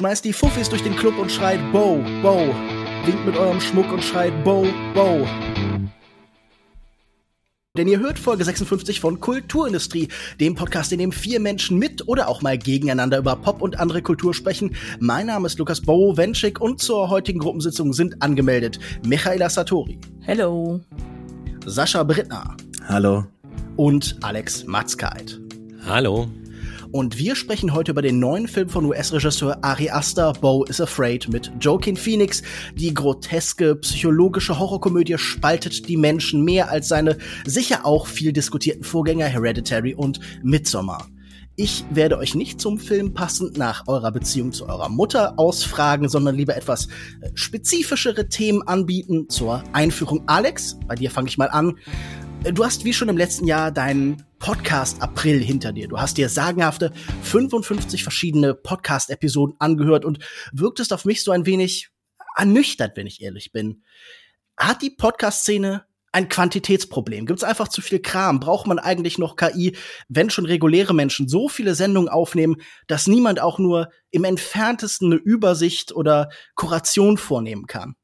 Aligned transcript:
Schmeißt 0.00 0.24
die 0.24 0.32
Fuffis 0.32 0.70
durch 0.70 0.82
den 0.82 0.96
Club 0.96 1.18
und 1.18 1.30
schreit 1.30 1.60
Bo, 1.72 2.02
Bo. 2.22 2.54
Winkt 3.04 3.26
mit 3.26 3.36
eurem 3.36 3.60
Schmuck 3.60 3.92
und 3.92 4.02
schreit 4.02 4.32
Bo, 4.44 4.66
Bo. 4.94 5.28
Denn 7.76 7.86
ihr 7.86 8.00
hört 8.00 8.18
Folge 8.18 8.42
56 8.42 8.98
von 8.98 9.20
Kulturindustrie, 9.20 10.08
dem 10.40 10.54
Podcast, 10.54 10.90
in 10.92 11.00
dem 11.00 11.12
vier 11.12 11.38
Menschen 11.38 11.78
mit 11.78 12.08
oder 12.08 12.28
auch 12.28 12.40
mal 12.40 12.56
gegeneinander 12.56 13.18
über 13.18 13.36
Pop 13.36 13.60
und 13.60 13.78
andere 13.78 14.00
Kultur 14.00 14.32
sprechen. 14.32 14.74
Mein 15.00 15.26
Name 15.26 15.46
ist 15.46 15.58
Lukas 15.58 15.82
Bo 15.82 16.16
Wenschik 16.16 16.62
und 16.62 16.80
zur 16.80 17.10
heutigen 17.10 17.38
Gruppensitzung 17.38 17.92
sind 17.92 18.22
angemeldet 18.22 18.80
Michaela 19.04 19.50
Satori. 19.50 20.00
Hello. 20.20 20.80
Sascha 21.66 22.04
Brittner. 22.04 22.56
Hallo. 22.88 23.26
Und 23.76 24.16
Alex 24.22 24.64
Matzkeit. 24.64 25.38
Hallo. 25.84 26.26
Und 26.92 27.18
wir 27.18 27.36
sprechen 27.36 27.72
heute 27.72 27.92
über 27.92 28.02
den 28.02 28.18
neuen 28.18 28.48
Film 28.48 28.68
von 28.68 28.84
US-Regisseur 28.84 29.62
Ari 29.62 29.90
Aster, 29.90 30.32
Bo 30.32 30.64
is 30.64 30.80
Afraid, 30.80 31.28
mit 31.28 31.52
Joaquin 31.60 31.96
Phoenix. 31.96 32.42
Die 32.74 32.92
groteske 32.92 33.76
psychologische 33.76 34.58
Horrorkomödie 34.58 35.16
spaltet 35.16 35.88
die 35.88 35.96
Menschen 35.96 36.44
mehr 36.44 36.68
als 36.68 36.88
seine 36.88 37.16
sicher 37.46 37.86
auch 37.86 38.08
viel 38.08 38.32
diskutierten 38.32 38.82
Vorgänger 38.82 39.26
Hereditary 39.26 39.94
und 39.94 40.18
Midsommar. 40.42 41.06
Ich 41.54 41.84
werde 41.90 42.18
euch 42.18 42.34
nicht 42.34 42.60
zum 42.60 42.78
Film 42.78 43.14
passend 43.14 43.56
nach 43.56 43.86
eurer 43.86 44.10
Beziehung 44.10 44.52
zu 44.52 44.66
eurer 44.66 44.88
Mutter 44.88 45.38
ausfragen, 45.38 46.08
sondern 46.08 46.34
lieber 46.34 46.56
etwas 46.56 46.86
äh, 47.20 47.30
spezifischere 47.34 48.28
Themen 48.28 48.62
anbieten 48.66 49.28
zur 49.28 49.62
Einführung. 49.72 50.22
Alex, 50.26 50.78
bei 50.88 50.96
dir 50.96 51.10
fange 51.10 51.28
ich 51.28 51.38
mal 51.38 51.50
an. 51.50 51.76
Du 52.42 52.64
hast 52.64 52.86
wie 52.86 52.94
schon 52.94 53.10
im 53.10 53.18
letzten 53.18 53.46
Jahr 53.46 53.70
deinen 53.70 54.24
Podcast 54.38 55.02
April 55.02 55.40
hinter 55.42 55.72
dir. 55.72 55.88
Du 55.88 56.00
hast 56.00 56.16
dir 56.16 56.30
sagenhafte 56.30 56.90
55 57.22 58.02
verschiedene 58.02 58.54
Podcast-Episoden 58.54 59.56
angehört 59.58 60.06
und 60.06 60.20
wirktest 60.50 60.94
auf 60.94 61.04
mich 61.04 61.22
so 61.22 61.32
ein 61.32 61.44
wenig 61.44 61.90
ernüchtert, 62.36 62.96
wenn 62.96 63.06
ich 63.06 63.20
ehrlich 63.20 63.52
bin. 63.52 63.82
Hat 64.56 64.80
die 64.80 64.88
Podcast-Szene 64.88 65.84
ein 66.12 66.30
Quantitätsproblem? 66.30 67.26
Gibt 67.26 67.40
es 67.40 67.44
einfach 67.44 67.68
zu 67.68 67.82
viel 67.82 68.00
Kram? 68.00 68.40
Braucht 68.40 68.66
man 68.66 68.78
eigentlich 68.78 69.18
noch 69.18 69.36
KI, 69.36 69.76
wenn 70.08 70.30
schon 70.30 70.46
reguläre 70.46 70.94
Menschen 70.94 71.28
so 71.28 71.48
viele 71.50 71.74
Sendungen 71.74 72.08
aufnehmen, 72.08 72.56
dass 72.86 73.06
niemand 73.06 73.38
auch 73.40 73.58
nur 73.58 73.90
im 74.10 74.24
entferntesten 74.24 75.12
eine 75.12 75.20
Übersicht 75.20 75.92
oder 75.92 76.30
Kuration 76.54 77.18
vornehmen 77.18 77.66
kann? 77.66 77.96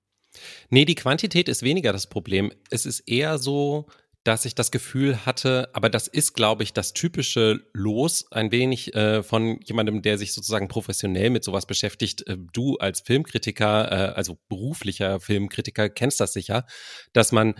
Nee, 0.68 0.84
die 0.84 0.94
Quantität 0.94 1.48
ist 1.48 1.62
weniger 1.62 1.94
das 1.94 2.06
Problem. 2.06 2.52
Es 2.70 2.84
ist 2.84 3.00
eher 3.00 3.38
so, 3.38 3.86
dass 4.26 4.44
ich 4.44 4.56
das 4.56 4.72
Gefühl 4.72 5.24
hatte, 5.24 5.70
aber 5.72 5.88
das 5.88 6.08
ist, 6.08 6.34
glaube 6.34 6.64
ich, 6.64 6.72
das 6.72 6.92
typische 6.92 7.60
Los 7.72 8.26
ein 8.32 8.50
wenig 8.50 8.92
äh, 8.94 9.22
von 9.22 9.60
jemandem, 9.62 10.02
der 10.02 10.18
sich 10.18 10.32
sozusagen 10.32 10.66
professionell 10.66 11.30
mit 11.30 11.44
sowas 11.44 11.64
beschäftigt. 11.64 12.26
Äh, 12.26 12.36
du 12.52 12.76
als 12.78 13.00
Filmkritiker, 13.00 13.92
äh, 13.92 14.14
also 14.14 14.36
beruflicher 14.48 15.20
Filmkritiker, 15.20 15.88
kennst 15.88 16.18
das 16.18 16.32
sicher, 16.32 16.66
dass 17.12 17.30
man 17.30 17.54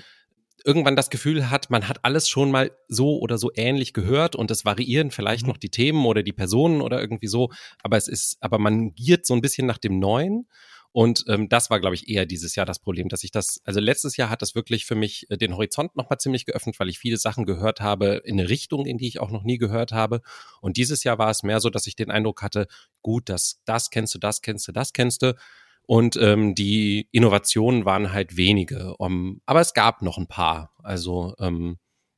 irgendwann 0.65 0.97
das 0.97 1.11
Gefühl 1.11 1.51
hat, 1.51 1.71
man 1.71 1.87
hat 1.87 2.05
alles 2.05 2.29
schon 2.29 2.51
mal 2.51 2.73
so 2.89 3.21
oder 3.21 3.39
so 3.39 3.53
ähnlich 3.55 3.93
gehört 3.93 4.35
und 4.35 4.51
es 4.51 4.65
variieren 4.65 5.13
vielleicht 5.13 5.43
mhm. 5.43 5.51
noch 5.51 5.59
die 5.59 5.71
Themen 5.71 6.05
oder 6.05 6.25
die 6.25 6.33
Personen 6.33 6.81
oder 6.81 7.01
irgendwie 7.01 7.29
so, 7.29 7.51
aber 7.85 7.97
es 7.97 8.09
ist, 8.09 8.39
aber 8.41 8.59
man 8.59 8.93
giert 8.95 9.25
so 9.25 9.35
ein 9.35 9.41
bisschen 9.41 9.69
nach 9.69 9.79
dem 9.79 10.01
Neuen 10.01 10.49
und 10.97 11.25
ähm, 11.29 11.51
das 11.51 11.69
war, 11.69 11.79
glaube 11.79 11.95
ich, 11.95 12.09
eher 12.09 12.25
dieses 12.25 12.57
Jahr 12.57 12.65
das 12.65 12.79
Problem, 12.79 13.11
dass 13.11 13.23
ich 13.23 13.31
das, 13.31 13.61
also 13.67 13.81
letztes 13.81 14.17
Jahr 14.17 14.31
hat 14.31 14.41
das 14.41 14.55
wirklich 14.55 14.87
für 14.87 14.95
mich 14.95 15.31
äh, 15.31 15.37
den 15.37 15.53
Horizont 15.53 15.95
nochmal 15.95 16.17
ziemlich 16.19 16.47
geöffnet, 16.47 16.81
weil 16.81 16.89
ich 16.89 16.99
viele 16.99 17.19
Sachen 17.19 17.45
gehört 17.45 17.83
habe 17.83 18.23
in 18.25 18.41
eine 18.41 18.49
Richtung, 18.49 18.87
in 18.87 18.97
die 18.97 19.07
ich 19.07 19.21
auch 19.21 19.31
noch 19.31 19.43
nie 19.43 19.59
gehört 19.59 19.93
habe. 19.93 20.23
Und 20.63 20.79
dieses 20.79 21.05
Jahr 21.05 21.19
war 21.19 21.29
es 21.29 21.43
mehr 21.43 21.61
so, 21.61 21.69
dass 21.69 21.87
ich 21.87 21.97
den 21.97 22.11
Eindruck 22.11 22.41
hatte, 22.41 22.67
gut, 23.03 23.29
das, 23.29 23.61
das 23.67 23.91
kennst 23.91 24.15
du, 24.15 24.19
das 24.19 24.41
kennst 24.41 24.69
du, 24.69 24.73
das 24.73 24.95
kennst 24.95 25.21
du. 25.21 25.37
Und 25.83 26.17
ähm, 26.17 26.55
die 26.55 27.11
Innovationen 27.13 27.85
waren 27.85 28.15
halt 28.15 28.39
wenige. 28.39 28.97
Um, 28.97 29.43
aber 29.45 29.61
es 29.61 29.75
gab 29.75 30.01
noch 30.01 30.17
ein 30.17 30.29
paar, 30.29 30.73
also 30.83 31.35
ähm, 31.39 31.77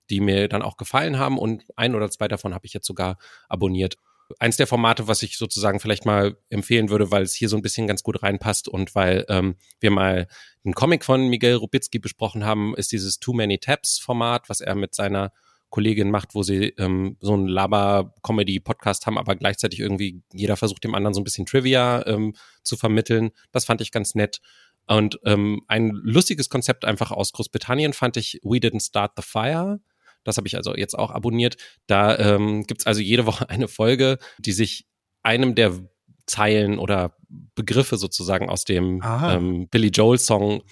die 0.08 0.20
mir 0.20 0.46
dann 0.46 0.62
auch 0.62 0.76
gefallen 0.76 1.18
haben. 1.18 1.36
Und 1.36 1.64
ein 1.74 1.96
oder 1.96 2.08
zwei 2.12 2.28
davon 2.28 2.54
habe 2.54 2.64
ich 2.64 2.74
jetzt 2.74 2.86
sogar 2.86 3.18
abonniert 3.48 3.96
eins 4.38 4.56
der 4.56 4.66
Formate, 4.66 5.08
was 5.08 5.22
ich 5.22 5.36
sozusagen 5.38 5.80
vielleicht 5.80 6.04
mal 6.04 6.36
empfehlen 6.50 6.90
würde, 6.90 7.10
weil 7.10 7.22
es 7.22 7.34
hier 7.34 7.48
so 7.48 7.56
ein 7.56 7.62
bisschen 7.62 7.86
ganz 7.86 8.02
gut 8.02 8.22
reinpasst 8.22 8.68
und 8.68 8.94
weil 8.94 9.24
ähm, 9.28 9.56
wir 9.80 9.90
mal 9.90 10.28
einen 10.64 10.74
Comic 10.74 11.04
von 11.04 11.28
Miguel 11.28 11.54
Rubitzky 11.54 11.98
besprochen 11.98 12.44
haben, 12.44 12.74
ist 12.76 12.92
dieses 12.92 13.18
Too 13.18 13.32
Many 13.32 13.58
Tabs 13.58 13.98
Format, 13.98 14.48
was 14.48 14.60
er 14.60 14.74
mit 14.74 14.94
seiner 14.94 15.32
Kollegin 15.70 16.10
macht, 16.10 16.34
wo 16.34 16.42
sie 16.42 16.68
ähm, 16.78 17.16
so 17.20 17.34
einen 17.34 17.46
Laber-Comedy-Podcast 17.46 19.06
haben, 19.06 19.18
aber 19.18 19.36
gleichzeitig 19.36 19.80
irgendwie 19.80 20.22
jeder 20.32 20.56
versucht 20.56 20.84
dem 20.84 20.94
anderen 20.94 21.14
so 21.14 21.20
ein 21.20 21.24
bisschen 21.24 21.46
Trivia 21.46 22.06
ähm, 22.06 22.34
zu 22.62 22.76
vermitteln. 22.76 23.30
Das 23.52 23.64
fand 23.64 23.80
ich 23.80 23.92
ganz 23.92 24.14
nett. 24.14 24.40
Und 24.86 25.20
ähm, 25.26 25.62
ein 25.68 25.90
lustiges 25.90 26.48
Konzept 26.48 26.86
einfach 26.86 27.10
aus 27.10 27.32
Großbritannien 27.32 27.92
fand 27.92 28.16
ich 28.16 28.40
We 28.42 28.56
Didn't 28.56 28.86
Start 28.86 29.12
the 29.16 29.22
Fire. 29.22 29.80
Das 30.28 30.36
habe 30.36 30.46
ich 30.46 30.56
also 30.56 30.74
jetzt 30.74 30.98
auch 30.98 31.10
abonniert. 31.10 31.56
Da 31.86 32.16
ähm, 32.18 32.64
gibt 32.64 32.82
es 32.82 32.86
also 32.86 33.00
jede 33.00 33.26
Woche 33.26 33.48
eine 33.50 33.68
Folge, 33.68 34.18
die 34.38 34.52
sich 34.52 34.86
einem 35.22 35.54
der 35.54 35.72
Zeilen 36.26 36.78
oder 36.78 37.14
Begriffe 37.54 37.96
sozusagen 37.96 38.48
aus 38.48 38.64
dem 38.64 39.02
ähm, 39.04 39.68
Billy 39.68 39.88
Joel 39.88 40.18
Song 40.18 40.62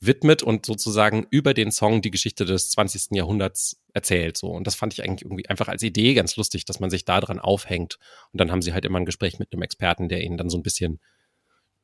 widmet 0.00 0.42
und 0.42 0.66
sozusagen 0.66 1.26
über 1.30 1.54
den 1.54 1.70
Song 1.70 2.02
die 2.02 2.10
Geschichte 2.10 2.44
des 2.44 2.70
20. 2.70 3.16
Jahrhunderts 3.16 3.80
erzählt. 3.92 4.36
So. 4.36 4.48
Und 4.48 4.66
das 4.66 4.74
fand 4.74 4.92
ich 4.92 5.04
eigentlich 5.04 5.22
irgendwie 5.22 5.48
einfach 5.48 5.68
als 5.68 5.82
Idee 5.82 6.14
ganz 6.14 6.36
lustig, 6.36 6.64
dass 6.64 6.80
man 6.80 6.90
sich 6.90 7.04
da 7.04 7.20
dran 7.20 7.38
aufhängt. 7.38 7.98
Und 8.32 8.40
dann 8.40 8.50
haben 8.50 8.62
sie 8.62 8.72
halt 8.72 8.84
immer 8.84 8.98
ein 8.98 9.06
Gespräch 9.06 9.38
mit 9.38 9.52
einem 9.52 9.62
Experten, 9.62 10.08
der 10.08 10.22
ihnen 10.22 10.36
dann 10.36 10.50
so 10.50 10.58
ein 10.58 10.62
bisschen 10.62 11.00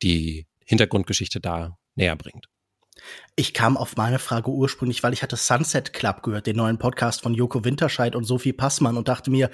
die 0.03 0.47
Hintergrundgeschichte 0.65 1.41
da 1.41 1.78
näher 1.95 2.16
bringt. 2.16 2.49
Ich 3.36 3.54
kam 3.54 3.76
auf 3.76 3.97
meine 3.97 4.19
Frage 4.19 4.50
ursprünglich, 4.50 5.03
weil 5.03 5.12
ich 5.12 5.22
hatte 5.22 5.36
Sunset 5.36 5.92
Club 5.92 6.22
gehört, 6.22 6.47
den 6.47 6.56
neuen 6.56 6.78
Podcast 6.78 7.22
von 7.22 7.34
Joko 7.34 7.64
Winterscheid 7.64 8.16
und 8.16 8.25
Sophie 8.25 8.53
Passmann 8.53 8.97
und 8.97 9.09
dachte 9.09 9.31
mir, 9.31 9.50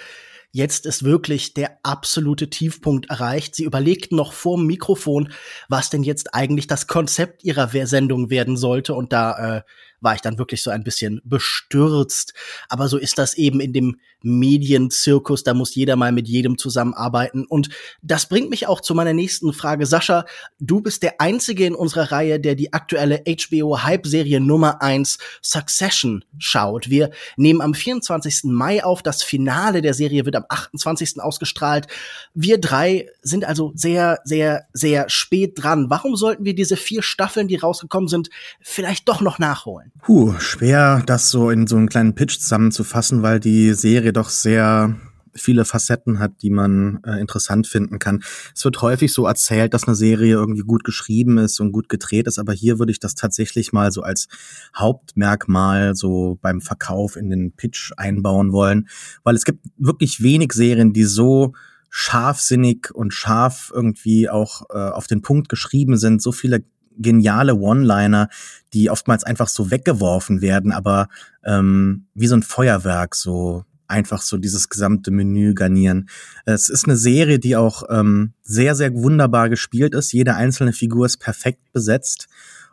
jetzt 0.53 0.87
ist 0.87 1.03
wirklich 1.03 1.53
der 1.53 1.79
absolute 1.83 2.49
Tiefpunkt 2.49 3.11
erreicht. 3.11 3.57
Sie 3.57 3.65
überlegten 3.65 4.17
noch 4.17 4.33
vor 4.33 4.57
dem 4.57 4.67
Mikrofon, 4.67 5.33
was 5.69 5.91
denn 5.91 6.05
jetzt 6.05 6.33
eigentlich 6.33 6.69
das 6.69 6.87
Konzept 6.87 7.43
ihrer 7.43 7.69
Sendung 7.87 8.31
werden 8.31 8.57
sollte 8.57 8.95
und 8.95 9.13
da 9.13 9.57
äh, 9.57 9.63
war 10.05 10.15
ich 10.15 10.21
dann 10.21 10.39
wirklich 10.39 10.63
so 10.63 10.71
ein 10.71 10.85
bisschen 10.85 11.21
bestürzt. 11.25 12.35
Aber 12.69 12.89
so 12.89 12.99
ist 12.99 13.19
das 13.19 13.35
eben 13.35 13.61
in 13.61 13.73
dem 13.73 13.97
Medienzirkus, 14.25 15.45
da 15.45 15.53
muss 15.53 15.75
jeder 15.75 15.97
mal 15.97 16.11
mit 16.11 16.29
jedem 16.29 16.57
zusammenarbeiten. 16.57 17.45
Und 17.45 17.69
das 18.03 18.27
bringt 18.27 18.51
mich 18.51 18.67
auch 18.67 18.81
zu 18.81 18.95
meiner 18.95 19.13
nächsten 19.13 19.53
Frage. 19.53 19.87
Sascha, 19.87 20.25
du 20.59 20.81
bist 20.81 21.03
der 21.03 21.21
Einzige 21.21 21.67
in 21.67 21.75
unserer 21.75 22.11
Reihe, 22.11 22.41
der 22.41 22.55
die 22.55 22.73
aktuelle 22.73 23.23
HBO-Hype-Serie 23.27 24.41
Nummer 24.41 24.81
eins 24.81 25.19
Succession 25.43 26.25
schaut. 26.39 26.89
Wir 26.89 27.11
nehmen 27.37 27.61
am 27.61 27.75
24. 27.75 28.45
Mai 28.45 28.83
auf, 28.83 29.03
das 29.03 29.23
Finale 29.23 29.83
der 29.83 29.95
Serie 29.95 30.25
wird 30.25 30.37
am 30.37 30.47
28. 30.49 31.21
ausgestrahlt. 31.21 31.87
Wir 32.33 32.59
drei 32.59 33.09
sind 33.21 33.45
also 33.45 33.73
sehr, 33.75 34.21
sehr, 34.25 34.67
sehr 34.73 35.09
spät 35.11 35.63
dran. 35.63 35.91
Warum 35.91 36.17
sollten 36.17 36.45
wir 36.45 36.55
diese 36.55 36.77
vier 36.77 37.03
Staffeln, 37.03 37.49
die 37.49 37.57
rausgekommen 37.57 38.09
sind, 38.09 38.31
vielleicht 38.61 39.09
doch 39.09 39.21
noch 39.21 39.39
nachholen? 39.39 39.93
Puh, 40.03 40.35
schwer, 40.39 41.03
das 41.07 41.31
so 41.31 41.51
in 41.51 41.67
so 41.67 41.77
einen 41.77 41.89
kleinen 41.89 42.15
Pitch 42.15 42.39
zusammenzufassen, 42.39 43.23
weil 43.23 43.41
die 43.41 43.73
Serie 43.75 44.13
doch 44.13 44.29
sehr 44.29 44.97
viele 45.37 45.65
Facetten 45.65 46.19
hat, 46.19 46.43
die 46.43 46.51
man 46.51 47.01
äh, 47.05 47.21
interessant 47.21 47.67
finden 47.67 47.99
kann. 47.99 48.23
Es 48.55 48.65
wird 48.65 48.81
häufig 48.83 49.13
so 49.13 49.27
erzählt, 49.27 49.75
dass 49.75 49.85
eine 49.85 49.97
Serie 49.97 50.35
irgendwie 50.35 50.63
gut 50.63 50.85
geschrieben 50.85 51.39
ist 51.39 51.61
und 51.61 51.73
gut 51.73 51.89
gedreht 51.89 52.27
ist, 52.27 52.39
aber 52.39 52.53
hier 52.53 52.79
würde 52.79 52.93
ich 52.93 53.01
das 53.01 53.15
tatsächlich 53.15 53.73
mal 53.73 53.91
so 53.91 54.03
als 54.03 54.29
Hauptmerkmal 54.77 55.95
so 55.95 56.39
beim 56.41 56.61
Verkauf 56.61 57.17
in 57.17 57.31
den 57.31 57.53
Pitch 57.53 57.93
einbauen 57.97 58.53
wollen, 58.53 58.89
weil 59.23 59.35
es 59.35 59.45
gibt 59.45 59.67
wirklich 59.77 60.23
wenig 60.23 60.53
Serien, 60.53 60.93
die 60.93 61.05
so 61.05 61.53
scharfsinnig 61.91 62.91
und 62.93 63.15
scharf 63.15 63.71
irgendwie 63.73 64.29
auch 64.29 64.63
äh, 64.71 64.79
auf 64.79 65.07
den 65.07 65.23
Punkt 65.23 65.49
geschrieben 65.49 65.97
sind, 65.97 66.21
so 66.21 66.33
viele 66.33 66.65
geniale 66.99 67.55
One-Liner, 67.55 68.29
die 68.73 68.91
oftmals 68.91 69.25
einfach 69.25 69.49
so 69.49 69.71
weggeworfen 69.71 70.41
werden, 70.41 70.73
aber 70.73 71.09
ähm, 71.45 72.07
wie 72.15 72.27
so 72.27 72.37
ein 72.37 72.43
Feuerwerk 72.43 73.15
so 73.15 73.65
einfach 73.87 74.23
so 74.23 74.39
dieses 74.39 74.69
gesamte 74.69 75.11
Menü 75.11 75.55
garnieren. 75.55 76.09
Es 76.47 76.69
ist 76.69 76.87
eine 76.87 76.97
Serie, 76.97 77.39
die 77.39 77.57
auch 77.57 77.85
ähm, 77.91 78.33
sehr, 78.43 78.75
sehr 78.75 78.95
wunderbar 78.95 79.49
gespielt 79.49 79.95
ist. 79.95 80.13
Jede 80.13 80.35
einzelne 80.35 80.73
Figur 80.73 81.07
ist 81.07 81.19
perfekt 81.19 81.73
besetzt. 81.73 82.29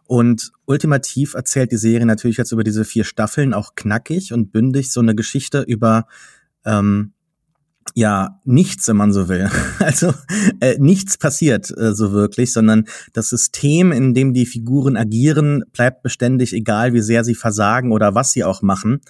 Und 0.06 0.51
ultimativ 0.65 1.35
erzählt 1.35 1.71
die 1.71 1.77
Serie 1.77 2.06
natürlich 2.06 2.38
jetzt 2.38 2.51
über 2.51 2.63
diese 2.63 2.85
vier 2.85 3.03
Staffeln 3.03 3.53
auch 3.53 3.75
knackig 3.75 4.33
und 4.33 4.51
bündig 4.51 4.91
so 4.91 5.00
eine 5.00 5.15
Geschichte 5.15 5.62
über 5.62 6.06
ähm, 6.65 7.13
ja 7.95 8.39
nichts, 8.45 8.88
wenn 8.88 8.98
man 8.98 9.13
so 9.13 9.28
will. 9.30 9.50
Also 9.80 10.13
äh, 10.60 10.78
nichts 10.80 11.18
passiert 11.18 11.72
äh, 11.75 11.94
so 11.94 12.12
wirklich, 12.12 12.54
sondern 12.54 12.86
das 13.13 13.30
System, 13.30 13.92
in 13.92 14.13
dem 14.13 14.33
die 14.33 14.45
Figuren 14.45 14.95
agieren, 14.95 15.63
bleibt 15.74 16.04
beständig, 16.04 16.54
egal 16.54 16.94
wie 16.94 17.01
sehr 17.01 17.24
sie 17.24 17.36
versagen 17.36 17.92
oder 17.92 18.16
was 18.16 18.31
sie 18.31 18.44
auch 18.44 18.62
machen, 18.62 19.01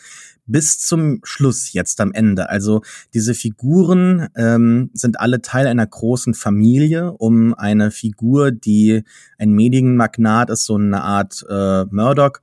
bis 0.51 0.79
zum 0.79 1.19
Schluss 1.23 1.73
jetzt 1.73 2.01
am 2.01 2.11
Ende. 2.11 2.49
Also 2.49 2.81
diese 3.13 3.33
Figuren 3.33 4.27
ähm, 4.35 4.89
sind 4.93 5.19
alle 5.19 5.41
Teil 5.41 5.67
einer 5.67 5.87
großen 5.87 6.33
Familie 6.33 7.11
um 7.13 7.53
eine 7.53 7.91
Figur, 7.91 8.51
die 8.51 9.03
ein 9.37 9.51
Medienmagnat 9.51 10.49
ist, 10.49 10.65
so 10.65 10.75
eine 10.75 11.01
Art 11.03 11.45
äh, 11.49 11.85
Murdoch. 11.85 12.39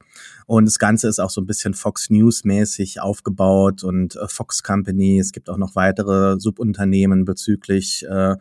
Und 0.47 0.65
das 0.65 0.79
Ganze 0.79 1.09
ist 1.09 1.19
auch 1.19 1.29
so 1.29 1.43
ein 1.43 1.47
bisschen 1.47 1.75
Fox 1.75 2.09
News 2.09 2.45
mäßig 2.45 3.03
aufgebaut 3.03 3.85
und 3.85 4.17
äh, 4.17 4.29
Fox 4.29 4.63
Company. 4.63 5.19
Es 5.19 5.33
gibt 5.33 5.51
auch 5.51 5.59
noch 5.59 5.77
weitere 5.77 6.41
Subunternehmen 6.41 7.27
bezüglich 7.27 8.07
äh, 8.09 8.37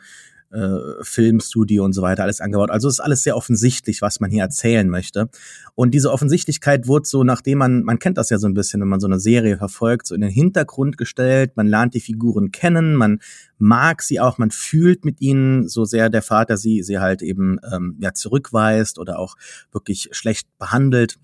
äh, 0.51 0.77
Filmstudio 1.01 1.83
und 1.83 1.93
so 1.93 2.01
weiter 2.01 2.23
alles 2.23 2.41
angebaut. 2.41 2.71
Also 2.71 2.87
ist 2.87 2.99
alles 2.99 3.23
sehr 3.23 3.35
offensichtlich, 3.35 4.01
was 4.01 4.19
man 4.19 4.31
hier 4.31 4.43
erzählen 4.43 4.87
möchte. 4.89 5.29
Und 5.75 5.91
diese 5.93 6.11
Offensichtlichkeit 6.11 6.87
wurde 6.87 7.05
so, 7.05 7.23
nachdem 7.23 7.59
man, 7.59 7.83
man 7.83 7.99
kennt 7.99 8.17
das 8.17 8.29
ja 8.29 8.37
so 8.37 8.47
ein 8.47 8.53
bisschen, 8.53 8.81
wenn 8.81 8.87
man 8.87 8.99
so 8.99 9.07
eine 9.07 9.19
Serie 9.19 9.57
verfolgt, 9.57 10.07
so 10.07 10.15
in 10.15 10.21
den 10.21 10.29
Hintergrund 10.29 10.97
gestellt. 10.97 11.51
Man 11.55 11.67
lernt 11.67 11.93
die 11.93 11.99
Figuren 11.99 12.51
kennen, 12.51 12.95
man 12.95 13.19
mag 13.57 14.01
sie 14.01 14.19
auch, 14.19 14.37
man 14.37 14.51
fühlt 14.51 15.05
mit 15.05 15.21
ihnen, 15.21 15.67
so 15.67 15.85
sehr 15.85 16.09
der 16.09 16.21
Vater 16.21 16.57
sie, 16.57 16.83
sie 16.83 16.99
halt 16.99 17.21
eben 17.21 17.59
ähm, 17.71 17.97
ja 17.99 18.13
zurückweist 18.13 18.99
oder 18.99 19.19
auch 19.19 19.35
wirklich 19.71 20.09
schlecht 20.11 20.47
behandelt. 20.57 21.17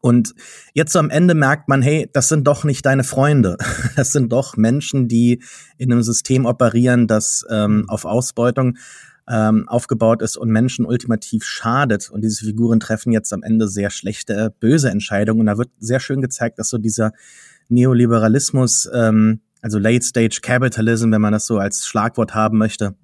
Und 0.00 0.34
jetzt 0.74 0.92
so 0.92 0.98
am 0.98 1.10
Ende 1.10 1.34
merkt 1.34 1.68
man, 1.68 1.82
hey, 1.82 2.08
das 2.12 2.28
sind 2.28 2.46
doch 2.46 2.64
nicht 2.64 2.86
deine 2.86 3.04
Freunde. 3.04 3.56
Das 3.96 4.12
sind 4.12 4.32
doch 4.32 4.56
Menschen, 4.56 5.08
die 5.08 5.42
in 5.76 5.90
einem 5.90 6.02
System 6.02 6.46
operieren, 6.46 7.08
das 7.08 7.44
ähm, 7.50 7.84
auf 7.88 8.04
Ausbeutung 8.04 8.78
ähm, 9.28 9.68
aufgebaut 9.68 10.22
ist 10.22 10.36
und 10.36 10.50
Menschen 10.50 10.86
ultimativ 10.86 11.44
schadet. 11.44 12.10
Und 12.10 12.22
diese 12.22 12.44
Figuren 12.44 12.80
treffen 12.80 13.12
jetzt 13.12 13.32
am 13.32 13.42
Ende 13.42 13.68
sehr 13.68 13.90
schlechte, 13.90 14.54
böse 14.60 14.90
Entscheidungen. 14.90 15.40
Und 15.40 15.46
da 15.46 15.58
wird 15.58 15.70
sehr 15.78 16.00
schön 16.00 16.22
gezeigt, 16.22 16.58
dass 16.58 16.68
so 16.68 16.78
dieser 16.78 17.12
Neoliberalismus, 17.68 18.88
ähm, 18.94 19.40
also 19.60 19.78
Late 19.78 20.04
Stage 20.04 20.38
Capitalism, 20.42 21.10
wenn 21.10 21.20
man 21.20 21.32
das 21.32 21.46
so 21.46 21.58
als 21.58 21.86
Schlagwort 21.86 22.34
haben 22.34 22.58
möchte, 22.58 22.94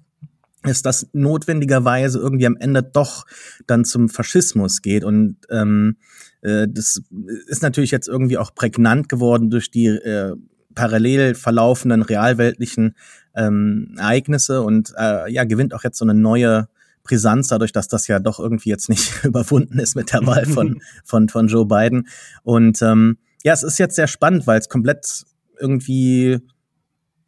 ist, 0.63 0.85
dass 0.85 1.07
notwendigerweise 1.13 2.19
irgendwie 2.19 2.47
am 2.47 2.57
Ende 2.57 2.81
doch 2.81 3.25
dann 3.67 3.85
zum 3.85 4.09
Faschismus 4.09 4.81
geht. 4.81 5.03
Und 5.03 5.37
ähm, 5.49 5.97
äh, 6.45 6.67
das 6.69 7.01
ist 7.47 7.63
natürlich 7.63 7.91
jetzt 7.91 8.07
irgendwie 8.07 8.37
auch 8.37 8.53
prägnant 8.53 9.09
geworden 9.09 9.49
durch 9.49 9.71
die 9.71 9.87
äh, 9.87 10.35
parallel 10.75 11.35
verlaufenden 11.35 12.01
realweltlichen 12.01 12.95
ähm, 13.35 13.95
Ereignisse 13.97 14.61
und 14.61 14.93
äh, 14.97 15.31
ja, 15.31 15.43
gewinnt 15.45 15.73
auch 15.73 15.83
jetzt 15.83 15.97
so 15.97 16.05
eine 16.05 16.13
neue 16.13 16.67
Brisanz 17.03 17.47
dadurch, 17.47 17.71
dass 17.71 17.87
das 17.87 18.07
ja 18.07 18.19
doch 18.19 18.39
irgendwie 18.39 18.69
jetzt 18.69 18.89
nicht 18.89 19.11
überwunden 19.23 19.79
ist 19.79 19.95
mit 19.95 20.11
der 20.11 20.25
Wahl 20.25 20.45
von, 20.45 20.81
von, 21.03 21.29
von 21.29 21.47
Joe 21.47 21.65
Biden. 21.65 22.07
Und 22.43 22.81
ähm, 22.81 23.17
ja, 23.43 23.53
es 23.53 23.63
ist 23.63 23.79
jetzt 23.79 23.95
sehr 23.95 24.07
spannend, 24.07 24.47
weil 24.47 24.59
es 24.59 24.69
komplett 24.69 25.23
irgendwie 25.59 26.39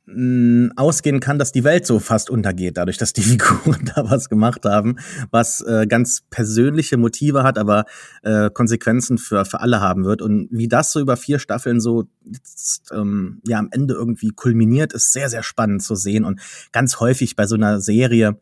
ausgehen 0.10 1.20
kann, 1.20 1.38
dass 1.38 1.52
die 1.52 1.66
Welt 1.66 1.86
so 1.86 2.00
fast 2.00 2.30
untergeht, 2.30 2.78
dadurch, 2.78 2.98
dass 2.98 3.12
die 3.12 3.22
Figuren 3.24 3.92
da 3.94 4.10
was 4.10 4.30
gemacht 4.30 4.64
haben, 4.64 4.96
was 5.32 5.60
äh, 5.62 5.86
ganz 5.86 6.24
persönliche 6.30 6.96
Motive 6.96 7.44
hat, 7.44 7.58
aber 7.58 7.84
äh, 8.24 8.50
Konsequenzen 8.50 9.18
für, 9.18 9.44
für 9.44 9.60
alle 9.60 9.82
haben 9.82 10.06
wird. 10.06 10.22
Und 10.22 10.48
wie 10.50 10.70
das 10.70 10.94
so 10.94 11.02
über 11.02 11.18
vier 11.18 11.40
Staffeln 11.40 11.82
so 11.82 12.06
jetzt, 12.24 12.90
ähm, 12.94 13.42
ja 13.46 13.60
am 13.60 13.68
Ende 13.72 13.96
irgendwie 13.96 14.30
kulminiert, 14.30 14.94
ist 14.94 15.12
sehr, 15.12 15.30
sehr 15.30 15.44
spannend 15.44 15.84
zu 15.84 15.96
sehen. 15.96 16.24
Und 16.24 16.40
ganz 16.72 17.02
häufig 17.02 17.36
bei 17.36 17.46
so 17.46 17.56
einer 17.56 17.82
Serie, 17.82 18.40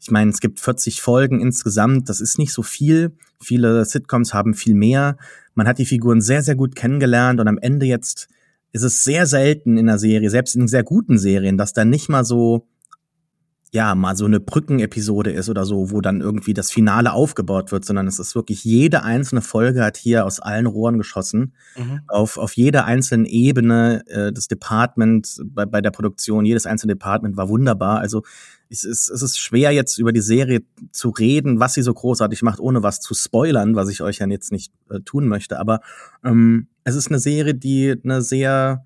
ich 0.00 0.10
meine, 0.10 0.30
es 0.30 0.40
gibt 0.40 0.60
40 0.60 1.02
Folgen 1.02 1.40
insgesamt, 1.42 2.08
das 2.08 2.22
ist 2.22 2.38
nicht 2.38 2.54
so 2.54 2.62
viel. 2.62 3.12
Viele 3.38 3.84
Sitcoms 3.84 4.32
haben 4.32 4.54
viel 4.54 4.74
mehr. 4.74 5.18
Man 5.54 5.68
hat 5.68 5.78
die 5.78 5.86
Figuren 5.86 6.22
sehr, 6.22 6.42
sehr 6.42 6.54
gut 6.54 6.74
kennengelernt 6.74 7.38
und 7.38 7.48
am 7.48 7.58
Ende 7.58 7.84
jetzt 7.84 8.28
ist 8.72 8.82
es 8.82 9.04
sehr 9.04 9.26
selten 9.26 9.76
in 9.76 9.86
der 9.86 9.98
Serie, 9.98 10.30
selbst 10.30 10.56
in 10.56 10.66
sehr 10.66 10.82
guten 10.82 11.18
Serien, 11.18 11.58
dass 11.58 11.72
da 11.72 11.84
nicht 11.84 12.08
mal 12.08 12.24
so, 12.24 12.66
ja, 13.74 13.94
mal 13.94 14.14
so 14.16 14.26
eine 14.26 14.38
Brückenepisode 14.38 15.30
ist 15.32 15.48
oder 15.48 15.64
so, 15.64 15.90
wo 15.90 16.02
dann 16.02 16.20
irgendwie 16.20 16.52
das 16.52 16.70
Finale 16.70 17.14
aufgebaut 17.14 17.72
wird, 17.72 17.86
sondern 17.86 18.06
es 18.06 18.18
ist 18.18 18.34
wirklich 18.34 18.64
jede 18.64 19.02
einzelne 19.02 19.40
Folge 19.40 19.82
hat 19.82 19.96
hier 19.96 20.26
aus 20.26 20.40
allen 20.40 20.66
Rohren 20.66 20.98
geschossen. 20.98 21.54
Mhm. 21.78 22.02
Auf, 22.06 22.36
auf 22.36 22.54
jeder 22.54 22.84
einzelnen 22.84 23.24
Ebene 23.24 24.02
äh, 24.08 24.30
des 24.30 24.48
Department, 24.48 25.40
bei, 25.46 25.64
bei 25.64 25.80
der 25.80 25.90
Produktion, 25.90 26.44
jedes 26.44 26.66
einzelne 26.66 26.92
Department 26.92 27.38
war 27.38 27.48
wunderbar. 27.48 28.00
Also 28.00 28.22
es 28.68 28.84
ist, 28.84 29.08
es 29.08 29.22
ist 29.22 29.38
schwer 29.38 29.70
jetzt 29.70 29.96
über 29.96 30.12
die 30.12 30.20
Serie 30.20 30.60
zu 30.90 31.08
reden, 31.08 31.58
was 31.58 31.72
sie 31.72 31.82
so 31.82 31.94
großartig 31.94 32.42
macht, 32.42 32.60
ohne 32.60 32.82
was 32.82 33.00
zu 33.00 33.14
spoilern, 33.14 33.74
was 33.74 33.88
ich 33.88 34.02
euch 34.02 34.18
ja 34.18 34.26
jetzt 34.26 34.52
nicht 34.52 34.70
äh, 34.90 35.00
tun 35.00 35.28
möchte. 35.28 35.58
Aber 35.58 35.80
ähm, 36.22 36.68
es 36.84 36.94
ist 36.94 37.08
eine 37.08 37.20
Serie, 37.20 37.54
die 37.54 37.94
eine 38.04 38.20
sehr, 38.20 38.84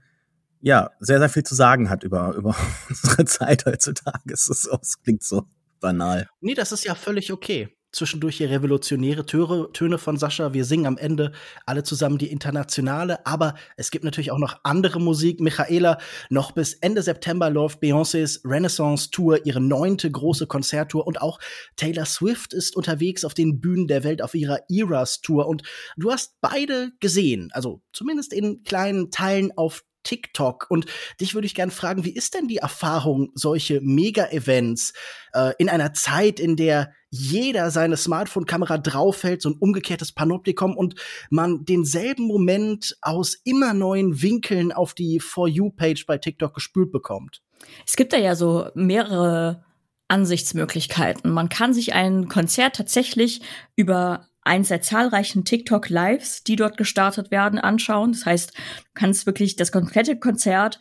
ja, 0.67 0.91
sehr, 0.99 1.21
sehr 1.21 1.29
viel 1.29 1.45
zu 1.45 1.55
sagen 1.55 1.89
hat 1.91 2.03
über, 2.03 2.35
über 2.35 2.57
unsere 2.89 3.25
Zeit 3.25 3.67
heutzutage. 3.67 4.33
Es, 4.35 4.49
ist, 4.49 4.67
es 4.67 5.01
klingt 5.01 5.23
so 5.23 5.45
banal. 5.79 6.29
Nee, 6.41 6.55
das 6.55 6.73
ist 6.73 6.85
ja 6.85 6.97
völlig 6.97 7.33
okay 7.33 7.73
zwischendurch 7.93 8.37
hier 8.37 8.51
revolutionäre 8.51 9.25
Töre, 9.25 9.73
Töne 9.73 9.97
von 9.97 10.19
Sascha. 10.19 10.53
Wir 10.53 10.67
singen 10.67 10.85
am 10.85 10.99
Ende 10.99 11.33
alle 11.65 11.83
zusammen 11.83 12.19
die 12.19 12.31
Internationale, 12.31 13.25
aber 13.25 13.55
es 13.79 13.91
gibt 13.91 14.05
natürlich 14.05 14.33
auch 14.33 14.39
noch 14.39 14.59
andere 14.65 15.01
Musik. 15.01 15.41
Michaela, 15.41 15.97
noch 16.29 16.53
bis 16.53 16.75
Ende 16.75 17.01
September 17.01 17.49
läuft 17.49 17.81
Beyoncés 17.81 18.41
Renaissance 18.45 19.11
Tour, 19.11 19.47
ihre 19.47 19.63
neunte 19.63 20.11
große 20.11 20.47
Konzerttour 20.47 21.07
und 21.07 21.23
auch 21.23 21.39
Taylor 21.77 22.05
Swift 22.05 22.53
ist 22.53 22.77
unterwegs 22.77 23.25
auf 23.25 23.33
den 23.33 23.63
Bühnen 23.63 23.87
der 23.87 24.05
Welt 24.05 24.21
auf 24.21 24.35
ihrer 24.35 24.59
Eras 24.69 25.23
Tour 25.23 25.47
und 25.47 25.63
du 25.97 26.13
hast 26.13 26.35
beide 26.43 26.91
gesehen, 27.01 27.49
also 27.53 27.81
zumindest 27.95 28.35
in 28.35 28.63
kleinen 28.63 29.11
Teilen 29.11 29.53
auf 29.57 29.85
TikTok. 30.06 30.67
Und 30.69 30.87
dich 31.20 31.35
würde 31.35 31.47
ich 31.47 31.55
gerne 31.55 31.73
fragen, 31.73 32.05
wie 32.05 32.14
ist 32.14 32.35
denn 32.35 32.49
die 32.49 32.58
Erfahrung, 32.58 33.31
solche 33.35 33.81
Mega-Events 33.81 34.93
äh, 35.32 35.53
in 35.58 35.69
einer 35.69 35.93
Zeit, 35.93 36.38
in 36.41 36.56
der 36.56 36.93
jeder 37.11 37.70
seine 37.70 37.97
Smartphone-Kamera 37.97 38.79
draufhält, 38.79 39.43
so 39.43 39.50
ein 39.50 39.56
umgekehrtes 39.58 40.12
Panoptikum 40.12 40.76
und 40.76 40.94
man 41.31 41.64
denselben 41.64 42.26
Moment 42.26 42.97
aus 43.03 43.37
immer 43.44 43.75
neuen 43.75 44.23
Winkeln 44.23 44.73
auf 44.73 44.94
die 44.94 45.20
For 45.20 45.49
You-Page 45.49 46.06
bei 46.06 46.19
TikTok 46.19 46.55
gespült 46.55 46.93
bekommt? 46.93 47.43
Es 47.87 47.97
gibt 47.97 48.12
da 48.12 48.19
ja 48.19 48.37
so 48.37 48.69
mehrere 48.75 49.64
Ansichtsmöglichkeiten. 50.08 51.32
Man 51.32 51.49
kann 51.49 51.75
sich 51.75 51.94
ein 51.94 52.29
Konzert 52.29 52.76
tatsächlich 52.76 53.41
über 53.75 54.29
eins 54.46 54.69
der 54.69 54.81
zahlreichen 54.81 55.44
TikTok-Lives, 55.44 56.44
die 56.44 56.56
dort 56.56 56.76
gestartet 56.76 57.31
werden, 57.31 57.58
anschauen. 57.58 58.12
Das 58.12 58.25
heißt, 58.25 58.56
du 58.56 58.90
kannst 58.94 59.26
wirklich 59.26 59.56
das 59.56 59.72
komplette 59.72 60.19
Konzert 60.19 60.78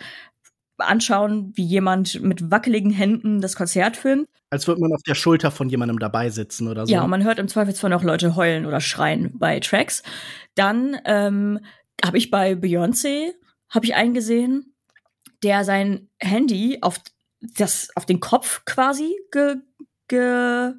anschauen, 0.77 1.51
wie 1.55 1.65
jemand 1.65 2.21
mit 2.21 2.51
wackeligen 2.51 2.91
Händen 2.91 3.41
das 3.41 3.55
Konzert 3.55 3.97
filmt. 3.97 4.27
Als 4.49 4.67
würde 4.67 4.81
man 4.81 4.93
auf 4.93 5.01
der 5.03 5.15
Schulter 5.15 5.51
von 5.51 5.69
jemandem 5.69 5.99
dabei 5.99 6.29
sitzen 6.29 6.67
oder 6.67 6.85
so. 6.85 6.93
Ja, 6.93 7.01
und 7.01 7.09
man 7.09 7.23
hört 7.23 7.39
im 7.39 7.47
Zweifelsfall 7.47 7.93
auch 7.93 8.03
Leute 8.03 8.35
heulen 8.35 8.65
oder 8.65 8.79
schreien 8.79 9.31
bei 9.37 9.59
Tracks. 9.59 10.03
Dann 10.55 10.97
ähm, 11.05 11.59
habe 12.03 12.17
ich 12.17 12.29
bei 12.29 12.53
Beyoncé 12.53 13.31
habe 13.69 13.85
ich 13.85 13.95
einen 13.95 14.13
gesehen, 14.13 14.75
der 15.43 15.63
sein 15.63 16.09
Handy 16.19 16.77
auf 16.81 16.99
das 17.39 17.89
auf 17.95 18.05
den 18.05 18.19
Kopf 18.19 18.63
quasi 18.65 19.15
ge, 19.31 19.55
ge 20.07 20.73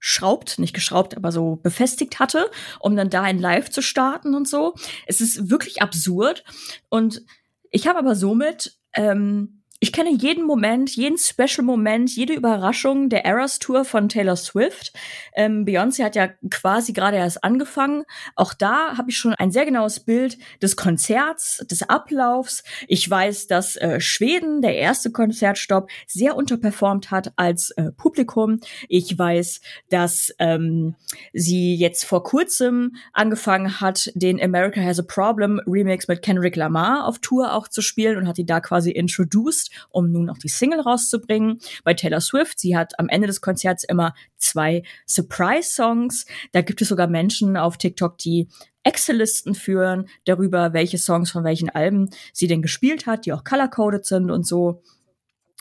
geschraubt, 0.00 0.58
nicht 0.58 0.74
geschraubt, 0.74 1.16
aber 1.16 1.30
so 1.30 1.56
befestigt 1.56 2.18
hatte, 2.18 2.50
um 2.80 2.96
dann 2.96 3.10
da 3.10 3.22
ein 3.22 3.38
Live 3.38 3.70
zu 3.70 3.82
starten 3.82 4.34
und 4.34 4.48
so. 4.48 4.74
Es 5.06 5.20
ist 5.20 5.50
wirklich 5.50 5.82
absurd. 5.82 6.44
Und 6.88 7.22
ich 7.70 7.86
habe 7.86 7.98
aber 7.98 8.16
somit 8.16 8.78
ähm, 8.94 9.59
ich 9.82 9.92
kenne 9.92 10.10
jeden 10.10 10.44
Moment, 10.44 10.94
jeden 10.94 11.16
Special-Moment, 11.16 12.14
jede 12.14 12.34
Überraschung 12.34 13.08
der 13.08 13.24
Eras 13.24 13.58
Tour 13.58 13.86
von 13.86 14.10
Taylor 14.10 14.36
Swift. 14.36 14.92
Ähm, 15.34 15.64
Beyoncé 15.64 16.04
hat 16.04 16.14
ja 16.14 16.28
quasi 16.50 16.92
gerade 16.92 17.16
erst 17.16 17.42
angefangen. 17.42 18.04
Auch 18.36 18.52
da 18.52 18.98
habe 18.98 19.08
ich 19.08 19.16
schon 19.16 19.32
ein 19.32 19.50
sehr 19.50 19.64
genaues 19.64 20.00
Bild 20.00 20.36
des 20.60 20.76
Konzerts, 20.76 21.64
des 21.70 21.88
Ablaufs. 21.88 22.62
Ich 22.88 23.08
weiß, 23.08 23.46
dass 23.46 23.76
äh, 23.76 24.00
Schweden, 24.00 24.60
der 24.60 24.76
erste 24.76 25.10
Konzertstopp, 25.10 25.88
sehr 26.06 26.36
unterperformt 26.36 27.10
hat 27.10 27.32
als 27.36 27.70
äh, 27.70 27.90
Publikum. 27.92 28.60
Ich 28.90 29.18
weiß, 29.18 29.62
dass 29.88 30.34
ähm, 30.38 30.94
sie 31.32 31.74
jetzt 31.74 32.04
vor 32.04 32.22
kurzem 32.22 32.96
angefangen 33.14 33.80
hat, 33.80 34.12
den 34.14 34.42
America 34.42 34.82
Has 34.82 34.98
a 34.98 35.04
Problem 35.06 35.58
Remix 35.66 36.06
mit 36.06 36.20
Kendrick 36.20 36.56
Lamar 36.56 37.06
auf 37.06 37.18
Tour 37.20 37.54
auch 37.54 37.66
zu 37.66 37.80
spielen 37.80 38.18
und 38.18 38.28
hat 38.28 38.36
die 38.36 38.44
da 38.44 38.60
quasi 38.60 38.90
introduced 38.90 39.69
um 39.90 40.10
nun 40.10 40.30
auch 40.30 40.38
die 40.38 40.48
Single 40.48 40.80
rauszubringen. 40.80 41.60
Bei 41.84 41.94
Taylor 41.94 42.20
Swift, 42.20 42.58
sie 42.58 42.76
hat 42.76 42.98
am 42.98 43.08
Ende 43.08 43.26
des 43.26 43.40
Konzerts 43.40 43.84
immer 43.84 44.14
zwei 44.36 44.82
Surprise-Songs. 45.06 46.26
Da 46.52 46.62
gibt 46.62 46.82
es 46.82 46.88
sogar 46.88 47.06
Menschen 47.06 47.56
auf 47.56 47.76
TikTok, 47.78 48.18
die 48.18 48.48
Excel-Listen 48.82 49.54
führen 49.54 50.08
darüber, 50.24 50.72
welche 50.72 50.98
Songs 50.98 51.30
von 51.30 51.44
welchen 51.44 51.70
Alben 51.70 52.10
sie 52.32 52.46
denn 52.46 52.62
gespielt 52.62 53.06
hat, 53.06 53.26
die 53.26 53.32
auch 53.32 53.44
color-coded 53.44 54.04
sind 54.04 54.30
und 54.30 54.46
so. 54.46 54.82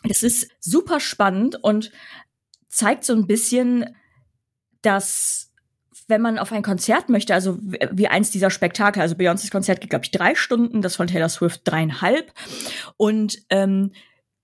Es 0.08 0.24
ist 0.24 0.50
super 0.60 1.00
spannend 1.00 1.62
und 1.62 1.92
zeigt 2.70 3.04
so 3.04 3.14
ein 3.14 3.28
bisschen, 3.28 3.96
dass 4.82 5.49
wenn 6.10 6.22
man 6.22 6.40
auf 6.40 6.52
ein 6.52 6.64
Konzert 6.64 7.08
möchte, 7.08 7.34
also 7.34 7.60
wie 7.62 8.08
eins 8.08 8.32
dieser 8.32 8.50
Spektakel, 8.50 9.02
also 9.02 9.16
Beyoncés 9.16 9.52
Konzert 9.52 9.80
geht, 9.80 9.92
glaube 9.92 10.06
ich, 10.06 10.12
drei 10.12 10.36
Stunden, 10.36 10.82
das 10.82 10.96
von 10.96 11.08
Taylor 11.08 11.30
Swift 11.30 11.62
dreieinhalb. 11.64 12.34
Und 12.98 13.38
ähm, 13.50 13.92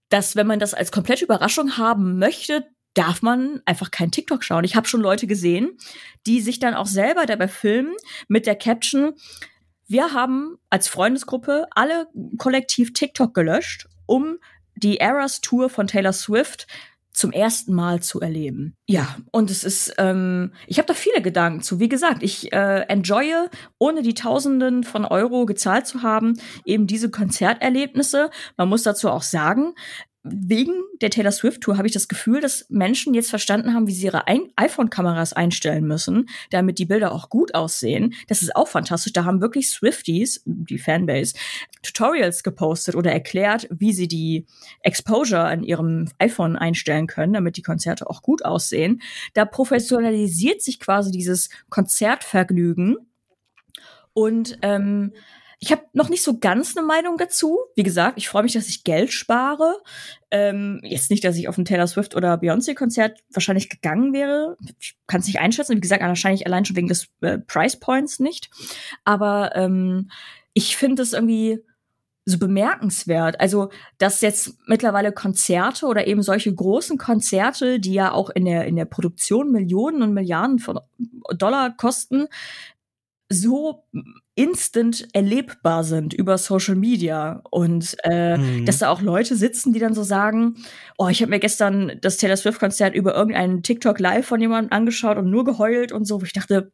dass, 0.09 0.35
wenn 0.35 0.47
man 0.47 0.59
das 0.59 0.75
als 0.75 0.91
komplette 0.91 1.25
Überraschung 1.25 1.77
haben 1.77 2.19
möchte, 2.19 2.67
darf 2.93 3.21
man 3.21 3.61
einfach 3.65 3.91
kein 3.91 4.11
TikTok 4.11 4.43
schauen. 4.43 4.63
Ich 4.63 4.75
habe 4.75 4.87
schon 4.87 5.01
Leute 5.01 5.27
gesehen, 5.27 5.77
die 6.27 6.39
sich 6.39 6.59
dann 6.59 6.75
auch 6.75 6.85
selber 6.85 7.25
dabei 7.25 7.47
filmen 7.47 7.95
mit 8.27 8.45
der 8.45 8.55
Caption, 8.55 9.15
wir 9.87 10.13
haben 10.13 10.57
als 10.69 10.87
Freundesgruppe 10.87 11.67
alle 11.71 12.07
kollektiv 12.37 12.93
TikTok 12.93 13.33
gelöscht, 13.33 13.87
um 14.05 14.37
die 14.75 14.97
Eras 14.97 15.41
Tour 15.41 15.69
von 15.69 15.87
Taylor 15.87 16.13
Swift 16.13 16.67
zum 17.15 17.31
ersten 17.31 17.73
Mal 17.73 18.01
zu 18.01 18.19
erleben. 18.19 18.75
Ja, 18.87 19.15
und 19.31 19.49
es 19.49 19.63
ist, 19.63 19.93
ähm, 19.97 20.51
ich 20.67 20.77
habe 20.77 20.87
da 20.87 20.93
viele 20.93 21.21
Gedanken 21.21 21.61
zu. 21.61 21.79
Wie 21.79 21.87
gesagt, 21.87 22.23
ich 22.23 22.51
äh, 22.51 22.81
enjoye, 22.89 23.49
ohne 23.79 24.01
die 24.01 24.13
Tausenden 24.13 24.83
von 24.83 25.05
Euro 25.05 25.45
gezahlt 25.45 25.87
zu 25.87 26.03
haben, 26.03 26.39
eben 26.65 26.87
diese 26.87 27.09
Konzerterlebnisse. 27.09 28.29
Man 28.57 28.67
muss 28.67 28.83
dazu 28.83 29.09
auch 29.09 29.21
sagen, 29.21 29.73
wegen 30.27 30.73
der 31.01 31.11
Taylor 31.11 31.31
Swift 31.31 31.61
Tour 31.61 31.77
habe 31.77 31.87
ich 31.87 31.93
das 31.93 32.07
Gefühl, 32.07 32.41
dass 32.41 32.65
Menschen 32.69 33.13
jetzt 33.13 33.29
verstanden 33.29 33.73
haben, 33.73 33.87
wie 33.87 33.93
sie 33.93 34.05
ihre 34.05 34.23
iPhone-Kameras 34.27 35.33
einstellen 35.33 35.85
müssen, 35.85 36.29
damit 36.49 36.79
die 36.79 36.85
Bilder 36.85 37.11
auch 37.11 37.29
gut 37.29 37.53
aussehen. 37.53 38.15
Das 38.27 38.41
ist 38.41 38.55
auch 38.55 38.67
fantastisch. 38.67 39.13
Da 39.13 39.23
haben 39.23 39.39
wirklich 39.39 39.69
Swifties, 39.69 40.41
die 40.45 40.79
Fanbase, 40.79 41.35
Tutorials 41.83 42.43
gepostet 42.43 42.95
oder 42.95 43.11
erklärt, 43.11 43.67
wie 43.69 43.93
sie 43.93 44.07
die 44.07 44.47
Exposure 44.81 45.43
an 45.43 45.63
ihrem 45.63 46.09
iPhone 46.17 46.55
einstellen 46.55 47.05
können, 47.05 47.33
damit 47.33 47.57
die 47.57 47.61
Konzerte 47.61 48.09
auch 48.09 48.23
gut 48.23 48.43
aussehen. 48.43 49.01
Da 49.35 49.45
professionalisiert 49.45 50.63
sich 50.63 50.79
quasi 50.79 51.11
dieses 51.11 51.49
Konzertvergnügen 51.69 52.97
und 54.13 54.57
ähm, 54.63 55.13
ich 55.59 55.71
habe 55.71 55.83
noch 55.93 56.09
nicht 56.09 56.23
so 56.23 56.39
ganz 56.39 56.75
eine 56.75 56.85
Meinung 56.85 57.17
dazu. 57.17 57.59
Wie 57.75 57.83
gesagt, 57.83 58.17
ich 58.17 58.29
freue 58.29 58.43
mich, 58.43 58.53
dass 58.53 58.67
ich 58.67 58.83
Geld 58.83 59.11
spare. 59.11 59.77
Ähm, 60.31 60.79
jetzt 60.83 61.09
nicht, 61.09 61.23
dass 61.23 61.37
ich 61.37 61.47
auf 61.47 61.57
ein 61.57 61.65
Taylor 61.65 61.87
Swift 61.87 62.15
oder 62.15 62.35
Beyoncé-Konzert 62.35 63.19
wahrscheinlich 63.31 63.69
gegangen 63.69 64.13
wäre. 64.13 64.57
Ich 64.79 64.95
kann 65.07 65.21
es 65.21 65.27
nicht 65.27 65.39
einschätzen. 65.39 65.75
Wie 65.75 65.81
gesagt, 65.81 66.01
wahrscheinlich 66.01 66.45
allein 66.45 66.65
schon 66.65 66.75
wegen 66.75 66.87
des 66.87 67.07
äh, 67.21 67.37
Price 67.37 67.79
Points 67.79 68.19
nicht. 68.19 68.49
Aber 69.03 69.55
ähm, 69.55 70.09
ich 70.53 70.77
finde 70.77 71.03
es 71.03 71.13
irgendwie 71.13 71.63
so 72.25 72.39
bemerkenswert. 72.39 73.39
Also, 73.39 73.69
dass 73.99 74.21
jetzt 74.21 74.57
mittlerweile 74.65 75.11
Konzerte 75.11 75.85
oder 75.85 76.07
eben 76.07 76.23
solche 76.23 76.53
großen 76.53 76.97
Konzerte, 76.97 77.79
die 77.79 77.93
ja 77.93 78.11
auch 78.11 78.31
in 78.31 78.45
der, 78.45 78.65
in 78.65 78.75
der 78.75 78.85
Produktion 78.85 79.51
Millionen 79.51 80.01
und 80.01 80.13
Milliarden 80.13 80.57
von 80.57 80.79
Dollar 81.37 81.75
kosten, 81.77 82.27
so 83.29 83.83
instant 84.35 85.07
erlebbar 85.13 85.85
sind 85.85 86.13
über 86.13 86.37
Social 86.37 86.75
Media 86.75 87.41
und 87.49 87.95
äh, 88.03 88.37
mhm. 88.37 88.65
dass 88.65 88.79
da 88.79 88.89
auch 88.89 89.01
Leute 89.01 89.35
sitzen, 89.35 89.71
die 89.71 89.79
dann 89.79 89.93
so 89.93 90.03
sagen, 90.03 90.55
oh, 90.97 91.07
ich 91.07 91.21
habe 91.21 91.29
mir 91.29 91.39
gestern 91.39 91.93
das 92.01 92.17
Taylor 92.17 92.35
Swift 92.35 92.59
Konzert 92.59 92.95
über 92.95 93.15
irgendeinen 93.15 93.63
TikTok 93.63 93.97
Live 93.99 94.27
von 94.27 94.41
jemandem 94.41 94.73
angeschaut 94.73 95.17
und 95.17 95.29
nur 95.29 95.45
geheult 95.45 95.93
und 95.93 96.05
so, 96.05 96.19
wo 96.19 96.25
ich 96.25 96.33
dachte, 96.33 96.71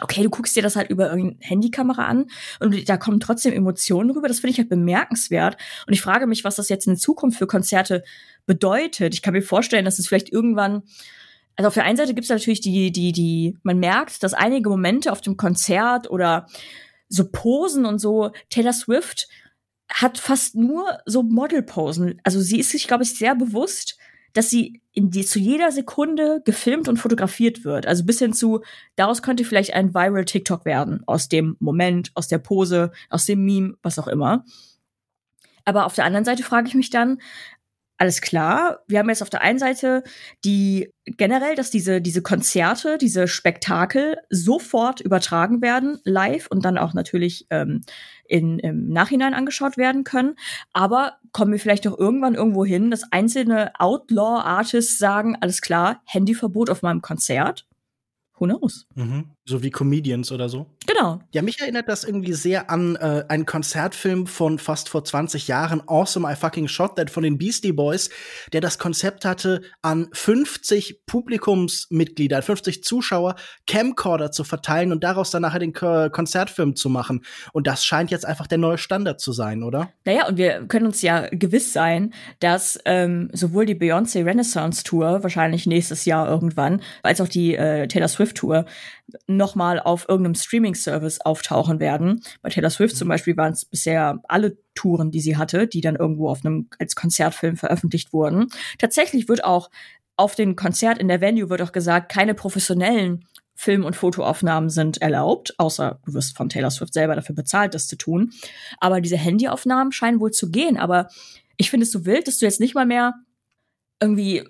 okay, 0.00 0.22
du 0.22 0.28
guckst 0.30 0.54
dir 0.56 0.62
das 0.62 0.76
halt 0.76 0.90
über 0.90 1.08
irgendeine 1.08 1.38
Handykamera 1.40 2.04
an 2.04 2.26
und 2.60 2.88
da 2.88 2.96
kommen 2.96 3.20
trotzdem 3.20 3.54
Emotionen 3.54 4.10
rüber. 4.10 4.28
Das 4.28 4.40
finde 4.40 4.52
ich 4.52 4.58
halt 4.58 4.68
bemerkenswert. 4.68 5.56
Und 5.86 5.92
ich 5.92 6.02
frage 6.02 6.26
mich, 6.26 6.44
was 6.44 6.56
das 6.56 6.68
jetzt 6.68 6.86
in 6.86 6.96
Zukunft 6.96 7.38
für 7.38 7.46
Konzerte 7.46 8.02
bedeutet. 8.44 9.14
Ich 9.14 9.22
kann 9.22 9.32
mir 9.32 9.42
vorstellen, 9.42 9.84
dass 9.84 9.98
es 9.98 10.08
vielleicht 10.08 10.32
irgendwann 10.32 10.82
also 11.56 11.68
auf 11.68 11.74
der 11.74 11.84
einen 11.84 11.96
Seite 11.96 12.14
gibt 12.14 12.24
es 12.24 12.30
natürlich 12.30 12.60
die, 12.60 12.90
die, 12.90 13.12
die, 13.12 13.56
man 13.62 13.78
merkt, 13.78 14.22
dass 14.22 14.34
einige 14.34 14.68
Momente 14.68 15.12
auf 15.12 15.20
dem 15.20 15.36
Konzert 15.36 16.10
oder 16.10 16.46
so 17.08 17.30
Posen 17.30 17.86
und 17.86 17.98
so, 17.98 18.32
Taylor 18.50 18.72
Swift 18.72 19.28
hat 19.88 20.18
fast 20.18 20.56
nur 20.56 20.98
so 21.06 21.22
Modelposen. 21.22 22.20
Also 22.24 22.40
sie 22.40 22.58
ist 22.58 22.70
sich, 22.70 22.88
glaube 22.88 23.04
ich, 23.04 23.16
sehr 23.16 23.34
bewusst, 23.34 23.98
dass 24.32 24.50
sie 24.50 24.80
in 24.92 25.10
die, 25.10 25.24
zu 25.24 25.38
jeder 25.38 25.70
Sekunde 25.70 26.42
gefilmt 26.44 26.88
und 26.88 26.96
fotografiert 26.96 27.64
wird. 27.64 27.86
Also 27.86 28.04
bis 28.04 28.18
hin 28.18 28.32
zu, 28.32 28.62
daraus 28.96 29.22
könnte 29.22 29.44
vielleicht 29.44 29.74
ein 29.74 29.94
viral 29.94 30.24
TikTok 30.24 30.64
werden. 30.64 31.02
Aus 31.06 31.28
dem 31.28 31.56
Moment, 31.60 32.10
aus 32.14 32.26
der 32.26 32.38
Pose, 32.38 32.90
aus 33.10 33.26
dem 33.26 33.44
Meme, 33.44 33.76
was 33.82 33.98
auch 33.98 34.08
immer. 34.08 34.44
Aber 35.64 35.86
auf 35.86 35.94
der 35.94 36.04
anderen 36.04 36.24
Seite 36.24 36.42
frage 36.42 36.66
ich 36.68 36.74
mich 36.74 36.90
dann, 36.90 37.20
alles 37.96 38.20
klar. 38.20 38.80
Wir 38.88 38.98
haben 38.98 39.08
jetzt 39.08 39.22
auf 39.22 39.30
der 39.30 39.42
einen 39.42 39.58
Seite 39.58 40.02
die 40.44 40.92
generell, 41.04 41.54
dass 41.54 41.70
diese, 41.70 42.00
diese 42.00 42.22
Konzerte, 42.22 42.98
diese 42.98 43.28
Spektakel 43.28 44.16
sofort 44.30 45.00
übertragen 45.00 45.62
werden, 45.62 46.00
live 46.04 46.48
und 46.48 46.64
dann 46.64 46.76
auch 46.76 46.92
natürlich 46.92 47.46
ähm, 47.50 47.82
in, 48.26 48.58
im 48.58 48.88
Nachhinein 48.88 49.34
angeschaut 49.34 49.76
werden 49.76 50.02
können. 50.02 50.34
Aber 50.72 51.18
kommen 51.32 51.52
wir 51.52 51.60
vielleicht 51.60 51.86
auch 51.86 51.98
irgendwann 51.98 52.34
irgendwo 52.34 52.64
hin, 52.64 52.90
dass 52.90 53.12
einzelne 53.12 53.72
Outlaw-Artists 53.78 54.98
sagen, 54.98 55.36
alles 55.40 55.60
klar, 55.60 56.02
Handyverbot 56.04 56.70
auf 56.70 56.82
meinem 56.82 57.02
Konzert? 57.02 57.68
Who 58.38 58.46
knows? 58.46 58.86
Mhm. 58.94 59.33
So 59.46 59.62
wie 59.62 59.70
Comedians 59.70 60.32
oder 60.32 60.48
so. 60.48 60.66
Genau. 60.86 61.20
Ja, 61.32 61.42
mich 61.42 61.60
erinnert 61.60 61.86
das 61.88 62.04
irgendwie 62.04 62.32
sehr 62.32 62.70
an 62.70 62.96
äh, 62.96 63.24
einen 63.28 63.44
Konzertfilm 63.44 64.26
von 64.26 64.58
fast 64.58 64.88
vor 64.88 65.04
20 65.04 65.48
Jahren, 65.48 65.82
Awesome 65.86 66.30
I 66.30 66.34
Fucking 66.34 66.66
Shot 66.66 66.96
That 66.96 67.10
von 67.10 67.22
den 67.22 67.36
Beastie 67.36 67.72
Boys, 67.72 68.08
der 68.54 68.62
das 68.62 68.78
Konzept 68.78 69.26
hatte, 69.26 69.60
an 69.82 70.08
50 70.12 71.04
Publikumsmitglieder, 71.04 72.40
50 72.40 72.84
Zuschauer 72.84 73.34
Camcorder 73.66 74.30
zu 74.30 74.44
verteilen 74.44 74.92
und 74.92 75.04
daraus 75.04 75.30
dann 75.30 75.42
nachher 75.42 75.58
den 75.58 75.74
Ko 75.74 76.08
Konzertfilm 76.10 76.74
zu 76.74 76.88
machen. 76.88 77.22
Und 77.52 77.66
das 77.66 77.84
scheint 77.84 78.10
jetzt 78.10 78.24
einfach 78.24 78.46
der 78.46 78.58
neue 78.58 78.78
Standard 78.78 79.20
zu 79.20 79.32
sein, 79.32 79.62
oder? 79.62 79.90
Naja, 80.06 80.26
und 80.26 80.38
wir 80.38 80.66
können 80.68 80.86
uns 80.86 81.02
ja 81.02 81.28
gewiss 81.30 81.74
sein, 81.74 82.14
dass 82.40 82.78
ähm, 82.86 83.28
sowohl 83.32 83.66
die 83.66 83.74
Beyoncé 83.74 84.24
Renaissance 84.24 84.84
Tour, 84.84 85.22
wahrscheinlich 85.22 85.66
nächstes 85.66 86.06
Jahr 86.06 86.28
irgendwann, 86.28 86.80
als 87.02 87.20
auch 87.20 87.28
die 87.28 87.54
äh, 87.54 87.86
Taylor 87.88 88.08
Swift 88.08 88.36
Tour 88.36 88.64
nochmal 89.36 89.80
auf 89.80 90.08
irgendeinem 90.08 90.34
Streaming-Service 90.34 91.20
auftauchen 91.20 91.80
werden. 91.80 92.22
Bei 92.42 92.50
Taylor 92.50 92.70
Swift 92.70 92.96
zum. 92.96 93.08
Beispiel 93.08 93.36
waren 93.36 93.52
es 93.52 93.64
bisher 93.64 94.20
alle 94.28 94.56
Touren, 94.74 95.10
die 95.10 95.20
sie 95.20 95.36
hatte, 95.36 95.66
die 95.66 95.80
dann 95.80 95.96
irgendwo 95.96 96.28
auf 96.28 96.44
einem 96.44 96.68
als 96.78 96.96
Konzertfilm 96.96 97.56
veröffentlicht 97.56 98.12
wurden. 98.12 98.48
Tatsächlich 98.78 99.28
wird 99.28 99.44
auch 99.44 99.70
auf 100.16 100.34
dem 100.34 100.56
Konzert 100.56 100.98
in 100.98 101.08
der 101.08 101.20
Venue 101.20 101.50
wird 101.50 101.62
auch 101.62 101.72
gesagt, 101.72 102.10
keine 102.10 102.34
professionellen 102.34 103.26
Film- 103.56 103.84
und 103.84 103.94
Fotoaufnahmen 103.96 104.68
sind 104.68 105.00
erlaubt, 105.00 105.54
außer 105.58 106.00
du 106.04 106.14
wirst 106.14 106.36
von 106.36 106.48
Taylor 106.48 106.70
Swift 106.70 106.92
selber 106.92 107.14
dafür 107.14 107.34
bezahlt, 107.34 107.74
das 107.74 107.86
zu 107.86 107.96
tun. 107.96 108.32
Aber 108.78 109.00
diese 109.00 109.16
Handyaufnahmen 109.16 109.92
scheinen 109.92 110.20
wohl 110.20 110.32
zu 110.32 110.50
gehen. 110.50 110.76
Aber 110.76 111.08
ich 111.56 111.70
finde 111.70 111.84
es 111.84 111.92
so 111.92 112.04
wild, 112.04 112.26
dass 112.26 112.38
du 112.38 112.46
jetzt 112.46 112.60
nicht 112.60 112.74
mal 112.74 112.86
mehr 112.86 113.14
irgendwie, 114.00 114.44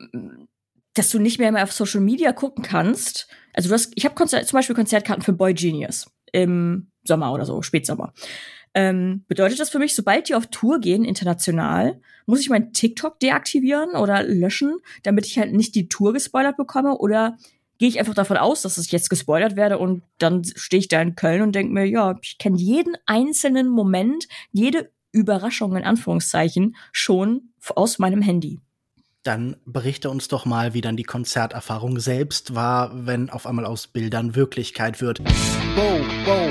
dass 0.94 1.10
du 1.10 1.18
nicht 1.18 1.38
mehr, 1.38 1.52
mehr 1.52 1.64
auf 1.64 1.72
Social 1.72 2.00
Media 2.00 2.32
gucken 2.32 2.64
kannst 2.64 3.28
also 3.54 3.68
du 3.68 3.74
hast, 3.74 3.92
ich 3.94 4.04
habe 4.04 4.14
zum 4.26 4.56
Beispiel 4.56 4.76
Konzertkarten 4.76 5.24
für 5.24 5.32
Boy 5.32 5.54
Genius 5.54 6.10
im 6.32 6.90
Sommer 7.04 7.32
oder 7.32 7.46
so, 7.46 7.62
Spätsommer. 7.62 8.12
Ähm, 8.74 9.24
bedeutet 9.28 9.60
das 9.60 9.70
für 9.70 9.78
mich, 9.78 9.94
sobald 9.94 10.28
die 10.28 10.34
auf 10.34 10.48
Tour 10.48 10.80
gehen, 10.80 11.04
international, 11.04 12.00
muss 12.26 12.40
ich 12.40 12.50
mein 12.50 12.72
TikTok 12.72 13.20
deaktivieren 13.20 13.90
oder 13.90 14.24
löschen, 14.24 14.78
damit 15.04 15.26
ich 15.26 15.38
halt 15.38 15.52
nicht 15.52 15.76
die 15.76 15.88
Tour 15.88 16.12
gespoilert 16.12 16.56
bekomme? 16.56 16.98
Oder 16.98 17.36
gehe 17.78 17.88
ich 17.88 18.00
einfach 18.00 18.14
davon 18.14 18.36
aus, 18.36 18.62
dass 18.62 18.76
ich 18.78 18.90
jetzt 18.90 19.10
gespoilert 19.10 19.54
werde 19.54 19.78
und 19.78 20.02
dann 20.18 20.42
stehe 20.44 20.80
ich 20.80 20.88
da 20.88 21.00
in 21.00 21.14
Köln 21.14 21.42
und 21.42 21.54
denke 21.54 21.72
mir, 21.72 21.84
ja, 21.84 22.18
ich 22.20 22.38
kenne 22.38 22.58
jeden 22.58 22.96
einzelnen 23.06 23.68
Moment, 23.68 24.26
jede 24.50 24.90
Überraschung 25.12 25.76
in 25.76 25.84
Anführungszeichen 25.84 26.74
schon 26.90 27.50
aus 27.76 28.00
meinem 28.00 28.22
Handy. 28.22 28.60
Dann 29.24 29.56
berichte 29.64 30.10
uns 30.10 30.28
doch 30.28 30.44
mal, 30.44 30.74
wie 30.74 30.82
dann 30.82 30.98
die 30.98 31.02
Konzerterfahrung 31.02 31.98
selbst 31.98 32.54
war, 32.54 32.90
wenn 33.06 33.30
auf 33.30 33.46
einmal 33.46 33.64
aus 33.64 33.86
Bildern 33.86 34.34
Wirklichkeit 34.34 35.00
wird. 35.00 35.20
Wow, 35.20 36.00
wow, 36.26 36.50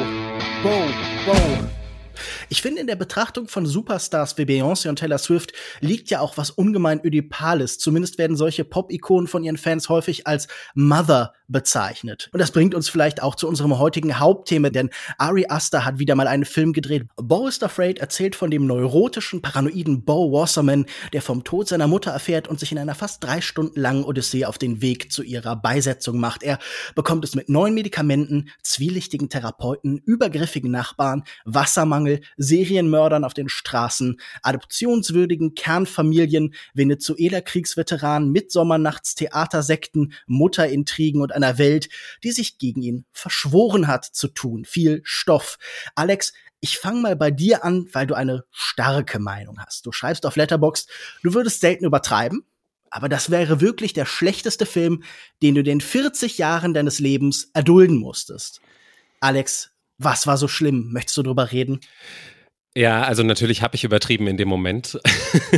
wow, 0.63 0.89
wow. 1.27 1.69
Ich 2.53 2.61
finde, 2.61 2.81
in 2.81 2.85
der 2.85 2.95
Betrachtung 2.95 3.47
von 3.47 3.65
Superstars 3.65 4.37
wie 4.37 4.43
Beyoncé 4.43 4.87
und 4.87 4.99
Taylor 4.99 5.17
Swift 5.17 5.53
liegt 5.79 6.11
ja 6.11 6.19
auch 6.19 6.37
was 6.37 6.51
ungemein 6.51 7.03
Ödipales. 7.03 7.79
Zumindest 7.79 8.19
werden 8.19 8.37
solche 8.37 8.63
Pop-Ikonen 8.63 9.25
von 9.25 9.43
ihren 9.43 9.57
Fans 9.57 9.89
häufig 9.89 10.27
als 10.27 10.47
Mother 10.75 11.33
bezeichnet. 11.47 12.29
Und 12.33 12.39
das 12.39 12.51
bringt 12.51 12.75
uns 12.75 12.89
vielleicht 12.89 13.21
auch 13.21 13.35
zu 13.35 13.47
unserem 13.47 13.77
heutigen 13.79 14.19
Hauptthema, 14.19 14.69
denn 14.69 14.89
Ari 15.17 15.45
Aster 15.47 15.85
hat 15.85 15.99
wieder 15.99 16.15
mal 16.15 16.27
einen 16.27 16.45
Film 16.45 16.73
gedreht. 16.73 17.07
Bo 17.15 17.47
is 17.47 17.61
Afraid 17.63 17.99
erzählt 17.99 18.35
von 18.35 18.51
dem 18.51 18.67
neurotischen, 18.67 19.41
paranoiden 19.41 20.03
Bo 20.03 20.31
Wasserman, 20.31 20.85
der 21.13 21.21
vom 21.21 21.43
Tod 21.43 21.67
seiner 21.67 21.87
Mutter 21.87 22.11
erfährt 22.11 22.47
und 22.47 22.59
sich 22.59 22.71
in 22.71 22.77
einer 22.77 22.95
fast 22.95 23.23
drei 23.23 23.41
Stunden 23.41 23.79
langen 23.79 24.03
Odyssee 24.03 24.45
auf 24.45 24.57
den 24.57 24.81
Weg 24.81 25.11
zu 25.11 25.23
ihrer 25.23 25.55
Beisetzung 25.55 26.19
macht. 26.19 26.43
Er 26.43 26.59
bekommt 26.95 27.23
es 27.23 27.35
mit 27.35 27.49
neuen 27.49 27.73
Medikamenten, 27.73 28.49
zwielichtigen 28.61 29.29
Therapeuten, 29.29 29.99
übergriffigen 30.05 30.71
Nachbarn, 30.71 31.23
Wassermangel, 31.45 32.21
Serienmördern 32.43 33.23
auf 33.23 33.33
den 33.33 33.49
Straßen, 33.49 34.19
adoptionswürdigen 34.41 35.55
Kernfamilien, 35.55 36.53
Venezuela-Kriegsveteranen, 36.73 38.31
Mitsommernachtstheatersekten, 38.31 40.13
Mutterintrigen 40.27 41.21
und 41.21 41.31
einer 41.31 41.57
Welt, 41.57 41.89
die 42.23 42.31
sich 42.31 42.57
gegen 42.57 42.81
ihn 42.81 43.05
verschworen 43.11 43.87
hat 43.87 44.05
zu 44.05 44.27
tun. 44.27 44.65
Viel 44.65 45.01
Stoff. 45.03 45.57
Alex, 45.95 46.33
ich 46.59 46.77
fange 46.77 47.01
mal 47.01 47.15
bei 47.15 47.29
dir 47.29 47.65
an, 47.65 47.87
weil 47.91 48.07
du 48.07 48.13
eine 48.13 48.45
starke 48.51 49.19
Meinung 49.19 49.59
hast. 49.59 49.85
Du 49.85 49.91
schreibst 49.91 50.25
auf 50.25 50.37
Letterboxd, 50.37 50.89
du 51.21 51.33
würdest 51.33 51.59
selten 51.59 51.83
übertreiben, 51.83 52.45
aber 52.89 53.09
das 53.09 53.29
wäre 53.29 53.59
wirklich 53.59 53.93
der 53.93 54.05
schlechteste 54.05 54.65
Film, 54.65 55.03
den 55.41 55.55
du 55.55 55.63
den 55.63 55.81
40 55.81 56.37
Jahren 56.37 56.73
deines 56.73 56.99
Lebens 56.99 57.49
erdulden 57.53 57.97
musstest. 57.97 58.61
Alex, 59.19 59.71
was 59.97 60.25
war 60.25 60.37
so 60.37 60.47
schlimm? 60.47 60.91
Möchtest 60.93 61.17
du 61.17 61.23
drüber 61.23 61.51
reden? 61.51 61.79
Ja, 62.75 63.03
also 63.03 63.21
natürlich 63.21 63.61
habe 63.61 63.75
ich 63.75 63.83
übertrieben 63.83 64.25
in 64.27 64.37
dem 64.37 64.47
Moment. 64.47 64.99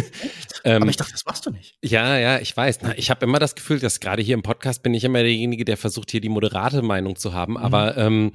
ähm, 0.66 0.82
Aber 0.82 0.90
ich 0.90 0.98
dachte, 0.98 1.14
das 1.14 1.26
machst 1.26 1.46
du 1.46 1.52
nicht. 1.52 1.76
Ja, 1.82 2.18
ja, 2.18 2.40
ich 2.40 2.56
weiß. 2.56 2.80
Na, 2.82 2.98
ich 2.98 3.10
habe 3.10 3.26
immer 3.26 3.40
das 3.40 3.56
Gefühl, 3.56 3.80
dass 3.80 4.02
gerade 4.02 4.22
hier 4.22 4.34
im 4.34 4.44
Podcast 4.44 4.84
bin 4.84 4.94
ich 4.94 5.04
immer 5.06 5.22
derjenige, 5.22 5.64
der 5.64 5.78
versucht, 5.78 6.12
hier 6.12 6.20
die 6.20 6.30
moderate 6.30 6.82
Meinung 6.82 7.16
zu 7.16 7.34
haben. 7.34 7.54
Mhm. 7.54 7.58
Aber 7.58 7.96
ähm, 7.96 8.34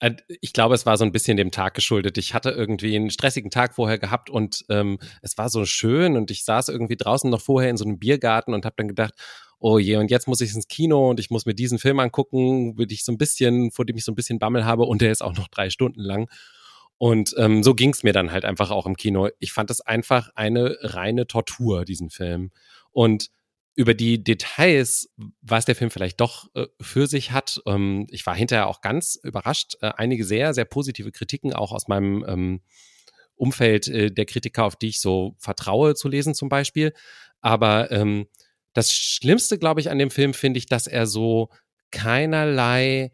äh, 0.00 0.12
ich 0.40 0.52
glaube, 0.52 0.76
es 0.76 0.86
war 0.86 0.96
so 0.96 1.04
ein 1.04 1.10
bisschen 1.10 1.36
dem 1.36 1.50
Tag 1.50 1.74
geschuldet. 1.74 2.16
Ich 2.16 2.32
hatte 2.32 2.50
irgendwie 2.50 2.94
einen 2.94 3.10
stressigen 3.10 3.50
Tag 3.50 3.74
vorher 3.74 3.98
gehabt 3.98 4.30
und 4.30 4.64
ähm, 4.68 4.98
es 5.22 5.36
war 5.36 5.48
so 5.48 5.64
schön 5.64 6.16
und 6.16 6.30
ich 6.30 6.44
saß 6.44 6.68
irgendwie 6.68 6.96
draußen 6.96 7.28
noch 7.28 7.40
vorher 7.40 7.70
in 7.70 7.76
so 7.76 7.84
einem 7.84 7.98
Biergarten 7.98 8.54
und 8.54 8.64
habe 8.64 8.76
dann 8.76 8.88
gedacht, 8.88 9.14
oh 9.58 9.78
je, 9.78 9.96
und 9.96 10.10
jetzt 10.10 10.28
muss 10.28 10.40
ich 10.40 10.54
ins 10.54 10.68
Kino 10.68 11.10
und 11.10 11.18
ich 11.18 11.30
muss 11.30 11.46
mir 11.46 11.54
diesen 11.54 11.78
Film 11.78 11.98
angucken, 11.98 12.76
würde 12.78 12.94
ich 12.94 13.04
so 13.04 13.12
ein 13.12 13.18
bisschen, 13.18 13.70
vor 13.72 13.84
dem 13.84 13.96
ich 13.96 14.04
so 14.04 14.12
ein 14.12 14.14
bisschen 14.14 14.38
Bammel 14.38 14.64
habe 14.64 14.84
und 14.84 15.00
der 15.00 15.10
ist 15.10 15.22
auch 15.22 15.36
noch 15.36 15.48
drei 15.48 15.70
Stunden 15.70 16.00
lang. 16.00 16.28
Und 16.98 17.34
ähm, 17.36 17.62
so 17.62 17.74
ging 17.74 17.90
es 17.90 18.02
mir 18.02 18.12
dann 18.12 18.32
halt 18.32 18.44
einfach 18.44 18.70
auch 18.70 18.86
im 18.86 18.96
Kino. 18.96 19.28
Ich 19.38 19.52
fand 19.52 19.70
es 19.70 19.80
einfach 19.80 20.30
eine 20.34 20.76
reine 20.80 21.26
Tortur, 21.26 21.84
diesen 21.84 22.10
Film. 22.10 22.50
Und 22.90 23.30
über 23.74 23.92
die 23.92 24.24
Details, 24.24 25.12
was 25.42 25.66
der 25.66 25.76
Film 25.76 25.90
vielleicht 25.90 26.20
doch 26.20 26.48
äh, 26.54 26.66
für 26.80 27.06
sich 27.06 27.32
hat, 27.32 27.60
ähm, 27.66 28.06
ich 28.10 28.24
war 28.24 28.34
hinterher 28.34 28.68
auch 28.68 28.80
ganz 28.80 29.18
überrascht. 29.22 29.76
Äh, 29.82 29.92
einige 29.96 30.24
sehr, 30.24 30.54
sehr 30.54 30.64
positive 30.64 31.12
Kritiken 31.12 31.52
auch 31.52 31.72
aus 31.72 31.86
meinem 31.86 32.24
ähm, 32.26 32.60
Umfeld 33.34 33.86
äh, 33.88 34.10
der 34.10 34.24
Kritiker, 34.24 34.64
auf 34.64 34.76
die 34.76 34.88
ich 34.88 35.00
so 35.00 35.36
vertraue 35.38 35.94
zu 35.94 36.08
lesen 36.08 36.34
zum 36.34 36.48
Beispiel. 36.48 36.94
Aber 37.42 37.90
ähm, 37.90 38.26
das 38.72 38.92
Schlimmste, 38.92 39.58
glaube 39.58 39.80
ich, 39.80 39.90
an 39.90 39.98
dem 39.98 40.10
Film 40.10 40.32
finde 40.32 40.56
ich, 40.58 40.66
dass 40.66 40.86
er 40.86 41.06
so 41.06 41.50
keinerlei 41.90 43.12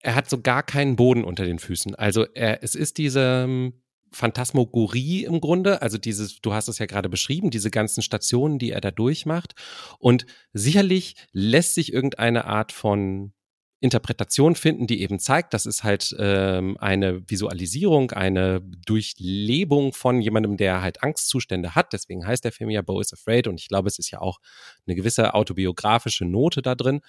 er 0.00 0.14
hat 0.14 0.28
so 0.30 0.40
gar 0.40 0.62
keinen 0.62 0.96
Boden 0.96 1.24
unter 1.24 1.44
den 1.44 1.58
Füßen. 1.58 1.94
Also 1.94 2.26
er, 2.34 2.62
es 2.62 2.74
ist 2.74 2.98
diese 2.98 3.44
ähm, 3.44 3.82
Phantasmagorie 4.12 5.24
im 5.24 5.40
Grunde, 5.40 5.82
also 5.82 5.98
dieses, 5.98 6.40
du 6.40 6.52
hast 6.52 6.68
es 6.68 6.78
ja 6.78 6.86
gerade 6.86 7.08
beschrieben, 7.08 7.50
diese 7.50 7.70
ganzen 7.70 8.02
Stationen, 8.02 8.58
die 8.58 8.70
er 8.70 8.80
da 8.80 8.90
durchmacht. 8.90 9.54
Und 9.98 10.26
sicherlich 10.52 11.16
lässt 11.32 11.74
sich 11.74 11.92
irgendeine 11.92 12.46
Art 12.46 12.72
von 12.72 13.32
Interpretation 13.80 14.54
finden, 14.54 14.86
die 14.86 15.02
eben 15.02 15.18
zeigt, 15.18 15.52
das 15.52 15.66
ist 15.66 15.84
halt 15.84 16.16
ähm, 16.18 16.78
eine 16.80 17.28
Visualisierung, 17.28 18.10
eine 18.12 18.62
Durchlebung 18.86 19.92
von 19.92 20.22
jemandem, 20.22 20.56
der 20.56 20.80
halt 20.80 21.02
Angstzustände 21.02 21.74
hat. 21.74 21.92
Deswegen 21.92 22.26
heißt 22.26 22.44
der 22.44 22.52
Film 22.52 22.70
ja 22.70 22.80
Bo 22.80 23.00
is 23.00 23.12
Afraid 23.12 23.48
und 23.48 23.60
ich 23.60 23.68
glaube, 23.68 23.88
es 23.88 23.98
ist 23.98 24.10
ja 24.10 24.20
auch 24.20 24.38
eine 24.86 24.96
gewisse 24.96 25.34
autobiografische 25.34 26.24
Note 26.24 26.62
da 26.62 26.74
drin. 26.74 27.00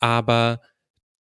Aber 0.00 0.60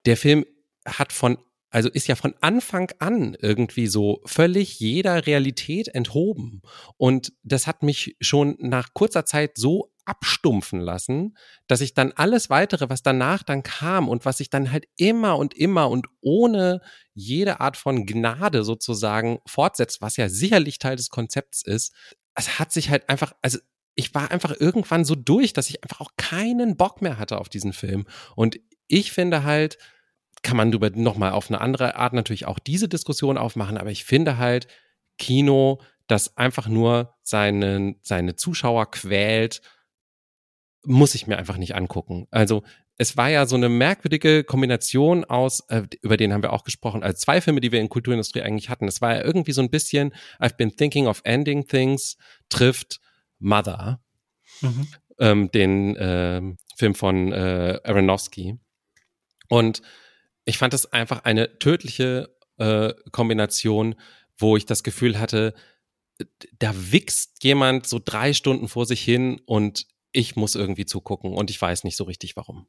der 0.05 0.17
Film 0.17 0.45
hat 0.85 1.13
von, 1.13 1.37
also 1.69 1.89
ist 1.89 2.07
ja 2.07 2.15
von 2.15 2.35
Anfang 2.41 2.91
an 2.99 3.35
irgendwie 3.39 3.87
so 3.87 4.21
völlig 4.25 4.79
jeder 4.79 5.25
Realität 5.25 5.87
enthoben. 5.87 6.61
Und 6.97 7.33
das 7.43 7.67
hat 7.67 7.83
mich 7.83 8.15
schon 8.19 8.55
nach 8.59 8.93
kurzer 8.93 9.25
Zeit 9.25 9.57
so 9.57 9.93
abstumpfen 10.05 10.81
lassen, 10.81 11.37
dass 11.67 11.81
ich 11.81 11.93
dann 11.93 12.11
alles 12.11 12.49
weitere, 12.49 12.89
was 12.89 13.03
danach 13.03 13.43
dann 13.43 13.63
kam 13.63 14.09
und 14.09 14.25
was 14.25 14.37
sich 14.37 14.49
dann 14.49 14.71
halt 14.71 14.85
immer 14.97 15.37
und 15.37 15.53
immer 15.53 15.89
und 15.89 16.07
ohne 16.21 16.81
jede 17.13 17.61
Art 17.61 17.77
von 17.77 18.05
Gnade 18.05 18.63
sozusagen 18.63 19.39
fortsetzt, 19.45 20.01
was 20.01 20.17
ja 20.17 20.27
sicherlich 20.27 20.77
Teil 20.77 20.97
des 20.97 21.09
Konzepts 21.09 21.63
ist, 21.63 21.93
es 22.35 22.59
hat 22.59 22.71
sich 22.71 22.89
halt 22.89 23.07
einfach, 23.09 23.33
also 23.41 23.59
ich 23.95 24.13
war 24.13 24.31
einfach 24.31 24.59
irgendwann 24.59 25.05
so 25.05 25.15
durch, 25.15 25.53
dass 25.53 25.69
ich 25.69 25.83
einfach 25.83 26.01
auch 26.01 26.11
keinen 26.17 26.75
Bock 26.77 27.01
mehr 27.01 27.17
hatte 27.17 27.37
auf 27.37 27.47
diesen 27.47 27.73
Film. 27.73 28.05
Und 28.35 28.59
ich 28.93 29.11
finde 29.11 29.43
halt, 29.43 29.77
kann 30.43 30.57
man 30.57 30.71
darüber 30.71 30.89
nochmal 30.89 31.31
auf 31.31 31.49
eine 31.49 31.61
andere 31.61 31.95
Art 31.95 32.13
natürlich 32.13 32.45
auch 32.45 32.59
diese 32.59 32.87
Diskussion 32.87 33.37
aufmachen, 33.37 33.77
aber 33.77 33.91
ich 33.91 34.03
finde 34.03 34.37
halt, 34.37 34.67
Kino, 35.17 35.81
das 36.07 36.37
einfach 36.37 36.67
nur 36.67 37.15
seinen, 37.23 37.95
seine 38.01 38.35
Zuschauer 38.35 38.91
quält, 38.91 39.61
muss 40.85 41.15
ich 41.15 41.27
mir 41.27 41.37
einfach 41.37 41.57
nicht 41.57 41.75
angucken. 41.75 42.27
Also 42.29 42.63
es 42.97 43.15
war 43.17 43.29
ja 43.29 43.45
so 43.45 43.55
eine 43.55 43.69
merkwürdige 43.69 44.43
Kombination 44.43 45.23
aus, 45.25 45.61
äh, 45.69 45.83
über 46.01 46.17
den 46.17 46.33
haben 46.33 46.43
wir 46.43 46.53
auch 46.53 46.63
gesprochen, 46.63 47.03
also 47.03 47.17
zwei 47.17 47.41
Filme, 47.41 47.61
die 47.61 47.71
wir 47.71 47.79
in 47.79 47.89
Kulturindustrie 47.89 48.41
eigentlich 48.41 48.69
hatten. 48.69 48.87
Es 48.87 49.01
war 49.01 49.15
ja 49.15 49.23
irgendwie 49.23 49.53
so 49.53 49.61
ein 49.61 49.69
bisschen 49.69 50.13
I've 50.39 50.57
been 50.57 50.75
thinking 50.75 51.07
of 51.07 51.21
ending 51.23 51.65
things 51.65 52.17
trifft 52.49 52.99
Mother, 53.39 54.03
mhm. 54.61 54.87
ähm, 55.19 55.51
den 55.51 55.95
äh, 55.95 56.41
Film 56.75 56.95
von 56.95 57.31
äh, 57.31 57.79
Aronofsky. 57.83 58.59
Und 59.49 59.81
ich 60.45 60.57
fand 60.57 60.73
es 60.73 60.91
einfach 60.91 61.23
eine 61.23 61.59
tödliche 61.59 62.35
äh, 62.57 62.93
Kombination, 63.11 63.95
wo 64.37 64.57
ich 64.57 64.65
das 64.65 64.83
Gefühl 64.83 65.19
hatte, 65.19 65.53
da 66.59 66.73
wichst 66.75 67.43
jemand 67.43 67.87
so 67.87 67.99
drei 68.03 68.33
Stunden 68.33 68.67
vor 68.67 68.85
sich 68.85 69.01
hin 69.01 69.41
und 69.45 69.87
ich 70.11 70.35
muss 70.35 70.55
irgendwie 70.55 70.85
zugucken 70.85 71.33
und 71.33 71.49
ich 71.49 71.61
weiß 71.61 71.83
nicht 71.83 71.97
so 71.97 72.03
richtig 72.03 72.35
warum. 72.35 72.67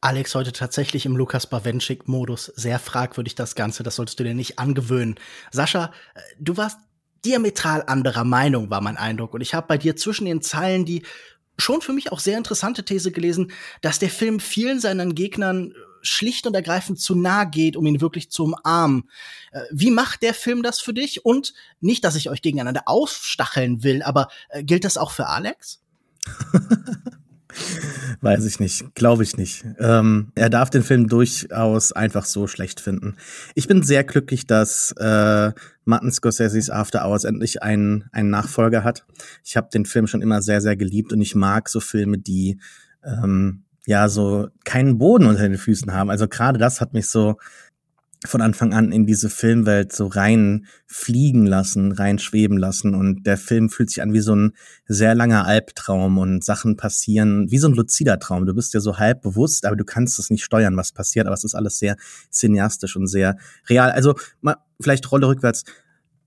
Alex 0.00 0.34
heute 0.34 0.52
tatsächlich 0.52 1.06
im 1.06 1.16
Lukas 1.16 1.46
Bawenschik-Modus. 1.46 2.46
Sehr 2.46 2.78
fragwürdig 2.78 3.34
das 3.34 3.54
Ganze, 3.54 3.82
das 3.82 3.96
solltest 3.96 4.18
du 4.18 4.24
dir 4.24 4.34
nicht 4.34 4.58
angewöhnen. 4.58 5.14
Sascha, 5.52 5.92
äh, 6.14 6.20
du 6.40 6.56
warst 6.56 6.78
diametral 7.24 7.84
anderer 7.86 8.24
Meinung, 8.24 8.68
war 8.68 8.80
mein 8.80 8.96
Eindruck. 8.96 9.32
Und 9.34 9.42
ich 9.42 9.54
habe 9.54 9.68
bei 9.68 9.78
dir 9.78 9.94
zwischen 9.94 10.24
den 10.24 10.42
Zeilen 10.42 10.84
die 10.84 11.02
schon 11.56 11.82
für 11.82 11.92
mich 11.92 12.10
auch 12.10 12.18
sehr 12.18 12.36
interessante 12.36 12.84
These 12.84 13.12
gelesen, 13.12 13.52
dass 13.80 14.00
der 14.00 14.10
Film 14.10 14.40
vielen 14.40 14.80
seinen 14.80 15.14
Gegnern 15.14 15.72
schlicht 16.02 16.46
und 16.46 16.54
ergreifend 16.54 17.00
zu 17.00 17.14
nah 17.14 17.44
geht, 17.44 17.76
um 17.76 17.86
ihn 17.86 18.00
wirklich 18.00 18.30
zu 18.30 18.44
umarmen. 18.44 19.08
Äh, 19.52 19.62
wie 19.70 19.90
macht 19.90 20.22
der 20.22 20.34
Film 20.34 20.62
das 20.62 20.80
für 20.80 20.92
dich? 20.92 21.24
Und 21.24 21.54
nicht, 21.80 22.04
dass 22.04 22.16
ich 22.16 22.28
euch 22.28 22.42
gegeneinander 22.42 22.82
aufstacheln 22.86 23.82
will, 23.82 24.02
aber 24.02 24.28
äh, 24.50 24.62
gilt 24.62 24.84
das 24.84 24.96
auch 24.96 25.12
für 25.12 25.26
Alex? 25.26 25.82
Weiß 28.20 28.44
ich 28.46 28.60
nicht, 28.60 28.94
glaube 28.94 29.22
ich 29.22 29.36
nicht. 29.36 29.64
Ähm, 29.78 30.32
er 30.34 30.48
darf 30.48 30.70
den 30.70 30.82
Film 30.82 31.08
durchaus 31.08 31.92
einfach 31.92 32.24
so 32.24 32.46
schlecht 32.46 32.80
finden. 32.80 33.16
Ich 33.54 33.68
bin 33.68 33.82
sehr 33.82 34.04
glücklich, 34.04 34.46
dass 34.46 34.92
äh, 34.92 35.52
Martin 35.84 36.12
Scorsese's 36.12 36.70
After 36.70 37.04
Hours 37.04 37.24
endlich 37.24 37.62
einen, 37.62 38.08
einen 38.12 38.30
Nachfolger 38.30 38.84
hat. 38.84 39.04
Ich 39.44 39.56
habe 39.56 39.68
den 39.72 39.84
Film 39.84 40.06
schon 40.06 40.22
immer 40.22 40.40
sehr, 40.40 40.60
sehr 40.60 40.76
geliebt 40.76 41.12
und 41.12 41.20
ich 41.20 41.34
mag 41.34 41.68
so 41.68 41.80
Filme, 41.80 42.18
die 42.18 42.58
ähm, 43.04 43.64
ja 43.86 44.08
so 44.08 44.48
keinen 44.64 44.98
Boden 44.98 45.26
unter 45.26 45.48
den 45.48 45.58
Füßen 45.58 45.92
haben. 45.92 46.10
Also 46.10 46.28
gerade 46.28 46.58
das 46.58 46.80
hat 46.80 46.92
mich 46.92 47.08
so 47.08 47.36
von 48.24 48.40
Anfang 48.40 48.72
an 48.72 48.92
in 48.92 49.04
diese 49.04 49.28
Filmwelt 49.28 49.92
so 49.92 50.06
rein 50.06 50.66
fliegen 50.86 51.44
lassen, 51.44 51.92
rein 51.92 52.18
schweben 52.18 52.56
lassen 52.56 52.94
und 52.94 53.26
der 53.26 53.36
Film 53.36 53.68
fühlt 53.68 53.90
sich 53.90 54.00
an 54.00 54.12
wie 54.12 54.20
so 54.20 54.34
ein 54.34 54.52
sehr 54.86 55.14
langer 55.14 55.44
Albtraum 55.46 56.18
und 56.18 56.44
Sachen 56.44 56.76
passieren 56.76 57.50
wie 57.50 57.58
so 57.58 57.68
ein 57.68 57.74
luzider 57.74 58.18
Traum. 58.20 58.46
Du 58.46 58.54
bist 58.54 58.74
dir 58.74 58.80
so 58.80 58.98
halb 58.98 59.22
bewusst, 59.22 59.66
aber 59.66 59.76
du 59.76 59.84
kannst 59.84 60.18
es 60.18 60.30
nicht 60.30 60.44
steuern, 60.44 60.76
was 60.76 60.92
passiert, 60.92 61.26
aber 61.26 61.34
es 61.34 61.44
ist 61.44 61.54
alles 61.54 61.78
sehr 61.78 61.96
cineastisch 62.30 62.96
und 62.96 63.08
sehr 63.08 63.36
real. 63.68 63.90
Also 63.90 64.14
mal 64.40 64.56
vielleicht 64.80 65.10
Rolle 65.10 65.26
rückwärts 65.26 65.64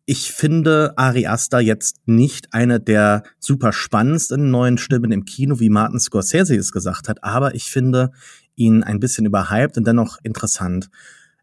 ich 0.05 0.31
finde 0.31 0.93
Ari 0.97 1.25
Aster 1.25 1.59
jetzt 1.59 1.97
nicht 2.05 2.53
eine 2.53 2.79
der 2.79 3.23
super 3.39 3.73
spannendsten 3.73 4.51
neuen 4.51 4.77
Stimmen 4.77 5.11
im 5.11 5.25
Kino, 5.25 5.59
wie 5.59 5.69
Martin 5.69 5.99
Scorsese 5.99 6.55
es 6.55 6.71
gesagt 6.71 7.09
hat, 7.09 7.23
aber 7.23 7.55
ich 7.55 7.65
finde 7.65 8.11
ihn 8.55 8.83
ein 8.83 8.99
bisschen 8.99 9.25
überhyped 9.25 9.77
und 9.77 9.87
dennoch 9.87 10.19
interessant. 10.23 10.89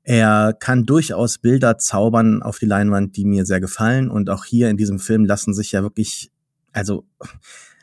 Er 0.04 0.52
kann 0.58 0.86
durchaus 0.86 1.38
Bilder 1.38 1.78
zaubern 1.78 2.42
auf 2.42 2.58
die 2.58 2.66
Leinwand, 2.66 3.16
die 3.16 3.24
mir 3.24 3.46
sehr 3.46 3.60
gefallen 3.60 4.08
und 4.08 4.30
auch 4.30 4.44
hier 4.44 4.70
in 4.70 4.76
diesem 4.76 4.98
Film 4.98 5.24
lassen 5.24 5.54
sich 5.54 5.72
ja 5.72 5.82
wirklich, 5.82 6.30
also 6.72 7.04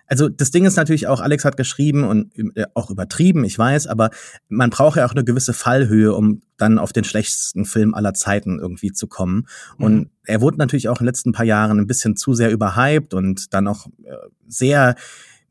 also 0.10 0.28
das 0.28 0.50
Ding 0.50 0.65
ist 0.65 0.76
natürlich 0.76 1.08
auch, 1.08 1.22
Alex 1.22 1.45
hat 1.45 1.56
geschrieben 1.56 2.04
und 2.04 2.36
äh, 2.56 2.65
auch 2.74 2.89
übertrieben, 2.89 3.43
ich 3.43 3.58
weiß, 3.58 3.88
aber 3.88 4.10
man 4.50 4.72
braucht 4.72 4.98
ja 4.98 5.06
auch 5.06 5.12
eine 5.12 5.24
gewisse 5.24 5.54
Fallhöhe, 5.54 6.13
um 6.13 6.41
dann 6.58 6.80
auf 6.80 6.91
den 6.91 7.04
schlechtesten 7.04 7.63
Film 7.63 7.93
aller 7.93 8.15
Zeiten 8.15 8.60
irgendwie 8.60 8.91
zu 8.91 9.08
kommen. 9.08 9.48
Mhm. 9.78 9.86
Und 9.86 10.10
er 10.26 10.41
wurde 10.41 10.58
natürlich 10.58 10.89
auch 10.89 11.00
in 11.00 11.06
den 11.06 11.10
letzten 11.10 11.32
paar 11.32 11.45
Jahren 11.45 11.80
ein 11.80 11.88
bisschen 11.88 12.15
zu 12.15 12.34
sehr 12.34 12.52
überhyped 12.52 13.13
und 13.13 13.54
dann 13.54 13.67
auch 13.67 13.86
äh, 14.04 14.15
sehr 14.48 14.95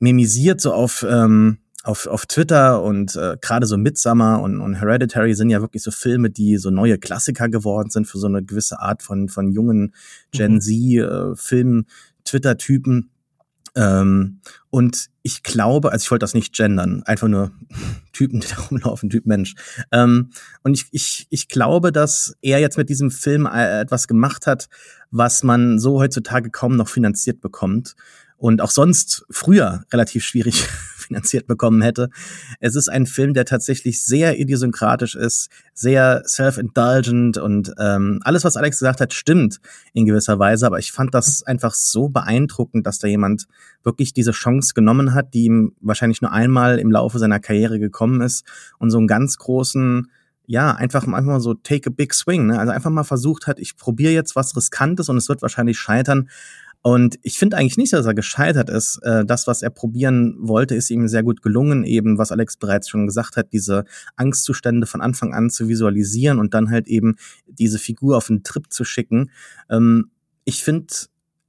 memisiert 0.00 0.60
so 0.60 0.72
auf 0.72 1.06
ähm, 1.08 1.58
auf, 1.84 2.06
auf 2.06 2.26
Twitter 2.26 2.82
und 2.82 3.16
äh, 3.16 3.36
gerade 3.40 3.64
so 3.64 3.78
Midsummer 3.78 4.42
und, 4.42 4.60
und 4.60 4.74
Hereditary 4.74 5.34
sind 5.34 5.48
ja 5.48 5.62
wirklich 5.62 5.82
so 5.82 5.90
Filme, 5.90 6.28
die 6.28 6.58
so 6.58 6.70
neue 6.70 6.98
Klassiker 6.98 7.48
geworden 7.48 7.88
sind 7.88 8.06
für 8.06 8.18
so 8.18 8.26
eine 8.26 8.42
gewisse 8.42 8.80
Art 8.80 9.02
von, 9.02 9.28
von 9.28 9.50
jungen 9.52 9.94
Gen 10.32 10.54
mhm. 10.54 10.60
Äh. 13.78 14.00
Ähm, 14.00 14.40
und 14.70 15.08
ich 15.22 15.42
glaube, 15.42 15.92
also 15.92 16.02
ich 16.04 16.10
wollte 16.10 16.24
das 16.24 16.34
nicht 16.34 16.54
gendern, 16.54 17.02
einfach 17.04 17.28
nur 17.28 17.52
Typen, 18.12 18.40
die 18.40 18.48
da 18.48 18.56
rumlaufen, 18.62 19.08
Typ 19.08 19.24
Mensch. 19.24 19.54
Ähm, 19.92 20.30
und 20.62 20.74
ich, 20.74 20.86
ich, 20.90 21.26
ich 21.30 21.48
glaube, 21.48 21.92
dass 21.92 22.34
er 22.42 22.58
jetzt 22.58 22.76
mit 22.76 22.88
diesem 22.88 23.10
Film 23.10 23.46
äh, 23.46 23.80
etwas 23.80 24.08
gemacht 24.08 24.46
hat, 24.46 24.68
was 25.10 25.42
man 25.42 25.78
so 25.78 26.00
heutzutage 26.00 26.50
kaum 26.50 26.76
noch 26.76 26.88
finanziert 26.88 27.40
bekommt 27.40 27.94
und 28.36 28.60
auch 28.60 28.70
sonst 28.70 29.24
früher 29.30 29.84
relativ 29.92 30.24
schwierig 30.24 30.66
finanziert 31.08 31.46
bekommen 31.46 31.82
hätte. 31.82 32.08
Es 32.60 32.76
ist 32.76 32.88
ein 32.88 33.06
Film, 33.06 33.34
der 33.34 33.44
tatsächlich 33.44 34.02
sehr 34.04 34.38
idiosynkratisch 34.38 35.14
ist, 35.16 35.48
sehr 35.74 36.22
self-indulgent 36.24 37.38
und 37.38 37.72
ähm, 37.78 38.20
alles, 38.22 38.44
was 38.44 38.56
Alex 38.56 38.78
gesagt 38.78 39.00
hat, 39.00 39.12
stimmt 39.12 39.60
in 39.92 40.06
gewisser 40.06 40.38
Weise. 40.38 40.66
Aber 40.66 40.78
ich 40.78 40.92
fand 40.92 41.14
das 41.14 41.42
einfach 41.42 41.74
so 41.74 42.08
beeindruckend, 42.08 42.86
dass 42.86 42.98
da 42.98 43.08
jemand 43.08 43.46
wirklich 43.82 44.12
diese 44.12 44.32
Chance 44.32 44.74
genommen 44.74 45.14
hat, 45.14 45.34
die 45.34 45.44
ihm 45.44 45.74
wahrscheinlich 45.80 46.22
nur 46.22 46.32
einmal 46.32 46.78
im 46.78 46.90
Laufe 46.90 47.18
seiner 47.18 47.40
Karriere 47.40 47.78
gekommen 47.78 48.20
ist 48.20 48.44
und 48.78 48.90
so 48.90 48.98
einen 48.98 49.08
ganz 49.08 49.38
großen 49.38 50.08
ja, 50.50 50.74
einfach, 50.74 51.06
mal 51.06 51.40
so 51.40 51.52
take 51.52 51.90
a 51.90 51.92
big 51.94 52.14
swing, 52.14 52.46
ne? 52.46 52.58
Also 52.58 52.72
einfach 52.72 52.88
mal 52.88 53.04
versucht 53.04 53.46
hat, 53.46 53.58
ich 53.58 53.76
probiere 53.76 54.12
jetzt 54.12 54.34
was 54.34 54.56
Riskantes 54.56 55.10
und 55.10 55.18
es 55.18 55.28
wird 55.28 55.42
wahrscheinlich 55.42 55.78
scheitern, 55.78 56.30
und 56.88 57.18
ich 57.20 57.38
finde 57.38 57.58
eigentlich 57.58 57.76
nicht, 57.76 57.92
dass 57.92 58.06
er 58.06 58.14
gescheitert 58.14 58.70
ist. 58.70 58.98
Äh, 59.02 59.26
das, 59.26 59.46
was 59.46 59.60
er 59.60 59.68
probieren 59.68 60.36
wollte, 60.40 60.74
ist 60.74 60.88
ihm 60.88 61.06
sehr 61.06 61.22
gut 61.22 61.42
gelungen, 61.42 61.84
eben, 61.84 62.16
was 62.16 62.32
Alex 62.32 62.56
bereits 62.56 62.88
schon 62.88 63.06
gesagt 63.06 63.36
hat, 63.36 63.52
diese 63.52 63.84
Angstzustände 64.16 64.86
von 64.86 65.02
Anfang 65.02 65.34
an 65.34 65.50
zu 65.50 65.68
visualisieren 65.68 66.38
und 66.38 66.54
dann 66.54 66.70
halt 66.70 66.86
eben 66.86 67.16
diese 67.46 67.78
Figur 67.78 68.16
auf 68.16 68.30
einen 68.30 68.42
Trip 68.42 68.72
zu 68.72 68.84
schicken. 68.84 69.30
Ähm, 69.68 70.12
ich 70.46 70.64
finde, 70.64 70.86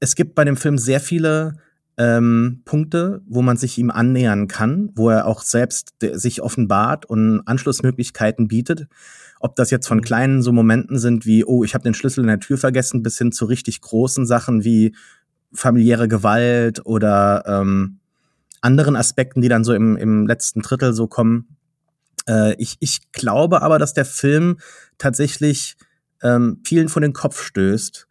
es 0.02 0.16
gibt 0.16 0.36
bei 0.36 0.44
dem 0.44 0.58
Film 0.58 0.78
sehr 0.78 1.00
viele 1.00 1.54
ähm, 1.96 2.62
Punkte, 2.66 3.22
wo 3.26 3.42
man 3.42 3.56
sich 3.56 3.78
ihm 3.78 3.92
annähern 3.92 4.50
kann, 4.50 4.90
wo 4.96 5.10
er 5.10 5.26
auch 5.26 5.42
selbst 5.42 5.94
sich 6.02 6.42
offenbart 6.42 7.06
und 7.06 7.44
Anschlussmöglichkeiten 7.46 8.50
bietet. 8.50 8.88
Ob 9.40 9.56
das 9.56 9.72
jetzt 9.72 9.88
von 9.88 10.00
mhm. 10.00 10.04
kleinen 10.04 10.42
so 10.42 10.52
Momenten 10.52 11.00
sind 11.00 11.26
wie, 11.26 11.46
oh, 11.46 11.64
ich 11.64 11.76
habe 11.76 11.84
den 11.84 11.94
Schlüssel 11.94 12.22
in 12.22 12.28
der 12.28 12.42
Tür 12.42 12.58
vergessen, 12.58 13.04
bis 13.04 13.18
hin 13.18 13.32
zu 13.32 13.46
richtig 13.46 13.80
großen 13.80 14.26
Sachen 14.26 14.66
wie, 14.66 14.94
familiäre 15.54 16.08
Gewalt 16.08 16.86
oder 16.86 17.44
ähm, 17.46 18.00
anderen 18.62 18.96
Aspekten, 18.96 19.42
die 19.42 19.50
dann 19.50 19.64
so 19.64 19.74
im, 19.74 19.98
im 19.98 20.28
letzten 20.28 20.62
Drittel 20.62 20.94
so 20.94 21.08
kommen. 21.08 21.58
Äh, 22.28 22.56
ich, 22.56 22.78
ich 22.80 23.12
glaube 23.12 23.62
aber, 23.62 23.80
dass 23.80 23.94
der 23.94 24.06
Film 24.06 24.58
tatsächlich 24.98 25.76
ähm, 26.22 26.62
vielen 26.66 26.90
von 26.90 27.02
den 27.02 27.14
Kopf 27.14 27.42
stößt. 27.42 28.08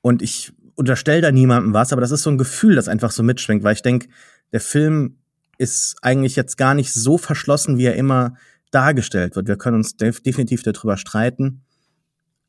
Und 0.00 0.22
ich 0.22 0.52
unterstelle 0.74 1.20
da 1.20 1.32
niemandem 1.32 1.74
was, 1.74 1.92
aber 1.92 2.00
das 2.00 2.12
ist 2.12 2.22
so 2.22 2.30
ein 2.30 2.38
Gefühl, 2.38 2.76
das 2.76 2.88
einfach 2.88 3.10
so 3.10 3.22
mitschwingt, 3.22 3.64
weil 3.64 3.74
ich 3.74 3.82
denke, 3.82 4.08
der 4.52 4.60
Film 4.60 5.18
ist 5.58 5.96
eigentlich 6.02 6.36
jetzt 6.36 6.56
gar 6.56 6.74
nicht 6.74 6.92
so 6.92 7.18
verschlossen, 7.18 7.78
wie 7.78 7.86
er 7.86 7.96
immer 7.96 8.36
dargestellt 8.70 9.34
wird. 9.34 9.48
Wir 9.48 9.56
können 9.56 9.76
uns 9.76 9.96
def 9.96 10.20
definitiv 10.22 10.62
darüber 10.62 10.96
streiten. 10.96 11.62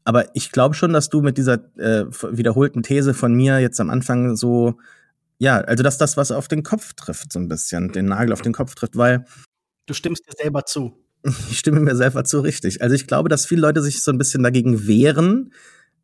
Aber 0.10 0.36
ich 0.36 0.52
glaube 0.52 0.74
schon, 0.74 0.91
dass 0.91 1.10
du 1.10 1.22
mit 1.22 1.38
dieser 1.38 1.60
äh, 1.78 2.04
wiederholten 2.32 2.82
These 2.82 3.13
von 3.13 3.32
mir 3.32 3.60
jetzt 3.60 3.80
am 3.80 3.91
Anfang 3.91 4.36
so, 4.36 4.80
ja, 5.38 5.60
also 5.60 5.84
dass 5.84 6.00
das 6.00 6.17
was 6.17 6.32
auf 6.32 6.48
den 6.48 6.63
Kopf 6.63 6.95
trifft, 6.95 7.32
so 7.32 7.38
ein 7.38 7.48
bisschen, 7.48 7.91
den 7.91 8.06
Nagel 8.06 8.34
auf 8.34 8.41
den 8.41 8.52
Kopf 8.52 8.74
trifft, 8.74 8.98
weil. 8.98 9.26
Du 9.86 9.93
stimmst 9.93 10.24
dir 10.28 10.34
selber 10.36 10.65
zu. 10.65 10.98
Ich 11.52 11.60
stimme 11.60 11.80
mir 11.80 11.95
selber 11.95 12.24
zu, 12.24 12.39
richtig. 12.39 12.82
Also 12.82 12.95
ich 12.95 13.06
glaube, 13.06 13.30
dass 13.30 13.45
viele 13.45 13.62
Leute 13.62 13.84
sich 13.84 14.02
so 14.02 14.12
ein 14.12 14.17
bisschen 14.17 14.41
dagegen 14.41 14.88
wehren, 14.88 15.54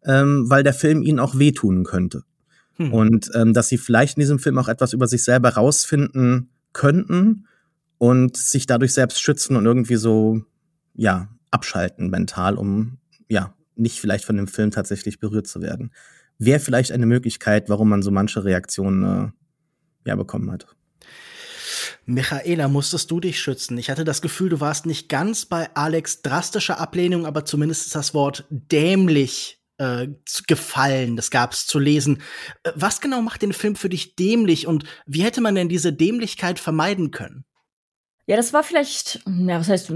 ähm, 0.04 0.48
weil 0.52 0.62
der 0.62 0.76
Film 0.76 1.02
ihnen 1.02 1.20
auch 1.20 1.40
wehtun 1.40 1.84
könnte. 1.84 2.22
Hm. 2.76 2.94
Und 2.94 3.32
ähm, 3.34 3.54
dass 3.54 3.70
sie 3.70 3.80
vielleicht 3.80 4.18
in 4.18 4.22
diesem 4.22 4.38
Film 4.38 4.60
auch 4.60 4.68
etwas 4.68 4.94
über 4.94 5.08
sich 5.08 5.24
selber 5.24 5.56
rausfinden 5.56 6.52
könnten 6.74 7.48
und 7.98 8.38
sich 8.38 8.68
dadurch 8.68 8.94
selbst 8.94 9.20
schützen 9.20 9.56
und 9.56 9.66
irgendwie 9.66 9.96
so, 9.96 10.44
ja, 10.94 11.28
abschalten 11.50 12.12
mental, 12.12 12.56
um, 12.56 13.00
ja, 13.30 13.55
nicht 13.76 14.00
vielleicht 14.00 14.26
von 14.26 14.38
dem 14.38 14.48
Film 14.48 14.72
tatsächlich 14.72 15.20
berührt 15.20 15.48
zu 15.48 15.62
werden. 15.62 15.92
Wäre 16.38 16.60
vielleicht 16.60 16.92
eine 16.92 17.06
Möglichkeit, 17.06 17.70
warum 17.70 17.90
man 17.90 18.02
so 18.02 18.12
manche 18.12 18.44
Reaktionen 18.44 19.34
äh, 20.06 20.10
ja 20.10 20.16
bekommen 20.16 20.52
hat. 20.52 20.68
Michaela, 22.06 22.68
musstest 22.68 23.10
du 23.10 23.20
dich 23.20 23.40
schützen? 23.40 23.78
Ich 23.78 23.90
hatte 23.90 24.04
das 24.04 24.22
Gefühl, 24.22 24.50
du 24.50 24.60
warst 24.60 24.86
nicht 24.86 25.10
ganz 25.10 25.46
bei 25.46 25.74
Alex 25.76 26.22
drastischer 26.22 26.80
Ablehnung, 26.80 27.26
aber 27.26 27.46
zumindest 27.46 27.88
ist 27.88 27.96
das 27.96 28.14
Wort 28.14 28.46
dämlich 28.50 29.60
äh, 29.78 30.08
gefallen. 30.48 31.16
Das 31.16 31.32
gab 31.32 31.54
es 31.54 31.66
zu 31.66 31.80
lesen. 31.80 32.22
Äh, 32.64 32.72
was 32.76 33.02
genau 33.02 33.22
macht 33.22 33.42
den 33.42 33.54
Film 33.54 33.76
für 33.76 33.90
dich 33.90 34.16
dämlich 34.16 34.68
und 34.68 34.84
wie 35.06 35.24
hätte 35.24 35.42
man 35.42 35.56
denn 35.56 35.70
diese 35.70 35.94
Dämlichkeit 35.94 36.60
vermeiden 36.60 37.12
können? 37.12 37.46
Ja, 38.28 38.36
das 38.36 38.54
war 38.54 38.64
vielleicht, 38.64 39.22
ja, 39.28 39.60
was 39.60 39.70
heißt, 39.70 39.92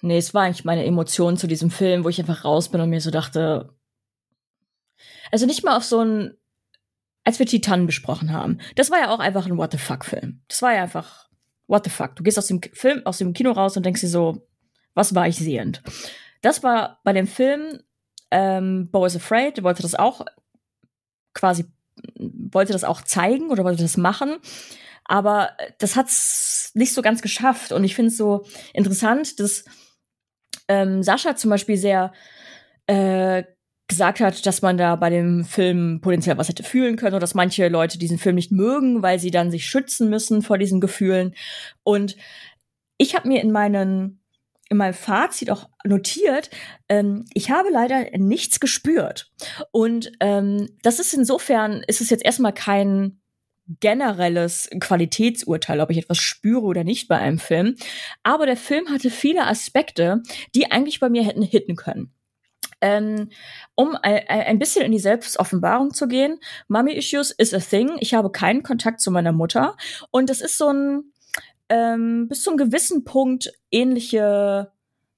nee, 0.00 0.16
es 0.16 0.32
war 0.32 0.44
eigentlich 0.44 0.64
meine 0.64 0.84
Emotion 0.84 1.36
zu 1.36 1.46
diesem 1.46 1.70
Film, 1.70 2.04
wo 2.04 2.08
ich 2.08 2.18
einfach 2.18 2.44
raus 2.44 2.70
bin 2.70 2.80
und 2.80 2.88
mir 2.88 3.00
so 3.00 3.10
dachte, 3.10 3.74
also 5.30 5.44
nicht 5.46 5.64
mal 5.64 5.76
auf 5.76 5.84
so 5.84 6.00
ein, 6.00 6.34
als 7.24 7.38
wir 7.38 7.46
Titan 7.46 7.86
besprochen 7.86 8.32
haben, 8.32 8.58
das 8.76 8.90
war 8.90 9.00
ja 9.00 9.10
auch 9.10 9.18
einfach 9.18 9.46
ein 9.46 9.58
What 9.58 9.72
the 9.72 9.78
fuck-Film. 9.78 10.42
Das 10.48 10.62
war 10.62 10.74
ja 10.74 10.82
einfach 10.82 11.28
What 11.66 11.84
the 11.84 11.90
fuck. 11.90 12.16
Du 12.16 12.22
gehst 12.22 12.38
aus 12.38 12.46
dem 12.46 12.60
Film, 12.72 13.02
aus 13.04 13.18
dem 13.18 13.32
Kino 13.32 13.52
raus 13.52 13.76
und 13.76 13.84
denkst 13.84 14.02
dir 14.02 14.08
so, 14.08 14.46
was 14.94 15.14
war 15.14 15.26
ich 15.26 15.36
sehend? 15.36 15.82
Das 16.42 16.62
war 16.62 17.00
bei 17.04 17.12
dem 17.12 17.26
Film 17.26 17.80
ähm, 18.30 18.90
Bo 18.90 19.06
is 19.06 19.16
Afraid, 19.16 19.62
wollte 19.62 19.82
das 19.82 19.94
auch 19.94 20.24
quasi, 21.32 21.64
wollte 22.16 22.72
das 22.72 22.84
auch 22.84 23.02
zeigen 23.02 23.50
oder 23.50 23.64
wollte 23.64 23.82
das 23.82 23.96
machen. 23.96 24.36
Aber 25.04 25.50
das 25.78 25.96
hat's 25.96 26.70
nicht 26.74 26.92
so 26.92 27.02
ganz 27.02 27.22
geschafft. 27.22 27.72
Und 27.72 27.84
ich 27.84 27.94
finde 27.94 28.08
es 28.08 28.16
so 28.16 28.46
interessant, 28.72 29.38
dass 29.40 29.64
ähm, 30.68 31.02
Sascha 31.02 31.36
zum 31.36 31.50
Beispiel 31.50 31.76
sehr 31.76 32.12
äh, 32.86 33.44
gesagt 33.86 34.20
hat, 34.20 34.46
dass 34.46 34.62
man 34.62 34.78
da 34.78 34.96
bei 34.96 35.10
dem 35.10 35.44
Film 35.44 36.00
potenziell 36.00 36.38
was 36.38 36.48
hätte 36.48 36.62
fühlen 36.62 36.96
können 36.96 37.14
oder 37.14 37.20
dass 37.20 37.34
manche 37.34 37.68
Leute 37.68 37.98
diesen 37.98 38.18
Film 38.18 38.34
nicht 38.34 38.50
mögen, 38.50 39.02
weil 39.02 39.18
sie 39.18 39.30
dann 39.30 39.50
sich 39.50 39.66
schützen 39.66 40.08
müssen 40.08 40.42
vor 40.42 40.56
diesen 40.56 40.80
Gefühlen. 40.80 41.34
Und 41.82 42.16
ich 42.96 43.14
habe 43.14 43.28
mir 43.28 43.42
in 43.42 43.52
meinen 43.52 44.20
in 44.70 44.78
meinem 44.78 44.94
Fazit 44.94 45.50
auch 45.50 45.68
notiert, 45.84 46.48
ähm, 46.88 47.26
ich 47.34 47.50
habe 47.50 47.68
leider 47.70 48.06
nichts 48.16 48.60
gespürt. 48.60 49.30
Und 49.72 50.10
ähm, 50.20 50.68
das 50.82 50.98
ist 50.98 51.12
insofern, 51.12 51.82
ist 51.86 52.00
es 52.00 52.08
jetzt 52.08 52.24
erstmal 52.24 52.54
kein 52.54 53.20
generelles 53.80 54.68
Qualitätsurteil, 54.80 55.80
ob 55.80 55.90
ich 55.90 55.98
etwas 55.98 56.18
spüre 56.18 56.62
oder 56.62 56.84
nicht 56.84 57.08
bei 57.08 57.18
einem 57.18 57.38
Film. 57.38 57.76
Aber 58.22 58.46
der 58.46 58.56
Film 58.56 58.88
hatte 58.90 59.10
viele 59.10 59.46
Aspekte, 59.46 60.22
die 60.54 60.70
eigentlich 60.70 61.00
bei 61.00 61.08
mir 61.08 61.24
hätten 61.24 61.42
hitten 61.42 61.76
können. 61.76 62.12
Ähm, 62.80 63.30
um 63.74 63.96
ein 64.02 64.58
bisschen 64.58 64.84
in 64.84 64.92
die 64.92 64.98
Selbstoffenbarung 64.98 65.94
zu 65.94 66.06
gehen, 66.06 66.38
Mommy 66.68 66.92
Issues 66.92 67.30
is 67.30 67.54
a 67.54 67.58
thing. 67.58 67.92
Ich 68.00 68.12
habe 68.12 68.30
keinen 68.30 68.62
Kontakt 68.62 69.00
zu 69.00 69.10
meiner 69.10 69.32
Mutter. 69.32 69.76
Und 70.10 70.28
das 70.28 70.42
ist 70.42 70.58
so 70.58 70.68
ein 70.68 71.04
ähm, 71.70 72.28
bis 72.28 72.42
zum 72.42 72.58
gewissen 72.58 73.04
Punkt 73.04 73.50
ähnliche 73.70 74.70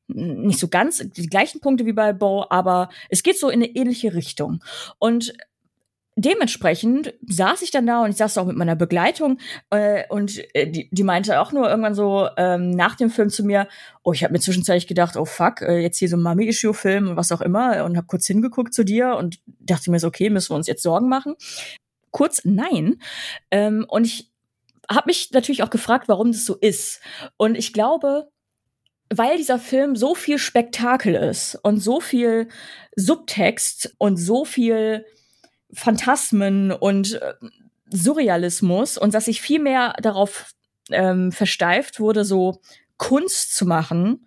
nicht 0.08 0.60
so 0.60 0.68
ganz 0.68 0.98
die 0.98 1.26
gleichen 1.26 1.60
Punkte 1.60 1.84
wie 1.84 1.92
bei 1.92 2.12
Bo, 2.12 2.46
aber 2.48 2.90
es 3.08 3.24
geht 3.24 3.38
so 3.38 3.48
in 3.48 3.62
eine 3.62 3.74
ähnliche 3.74 4.14
Richtung. 4.14 4.62
Und 4.98 5.32
dementsprechend 6.16 7.14
saß 7.26 7.60
ich 7.60 7.70
dann 7.70 7.86
da 7.86 8.02
und 8.02 8.10
ich 8.10 8.16
saß 8.16 8.38
auch 8.38 8.46
mit 8.46 8.56
meiner 8.56 8.74
Begleitung 8.74 9.38
äh, 9.70 10.04
und 10.08 10.42
äh, 10.54 10.66
die, 10.66 10.88
die 10.90 11.02
meinte 11.04 11.40
auch 11.40 11.52
nur 11.52 11.68
irgendwann 11.68 11.94
so 11.94 12.28
ähm, 12.38 12.70
nach 12.70 12.96
dem 12.96 13.10
Film 13.10 13.28
zu 13.28 13.44
mir, 13.44 13.68
oh, 14.02 14.12
ich 14.12 14.24
habe 14.24 14.32
mir 14.32 14.40
zwischenzeitlich 14.40 14.86
gedacht, 14.86 15.16
oh 15.16 15.26
fuck, 15.26 15.60
äh, 15.60 15.78
jetzt 15.78 15.98
hier 15.98 16.08
so 16.08 16.16
ein 16.16 16.22
Mummy-Issue-Film 16.22 17.10
und 17.10 17.16
was 17.16 17.32
auch 17.32 17.42
immer 17.42 17.84
und 17.84 17.98
habe 17.98 18.06
kurz 18.06 18.26
hingeguckt 18.26 18.72
zu 18.72 18.82
dir 18.82 19.14
und 19.16 19.38
dachte 19.46 19.90
mir 19.90 20.00
so, 20.00 20.08
okay, 20.08 20.30
müssen 20.30 20.50
wir 20.50 20.56
uns 20.56 20.66
jetzt 20.66 20.82
Sorgen 20.82 21.08
machen? 21.10 21.34
Kurz, 22.12 22.40
nein. 22.44 22.96
Ähm, 23.50 23.84
und 23.86 24.06
ich 24.06 24.32
habe 24.90 25.08
mich 25.08 25.32
natürlich 25.32 25.62
auch 25.62 25.70
gefragt, 25.70 26.08
warum 26.08 26.32
das 26.32 26.46
so 26.46 26.54
ist. 26.54 27.00
Und 27.36 27.56
ich 27.56 27.74
glaube, 27.74 28.28
weil 29.14 29.36
dieser 29.36 29.58
Film 29.58 29.96
so 29.96 30.14
viel 30.14 30.38
Spektakel 30.38 31.14
ist 31.14 31.58
und 31.62 31.78
so 31.78 32.00
viel 32.00 32.48
Subtext 32.96 33.94
und 33.98 34.16
so 34.16 34.46
viel 34.46 35.04
Phantasmen 35.72 36.72
und 36.72 37.14
äh, 37.14 37.34
Surrealismus 37.90 38.98
und 38.98 39.14
dass 39.14 39.28
ich 39.28 39.40
viel 39.40 39.60
mehr 39.60 39.94
darauf 40.00 40.52
ähm, 40.90 41.32
versteift 41.32 42.00
wurde, 42.00 42.24
so 42.24 42.60
Kunst 42.96 43.54
zu 43.54 43.66
machen, 43.66 44.26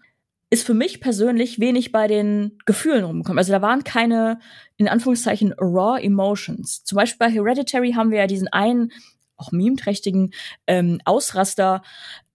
ist 0.50 0.66
für 0.66 0.74
mich 0.74 1.00
persönlich 1.00 1.60
wenig 1.60 1.92
bei 1.92 2.08
den 2.08 2.58
Gefühlen 2.66 3.04
rumgekommen. 3.04 3.38
Also 3.38 3.52
da 3.52 3.62
waren 3.62 3.84
keine, 3.84 4.40
in 4.78 4.88
Anführungszeichen, 4.88 5.54
raw 5.60 6.02
emotions. 6.02 6.84
Zum 6.84 6.96
Beispiel 6.96 7.28
bei 7.28 7.32
Hereditary 7.32 7.94
haben 7.94 8.12
wir 8.12 8.20
ja 8.20 8.28
diesen 8.28 8.48
einen, 8.48 8.92
auch 9.38 9.52
memeträchtigen 9.52 10.34
ähm, 10.68 11.00
Ausraster 11.06 11.82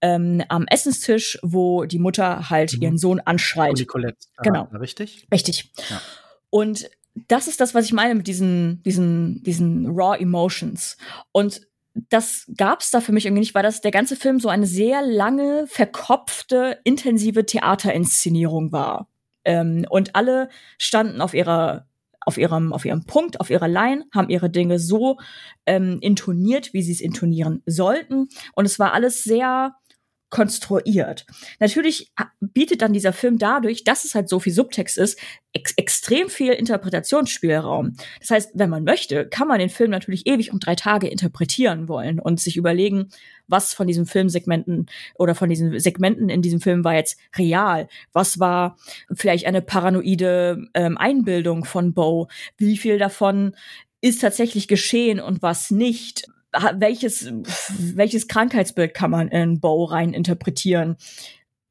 ähm, 0.01 0.43
am 0.49 0.65
Essenstisch, 0.67 1.37
wo 1.43 1.85
die 1.85 1.99
Mutter 1.99 2.49
halt 2.49 2.73
mhm. 2.73 2.81
ihren 2.81 2.97
Sohn 2.97 3.19
anschreit. 3.19 3.77
Nicolette. 3.77 4.17
Genau. 4.41 4.63
Richtig? 4.73 5.27
Richtig. 5.31 5.71
Ja. 5.89 6.01
Und 6.49 6.89
das 7.27 7.47
ist 7.47 7.61
das, 7.61 7.73
was 7.73 7.85
ich 7.85 7.93
meine 7.93 8.15
mit 8.15 8.27
diesen, 8.27 8.83
diesen, 8.83 9.41
diesen 9.43 9.87
Raw 9.87 10.17
Emotions. 10.17 10.97
Und 11.31 11.61
das 12.09 12.51
gab's 12.57 12.91
da 12.91 12.99
für 12.99 13.13
mich 13.13 13.25
irgendwie 13.25 13.39
nicht, 13.39 13.55
weil 13.55 13.63
das 13.63 13.81
der 13.81 13.91
ganze 13.91 14.15
Film 14.15 14.39
so 14.39 14.49
eine 14.49 14.67
sehr 14.67 15.01
lange, 15.01 15.65
verkopfte, 15.67 16.79
intensive 16.83 17.45
Theaterinszenierung 17.45 18.71
war. 18.71 19.07
Ähm, 19.45 19.85
und 19.89 20.15
alle 20.15 20.49
standen 20.77 21.21
auf 21.21 21.33
ihrer 21.33 21.87
auf 22.25 22.39
ihrem, 22.39 22.73
auf 22.73 22.85
ihrem 22.85 23.05
Punkt, 23.05 23.39
auf 23.39 23.51
ihrer 23.51 23.67
Line, 23.67 24.05
haben 24.11 24.29
ihre 24.29 24.49
Dinge 24.49 24.79
so 24.79 25.19
ähm, 25.67 25.99
intoniert, 26.01 26.73
wie 26.73 26.81
sie 26.81 26.91
es 26.91 26.99
intonieren 26.99 27.61
sollten. 27.67 28.29
Und 28.55 28.65
es 28.65 28.79
war 28.79 28.93
alles 28.93 29.23
sehr 29.23 29.75
konstruiert. 30.29 31.25
Natürlich 31.59 32.11
bietet 32.39 32.81
dann 32.81 32.93
dieser 32.93 33.13
Film 33.13 33.37
dadurch, 33.37 33.83
dass 33.83 34.05
es 34.05 34.15
halt 34.15 34.27
so 34.27 34.39
viel 34.39 34.53
Subtext 34.53 34.97
ist, 34.97 35.19
ex 35.53 35.73
extrem 35.77 36.29
viel 36.29 36.51
Interpretationsspielraum. 36.51 37.95
Das 38.19 38.31
heißt, 38.31 38.51
wenn 38.55 38.69
man 38.69 38.83
möchte, 38.83 39.27
kann 39.27 39.47
man 39.47 39.59
den 39.59 39.69
Film 39.69 39.91
natürlich 39.91 40.27
ewig 40.27 40.51
um 40.51 40.59
drei 40.59 40.75
Tage 40.75 41.07
interpretieren 41.07 41.87
wollen 41.87 42.19
und 42.19 42.39
sich 42.39 42.57
überlegen, 42.57 43.09
was 43.47 43.73
von 43.73 43.87
diesen 43.87 44.05
Filmsegmenten 44.05 44.87
oder 45.15 45.35
von 45.35 45.49
diesen 45.49 45.79
Segmenten 45.79 46.29
in 46.29 46.41
diesem 46.41 46.59
Film 46.59 46.83
war 46.83 46.95
jetzt 46.95 47.17
real, 47.37 47.87
was 48.11 48.39
war 48.39 48.77
vielleicht 49.13 49.45
eine 49.45 49.61
paranoide 49.61 50.67
ähm, 50.73 50.97
Einbildung 50.97 51.65
von 51.65 51.93
Bo, 51.93 52.27
wie 52.57 52.77
viel 52.77 52.97
davon 52.97 53.55
ist 54.01 54.21
tatsächlich 54.21 54.67
geschehen 54.67 55.19
und 55.19 55.41
was 55.41 55.71
nicht 55.71 56.27
welches, 56.77 57.31
welches 57.77 58.27
Krankheitsbild 58.27 58.93
kann 58.93 59.11
man 59.11 59.27
in 59.29 59.59
Bo 59.59 59.85
rein 59.85 60.13
interpretieren? 60.13 60.97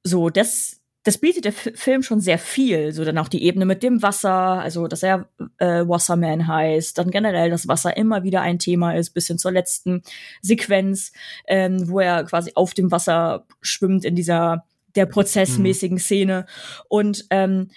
So, 0.02 0.30
das, 0.30 0.80
das 1.02 1.18
bietet 1.18 1.44
der 1.44 1.52
F 1.52 1.72
Film 1.74 2.02
schon 2.02 2.20
sehr 2.20 2.38
viel. 2.38 2.92
So 2.92 3.04
dann 3.04 3.18
auch 3.18 3.28
die 3.28 3.44
Ebene 3.44 3.66
mit 3.66 3.82
dem 3.82 4.02
Wasser, 4.02 4.32
also 4.32 4.86
dass 4.86 5.02
er 5.02 5.28
äh, 5.58 5.86
Wasserman 5.86 6.46
heißt, 6.46 6.98
dann 6.98 7.10
generell, 7.10 7.50
dass 7.50 7.68
Wasser 7.68 7.96
immer 7.96 8.22
wieder 8.22 8.42
ein 8.42 8.58
Thema 8.58 8.92
ist, 8.92 9.10
bis 9.10 9.26
hin 9.26 9.38
zur 9.38 9.52
letzten 9.52 10.02
Sequenz, 10.42 11.12
ähm, 11.46 11.88
wo 11.88 12.00
er 12.00 12.24
quasi 12.24 12.52
auf 12.54 12.74
dem 12.74 12.90
Wasser 12.90 13.46
schwimmt 13.60 14.04
in 14.04 14.16
dieser 14.16 14.64
der 14.94 15.06
prozessmäßigen 15.06 15.96
mhm. 15.96 16.00
Szene. 16.00 16.46
Und 16.88 17.26
ähm, 17.30 17.68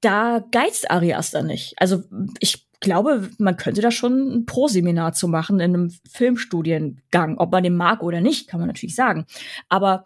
da 0.00 0.44
geizt 0.52 0.90
Ari 0.90 1.14
Aster 1.14 1.42
nicht. 1.42 1.74
Also 1.78 2.04
ich 2.40 2.65
glaube, 2.86 3.28
man 3.38 3.56
könnte 3.56 3.82
da 3.82 3.90
schon 3.90 4.28
ein 4.28 4.46
Pro-Seminar 4.46 5.12
zu 5.12 5.26
machen 5.28 5.60
in 5.60 5.74
einem 5.74 5.90
Filmstudiengang. 6.08 7.36
Ob 7.36 7.50
man 7.50 7.64
den 7.64 7.76
mag 7.76 8.02
oder 8.02 8.20
nicht, 8.20 8.48
kann 8.48 8.60
man 8.60 8.68
natürlich 8.68 8.94
sagen. 8.94 9.26
Aber 9.68 10.04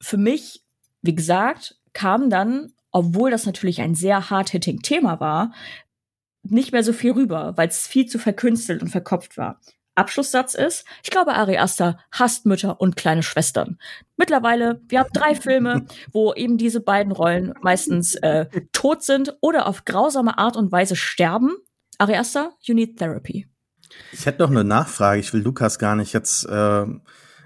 für 0.00 0.16
mich, 0.16 0.62
wie 1.02 1.14
gesagt, 1.14 1.76
kam 1.92 2.30
dann, 2.30 2.72
obwohl 2.92 3.32
das 3.32 3.46
natürlich 3.46 3.80
ein 3.80 3.96
sehr 3.96 4.30
hard-hitting 4.30 4.80
Thema 4.80 5.18
war, 5.18 5.52
nicht 6.42 6.72
mehr 6.72 6.84
so 6.84 6.92
viel 6.92 7.12
rüber, 7.12 7.52
weil 7.56 7.68
es 7.68 7.86
viel 7.86 8.06
zu 8.06 8.18
verkünstelt 8.18 8.80
und 8.80 8.88
verkopft 8.88 9.36
war. 9.36 9.60
Abschlusssatz 9.96 10.54
ist, 10.54 10.86
ich 11.02 11.10
glaube, 11.10 11.34
Ari 11.34 11.58
Aster 11.58 11.98
hasst 12.12 12.46
Mütter 12.46 12.80
und 12.80 12.96
kleine 12.96 13.24
Schwestern. 13.24 13.76
Mittlerweile, 14.16 14.80
wir 14.88 15.00
haben 15.00 15.10
drei 15.12 15.34
Filme, 15.34 15.84
wo 16.12 16.32
eben 16.32 16.58
diese 16.58 16.80
beiden 16.80 17.12
Rollen 17.12 17.54
meistens 17.60 18.14
äh, 18.14 18.46
tot 18.72 19.02
sind 19.02 19.36
oder 19.40 19.66
auf 19.66 19.84
grausame 19.84 20.38
Art 20.38 20.56
und 20.56 20.70
Weise 20.70 20.94
sterben 20.94 21.56
Ariasta, 22.00 22.52
you 22.62 22.74
need 22.74 22.98
therapy. 22.98 23.46
Ich 24.12 24.24
hätte 24.24 24.42
noch 24.42 24.50
eine 24.50 24.64
Nachfrage. 24.64 25.20
Ich 25.20 25.32
will 25.34 25.42
Lukas 25.42 25.78
gar 25.78 25.96
nicht 25.96 26.14
jetzt 26.14 26.44
äh, 26.44 26.86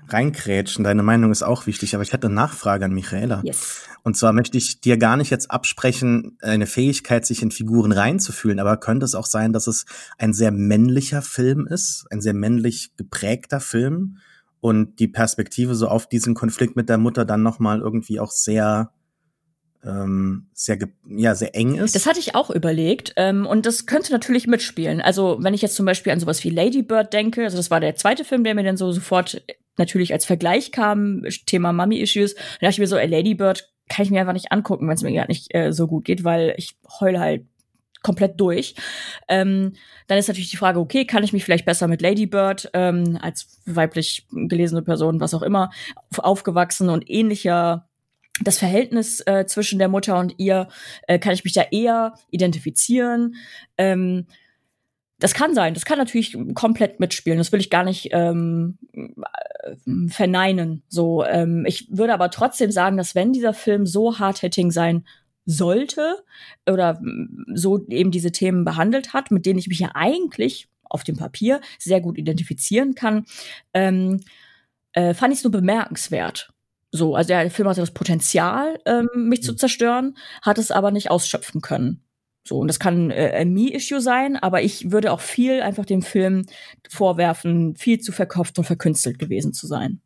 reinkrätschen. 0.08 0.84
Deine 0.84 1.02
Meinung 1.02 1.32
ist 1.32 1.42
auch 1.42 1.66
wichtig, 1.66 1.94
aber 1.94 2.04
ich 2.04 2.12
hätte 2.12 2.28
eine 2.28 2.36
Nachfrage 2.36 2.84
an 2.84 2.92
Michaela. 2.92 3.42
Yes. 3.44 3.82
Und 4.04 4.16
zwar 4.16 4.32
möchte 4.32 4.56
ich 4.56 4.80
dir 4.80 4.96
gar 4.96 5.16
nicht 5.16 5.30
jetzt 5.30 5.50
absprechen, 5.50 6.38
eine 6.40 6.66
Fähigkeit, 6.66 7.26
sich 7.26 7.42
in 7.42 7.50
Figuren 7.50 7.90
reinzufühlen, 7.90 8.60
aber 8.60 8.76
könnte 8.76 9.04
es 9.04 9.16
auch 9.16 9.26
sein, 9.26 9.52
dass 9.52 9.66
es 9.66 9.86
ein 10.18 10.32
sehr 10.34 10.52
männlicher 10.52 11.22
Film 11.22 11.66
ist, 11.66 12.06
ein 12.10 12.20
sehr 12.20 12.34
männlich 12.34 12.92
geprägter 12.96 13.58
Film 13.60 14.18
und 14.60 15.00
die 15.00 15.08
Perspektive 15.08 15.74
so 15.74 15.88
auf 15.88 16.08
diesen 16.08 16.34
Konflikt 16.34 16.76
mit 16.76 16.88
der 16.88 16.98
Mutter 16.98 17.24
dann 17.24 17.42
nochmal 17.42 17.80
irgendwie 17.80 18.20
auch 18.20 18.30
sehr 18.30 18.92
ähm, 19.84 20.46
sehr, 20.52 20.78
ja, 21.08 21.34
sehr 21.34 21.54
eng 21.54 21.76
ist. 21.76 21.94
Das 21.94 22.06
hatte 22.06 22.20
ich 22.20 22.34
auch 22.34 22.50
überlegt 22.50 23.12
ähm, 23.16 23.46
und 23.46 23.66
das 23.66 23.86
könnte 23.86 24.12
natürlich 24.12 24.46
mitspielen. 24.46 25.00
Also 25.00 25.38
wenn 25.40 25.54
ich 25.54 25.62
jetzt 25.62 25.76
zum 25.76 25.86
Beispiel 25.86 26.12
an 26.12 26.20
sowas 26.20 26.42
wie 26.44 26.50
Lady 26.50 26.82
Bird 26.82 27.12
denke, 27.12 27.44
also 27.44 27.56
das 27.56 27.70
war 27.70 27.80
der 27.80 27.96
zweite 27.96 28.24
Film, 28.24 28.44
der 28.44 28.54
mir 28.54 28.64
dann 28.64 28.76
so 28.76 28.92
sofort 28.92 29.42
natürlich 29.76 30.12
als 30.12 30.24
Vergleich 30.24 30.72
kam, 30.72 31.24
Thema 31.46 31.72
Mummy-Issues, 31.72 32.34
dann 32.34 32.44
dachte 32.60 32.72
ich 32.72 32.78
mir 32.78 32.86
so, 32.86 32.96
ey, 32.96 33.08
Lady 33.08 33.34
Bird 33.34 33.70
kann 33.88 34.04
ich 34.04 34.10
mir 34.10 34.20
einfach 34.20 34.32
nicht 34.32 34.52
angucken, 34.52 34.88
wenn 34.88 34.94
es 34.94 35.02
mir 35.02 35.12
gar 35.12 35.28
nicht 35.28 35.54
äh, 35.54 35.72
so 35.72 35.86
gut 35.86 36.04
geht, 36.04 36.24
weil 36.24 36.54
ich 36.56 36.76
heule 37.00 37.20
halt 37.20 37.44
komplett 38.02 38.38
durch. 38.40 38.74
Ähm, 39.28 39.72
dann 40.06 40.18
ist 40.18 40.28
natürlich 40.28 40.50
die 40.50 40.58
Frage, 40.58 40.78
okay, 40.78 41.06
kann 41.06 41.24
ich 41.24 41.32
mich 41.32 41.44
vielleicht 41.44 41.64
besser 41.64 41.88
mit 41.88 42.02
Lady 42.02 42.26
Bird 42.26 42.70
ähm, 42.74 43.18
als 43.20 43.60
weiblich 43.66 44.26
gelesene 44.30 44.82
Person, 44.82 45.20
was 45.20 45.34
auch 45.34 45.42
immer, 45.42 45.70
aufgewachsen 46.18 46.90
und 46.90 47.10
ähnlicher 47.10 47.88
das 48.42 48.58
Verhältnis 48.58 49.20
äh, 49.26 49.46
zwischen 49.46 49.78
der 49.78 49.88
Mutter 49.88 50.18
und 50.18 50.34
ihr, 50.38 50.68
äh, 51.06 51.18
kann 51.18 51.34
ich 51.34 51.44
mich 51.44 51.52
da 51.52 51.62
eher 51.70 52.14
identifizieren. 52.30 53.36
Ähm, 53.78 54.26
das 55.20 55.34
kann 55.34 55.54
sein, 55.54 55.74
das 55.74 55.84
kann 55.84 55.98
natürlich 55.98 56.36
komplett 56.54 56.98
mitspielen. 57.00 57.38
Das 57.38 57.52
will 57.52 57.60
ich 57.60 57.70
gar 57.70 57.84
nicht 57.84 58.08
ähm, 58.10 58.78
äh, 58.92 60.08
verneinen. 60.08 60.82
So, 60.88 61.24
ähm, 61.24 61.64
ich 61.66 61.86
würde 61.90 62.12
aber 62.12 62.30
trotzdem 62.30 62.70
sagen, 62.70 62.96
dass 62.96 63.14
wenn 63.14 63.32
dieser 63.32 63.54
Film 63.54 63.86
so 63.86 64.18
hard-hitting 64.18 64.70
sein 64.70 65.06
sollte 65.46 66.24
oder 66.68 67.00
so 67.54 67.86
eben 67.88 68.10
diese 68.10 68.32
Themen 68.32 68.64
behandelt 68.64 69.12
hat, 69.12 69.30
mit 69.30 69.46
denen 69.46 69.58
ich 69.58 69.68
mich 69.68 69.78
ja 69.78 69.90
eigentlich 69.94 70.68
auf 70.82 71.04
dem 71.04 71.16
Papier 71.16 71.60
sehr 71.78 72.00
gut 72.00 72.18
identifizieren 72.18 72.94
kann, 72.94 73.24
ähm, 73.72 74.20
äh, 74.92 75.14
fand 75.14 75.32
ich 75.32 75.38
es 75.38 75.44
nur 75.44 75.52
bemerkenswert. 75.52 76.53
So, 76.96 77.16
also 77.16 77.26
der 77.26 77.50
Film 77.50 77.68
hatte 77.68 77.80
das 77.80 77.90
Potenzial, 77.90 78.78
ähm, 78.86 79.08
mich 79.16 79.42
zu 79.42 79.50
mhm. 79.50 79.58
zerstören, 79.58 80.16
hat 80.42 80.58
es 80.58 80.70
aber 80.70 80.92
nicht 80.92 81.10
ausschöpfen 81.10 81.60
können. 81.60 82.04
So, 82.46 82.58
und 82.58 82.68
das 82.68 82.78
kann 82.78 83.10
äh, 83.10 83.32
ein 83.34 83.52
Me-Issue 83.52 84.00
sein, 84.00 84.36
aber 84.36 84.62
ich 84.62 84.92
würde 84.92 85.10
auch 85.10 85.20
viel 85.20 85.60
einfach 85.60 85.86
dem 85.86 86.02
Film 86.02 86.46
vorwerfen, 86.88 87.74
viel 87.74 87.98
zu 87.98 88.12
verkauft 88.12 88.58
und 88.58 88.64
verkünstelt 88.64 89.18
gewesen 89.18 89.52
zu 89.52 89.66
sein. 89.66 90.02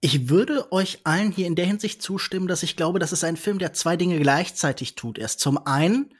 Ich 0.00 0.30
würde 0.30 0.72
euch 0.72 1.00
allen 1.04 1.32
hier 1.32 1.48
in 1.48 1.54
der 1.54 1.66
Hinsicht 1.66 2.00
zustimmen, 2.00 2.48
dass 2.48 2.62
ich 2.62 2.74
glaube, 2.74 2.98
das 2.98 3.12
ist 3.12 3.24
ein 3.24 3.36
Film, 3.36 3.58
der 3.58 3.74
zwei 3.74 3.98
Dinge 3.98 4.18
gleichzeitig 4.18 4.94
tut. 4.94 5.18
Er 5.18 5.26
ist 5.26 5.40
zum 5.40 5.58
einen 5.66 6.14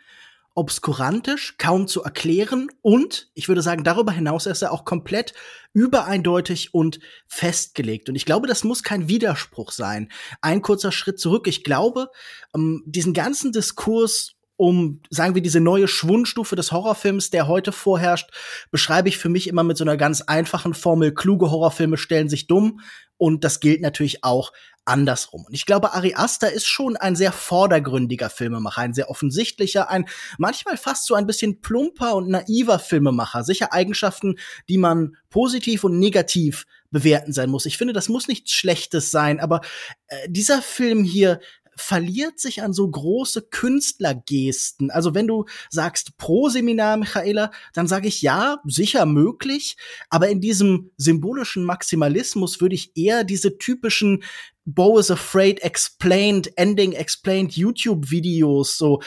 obskurantisch, 0.59 1.55
kaum 1.57 1.87
zu 1.87 2.03
erklären 2.03 2.69
und 2.83 3.31
ich 3.35 3.47
würde 3.47 3.63
sagen, 3.63 3.85
darüber 3.85 4.11
hinaus 4.11 4.47
ist 4.47 4.63
er 4.63 4.73
auch 4.73 4.85
komplett 4.85 5.33
übereindeutig 5.73 6.75
und 6.75 6.99
festgelegt. 7.29 8.09
Und 8.09 8.17
ich 8.17 8.25
glaube, 8.25 8.49
das 8.49 8.65
muss 8.65 8.83
kein 8.83 9.09
Widerspruch 9.09 9.71
sein. 9.71 10.11
Ein 10.43 10.61
kurzer 10.61 10.91
Schritt 10.91 11.21
zurück. 11.21 11.47
Ich 11.47 11.63
glaube, 11.63 12.09
ähm, 12.57 12.83
diesen 12.87 13.15
ganzen 13.15 13.53
Diskurs 13.53 14.35
um, 14.57 15.01
sagen 15.09 15.37
wir, 15.37 15.43
diese 15.43 15.61
neue 15.61 15.87
Schwundstufe 15.87 16.57
des 16.57 16.73
Horrorfilms, 16.73 17.31
der 17.31 17.47
heute 17.47 17.71
vorherrscht, 17.71 18.31
beschreibe 18.73 19.09
ich 19.09 19.17
für 19.17 19.29
mich 19.29 19.47
immer 19.47 19.63
mit 19.63 19.77
so 19.77 19.85
einer 19.85 19.97
ganz 19.97 20.23
einfachen 20.23 20.75
Formel. 20.75 21.15
Kluge 21.15 21.53
Horrorfilme 21.53 21.97
stellen 21.97 22.29
sich 22.29 22.49
dumm. 22.49 22.81
Und 23.17 23.45
das 23.45 23.61
gilt 23.61 23.81
natürlich 23.81 24.25
auch 24.25 24.53
andersrum. 24.89 25.45
Und 25.45 25.55
ich 25.55 25.67
glaube, 25.67 25.93
Ari 25.93 26.15
Aster 26.15 26.53
ist 26.53 26.67
schon 26.67 26.97
ein 26.97 27.15
sehr 27.15 27.33
vordergründiger 27.33 28.31
Filmemacher, 28.31 28.83
ein 28.83 28.95
sehr 28.95 29.11
offensichtlicher, 29.11 29.91
ein 29.91 30.07
manchmal 30.39 30.77
fast 30.77 31.07
so 31.07 31.15
ein 31.15 31.27
bisschen 31.27 31.61
plumper 31.61 32.17
und 32.17 32.29
naiver 32.29 32.79
Filmemacher. 32.79 33.45
Sicher 33.45 33.73
Eigenschaften, 33.73 34.37
die 34.69 34.79
man 34.79 35.17
positiv 35.31 35.85
und 35.85 35.99
negativ 35.99 36.67
bewerten 36.91 37.33
sein 37.33 37.51
muss. 37.51 37.67
Ich 37.67 37.77
finde, 37.77 37.93
das 37.93 38.09
muss 38.09 38.29
nichts 38.29 38.53
Schlechtes 38.53 39.11
sein, 39.11 39.41
aber 39.41 39.61
äh, 40.07 40.29
dieser 40.29 40.63
Film 40.63 41.05
hier 41.05 41.41
verliert 41.79 42.39
sich 42.41 42.63
an 42.63 42.73
so 42.73 42.89
große 42.89 43.43
Künstlergesten. 43.43 44.91
Also 44.91 45.15
wenn 45.15 45.27
du 45.27 45.47
sagst 45.71 46.17
Pro-Seminar, 46.19 46.97
Michaela, 46.97 47.51
dann 47.73 47.87
sage 47.87 48.09
ich 48.09 48.21
ja, 48.23 48.61
sicher 48.65 49.07
möglich, 49.07 49.77
aber 50.11 50.29
in 50.29 50.41
diesem 50.41 50.91
symbolischen 50.97 51.65
Maximalismus 51.65 52.61
würde 52.61 52.75
ich 52.75 52.97
eher 52.97 53.25
diese 53.25 53.59
typischen 53.59 54.23
Bo 54.71 54.99
is 54.99 55.11
Afraid 55.11 55.61
Explained, 55.63 56.53
Ending 56.59 56.93
Explained 56.93 57.57
YouTube-Videos, 57.57 58.77
so 58.77 59.01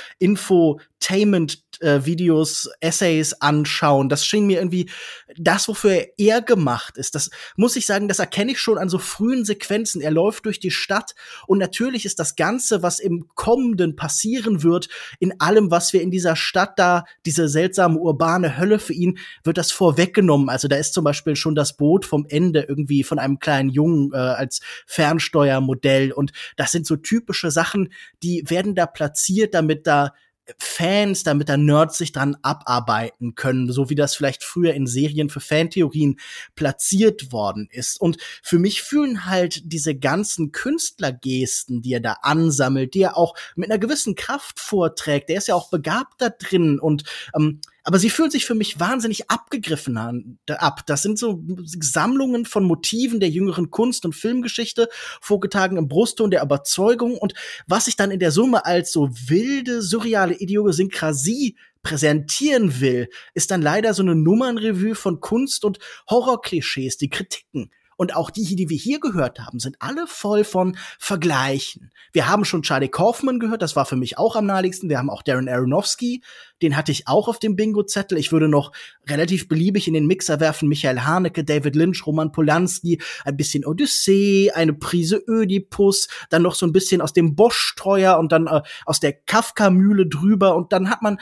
Infotainment-Videos, 1.01 2.67
äh, 2.67 2.87
Essays 2.87 3.33
anschauen. 3.33 4.09
Das 4.09 4.25
schien 4.25 4.45
mir 4.47 4.59
irgendwie 4.59 4.89
das, 5.37 5.67
wofür 5.67 6.05
er 6.17 6.41
gemacht 6.41 6.97
ist. 6.97 7.15
Das 7.15 7.29
muss 7.55 7.75
ich 7.75 7.85
sagen, 7.85 8.07
das 8.07 8.19
erkenne 8.19 8.51
ich 8.51 8.59
schon 8.59 8.77
an 8.77 8.89
so 8.89 8.99
frühen 8.99 9.45
Sequenzen. 9.45 10.01
Er 10.01 10.11
läuft 10.11 10.45
durch 10.45 10.59
die 10.59 10.71
Stadt 10.71 11.15
und 11.47 11.57
natürlich 11.57 12.05
ist 12.05 12.19
das 12.19 12.35
Ganze, 12.35 12.83
was 12.83 12.99
im 12.99 13.27
Kommenden 13.35 13.95
passieren 13.95 14.63
wird, 14.63 14.89
in 15.19 15.39
allem, 15.39 15.71
was 15.71 15.93
wir 15.93 16.01
in 16.01 16.11
dieser 16.11 16.35
Stadt 16.35 16.77
da, 16.77 17.05
diese 17.25 17.47
seltsame 17.47 17.97
urbane 17.97 18.57
Hölle 18.57 18.79
für 18.79 18.93
ihn, 18.93 19.17
wird 19.43 19.57
das 19.57 19.71
vorweggenommen. 19.71 20.49
Also 20.49 20.67
da 20.67 20.75
ist 20.75 20.93
zum 20.93 21.03
Beispiel 21.03 21.35
schon 21.35 21.55
das 21.55 21.77
Boot 21.77 22.05
vom 22.05 22.25
Ende 22.29 22.65
irgendwie 22.67 23.03
von 23.03 23.19
einem 23.19 23.39
kleinen 23.39 23.69
Jungen 23.69 24.11
äh, 24.13 24.17
als 24.17 24.61
Fernsteuer 24.85 25.61
Modell 25.61 26.11
und 26.11 26.31
das 26.57 26.71
sind 26.71 26.85
so 26.85 26.95
typische 26.95 27.51
Sachen, 27.51 27.91
die 28.23 28.43
werden 28.47 28.75
da 28.75 28.85
platziert, 28.85 29.53
damit 29.53 29.87
da 29.87 30.13
Fans, 30.57 31.23
damit 31.23 31.49
da 31.49 31.57
Nerds 31.57 31.97
sich 31.97 32.11
dran 32.11 32.35
abarbeiten 32.41 33.35
können, 33.35 33.71
so 33.71 33.89
wie 33.89 33.95
das 33.95 34.15
vielleicht 34.15 34.43
früher 34.43 34.73
in 34.73 34.87
Serien 34.87 35.29
für 35.29 35.39
Fantheorien 35.39 36.19
platziert 36.55 37.31
worden 37.31 37.67
ist. 37.71 37.99
Und 38.01 38.17
für 38.41 38.59
mich 38.59 38.81
fühlen 38.81 39.25
halt 39.25 39.61
diese 39.65 39.95
ganzen 39.95 40.51
Künstlergesten, 40.51 41.81
die 41.81 41.93
er 41.93 41.99
da 41.99 42.17
ansammelt, 42.21 42.93
die 42.93 43.01
er 43.01 43.17
auch 43.17 43.35
mit 43.55 43.69
einer 43.69 43.79
gewissen 43.79 44.15
Kraft 44.15 44.59
vorträgt, 44.59 45.29
der 45.29 45.37
ist 45.37 45.47
ja 45.47 45.55
auch 45.55 45.69
begabt 45.69 46.21
da 46.21 46.29
drin 46.29 46.79
und 46.79 47.03
ähm, 47.35 47.61
aber 47.83 47.99
sie 47.99 48.09
fühlen 48.09 48.31
sich 48.31 48.45
für 48.45 48.55
mich 48.55 48.79
wahnsinnig 48.79 49.29
abgegriffen 49.29 49.97
an, 49.97 50.37
ab. 50.47 50.85
Das 50.85 51.01
sind 51.01 51.17
so 51.17 51.43
Sammlungen 51.63 52.45
von 52.45 52.63
Motiven 52.63 53.19
der 53.19 53.29
jüngeren 53.29 53.71
Kunst- 53.71 54.05
und 54.05 54.13
Filmgeschichte, 54.13 54.87
vorgetragen 55.19 55.77
im 55.77 55.87
Brustton 55.87 56.31
der 56.31 56.43
Überzeugung 56.43 57.17
und 57.17 57.33
was 57.67 57.85
sich 57.85 57.95
dann 57.95 58.11
in 58.11 58.19
der 58.19 58.31
Summe 58.31 58.65
als 58.65 58.91
so 58.91 59.09
wilde, 59.09 59.81
surreale 59.81 60.35
Idiosynkrasie 60.35 61.57
präsentieren 61.81 62.79
will, 62.79 63.09
ist 63.33 63.49
dann 63.49 63.61
leider 63.61 63.93
so 63.93 64.03
eine 64.03 64.15
Nummernrevue 64.15 64.93
von 64.93 65.19
Kunst- 65.19 65.65
und 65.65 65.79
Horrorklischees, 66.09 66.97
die 66.97 67.09
Kritiken 67.09 67.71
und 68.01 68.15
auch 68.15 68.31
die, 68.31 68.55
die 68.55 68.67
wir 68.67 68.77
hier 68.77 68.99
gehört 68.99 69.39
haben, 69.39 69.59
sind 69.59 69.75
alle 69.77 70.07
voll 70.07 70.43
von 70.43 70.75
Vergleichen. 70.97 71.91
Wir 72.13 72.27
haben 72.27 72.45
schon 72.45 72.63
Charlie 72.63 72.87
Kaufman 72.87 73.39
gehört, 73.39 73.61
das 73.61 73.75
war 73.75 73.85
für 73.85 73.95
mich 73.95 74.17
auch 74.17 74.35
am 74.35 74.47
naheliegendsten. 74.47 74.89
Wir 74.89 74.97
haben 74.97 75.11
auch 75.11 75.21
Darren 75.21 75.47
Aronofsky, 75.47 76.23
den 76.63 76.75
hatte 76.75 76.91
ich 76.91 77.07
auch 77.07 77.27
auf 77.27 77.37
dem 77.37 77.55
Bingo-Zettel. 77.55 78.17
Ich 78.17 78.31
würde 78.31 78.47
noch 78.47 78.71
relativ 79.07 79.47
beliebig 79.47 79.87
in 79.87 79.93
den 79.93 80.07
Mixer 80.07 80.39
werfen. 80.39 80.67
Michael 80.67 81.01
Haneke, 81.01 81.43
David 81.43 81.75
Lynch, 81.75 82.03
Roman 82.07 82.31
Polanski, 82.31 82.99
ein 83.23 83.37
bisschen 83.37 83.67
Odyssee, 83.67 84.49
eine 84.49 84.73
Prise 84.73 85.21
Ödipus, 85.27 86.07
dann 86.31 86.41
noch 86.41 86.55
so 86.55 86.65
ein 86.65 86.73
bisschen 86.73 87.01
aus 87.01 87.13
dem 87.13 87.35
Bosch-Treuer 87.35 88.17
und 88.17 88.31
dann 88.31 88.47
äh, 88.47 88.63
aus 88.87 88.99
der 88.99 89.13
Kafka-Mühle 89.13 90.07
drüber 90.07 90.55
und 90.55 90.73
dann 90.73 90.89
hat 90.89 91.03
man 91.03 91.19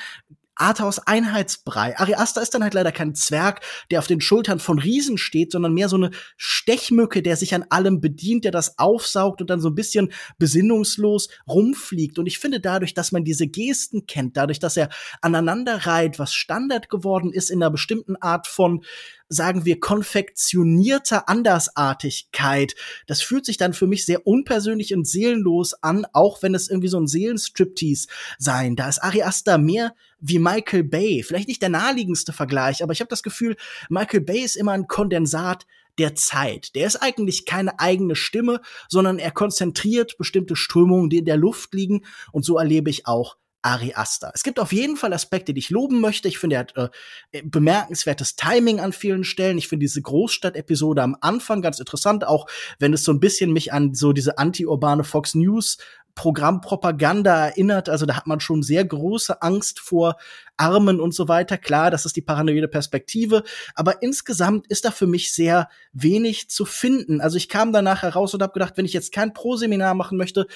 Arthaus 0.60 1.00
Einheitsbrei. 1.00 1.98
Ari 1.98 2.16
Aster 2.16 2.42
ist 2.42 2.54
dann 2.54 2.64
halt 2.64 2.74
leider 2.74 2.92
kein 2.92 3.16
Zwerg, 3.16 3.62
der 3.92 4.00
auf 4.00 4.08
den 4.08 4.22
Schultern 4.22 4.60
von 4.60 4.80
Riesen 4.80 5.18
steht, 5.18 5.52
sondern 5.52 5.74
mehr 5.74 5.90
so 5.90 5.96
eine 5.96 6.12
Stechmücke, 6.38 7.22
der 7.22 7.36
sich 7.36 7.56
an 7.56 7.66
allem 7.70 8.02
bedient, 8.02 8.46
der 8.46 8.52
das 8.52 8.78
aufsaugt 8.78 9.42
und 9.42 9.50
dann 9.50 9.62
so 9.62 9.70
ein 9.70 9.76
bisschen 9.76 10.12
besinnungslos 10.38 11.30
rumfliegt. 11.48 12.20
Und 12.20 12.26
ich 12.26 12.40
finde 12.40 12.60
dadurch, 12.60 12.94
dass 12.94 13.12
man 13.12 13.24
diese 13.24 13.48
Gesten 13.48 14.06
kennt, 14.06 14.38
dadurch, 14.38 14.60
dass 14.60 14.78
er 14.78 14.90
aneinander 15.22 15.86
reiht, 15.86 16.20
was 16.20 16.34
Standard 16.34 16.90
geworden 16.90 17.32
ist 17.32 17.50
in 17.50 17.62
einer 17.62 17.72
bestimmten 17.72 18.16
Art 18.18 18.48
von 18.48 18.84
sagen 19.30 19.64
wir, 19.64 19.80
konfektionierter 19.80 21.30
Andersartigkeit. 21.30 22.76
Das 23.08 23.22
fühlt 23.22 23.46
sich 23.46 23.58
dann 23.58 23.74
für 23.74 23.88
mich 23.88 24.06
sehr 24.06 24.26
unpersönlich 24.28 24.94
und 24.94 25.08
seelenlos 25.08 25.76
an, 25.82 26.06
auch 26.14 26.42
wenn 26.42 26.56
es 26.56 26.70
irgendwie 26.70 26.88
so 26.90 27.00
ein 27.00 27.08
Seelenstriptease 27.08 28.08
sein. 28.38 28.76
Da 28.76 28.90
ist 28.90 29.04
Ari 29.04 29.24
Aster 29.24 29.58
mehr 29.58 29.94
wie 30.20 30.40
Michael 30.40 30.84
Bay. 30.84 31.24
Vielleicht 31.24 31.48
nicht 31.48 31.62
der 31.62 31.70
naheliegendste 31.70 32.34
Vergleich, 32.34 32.84
aber 32.84 32.92
ich 32.92 33.00
habe 33.00 33.10
das 33.10 33.24
Gefühl, 33.24 33.56
Michael 33.90 34.22
Bay 34.22 34.40
ist 34.40 34.58
immer 34.58 34.74
ein 34.74 34.88
Kondensat 34.88 35.66
der 36.00 36.16
Zeit. 36.16 36.76
Der 36.76 36.88
ist 36.88 36.96
eigentlich 36.96 37.46
keine 37.46 37.80
eigene 37.80 38.16
Stimme, 38.16 38.62
sondern 38.88 39.20
er 39.20 39.32
konzentriert 39.32 40.18
bestimmte 40.18 40.56
Strömungen, 40.56 41.10
die 41.10 41.18
in 41.18 41.26
der 41.26 41.38
Luft 41.38 41.74
liegen. 41.74 42.06
Und 42.32 42.46
so 42.46 42.58
erlebe 42.58 42.90
ich 42.90 43.06
auch 43.06 43.38
Ari 43.62 43.94
Aster. 43.94 44.32
Es 44.34 44.44
gibt 44.44 44.60
auf 44.60 44.72
jeden 44.72 44.96
Fall 44.96 45.14
Aspekte, 45.14 45.54
die 45.54 45.60
ich 45.60 45.70
loben 45.70 46.02
möchte. 46.02 46.28
Ich 46.28 46.38
finde, 46.38 46.56
er 46.56 46.60
hat 46.60 46.76
äh, 46.78 47.42
bemerkenswertes 47.44 48.36
Timing 48.36 48.80
an 48.80 48.94
vielen 48.94 49.24
Stellen. 49.24 49.58
Ich 49.58 49.68
finde 49.68 49.84
diese 49.84 50.02
Großstadt-Episode 50.02 51.04
am 51.04 51.18
Anfang 51.22 51.62
ganz 51.62 51.80
interessant, 51.80 52.26
auch 52.26 52.48
wenn 52.80 52.94
es 52.94 53.04
so 53.04 53.12
ein 53.12 53.20
bisschen 53.20 53.52
mich 53.52 53.74
an 53.74 53.94
so 53.94 54.14
diese 54.14 54.38
anti-urbane 54.38 55.04
Fox 55.04 55.36
News 55.36 55.78
Programmpropaganda 56.20 57.48
erinnert. 57.48 57.88
Also 57.88 58.06
da 58.06 58.18
hat 58.18 58.28
man 58.28 58.42
schon 58.42 58.62
sehr 58.62 58.84
große 58.84 59.42
Angst 59.42 59.80
vor 59.80 60.18
Armen 60.58 61.00
und 61.00 61.14
so 61.14 61.30
weiter. 61.30 61.58
Klar, 61.58 61.92
das 61.92 62.06
ist 62.06 62.18
die 62.18 62.22
paranoide 62.22 62.68
Perspektive. 62.68 63.44
Aber 63.74 64.02
insgesamt 64.02 64.68
ist 64.68 64.84
da 64.84 64.92
für 64.92 65.08
mich 65.08 65.32
sehr 65.32 65.70
wenig 65.94 66.50
zu 66.50 66.66
finden. 66.66 67.22
Also 67.22 67.38
ich 67.38 67.48
kam 67.48 67.72
danach 67.72 68.02
heraus 68.02 68.34
und 68.34 68.44
habe 68.44 68.52
gedacht, 68.52 68.74
wenn 68.76 68.84
ich 68.84 68.92
jetzt 68.92 69.14
kein 69.14 69.34
Pro-Seminar 69.34 69.94
machen 69.94 70.18
möchte, 70.18 70.48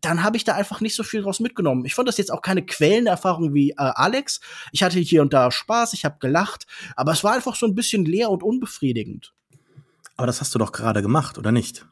dann 0.00 0.22
habe 0.22 0.38
ich 0.38 0.44
da 0.44 0.54
einfach 0.54 0.80
nicht 0.80 0.94
so 0.94 1.02
viel 1.02 1.20
draus 1.20 1.40
mitgenommen. 1.40 1.84
Ich 1.84 1.94
fand 1.94 2.08
das 2.08 2.16
jetzt 2.16 2.32
auch 2.32 2.40
keine 2.40 2.64
Quellenerfahrung 2.64 3.52
wie 3.52 3.72
äh, 3.72 3.74
Alex. 3.76 4.40
Ich 4.70 4.82
hatte 4.82 4.98
hier 4.98 5.20
und 5.20 5.34
da 5.34 5.50
Spaß, 5.50 5.92
ich 5.92 6.06
habe 6.06 6.16
gelacht, 6.20 6.66
aber 6.96 7.12
es 7.12 7.22
war 7.22 7.34
einfach 7.34 7.54
so 7.54 7.66
ein 7.66 7.74
bisschen 7.74 8.06
leer 8.06 8.30
und 8.30 8.42
unbefriedigend. 8.42 9.34
Aber 10.16 10.26
das 10.26 10.40
hast 10.40 10.54
du 10.54 10.58
doch 10.58 10.72
gerade 10.72 11.02
gemacht, 11.02 11.36
oder 11.36 11.52
nicht? 11.52 11.84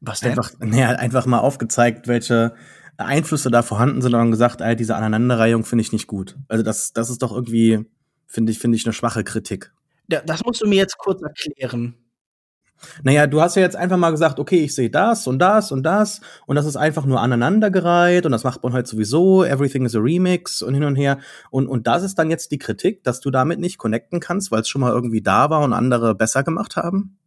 Was 0.00 0.20
denn? 0.20 0.30
Einfach, 0.30 0.52
naja, 0.58 0.90
einfach 0.90 1.26
mal 1.26 1.38
aufgezeigt, 1.38 2.08
welche 2.08 2.54
Einflüsse 2.96 3.50
da 3.50 3.62
vorhanden 3.62 4.02
sind 4.02 4.14
und 4.14 4.30
gesagt, 4.30 4.60
ey, 4.60 4.76
diese 4.76 4.96
Aneinanderreihung 4.96 5.64
finde 5.64 5.82
ich 5.82 5.92
nicht 5.92 6.06
gut. 6.06 6.36
Also 6.48 6.62
das, 6.62 6.92
das 6.92 7.10
ist 7.10 7.22
doch 7.22 7.32
irgendwie, 7.32 7.86
finde 8.26 8.52
ich, 8.52 8.58
finde 8.58 8.76
ich 8.76 8.86
eine 8.86 8.92
schwache 8.92 9.24
Kritik. 9.24 9.72
Das 10.08 10.44
musst 10.44 10.60
du 10.60 10.66
mir 10.66 10.76
jetzt 10.76 10.98
kurz 10.98 11.22
erklären. 11.22 11.94
Naja, 13.02 13.26
du 13.26 13.40
hast 13.40 13.56
ja 13.56 13.62
jetzt 13.62 13.76
einfach 13.76 13.98
mal 13.98 14.10
gesagt, 14.10 14.38
okay, 14.38 14.64
ich 14.64 14.74
sehe 14.74 14.90
das 14.90 15.26
und 15.26 15.38
das 15.38 15.70
und 15.70 15.82
das 15.82 16.20
und 16.46 16.56
das 16.56 16.64
ist 16.64 16.76
einfach 16.76 17.04
nur 17.04 17.20
aneinandergereiht 17.20 18.24
und 18.24 18.32
das 18.32 18.42
macht 18.42 18.62
man 18.62 18.72
heute 18.72 18.88
sowieso, 18.88 19.44
everything 19.44 19.84
is 19.84 19.94
a 19.94 19.98
remix 19.98 20.62
und 20.62 20.74
hin 20.74 20.84
und 20.84 20.96
her. 20.96 21.18
Und, 21.50 21.68
und 21.68 21.86
das 21.86 22.02
ist 22.02 22.18
dann 22.18 22.30
jetzt 22.30 22.50
die 22.52 22.58
Kritik, 22.58 23.04
dass 23.04 23.20
du 23.20 23.30
damit 23.30 23.60
nicht 23.60 23.78
connecten 23.78 24.18
kannst, 24.18 24.50
weil 24.50 24.62
es 24.62 24.68
schon 24.68 24.80
mal 24.80 24.92
irgendwie 24.92 25.22
da 25.22 25.50
war 25.50 25.62
und 25.62 25.74
andere 25.74 26.14
besser 26.14 26.42
gemacht 26.42 26.76
haben? 26.76 27.18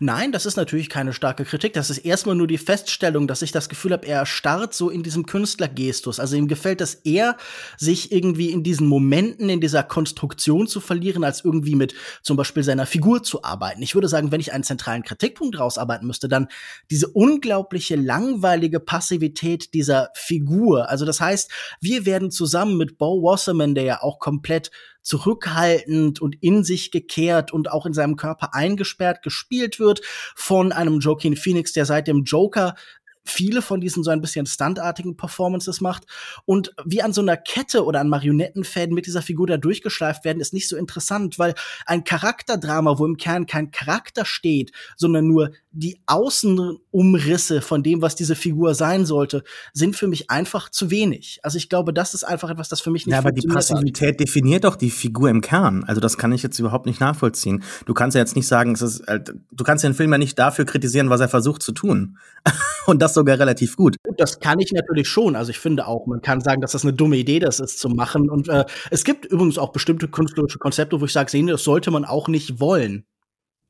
Nein, 0.00 0.32
das 0.32 0.44
ist 0.44 0.56
natürlich 0.56 0.88
keine 0.88 1.12
starke 1.12 1.44
Kritik. 1.44 1.72
Das 1.72 1.88
ist 1.88 1.98
erstmal 1.98 2.34
nur 2.34 2.48
die 2.48 2.58
Feststellung, 2.58 3.28
dass 3.28 3.42
ich 3.42 3.52
das 3.52 3.68
Gefühl 3.68 3.92
habe, 3.92 4.06
er 4.06 4.26
starrt 4.26 4.74
so 4.74 4.90
in 4.90 5.02
diesem 5.02 5.24
Künstlergestus. 5.24 6.18
Also 6.18 6.36
ihm 6.36 6.48
gefällt 6.48 6.80
das 6.80 6.94
eher, 6.94 7.36
sich 7.78 8.10
irgendwie 8.10 8.50
in 8.50 8.64
diesen 8.64 8.86
Momenten, 8.88 9.48
in 9.48 9.60
dieser 9.60 9.84
Konstruktion 9.84 10.66
zu 10.66 10.80
verlieren, 10.80 11.22
als 11.24 11.44
irgendwie 11.44 11.76
mit 11.76 11.94
zum 12.22 12.36
Beispiel 12.36 12.64
seiner 12.64 12.86
Figur 12.86 13.22
zu 13.22 13.44
arbeiten. 13.44 13.82
Ich 13.82 13.94
würde 13.94 14.08
sagen, 14.08 14.32
wenn 14.32 14.40
ich 14.40 14.52
einen 14.52 14.64
zentralen 14.64 15.04
Kritikpunkt 15.04 15.58
rausarbeiten 15.58 16.06
müsste, 16.06 16.28
dann 16.28 16.48
diese 16.90 17.08
unglaubliche 17.08 17.96
langweilige 17.96 18.80
Passivität 18.80 19.74
dieser 19.74 20.10
Figur. 20.14 20.88
Also 20.88 21.06
das 21.06 21.20
heißt, 21.20 21.50
wir 21.80 22.04
werden 22.04 22.30
zusammen 22.30 22.76
mit 22.76 22.98
Bo 22.98 23.22
Wasserman, 23.22 23.74
der 23.74 23.84
ja 23.84 24.02
auch 24.02 24.18
komplett 24.18 24.70
zurückhaltend 25.02 26.20
und 26.20 26.36
in 26.40 26.64
sich 26.64 26.90
gekehrt 26.90 27.52
und 27.52 27.70
auch 27.70 27.86
in 27.86 27.92
seinem 27.92 28.16
Körper 28.16 28.54
eingesperrt 28.54 29.22
gespielt 29.22 29.78
wird 29.78 30.00
von 30.34 30.72
einem 30.72 31.00
Joaquin 31.00 31.36
Phoenix, 31.36 31.72
der 31.72 31.84
seit 31.84 32.08
dem 32.08 32.24
Joker 32.24 32.74
viele 33.24 33.62
von 33.62 33.80
diesen 33.80 34.02
so 34.04 34.10
ein 34.10 34.20
bisschen 34.20 34.46
stuntartigen 34.46 35.16
Performances 35.16 35.80
macht. 35.80 36.04
Und 36.44 36.74
wie 36.84 37.02
an 37.02 37.12
so 37.12 37.20
einer 37.20 37.36
Kette 37.36 37.84
oder 37.84 38.00
an 38.00 38.08
Marionettenfäden 38.08 38.94
mit 38.94 39.06
dieser 39.06 39.22
Figur 39.22 39.46
da 39.46 39.56
durchgeschleift 39.56 40.24
werden, 40.24 40.40
ist 40.40 40.52
nicht 40.52 40.68
so 40.68 40.76
interessant, 40.76 41.38
weil 41.38 41.54
ein 41.86 42.04
Charakterdrama, 42.04 42.98
wo 42.98 43.06
im 43.06 43.16
Kern 43.16 43.46
kein 43.46 43.70
Charakter 43.70 44.24
steht, 44.24 44.72
sondern 44.96 45.26
nur 45.26 45.50
die 45.70 46.00
Außenumrisse 46.06 47.62
von 47.62 47.82
dem, 47.82 48.02
was 48.02 48.14
diese 48.14 48.36
Figur 48.36 48.74
sein 48.74 49.06
sollte, 49.06 49.42
sind 49.72 49.96
für 49.96 50.06
mich 50.06 50.30
einfach 50.30 50.68
zu 50.68 50.90
wenig. 50.90 51.40
Also 51.42 51.56
ich 51.56 51.68
glaube, 51.68 51.94
das 51.94 52.14
ist 52.14 52.24
einfach 52.24 52.50
etwas, 52.50 52.68
das 52.68 52.80
für 52.80 52.90
mich 52.90 53.06
nicht 53.06 53.12
Ja, 53.12 53.18
aber 53.20 53.32
die 53.32 53.46
Passivität 53.46 54.14
hat. 54.14 54.20
definiert 54.20 54.64
doch 54.64 54.76
die 54.76 54.90
Figur 54.90 55.30
im 55.30 55.40
Kern. 55.40 55.84
Also 55.84 56.00
das 56.00 56.18
kann 56.18 56.32
ich 56.32 56.42
jetzt 56.42 56.58
überhaupt 56.58 56.86
nicht 56.86 57.00
nachvollziehen. 57.00 57.62
Du 57.86 57.94
kannst 57.94 58.14
ja 58.14 58.20
jetzt 58.20 58.36
nicht 58.36 58.46
sagen, 58.46 58.72
es 58.72 58.82
ist, 58.82 59.00
äh, 59.00 59.20
du 59.50 59.64
kannst 59.64 59.84
den 59.84 59.94
Film 59.94 60.12
ja 60.12 60.18
nicht 60.18 60.38
dafür 60.38 60.66
kritisieren, 60.66 61.08
was 61.08 61.20
er 61.20 61.28
versucht 61.28 61.62
zu 61.62 61.72
tun. 61.72 62.18
Und 62.86 63.00
das 63.00 63.11
sogar 63.14 63.38
relativ 63.38 63.76
gut. 63.76 63.96
Das 64.16 64.40
kann 64.40 64.58
ich 64.60 64.72
natürlich 64.72 65.08
schon. 65.08 65.36
Also 65.36 65.50
ich 65.50 65.58
finde 65.58 65.86
auch, 65.86 66.06
man 66.06 66.20
kann 66.20 66.40
sagen, 66.40 66.60
dass 66.60 66.72
das 66.72 66.84
eine 66.84 66.92
dumme 66.92 67.16
Idee 67.16 67.38
das 67.38 67.60
ist 67.60 67.78
zu 67.78 67.88
machen. 67.88 68.30
Und 68.30 68.48
äh, 68.48 68.64
es 68.90 69.04
gibt 69.04 69.24
übrigens 69.26 69.58
auch 69.58 69.72
bestimmte 69.72 70.08
künstlerische 70.08 70.58
Konzepte, 70.58 71.00
wo 71.00 71.04
ich 71.04 71.12
sage, 71.12 71.30
sehen, 71.30 71.46
das 71.46 71.64
sollte 71.64 71.90
man 71.90 72.04
auch 72.04 72.28
nicht 72.28 72.60
wollen. 72.60 73.04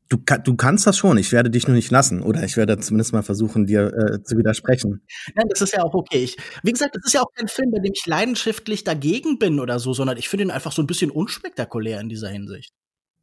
Du, 0.09 0.19
du 0.19 0.57
kannst 0.57 0.87
das 0.87 0.99
schon, 0.99 1.17
ich 1.17 1.33
werde 1.33 1.49
dich 1.49 1.67
nur 1.67 1.75
nicht 1.75 1.91
lassen. 1.91 2.21
Oder 2.21 2.43
ich 2.43 2.59
werde 2.59 2.79
zumindest 2.79 3.15
mal 3.15 3.23
versuchen, 3.23 3.67
dir 3.67 3.87
äh, 3.95 4.23
zu 4.23 4.37
widersprechen. 4.37 5.01
Nein, 5.35 5.47
das 5.49 5.63
ist 5.63 5.73
ja 5.73 5.83
auch 5.83 5.95
okay. 5.95 6.23
Ich, 6.23 6.37
wie 6.63 6.73
gesagt, 6.73 6.95
das 6.97 7.07
ist 7.07 7.15
ja 7.15 7.23
auch 7.23 7.33
kein 7.35 7.49
Film, 7.49 7.71
bei 7.71 7.81
dem 7.81 7.93
ich 7.95 8.05
leidenschaftlich 8.07 8.85
dagegen 8.85 9.39
bin 9.39 9.59
oder 9.59 9.79
so, 9.79 9.95
sondern 9.95 10.19
ich 10.19 10.29
finde 10.29 10.45
ihn 10.45 10.51
einfach 10.51 10.73
so 10.73 10.83
ein 10.83 10.87
bisschen 10.87 11.11
unspektakulär 11.11 11.99
in 12.01 12.11
dieser 12.11 12.29
Hinsicht. 12.29 12.75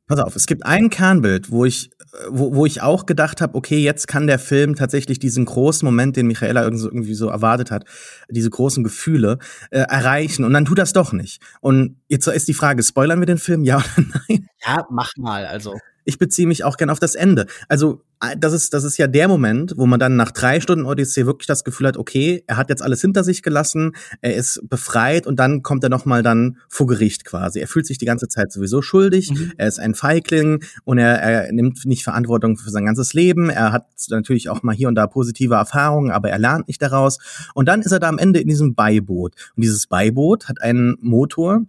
Pass 0.09 0.19
auf, 0.19 0.35
es 0.35 0.47
gibt 0.47 0.65
ein 0.65 0.89
Kernbild, 0.89 1.51
wo 1.51 1.65
ich, 1.65 1.91
wo, 2.29 2.55
wo 2.55 2.65
ich 2.65 2.81
auch 2.81 3.05
gedacht 3.05 3.41
habe, 3.41 3.53
okay, 3.53 3.77
jetzt 3.77 4.07
kann 4.07 4.25
der 4.25 4.39
Film 4.39 4.73
tatsächlich 4.73 5.19
diesen 5.19 5.45
großen 5.45 5.85
Moment, 5.85 6.15
den 6.15 6.25
Michaela 6.25 6.63
irgendwie 6.63 7.13
so 7.13 7.29
erwartet 7.29 7.69
hat, 7.69 7.85
diese 8.27 8.49
großen 8.49 8.83
Gefühle 8.83 9.37
äh, 9.69 9.81
erreichen. 9.81 10.45
Und 10.45 10.53
dann 10.53 10.65
tut 10.65 10.79
das 10.79 10.93
doch 10.93 11.13
nicht. 11.13 11.43
Und 11.61 12.01
jetzt 12.07 12.25
ist 12.25 12.47
die 12.47 12.55
Frage, 12.55 12.81
spoilern 12.81 13.19
wir 13.19 13.27
den 13.27 13.37
Film, 13.37 13.63
ja 13.63 13.77
oder 13.77 13.85
nein? 14.27 14.47
Ja, 14.65 14.87
mach 14.89 15.11
mal, 15.15 15.45
also. 15.45 15.75
Ich 16.09 16.17
beziehe 16.19 16.47
mich 16.47 16.63
auch 16.63 16.75
gern 16.75 16.89
auf 16.89 16.99
das 16.99 17.15
Ende. 17.15 17.45
Also 17.67 18.01
das 18.37 18.51
ist, 18.51 18.73
das 18.73 18.83
ist 18.83 18.97
ja 18.97 19.07
der 19.07 19.29
Moment, 19.29 19.75
wo 19.77 19.85
man 19.85 19.99
dann 19.99 20.17
nach 20.17 20.31
drei 20.31 20.59
Stunden 20.59 20.85
Odyssee 20.85 21.25
wirklich 21.25 21.47
das 21.47 21.63
Gefühl 21.63 21.87
hat, 21.87 21.95
okay, 21.95 22.43
er 22.47 22.57
hat 22.57 22.69
jetzt 22.69 22.81
alles 22.81 22.99
hinter 22.99 23.23
sich 23.23 23.43
gelassen, 23.43 23.93
er 24.21 24.35
ist 24.35 24.61
befreit 24.67 25.25
und 25.25 25.39
dann 25.39 25.63
kommt 25.63 25.83
er 25.83 25.89
nochmal 25.89 26.21
dann 26.21 26.57
vor 26.67 26.87
Gericht 26.87 27.23
quasi. 27.23 27.59
Er 27.59 27.67
fühlt 27.67 27.85
sich 27.85 27.97
die 27.97 28.05
ganze 28.05 28.27
Zeit 28.27 28.51
sowieso 28.51 28.81
schuldig, 28.81 29.31
mhm. 29.31 29.53
er 29.57 29.69
ist 29.69 29.79
ein 29.79 29.95
Feigling 29.95 30.63
und 30.83 30.97
er, 30.97 31.21
er 31.21 31.51
nimmt 31.53 31.85
nicht 31.85 32.03
Verantwortung 32.03 32.57
für 32.57 32.71
sein 32.71 32.85
ganzes 32.85 33.13
Leben. 33.13 33.49
Er 33.49 33.71
hat 33.71 33.85
natürlich 34.09 34.49
auch 34.49 34.63
mal 34.63 34.75
hier 34.75 34.89
und 34.89 34.95
da 34.95 35.07
positive 35.07 35.55
Erfahrungen, 35.55 36.11
aber 36.11 36.29
er 36.29 36.39
lernt 36.39 36.67
nicht 36.67 36.81
daraus. 36.81 37.19
Und 37.53 37.69
dann 37.69 37.81
ist 37.81 37.91
er 37.91 37.99
da 37.99 38.09
am 38.09 38.17
Ende 38.17 38.41
in 38.41 38.49
diesem 38.49 38.75
Beiboot. 38.75 39.33
Und 39.55 39.63
dieses 39.63 39.87
Beiboot 39.87 40.49
hat 40.49 40.61
einen 40.61 40.97
Motor, 40.99 41.61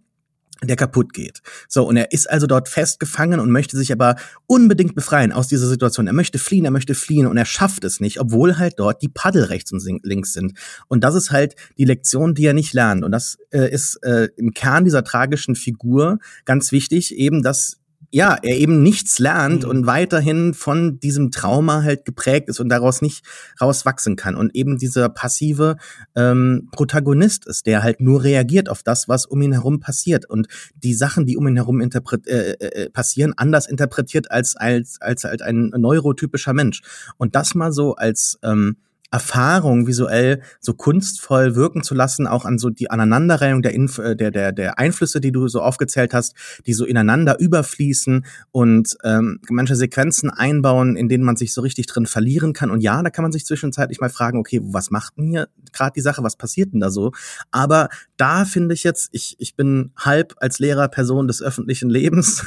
der 0.63 0.77
kaputt 0.77 1.13
geht. 1.13 1.41
So, 1.69 1.87
und 1.87 1.97
er 1.97 2.13
ist 2.13 2.29
also 2.29 2.47
dort 2.47 2.69
festgefangen 2.69 3.41
und 3.41 3.51
möchte 3.51 3.77
sich 3.77 3.93
aber 3.93 4.17
unbedingt 4.47 4.95
befreien 4.95 5.33
aus 5.33 5.49
dieser 5.49 5.67
Situation. 5.67 6.07
Er 6.07 6.13
möchte 6.13 6.39
fliehen, 6.39 6.65
er 6.65 6.71
möchte 6.71 6.95
fliehen 6.95 7.27
und 7.27 7.37
er 7.37 7.47
schafft 7.47 7.85
es 7.85 8.01
nicht, 8.01 8.21
obwohl 8.21 8.59
halt 8.59 8.75
dort 8.79 9.03
die 9.03 9.09
Paddel 9.09 9.45
rechts 9.45 9.73
und 9.73 9.83
links 10.05 10.33
sind. 10.33 10.59
Und 10.89 11.03
das 11.03 11.15
ist 11.15 11.31
halt 11.31 11.55
die 11.79 11.85
Lektion, 11.85 12.35
die 12.35 12.45
er 12.45 12.53
nicht 12.55 12.75
lernt. 12.75 13.05
Und 13.05 13.13
das 13.13 13.39
äh, 13.51 13.71
ist 13.71 13.97
äh, 14.03 14.29
im 14.37 14.53
Kern 14.53 14.85
dieser 14.85 15.05
tragischen 15.05 15.55
Figur 15.55 16.19
ganz 16.45 16.73
wichtig, 16.73 17.15
eben, 17.17 17.43
dass 17.43 17.80
ja, 18.13 18.37
er 18.43 18.57
eben 18.57 18.83
nichts 18.83 19.19
lernt 19.19 19.63
mhm. 19.63 19.71
und 19.71 19.87
weiterhin 19.87 20.53
von 20.55 20.99
diesem 20.99 21.31
Trauma 21.31 21.83
halt 21.83 22.05
geprägt 22.05 22.49
ist 22.49 22.59
und 22.59 22.69
daraus 22.69 23.03
nicht 23.03 23.25
rauswachsen 23.61 24.17
kann. 24.17 24.35
Und 24.35 24.55
eben 24.55 24.79
dieser 24.79 25.09
passive 25.09 25.77
ähm, 26.17 26.69
Protagonist 26.73 27.47
ist, 27.47 27.67
der 27.67 27.83
halt 27.83 28.01
nur 28.01 28.25
reagiert 28.25 28.69
auf 28.69 28.83
das, 28.83 29.09
was 29.09 29.27
um 29.27 29.41
ihn 29.43 29.53
herum 29.53 29.79
passiert. 29.79 30.27
Und 30.29 30.49
die 30.75 30.95
Sachen, 30.95 31.25
die 31.25 31.37
um 31.37 31.47
ihn 31.47 31.57
herum 31.57 31.81
interpret 31.81 32.27
äh, 32.27 32.53
äh, 32.53 32.85
äh 32.85 32.91
passieren, 32.91 33.33
anders 33.37 33.67
interpretiert 33.67 34.31
als 34.31 34.57
als 34.57 35.01
als 35.01 35.25
halt 35.25 35.43
ein 35.43 35.73
neurotypischer 35.77 36.53
Mensch. 36.53 36.83
Und 37.17 37.37
das 37.37 37.55
mal 37.55 37.73
so 37.73 37.95
als 37.95 38.39
ähm, 38.43 38.77
Erfahrung 39.11 39.87
visuell 39.87 40.43
so 40.61 40.75
kunstvoll 40.75 41.57
wirken 41.57 41.83
zu 41.83 41.95
lassen, 41.95 42.27
auch 42.27 42.45
an 42.45 42.59
so 42.59 42.71
die 42.71 42.91
Aneinanderreihung 42.91 43.63
der, 43.63 43.75
Inf 43.75 43.99
äh, 43.99 44.15
der, 44.15 44.31
der, 44.31 44.53
der 44.53 44.79
Einflüsse, 44.79 45.21
die 45.21 45.33
du 45.33 45.49
so 45.49 45.63
aufgezählt 45.63 46.15
hast, 46.15 46.35
die 46.67 46.75
so 46.75 46.85
ineinander 46.85 47.39
überfließen 47.41 48.25
und 48.53 48.97
ähm, 49.05 49.41
manche 49.49 49.77
Sequenzen 49.77 50.31
einbauen, 50.31 50.97
in 50.97 51.09
denen 51.09 51.25
man 51.25 51.37
sich 51.37 51.53
so 51.53 51.61
richtig 51.61 51.87
drin 51.87 52.07
verlieren 52.07 52.53
kann. 52.53 52.71
Und 52.71 52.81
ja, 52.81 53.03
da 53.03 53.11
kann 53.11 53.23
man 53.23 53.33
sich 53.33 53.47
zwischenzeitlich 53.47 54.01
mal 54.01 54.11
fragen, 54.11 54.39
okay, 54.39 54.61
was 54.63 54.91
macht 54.91 55.17
denn 55.19 55.29
hier 55.29 55.49
gerade 55.73 55.93
die 55.95 56.01
Sache, 56.01 56.23
was 56.23 56.37
passiert 56.37 56.73
denn 56.73 56.81
da 56.81 56.91
so? 56.91 57.13
Aber 57.51 57.89
da 58.17 58.45
finde 58.45 58.75
ich 58.75 58.85
jetzt, 58.85 59.09
ich, 59.13 59.37
ich 59.39 59.55
bin 59.55 59.93
halb 59.97 60.35
als 60.39 60.59
Lehrer 60.59 60.89
Person 60.89 61.27
des 61.27 61.43
öffentlichen 61.43 61.91
Lebens. 61.91 62.45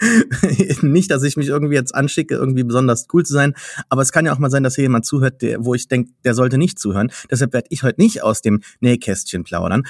Nicht, 0.82 1.10
dass 1.10 1.22
ich 1.22 1.36
mich 1.36 1.48
irgendwie 1.48 1.74
jetzt 1.74 1.94
anschicke, 1.94 2.34
irgendwie 2.34 2.62
besonders 2.62 3.06
cool 3.12 3.24
zu 3.24 3.32
sein, 3.32 3.54
aber 3.88 4.02
es 4.02 4.12
kann 4.12 4.26
ja 4.26 4.32
auch 4.32 4.38
mal 4.38 4.50
sein, 4.50 4.62
dass 4.62 4.76
hier 4.76 4.82
jemand 4.82 5.04
zuhört, 5.04 5.42
der, 5.42 5.64
wo 5.64 5.74
ich 5.74 5.77
denke, 5.86 6.10
der 6.24 6.34
sollte 6.34 6.58
nicht 6.58 6.80
zuhören. 6.80 7.12
Deshalb 7.30 7.52
werde 7.52 7.68
ich 7.70 7.84
heute 7.84 8.00
nicht 8.00 8.24
aus 8.24 8.42
dem 8.42 8.62
Nähkästchen 8.80 9.44
plaudern. 9.44 9.84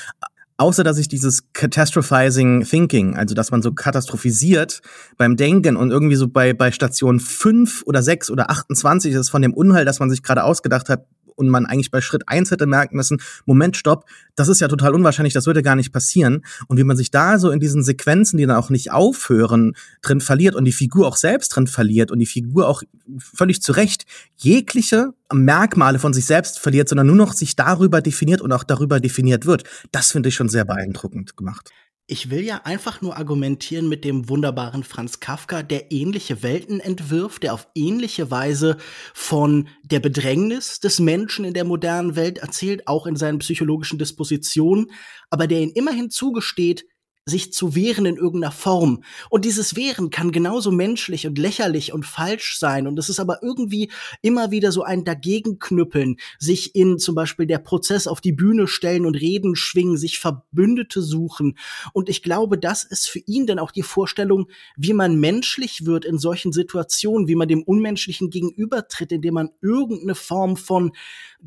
Außer 0.60 0.82
dass 0.82 0.98
ich 0.98 1.06
dieses 1.06 1.52
Catastrophizing 1.52 2.64
Thinking, 2.64 3.14
also 3.14 3.32
dass 3.36 3.52
man 3.52 3.62
so 3.62 3.72
katastrophisiert 3.72 4.82
beim 5.16 5.36
Denken 5.36 5.76
und 5.76 5.92
irgendwie 5.92 6.16
so 6.16 6.26
bei, 6.26 6.52
bei 6.52 6.72
Station 6.72 7.20
5 7.20 7.84
oder 7.86 8.02
6 8.02 8.28
oder 8.32 8.50
28 8.50 9.14
ist 9.14 9.30
von 9.30 9.40
dem 9.40 9.54
Unheil, 9.54 9.84
das 9.84 10.00
man 10.00 10.10
sich 10.10 10.24
gerade 10.24 10.42
ausgedacht 10.42 10.88
hat, 10.88 11.06
und 11.38 11.48
man 11.48 11.66
eigentlich 11.66 11.90
bei 11.90 12.00
Schritt 12.00 12.24
eins 12.26 12.50
hätte 12.50 12.66
merken 12.66 12.96
müssen, 12.96 13.20
Moment, 13.46 13.76
stopp, 13.76 14.04
das 14.34 14.48
ist 14.48 14.60
ja 14.60 14.68
total 14.68 14.94
unwahrscheinlich, 14.94 15.34
das 15.34 15.46
würde 15.46 15.62
gar 15.62 15.76
nicht 15.76 15.92
passieren. 15.92 16.44
Und 16.66 16.76
wie 16.76 16.84
man 16.84 16.96
sich 16.96 17.10
da 17.10 17.38
so 17.38 17.50
in 17.50 17.60
diesen 17.60 17.82
Sequenzen, 17.82 18.36
die 18.36 18.46
dann 18.46 18.56
auch 18.56 18.70
nicht 18.70 18.92
aufhören, 18.92 19.74
drin 20.02 20.20
verliert 20.20 20.54
und 20.54 20.64
die 20.64 20.72
Figur 20.72 21.06
auch 21.06 21.16
selbst 21.16 21.48
drin 21.50 21.66
verliert 21.66 22.10
und 22.10 22.18
die 22.18 22.26
Figur 22.26 22.68
auch 22.68 22.82
völlig 23.18 23.62
zu 23.62 23.72
Recht 23.72 24.04
jegliche 24.36 25.14
Merkmale 25.32 25.98
von 25.98 26.12
sich 26.12 26.26
selbst 26.26 26.58
verliert, 26.58 26.88
sondern 26.88 27.06
nur 27.06 27.16
noch 27.16 27.32
sich 27.32 27.56
darüber 27.56 28.00
definiert 28.00 28.40
und 28.40 28.52
auch 28.52 28.64
darüber 28.64 29.00
definiert 29.00 29.46
wird. 29.46 29.64
Das 29.92 30.12
finde 30.12 30.28
ich 30.28 30.34
schon 30.34 30.48
sehr 30.48 30.64
beeindruckend 30.64 31.36
gemacht. 31.36 31.70
Ich 32.10 32.30
will 32.30 32.40
ja 32.40 32.62
einfach 32.64 33.02
nur 33.02 33.18
argumentieren 33.18 33.86
mit 33.86 34.02
dem 34.02 34.30
wunderbaren 34.30 34.82
Franz 34.82 35.20
Kafka, 35.20 35.62
der 35.62 35.92
ähnliche 35.92 36.42
Welten 36.42 36.80
entwirft, 36.80 37.42
der 37.42 37.52
auf 37.52 37.68
ähnliche 37.74 38.30
Weise 38.30 38.78
von 39.12 39.68
der 39.82 40.00
Bedrängnis 40.00 40.80
des 40.80 41.00
Menschen 41.00 41.44
in 41.44 41.52
der 41.52 41.64
modernen 41.64 42.16
Welt 42.16 42.38
erzählt, 42.38 42.88
auch 42.88 43.06
in 43.06 43.16
seinen 43.16 43.40
psychologischen 43.40 43.98
Dispositionen, 43.98 44.90
aber 45.28 45.46
der 45.46 45.60
ihn 45.60 45.72
immerhin 45.72 46.08
zugesteht, 46.08 46.86
sich 47.28 47.52
zu 47.52 47.74
wehren 47.74 48.06
in 48.06 48.16
irgendeiner 48.16 48.52
Form. 48.52 49.02
Und 49.30 49.44
dieses 49.44 49.76
Wehren 49.76 50.10
kann 50.10 50.32
genauso 50.32 50.70
menschlich 50.70 51.26
und 51.26 51.38
lächerlich 51.38 51.92
und 51.92 52.06
falsch 52.06 52.58
sein. 52.58 52.86
Und 52.86 52.98
es 52.98 53.08
ist 53.08 53.20
aber 53.20 53.42
irgendwie 53.42 53.90
immer 54.22 54.50
wieder 54.50 54.72
so 54.72 54.82
ein 54.82 55.04
Dagegenknüppeln, 55.04 56.16
sich 56.38 56.74
in 56.74 56.98
zum 56.98 57.14
Beispiel 57.14 57.46
der 57.46 57.58
Prozess 57.58 58.06
auf 58.06 58.20
die 58.20 58.32
Bühne 58.32 58.66
stellen 58.66 59.06
und 59.06 59.14
Reden 59.14 59.56
schwingen, 59.56 59.96
sich 59.96 60.18
Verbündete 60.18 61.02
suchen. 61.02 61.58
Und 61.92 62.08
ich 62.08 62.22
glaube, 62.22 62.58
das 62.58 62.84
ist 62.84 63.08
für 63.08 63.20
ihn 63.20 63.46
dann 63.46 63.58
auch 63.58 63.70
die 63.70 63.82
Vorstellung, 63.82 64.48
wie 64.76 64.92
man 64.92 65.20
menschlich 65.20 65.86
wird 65.86 66.04
in 66.04 66.18
solchen 66.18 66.52
Situationen, 66.52 67.28
wie 67.28 67.36
man 67.36 67.48
dem 67.48 67.62
Unmenschlichen 67.62 68.30
gegenübertritt, 68.30 69.12
indem 69.12 69.34
man 69.34 69.50
irgendeine 69.60 70.14
Form 70.14 70.56
von 70.56 70.92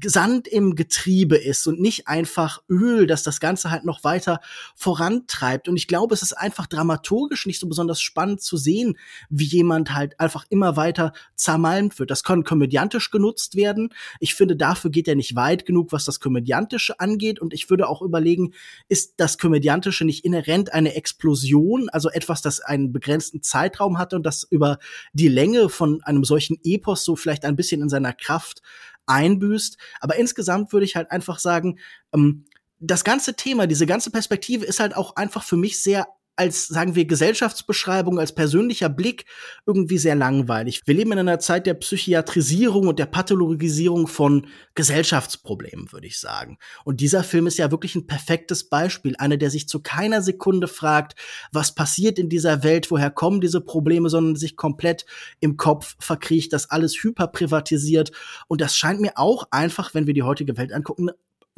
Sand 0.04 0.48
im 0.48 0.76
Getriebe 0.76 1.36
ist 1.36 1.68
und 1.68 1.80
nicht 1.80 2.08
einfach 2.08 2.62
Öl, 2.70 3.08
das 3.08 3.24
das 3.24 3.40
Ganze 3.40 3.72
halt 3.72 3.84
noch 3.84 4.04
weiter 4.04 4.40
vorantreibt. 4.76 5.68
Und 5.72 5.78
ich 5.78 5.88
glaube, 5.88 6.14
es 6.14 6.22
ist 6.22 6.34
einfach 6.34 6.68
dramaturgisch 6.68 7.46
nicht 7.46 7.60
so 7.60 7.68
besonders 7.68 8.02
spannend 8.02 8.42
zu 8.42 8.58
sehen, 8.58 8.98
wie 9.30 9.46
jemand 9.46 9.94
halt 9.94 10.20
einfach 10.20 10.46
immer 10.50 10.76
weiter 10.76 11.14
zermalmt 11.36 11.98
wird. 11.98 12.12
Das 12.12 12.26
kann 12.26 12.44
komödiantisch 12.44 13.10
genutzt 13.10 13.56
werden. 13.56 13.94
Ich 14.20 14.36
finde, 14.36 14.58
dafür 14.58 14.92
geht 14.92 15.08
er 15.08 15.16
nicht 15.16 15.36
weit 15.36 15.66
genug, 15.66 15.94
was 15.94 16.04
das 16.04 16.20
Komödiantische 16.20 17.00
angeht. 17.00 17.40
Und 17.40 17.54
ich 17.54 17.70
würde 17.70 17.88
auch 17.88 18.02
überlegen, 18.02 18.54
ist 18.90 19.14
das 19.16 19.38
Komödiantische 19.38 20.04
nicht 20.04 20.26
inhärent 20.26 20.74
eine 20.74 20.94
Explosion, 20.96 21.88
also 21.88 22.10
etwas, 22.10 22.42
das 22.42 22.60
einen 22.60 22.92
begrenzten 22.92 23.42
Zeitraum 23.42 23.98
hatte 23.98 24.18
und 24.18 24.26
das 24.26 24.44
über 24.44 24.78
die 25.14 25.30
Länge 25.30 25.70
von 25.70 26.04
einem 26.04 26.26
solchen 26.26 26.58
Epos 26.66 27.06
so 27.06 27.16
vielleicht 27.16 27.46
ein 27.46 27.56
bisschen 27.56 27.82
in 27.82 27.88
seiner 27.88 28.12
Kraft 28.12 28.62
einbüßt. 29.06 29.78
Aber 30.02 30.18
insgesamt 30.18 30.74
würde 30.74 30.86
ich 30.86 30.98
halt 30.98 31.12
einfach 31.12 31.40
sagen, 31.40 31.80
ähm, 32.14 32.44
das 32.82 33.04
ganze 33.04 33.36
Thema, 33.36 33.68
diese 33.68 33.86
ganze 33.86 34.12
Perspektive 34.12 34.66
ist 34.66 34.80
halt 34.80 34.96
auch 34.96 35.16
einfach 35.16 35.44
für 35.44 35.58
mich 35.58 35.82
sehr 35.82 36.08
als, 36.38 36.68
sagen 36.68 36.96
wir, 36.96 37.06
Gesellschaftsbeschreibung, 37.06 38.18
als 38.18 38.34
persönlicher 38.34 38.90
Blick 38.90 39.26
irgendwie 39.68 40.00
sehr 40.00 40.16
langweilig. 40.16 40.82
Wir 40.86 40.96
leben 40.96 41.12
in 41.12 41.20
einer 41.20 41.40
Zeit 41.40 41.68
der 41.68 41.76
Psychiatrisierung 41.76 42.88
und 42.88 42.98
der 42.98 43.06
Pathologisierung 43.06 44.08
von 44.08 44.48
Gesellschaftsproblemen, 44.74 45.92
würde 45.92 46.08
ich 46.08 46.20
sagen. 46.20 46.58
Und 46.84 47.02
dieser 47.02 47.24
Film 47.24 47.46
ist 47.46 47.58
ja 47.58 47.70
wirklich 47.70 47.96
ein 47.96 48.08
perfektes 48.08 48.70
Beispiel. 48.70 49.16
Einer, 49.20 49.38
der 49.38 49.52
sich 49.52 49.68
zu 49.68 49.82
keiner 49.82 50.22
Sekunde 50.22 50.68
fragt, 50.68 51.16
was 51.52 51.76
passiert 51.76 52.18
in 52.18 52.30
dieser 52.30 52.64
Welt, 52.64 52.90
woher 52.90 53.12
kommen 53.12 53.42
diese 53.42 53.62
Probleme, 53.62 54.10
sondern 54.10 54.36
sich 54.36 54.56
komplett 54.56 55.06
im 55.42 55.58
Kopf 55.58 55.96
verkriecht, 56.00 56.54
das 56.54 56.72
alles 56.72 57.04
hyperprivatisiert. 57.04 58.12
Und 58.48 58.62
das 58.62 58.76
scheint 58.78 59.02
mir 59.02 59.12
auch 59.16 59.48
einfach, 59.52 59.94
wenn 59.94 60.08
wir 60.08 60.16
die 60.16 60.24
heutige 60.24 60.58
Welt 60.58 60.72
angucken, 60.72 61.12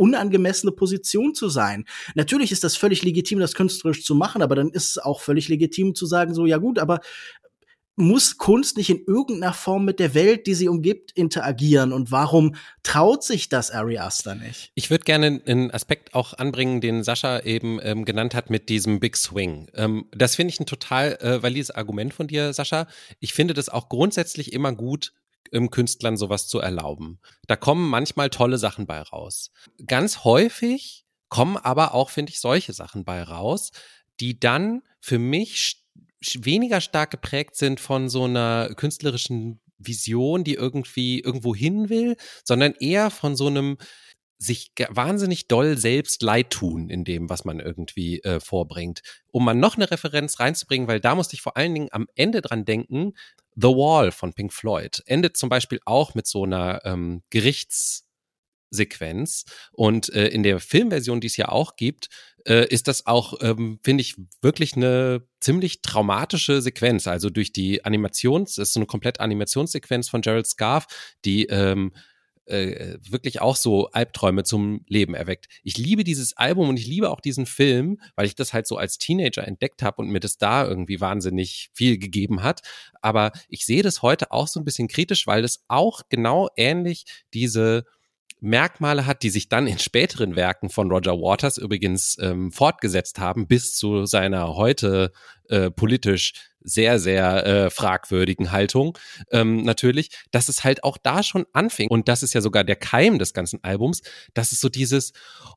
unangemessene 0.03 0.71
Position 0.71 1.33
zu 1.33 1.49
sein. 1.49 1.85
Natürlich 2.15 2.51
ist 2.51 2.63
das 2.63 2.75
völlig 2.75 3.03
legitim, 3.03 3.39
das 3.39 3.55
künstlerisch 3.55 4.03
zu 4.03 4.15
machen, 4.15 4.41
aber 4.41 4.55
dann 4.55 4.69
ist 4.69 4.91
es 4.91 4.97
auch 4.97 5.21
völlig 5.21 5.47
legitim 5.47 5.95
zu 5.95 6.05
sagen, 6.05 6.33
so, 6.33 6.45
ja 6.45 6.57
gut, 6.57 6.79
aber 6.79 6.99
muss 7.95 8.37
Kunst 8.37 8.77
nicht 8.77 8.89
in 8.89 9.03
irgendeiner 9.05 9.53
Form 9.53 9.85
mit 9.85 9.99
der 9.99 10.13
Welt, 10.15 10.47
die 10.47 10.55
sie 10.55 10.67
umgibt, 10.67 11.11
interagieren? 11.11 11.93
Und 11.93 12.11
warum 12.11 12.55
traut 12.81 13.23
sich 13.23 13.49
das 13.49 13.71
Ari 13.71 13.99
Aster 13.99 14.35
nicht? 14.35 14.71
Ich 14.73 14.89
würde 14.89 15.03
gerne 15.03 15.41
einen 15.45 15.71
Aspekt 15.71 16.15
auch 16.15 16.33
anbringen, 16.33 16.81
den 16.81 17.03
Sascha 17.03 17.39
eben 17.41 17.79
ähm, 17.83 18.05
genannt 18.05 18.33
hat 18.33 18.49
mit 18.49 18.69
diesem 18.69 18.99
Big 18.99 19.15
Swing. 19.15 19.67
Ähm, 19.75 20.05
das 20.11 20.35
finde 20.35 20.53
ich 20.53 20.59
ein 20.59 20.65
total 20.65 21.17
äh, 21.21 21.43
valides 21.43 21.71
Argument 21.71 22.13
von 22.13 22.27
dir, 22.27 22.53
Sascha. 22.53 22.87
Ich 23.19 23.33
finde 23.33 23.53
das 23.53 23.69
auch 23.69 23.89
grundsätzlich 23.89 24.53
immer 24.53 24.71
gut, 24.73 25.13
Künstlern 25.69 26.17
sowas 26.17 26.47
zu 26.47 26.59
erlauben. 26.59 27.19
Da 27.47 27.55
kommen 27.55 27.89
manchmal 27.89 28.29
tolle 28.29 28.57
Sachen 28.57 28.85
bei 28.85 29.01
raus. 29.01 29.51
Ganz 29.85 30.23
häufig 30.23 31.05
kommen 31.29 31.57
aber 31.57 31.93
auch, 31.93 32.09
finde 32.09 32.31
ich, 32.31 32.39
solche 32.39 32.73
Sachen 32.73 33.05
bei 33.05 33.23
raus, 33.23 33.71
die 34.19 34.39
dann 34.39 34.81
für 34.99 35.19
mich 35.19 35.83
weniger 36.35 36.81
stark 36.81 37.11
geprägt 37.11 37.55
sind 37.55 37.79
von 37.79 38.09
so 38.09 38.25
einer 38.25 38.73
künstlerischen 38.75 39.59
Vision, 39.77 40.43
die 40.43 40.53
irgendwie 40.53 41.19
irgendwo 41.19 41.55
hin 41.55 41.89
will, 41.89 42.15
sondern 42.43 42.73
eher 42.79 43.09
von 43.09 43.35
so 43.35 43.47
einem 43.47 43.77
sich 44.37 44.71
wahnsinnig 44.89 45.47
doll 45.47 45.77
selbst 45.77 46.21
leid 46.21 46.49
tun 46.49 46.89
in 46.89 47.05
dem, 47.05 47.29
was 47.29 47.45
man 47.45 47.59
irgendwie 47.59 48.21
äh, 48.23 48.39
vorbringt. 48.39 49.01
Um 49.31 49.45
mal 49.45 49.53
noch 49.53 49.75
eine 49.75 49.89
Referenz 49.89 50.39
reinzubringen, 50.39 50.87
weil 50.87 50.99
da 50.99 51.15
musste 51.15 51.35
ich 51.35 51.41
vor 51.41 51.55
allen 51.57 51.73
Dingen 51.73 51.89
am 51.91 52.07
Ende 52.15 52.41
dran 52.41 52.65
denken, 52.65 53.13
The 53.55 53.67
Wall 53.67 54.11
von 54.11 54.33
Pink 54.33 54.53
Floyd 54.53 55.01
endet 55.05 55.37
zum 55.37 55.49
Beispiel 55.49 55.79
auch 55.85 56.15
mit 56.15 56.27
so 56.27 56.43
einer 56.43 56.81
ähm, 56.85 57.23
Gerichts- 57.29 58.05
Sequenz. 58.73 59.45
Und 59.71 60.11
äh, 60.13 60.27
in 60.27 60.43
der 60.43 60.59
Filmversion, 60.59 61.21
die 61.21 61.27
es 61.27 61.37
ja 61.37 61.49
auch 61.49 61.75
gibt, 61.75 62.09
äh, 62.45 62.67
ist 62.67 62.87
das 62.87 63.05
auch, 63.05 63.35
ähm, 63.41 63.79
finde 63.83 64.01
ich, 64.01 64.15
wirklich 64.41 64.75
eine 64.75 65.25
ziemlich 65.39 65.81
traumatische 65.81 66.61
Sequenz. 66.61 67.07
Also 67.07 67.29
durch 67.29 67.53
die 67.53 67.85
Animations, 67.85 68.51
es 68.57 68.69
ist 68.69 68.73
so 68.73 68.79
eine 68.79 68.87
komplett 68.87 69.19
Animationssequenz 69.19 70.09
von 70.09 70.21
Gerald 70.21 70.47
Scarf, 70.47 70.87
die 71.23 71.45
ähm, 71.45 71.93
äh, 72.45 72.97
wirklich 73.09 73.41
auch 73.41 73.55
so 73.55 73.87
Albträume 73.91 74.43
zum 74.43 74.83
Leben 74.87 75.15
erweckt. 75.15 75.47
Ich 75.63 75.77
liebe 75.77 76.03
dieses 76.03 76.35
Album 76.35 76.69
und 76.69 76.77
ich 76.77 76.87
liebe 76.87 77.09
auch 77.09 77.21
diesen 77.21 77.45
Film, 77.45 77.99
weil 78.15 78.25
ich 78.25 78.35
das 78.35 78.53
halt 78.53 78.67
so 78.67 78.77
als 78.77 78.97
Teenager 78.97 79.47
entdeckt 79.47 79.81
habe 79.81 80.01
und 80.01 80.09
mir 80.09 80.19
das 80.19 80.37
da 80.37 80.65
irgendwie 80.65 80.99
wahnsinnig 81.01 81.69
viel 81.73 81.97
gegeben 81.97 82.43
hat. 82.43 82.61
Aber 83.01 83.31
ich 83.47 83.65
sehe 83.65 83.83
das 83.83 84.01
heute 84.01 84.31
auch 84.31 84.47
so 84.47 84.59
ein 84.59 84.65
bisschen 84.65 84.87
kritisch, 84.87 85.27
weil 85.27 85.41
das 85.41 85.63
auch 85.67 86.01
genau 86.09 86.49
ähnlich 86.55 87.05
diese 87.33 87.85
Merkmale 88.43 89.05
hat, 89.05 89.23
die 89.23 89.29
sich 89.29 89.47
dann 89.47 89.67
in 89.67 89.79
späteren 89.79 90.35
Werken 90.35 90.69
von 90.69 90.91
Roger 90.91 91.13
Waters 91.13 91.57
übrigens 91.57 92.17
ähm, 92.19 92.51
fortgesetzt 92.51 93.17
haben, 93.17 93.47
bis 93.47 93.73
zu 93.73 94.05
seiner 94.05 94.55
heute 94.55 95.13
äh, 95.47 95.71
politisch 95.71 96.33
sehr, 96.59 96.99
sehr 96.99 97.45
äh, 97.45 97.69
fragwürdigen 97.69 98.51
Haltung 98.51 98.97
ähm, 99.31 99.63
natürlich, 99.63 100.09
dass 100.31 100.49
es 100.49 100.65
halt 100.65 100.83
auch 100.83 100.97
da 100.97 101.23
schon 101.23 101.45
anfing. 101.53 101.87
Und 101.87 102.09
das 102.09 102.21
ist 102.21 102.33
ja 102.33 102.41
sogar 102.41 102.65
der 102.65 102.75
Keim 102.75 103.17
des 103.17 103.33
ganzen 103.33 103.63
Albums, 103.63 104.01
dass 104.33 104.51
es 104.51 104.59
so 104.59 104.67
dieses, 104.67 105.13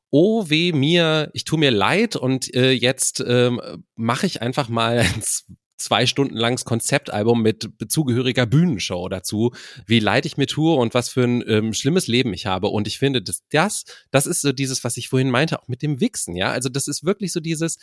oh 0.09 0.49
weh 0.49 0.71
mir, 0.71 1.29
ich 1.33 1.43
tue 1.43 1.59
mir 1.59 1.71
leid 1.71 2.15
und 2.15 2.53
äh, 2.55 2.71
jetzt 2.71 3.21
ähm, 3.27 3.61
mache 3.95 4.27
ich 4.27 4.41
einfach 4.41 4.69
mal 4.69 4.99
ein 5.15 5.23
zwei 5.77 6.05
Stunden 6.05 6.35
langes 6.35 6.65
Konzeptalbum 6.65 7.41
mit 7.41 7.69
zugehöriger 7.87 8.45
Bühnenshow 8.45 9.07
dazu, 9.09 9.53
wie 9.85 9.99
leid 9.99 10.25
ich 10.25 10.37
mir 10.37 10.47
tue 10.47 10.75
und 10.75 10.93
was 10.93 11.09
für 11.09 11.23
ein 11.23 11.43
ähm, 11.47 11.73
schlimmes 11.73 12.07
Leben 12.07 12.33
ich 12.33 12.45
habe. 12.45 12.67
Und 12.67 12.87
ich 12.87 12.99
finde, 12.99 13.21
dass 13.21 13.43
das, 13.49 13.85
das 14.11 14.25
ist 14.25 14.41
so 14.41 14.51
dieses, 14.51 14.83
was 14.83 14.97
ich 14.97 15.09
vorhin 15.09 15.29
meinte, 15.29 15.61
auch 15.61 15.67
mit 15.67 15.81
dem 15.81 15.99
Wichsen, 15.99 16.35
ja. 16.35 16.51
Also 16.51 16.69
das 16.69 16.87
ist 16.87 17.05
wirklich 17.05 17.31
so 17.31 17.39
dieses, 17.39 17.77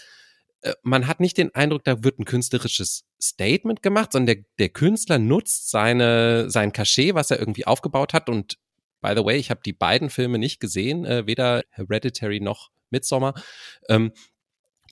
äh, 0.61 0.75
man 0.83 1.07
hat 1.07 1.21
nicht 1.21 1.39
den 1.39 1.55
Eindruck, 1.55 1.85
da 1.85 2.03
wird 2.03 2.19
ein 2.19 2.25
künstlerisches 2.25 3.05
Statement 3.23 3.83
gemacht, 3.83 4.13
sondern 4.13 4.37
der, 4.37 4.45
der 4.59 4.69
Künstler 4.71 5.19
nutzt 5.19 5.71
seine, 5.71 6.51
sein 6.51 6.73
Cachet, 6.73 7.15
was 7.15 7.31
er 7.31 7.39
irgendwie 7.39 7.67
aufgebaut 7.67 8.13
hat. 8.13 8.29
Und 8.29 8.59
by 9.01 9.13
the 9.17 9.25
way, 9.25 9.37
ich 9.37 9.51
habe 9.51 9.61
die 9.65 9.73
beiden 9.73 10.11
Filme 10.11 10.39
nicht 10.39 10.61
gesehen, 10.61 11.05
äh, 11.05 11.27
weder 11.27 11.63
Hereditary 11.71 12.41
noch 12.41 12.71
Midsommar, 12.91 13.35
ähm, 13.89 14.13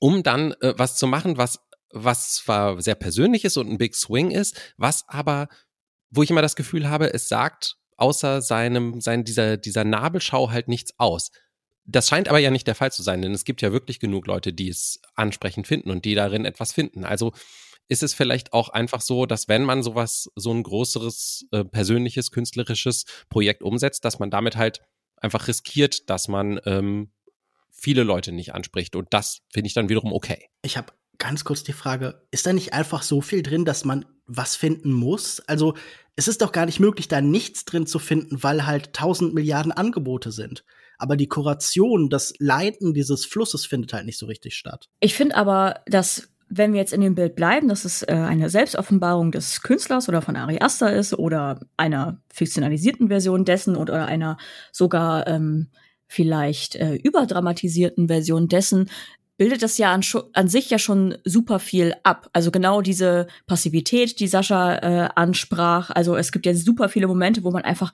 um 0.00 0.22
dann 0.22 0.52
äh, 0.60 0.74
was 0.76 0.96
zu 0.96 1.06
machen, 1.06 1.36
was 1.36 1.60
was 1.92 2.34
zwar 2.34 2.80
sehr 2.80 2.94
persönlich 2.94 3.44
ist 3.44 3.56
und 3.56 3.68
ein 3.68 3.78
Big 3.78 3.94
Swing 3.94 4.30
ist, 4.30 4.60
was 4.76 5.08
aber, 5.08 5.48
wo 6.10 6.22
ich 6.22 6.30
immer 6.30 6.42
das 6.42 6.56
Gefühl 6.56 6.88
habe, 6.88 7.12
es 7.12 7.28
sagt 7.28 7.76
außer 7.96 8.42
seinem, 8.42 9.00
sein, 9.00 9.24
dieser, 9.24 9.56
dieser 9.56 9.84
Nabelschau 9.84 10.50
halt 10.50 10.68
nichts 10.68 10.98
aus. 10.98 11.30
Das 11.84 12.08
scheint 12.08 12.28
aber 12.28 12.38
ja 12.38 12.50
nicht 12.50 12.66
der 12.66 12.74
Fall 12.74 12.92
zu 12.92 13.02
sein, 13.02 13.22
denn 13.22 13.32
es 13.32 13.44
gibt 13.44 13.62
ja 13.62 13.72
wirklich 13.72 14.00
genug 14.00 14.26
Leute, 14.26 14.52
die 14.52 14.68
es 14.68 15.00
ansprechend 15.14 15.66
finden 15.66 15.90
und 15.90 16.04
die 16.04 16.14
darin 16.14 16.44
etwas 16.44 16.72
finden. 16.72 17.04
Also 17.04 17.32
ist 17.88 18.02
es 18.02 18.14
vielleicht 18.14 18.52
auch 18.52 18.68
einfach 18.68 19.00
so, 19.00 19.26
dass 19.26 19.48
wenn 19.48 19.64
man 19.64 19.82
sowas, 19.82 20.30
so 20.36 20.52
ein 20.52 20.62
größeres, 20.62 21.46
äh, 21.50 21.64
persönliches, 21.64 22.30
künstlerisches 22.30 23.04
Projekt 23.28 23.62
umsetzt, 23.62 24.04
dass 24.04 24.18
man 24.18 24.30
damit 24.30 24.56
halt 24.56 24.80
einfach 25.16 25.48
riskiert, 25.48 26.08
dass 26.08 26.28
man 26.28 26.60
ähm, 26.64 27.12
viele 27.70 28.04
Leute 28.04 28.32
nicht 28.32 28.54
anspricht. 28.54 28.96
Und 28.96 29.12
das 29.12 29.40
finde 29.52 29.66
ich 29.66 29.74
dann 29.74 29.88
wiederum 29.88 30.12
okay. 30.12 30.48
Ich 30.62 30.76
habe 30.76 30.92
ganz 31.22 31.44
kurz 31.44 31.62
die 31.62 31.72
Frage, 31.72 32.20
ist 32.32 32.46
da 32.46 32.52
nicht 32.52 32.72
einfach 32.72 33.02
so 33.02 33.20
viel 33.20 33.44
drin, 33.44 33.64
dass 33.64 33.84
man 33.84 34.04
was 34.26 34.56
finden 34.56 34.92
muss? 34.92 35.40
Also 35.46 35.74
es 36.16 36.26
ist 36.26 36.42
doch 36.42 36.50
gar 36.50 36.66
nicht 36.66 36.80
möglich, 36.80 37.06
da 37.06 37.20
nichts 37.20 37.64
drin 37.64 37.86
zu 37.86 38.00
finden, 38.00 38.42
weil 38.42 38.66
halt 38.66 38.92
tausend 38.92 39.32
Milliarden 39.32 39.70
Angebote 39.70 40.32
sind. 40.32 40.64
Aber 40.98 41.16
die 41.16 41.28
Kuration, 41.28 42.10
das 42.10 42.34
Leiten 42.38 42.92
dieses 42.92 43.24
Flusses 43.24 43.64
findet 43.64 43.92
halt 43.92 44.04
nicht 44.04 44.18
so 44.18 44.26
richtig 44.26 44.54
statt. 44.56 44.88
Ich 44.98 45.14
finde 45.14 45.36
aber, 45.36 45.80
dass 45.86 46.28
wenn 46.48 46.72
wir 46.72 46.80
jetzt 46.80 46.92
in 46.92 47.00
dem 47.00 47.14
Bild 47.14 47.36
bleiben, 47.36 47.68
dass 47.68 47.84
es 47.84 48.02
äh, 48.02 48.12
eine 48.12 48.50
Selbstoffenbarung 48.50 49.30
des 49.30 49.62
Künstlers 49.62 50.08
oder 50.08 50.22
von 50.22 50.36
Ari 50.36 50.58
Aster 50.60 50.92
ist 50.92 51.14
oder 51.14 51.60
einer 51.76 52.20
fiktionalisierten 52.32 53.08
Version 53.08 53.44
dessen 53.44 53.76
oder 53.76 54.06
einer 54.06 54.38
sogar 54.72 55.26
ähm, 55.28 55.68
vielleicht 56.08 56.74
äh, 56.74 56.96
überdramatisierten 56.96 58.08
Version 58.08 58.48
dessen, 58.48 58.90
bildet 59.36 59.62
das 59.62 59.78
ja 59.78 59.92
an, 59.92 60.02
an, 60.34 60.48
sich 60.48 60.70
ja 60.70 60.78
schon 60.78 61.16
super 61.24 61.58
viel 61.58 61.94
ab. 62.02 62.28
Also 62.32 62.50
genau 62.50 62.80
diese 62.80 63.26
Passivität, 63.46 64.20
die 64.20 64.28
Sascha 64.28 64.76
äh, 64.76 65.08
ansprach. 65.14 65.90
Also 65.90 66.16
es 66.16 66.32
gibt 66.32 66.46
ja 66.46 66.54
super 66.54 66.88
viele 66.88 67.06
Momente, 67.06 67.42
wo 67.44 67.50
man 67.50 67.64
einfach, 67.64 67.92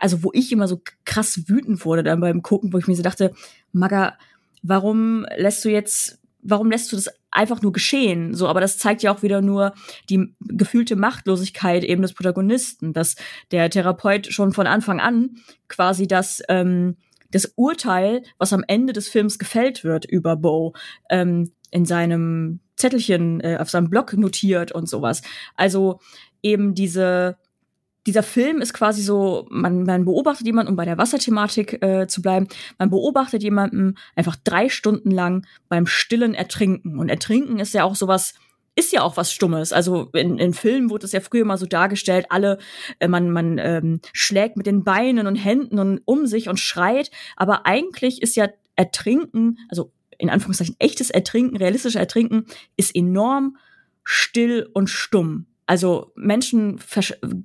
also 0.00 0.22
wo 0.22 0.30
ich 0.32 0.50
immer 0.52 0.68
so 0.68 0.80
krass 1.04 1.48
wütend 1.48 1.84
wurde 1.84 2.02
dann 2.02 2.20
beim 2.20 2.42
Gucken, 2.42 2.72
wo 2.72 2.78
ich 2.78 2.86
mir 2.86 2.96
so 2.96 3.02
dachte, 3.02 3.32
Maga, 3.72 4.16
warum 4.62 5.26
lässt 5.36 5.64
du 5.64 5.70
jetzt, 5.70 6.18
warum 6.42 6.70
lässt 6.70 6.90
du 6.92 6.96
das 6.96 7.08
einfach 7.30 7.62
nur 7.62 7.72
geschehen? 7.72 8.34
So, 8.34 8.48
aber 8.48 8.60
das 8.60 8.78
zeigt 8.78 9.02
ja 9.02 9.14
auch 9.14 9.22
wieder 9.22 9.42
nur 9.42 9.74
die 10.08 10.34
gefühlte 10.40 10.96
Machtlosigkeit 10.96 11.84
eben 11.84 12.02
des 12.02 12.14
Protagonisten, 12.14 12.92
dass 12.92 13.16
der 13.50 13.70
Therapeut 13.70 14.32
schon 14.32 14.52
von 14.52 14.66
Anfang 14.66 15.00
an 15.00 15.36
quasi 15.68 16.06
das 16.06 16.42
ähm, 16.48 16.96
das 17.32 17.52
Urteil, 17.56 18.22
was 18.38 18.52
am 18.52 18.64
Ende 18.66 18.92
des 18.92 19.08
Films 19.08 19.38
gefällt 19.38 19.84
wird 19.84 20.04
über 20.04 20.36
Bo, 20.36 20.74
ähm, 21.10 21.52
in 21.70 21.84
seinem 21.84 22.60
Zettelchen 22.76 23.40
äh, 23.40 23.58
auf 23.60 23.70
seinem 23.70 23.90
Blog 23.90 24.12
notiert 24.14 24.72
und 24.72 24.88
sowas. 24.88 25.22
Also 25.56 26.00
eben 26.42 26.74
diese 26.74 27.36
dieser 28.06 28.22
Film 28.22 28.60
ist 28.60 28.74
quasi 28.74 29.02
so, 29.02 29.46
man, 29.50 29.84
man 29.84 30.04
beobachtet 30.04 30.46
jemanden, 30.46 30.70
um 30.70 30.76
bei 30.76 30.84
der 30.84 30.98
Wasserthematik 30.98 31.82
äh, 31.82 32.06
zu 32.08 32.20
bleiben, 32.20 32.48
man 32.78 32.90
beobachtet 32.90 33.42
jemanden 33.42 33.94
einfach 34.16 34.36
drei 34.42 34.68
Stunden 34.68 35.10
lang 35.10 35.46
beim 35.68 35.86
stillen 35.86 36.34
Ertrinken. 36.34 36.98
Und 36.98 37.08
Ertrinken 37.08 37.60
ist 37.60 37.74
ja 37.74 37.84
auch 37.84 37.94
sowas 37.94 38.34
ist 38.74 38.92
ja 38.92 39.02
auch 39.02 39.16
was 39.16 39.32
Stummes. 39.32 39.72
Also 39.72 40.08
in, 40.14 40.38
in 40.38 40.54
Filmen 40.54 40.90
wurde 40.90 41.06
es 41.06 41.12
ja 41.12 41.20
früher 41.20 41.44
mal 41.44 41.58
so 41.58 41.66
dargestellt, 41.66 42.26
alle, 42.30 42.58
äh, 42.98 43.08
man, 43.08 43.30
man 43.30 43.58
ähm, 43.58 44.00
schlägt 44.12 44.56
mit 44.56 44.66
den 44.66 44.84
Beinen 44.84 45.26
und 45.26 45.36
Händen 45.36 45.78
und 45.78 46.00
um 46.04 46.26
sich 46.26 46.48
und 46.48 46.58
schreit. 46.58 47.10
Aber 47.36 47.66
eigentlich 47.66 48.22
ist 48.22 48.36
ja 48.36 48.48
Ertrinken, 48.76 49.58
also 49.68 49.92
in 50.18 50.30
Anführungszeichen 50.30 50.76
echtes 50.78 51.10
Ertrinken, 51.10 51.56
realistisches 51.56 52.00
Ertrinken, 52.00 52.46
ist 52.76 52.94
enorm 52.94 53.56
still 54.04 54.68
und 54.72 54.88
stumm. 54.88 55.46
Also 55.66 56.12
Menschen 56.16 56.80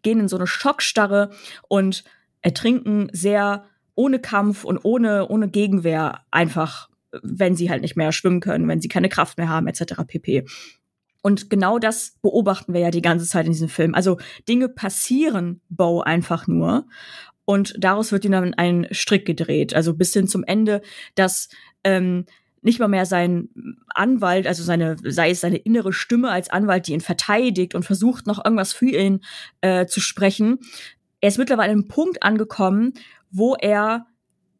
gehen 0.01 0.19
in 0.19 0.27
so 0.27 0.37
eine 0.37 0.47
Schockstarre 0.47 1.31
und 1.67 2.03
ertrinken 2.41 3.09
sehr 3.11 3.65
ohne 3.95 4.19
Kampf 4.19 4.63
und 4.63 4.79
ohne, 4.83 5.27
ohne 5.27 5.49
Gegenwehr 5.49 6.21
einfach, 6.31 6.89
wenn 7.21 7.55
sie 7.55 7.69
halt 7.69 7.81
nicht 7.81 7.95
mehr 7.95 8.11
schwimmen 8.11 8.39
können, 8.39 8.67
wenn 8.67 8.81
sie 8.81 8.87
keine 8.87 9.09
Kraft 9.09 9.37
mehr 9.37 9.49
haben, 9.49 9.67
etc. 9.67 10.03
pp. 10.05 10.45
Und 11.27 11.49
genau 11.49 11.77
das 11.77 12.15
beobachten 12.21 12.73
wir 12.73 12.79
ja 12.79 12.89
die 12.89 13.01
ganze 13.01 13.25
Zeit 13.25 13.47
in 13.47 13.51
diesem 13.51 13.67
Film. 13.67 13.93
Also 13.95 14.17
Dinge 14.47 14.69
passieren 14.69 15.59
Bo 15.67 15.99
einfach 15.99 16.47
nur. 16.47 16.87
Und 17.43 17.75
daraus 17.77 18.13
wird 18.13 18.23
ihm 18.23 18.31
dann 18.31 18.53
ein 18.53 18.87
Strick 18.91 19.25
gedreht. 19.25 19.75
Also 19.75 19.93
bis 19.93 20.13
hin 20.13 20.29
zum 20.29 20.45
Ende, 20.45 20.81
dass 21.15 21.49
ähm, 21.83 22.27
nicht 22.61 22.79
mal 22.79 22.87
mehr 22.87 23.05
sein 23.05 23.49
Anwalt, 23.89 24.47
also 24.47 24.63
seine, 24.63 24.95
sei 25.03 25.31
es 25.31 25.41
seine 25.41 25.57
innere 25.57 25.91
Stimme 25.91 26.31
als 26.31 26.49
Anwalt, 26.49 26.87
die 26.87 26.93
ihn 26.93 27.01
verteidigt 27.01 27.75
und 27.75 27.83
versucht 27.83 28.25
noch 28.25 28.45
irgendwas 28.45 28.71
für 28.71 28.85
ihn 28.85 29.19
äh, 29.59 29.85
zu 29.85 29.99
sprechen. 29.99 30.59
Er 31.19 31.27
ist 31.27 31.39
mittlerweile 31.39 31.73
an 31.73 31.79
einem 31.79 31.87
Punkt 31.89 32.23
angekommen, 32.23 32.93
wo 33.31 33.55
er 33.55 34.07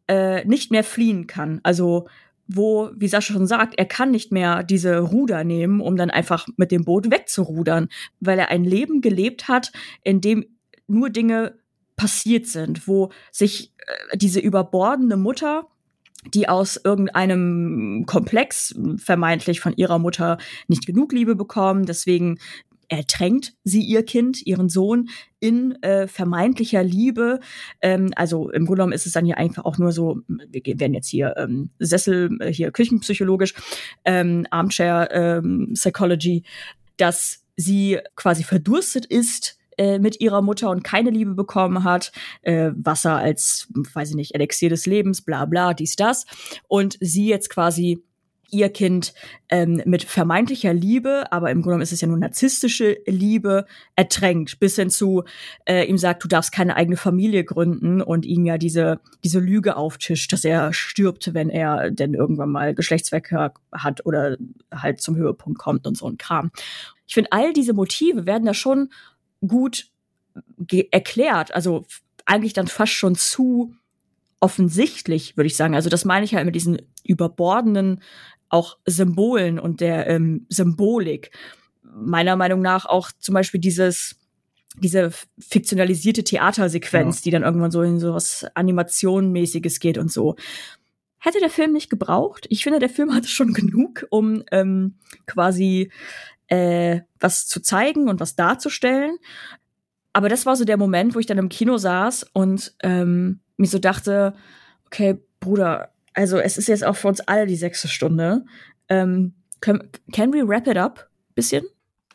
äh, 0.09 0.43
nicht 0.43 0.69
mehr 0.71 0.83
fliehen 0.83 1.27
kann. 1.27 1.61
Also 1.63 2.09
wo, 2.47 2.89
wie 2.95 3.07
Sascha 3.07 3.33
schon 3.33 3.47
sagt, 3.47 3.77
er 3.77 3.85
kann 3.85 4.11
nicht 4.11 4.31
mehr 4.31 4.63
diese 4.63 4.99
Ruder 4.99 5.43
nehmen, 5.43 5.81
um 5.81 5.97
dann 5.97 6.09
einfach 6.09 6.47
mit 6.57 6.71
dem 6.71 6.83
Boot 6.83 7.11
wegzurudern, 7.11 7.89
weil 8.19 8.39
er 8.39 8.49
ein 8.49 8.63
Leben 8.63 9.01
gelebt 9.01 9.47
hat, 9.47 9.71
in 10.03 10.21
dem 10.21 10.45
nur 10.87 11.09
Dinge 11.09 11.57
passiert 11.95 12.47
sind, 12.47 12.87
wo 12.87 13.11
sich 13.31 13.73
äh, 13.77 14.17
diese 14.17 14.39
überbordende 14.39 15.17
Mutter 15.17 15.67
die 16.33 16.49
aus 16.49 16.79
irgendeinem 16.83 18.05
Komplex 18.05 18.75
vermeintlich 18.97 19.59
von 19.59 19.73
ihrer 19.75 19.99
Mutter 19.99 20.37
nicht 20.67 20.85
genug 20.85 21.13
Liebe 21.13 21.35
bekommen, 21.35 21.85
deswegen 21.85 22.39
ertränkt 22.89 23.53
sie 23.63 23.81
ihr 23.81 24.03
Kind, 24.03 24.45
ihren 24.45 24.69
Sohn, 24.69 25.09
in 25.39 25.81
äh, 25.83 26.07
vermeintlicher 26.07 26.83
Liebe. 26.83 27.39
Ähm, 27.81 28.11
also 28.15 28.49
im 28.49 28.65
Grunde 28.65 28.79
genommen 28.79 28.93
ist 28.93 29.05
es 29.05 29.13
dann 29.13 29.25
hier 29.25 29.37
einfach 29.37 29.65
auch 29.65 29.77
nur 29.77 29.91
so, 29.91 30.21
wir 30.27 30.61
werden 30.79 30.93
jetzt 30.93 31.09
hier 31.09 31.35
ähm, 31.37 31.69
Sessel, 31.79 32.37
äh, 32.39 32.51
hier 32.51 32.71
küchenpsychologisch, 32.71 33.53
ähm, 34.05 34.47
Armchair 34.49 35.09
ähm, 35.11 35.71
Psychology, 35.73 36.43
dass 36.97 37.43
sie 37.55 37.99
quasi 38.15 38.43
verdurstet 38.43 39.05
ist 39.05 39.57
äh, 39.77 39.99
mit 39.99 40.19
ihrer 40.21 40.41
Mutter 40.41 40.69
und 40.69 40.83
keine 40.83 41.11
Liebe 41.11 41.35
bekommen 41.35 41.83
hat, 41.83 42.11
äh, 42.41 42.71
Wasser 42.75 43.15
als, 43.15 43.67
weiß 43.93 44.09
ich 44.09 44.15
nicht, 44.15 44.35
Elixier 44.35 44.69
des 44.69 44.85
Lebens, 44.85 45.21
bla 45.21 45.45
bla, 45.45 45.73
dies, 45.73 45.95
das. 45.95 46.25
Und 46.67 46.97
sie 46.99 47.27
jetzt 47.27 47.49
quasi 47.49 48.03
ihr 48.49 48.69
Kind 48.69 49.13
ähm, 49.49 49.81
mit 49.85 50.03
vermeintlicher 50.03 50.73
Liebe, 50.73 51.31
aber 51.31 51.51
im 51.51 51.57
Grunde 51.57 51.69
genommen 51.69 51.81
ist 51.83 51.91
es 51.91 52.01
ja 52.01 52.07
nur 52.07 52.17
narzisstische 52.17 52.97
Liebe, 53.05 53.65
ertränkt, 53.95 54.59
bis 54.59 54.75
hin 54.75 54.89
zu 54.89 55.23
äh, 55.65 55.85
ihm 55.85 55.97
sagt, 55.97 56.23
du 56.23 56.27
darfst 56.27 56.51
keine 56.51 56.75
eigene 56.75 56.97
Familie 56.97 57.43
gründen 57.43 58.01
und 58.01 58.25
ihm 58.25 58.45
ja 58.45 58.57
diese, 58.57 58.99
diese 59.23 59.39
Lüge 59.39 59.75
auftischt, 59.75 60.31
dass 60.31 60.45
er 60.45 60.73
stirbt, 60.73 61.33
wenn 61.33 61.49
er 61.49 61.91
denn 61.91 62.13
irgendwann 62.13 62.51
mal 62.51 62.73
Geschlechtsverkehr 62.73 63.53
hat 63.71 64.05
oder 64.05 64.37
halt 64.73 65.01
zum 65.01 65.15
Höhepunkt 65.15 65.59
kommt 65.59 65.85
und 65.85 65.97
so 65.97 66.07
ein 66.07 66.17
Kram. 66.17 66.51
Ich 67.07 67.13
finde, 67.13 67.31
all 67.31 67.53
diese 67.53 67.73
Motive 67.73 68.25
werden 68.25 68.45
da 68.45 68.53
schon 68.53 68.89
gut 69.45 69.87
erklärt, 70.91 71.53
also 71.53 71.85
eigentlich 72.25 72.53
dann 72.53 72.67
fast 72.67 72.91
schon 72.91 73.15
zu 73.15 73.73
offensichtlich, 74.39 75.35
würde 75.35 75.47
ich 75.47 75.55
sagen. 75.55 75.75
Also 75.75 75.89
das 75.89 76.05
meine 76.05 76.25
ich 76.25 76.35
halt 76.35 76.45
mit 76.45 76.55
diesen 76.55 76.81
überbordenden 77.03 78.01
auch 78.49 78.77
Symbolen 78.85 79.59
und 79.59 79.81
der 79.81 80.07
ähm, 80.07 80.45
Symbolik. 80.49 81.31
Meiner 81.83 82.35
Meinung 82.35 82.61
nach 82.61 82.85
auch 82.85 83.11
zum 83.19 83.33
Beispiel 83.33 83.59
dieses 83.59 84.15
diese 84.79 85.11
fiktionalisierte 85.39 86.23
Theatersequenz, 86.23 87.19
ja. 87.19 87.23
die 87.23 87.31
dann 87.31 87.43
irgendwann 87.43 87.71
so 87.71 87.81
in 87.81 87.99
so 87.99 88.13
was 88.13 88.45
Animationmäßiges 88.53 89.79
geht 89.79 89.97
und 89.97 90.11
so. 90.11 90.35
Hätte 91.17 91.39
der 91.39 91.49
Film 91.49 91.73
nicht 91.73 91.89
gebraucht. 91.89 92.45
Ich 92.49 92.63
finde, 92.63 92.79
der 92.79 92.89
Film 92.89 93.13
hatte 93.15 93.27
schon 93.27 93.53
genug, 93.53 94.05
um 94.09 94.43
ähm, 94.51 94.95
quasi 95.25 95.91
äh, 96.47 97.01
was 97.19 97.47
zu 97.47 97.61
zeigen 97.61 98.07
und 98.07 98.19
was 98.19 98.35
darzustellen. 98.35 99.17
Aber 100.13 100.29
das 100.29 100.45
war 100.45 100.55
so 100.55 100.65
der 100.65 100.77
Moment, 100.77 101.15
wo 101.15 101.19
ich 101.19 101.25
dann 101.25 101.37
im 101.37 101.49
Kino 101.49 101.77
saß 101.77 102.27
und 102.33 102.73
ähm, 102.81 103.41
mir 103.57 103.67
so 103.67 103.79
dachte, 103.79 104.33
okay, 104.85 105.19
Bruder, 105.39 105.91
also 106.17 106.39
es 106.39 106.57
ist 106.57 106.67
jetzt 106.67 106.83
auch 106.83 106.95
für 106.95 107.07
uns 107.07 107.21
alle 107.21 107.45
die 107.45 107.55
sechste 107.55 107.87
Stunde. 107.87 108.43
Ähm, 108.89 109.35
can, 109.61 109.89
can 110.11 110.33
we 110.33 110.47
wrap 110.47 110.67
it 110.67 110.77
up? 110.77 111.09
Bisschen? 111.35 111.63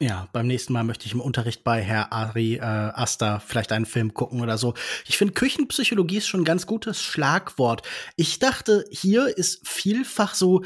Ja, 0.00 0.28
beim 0.32 0.48
nächsten 0.48 0.72
Mal 0.72 0.82
möchte 0.82 1.06
ich 1.06 1.12
im 1.12 1.20
Unterricht 1.20 1.62
bei 1.62 1.80
Herr 1.80 2.12
Ari 2.12 2.56
äh, 2.56 2.60
Asta 2.60 3.38
vielleicht 3.38 3.70
einen 3.70 3.86
Film 3.86 4.12
gucken 4.12 4.40
oder 4.40 4.58
so. 4.58 4.74
Ich 5.06 5.16
finde, 5.16 5.34
Küchenpsychologie 5.34 6.16
ist 6.16 6.26
schon 6.26 6.40
ein 6.40 6.44
ganz 6.44 6.66
gutes 6.66 7.00
Schlagwort. 7.00 7.82
Ich 8.16 8.40
dachte, 8.40 8.84
hier 8.90 9.38
ist 9.38 9.66
vielfach 9.68 10.34
so 10.34 10.64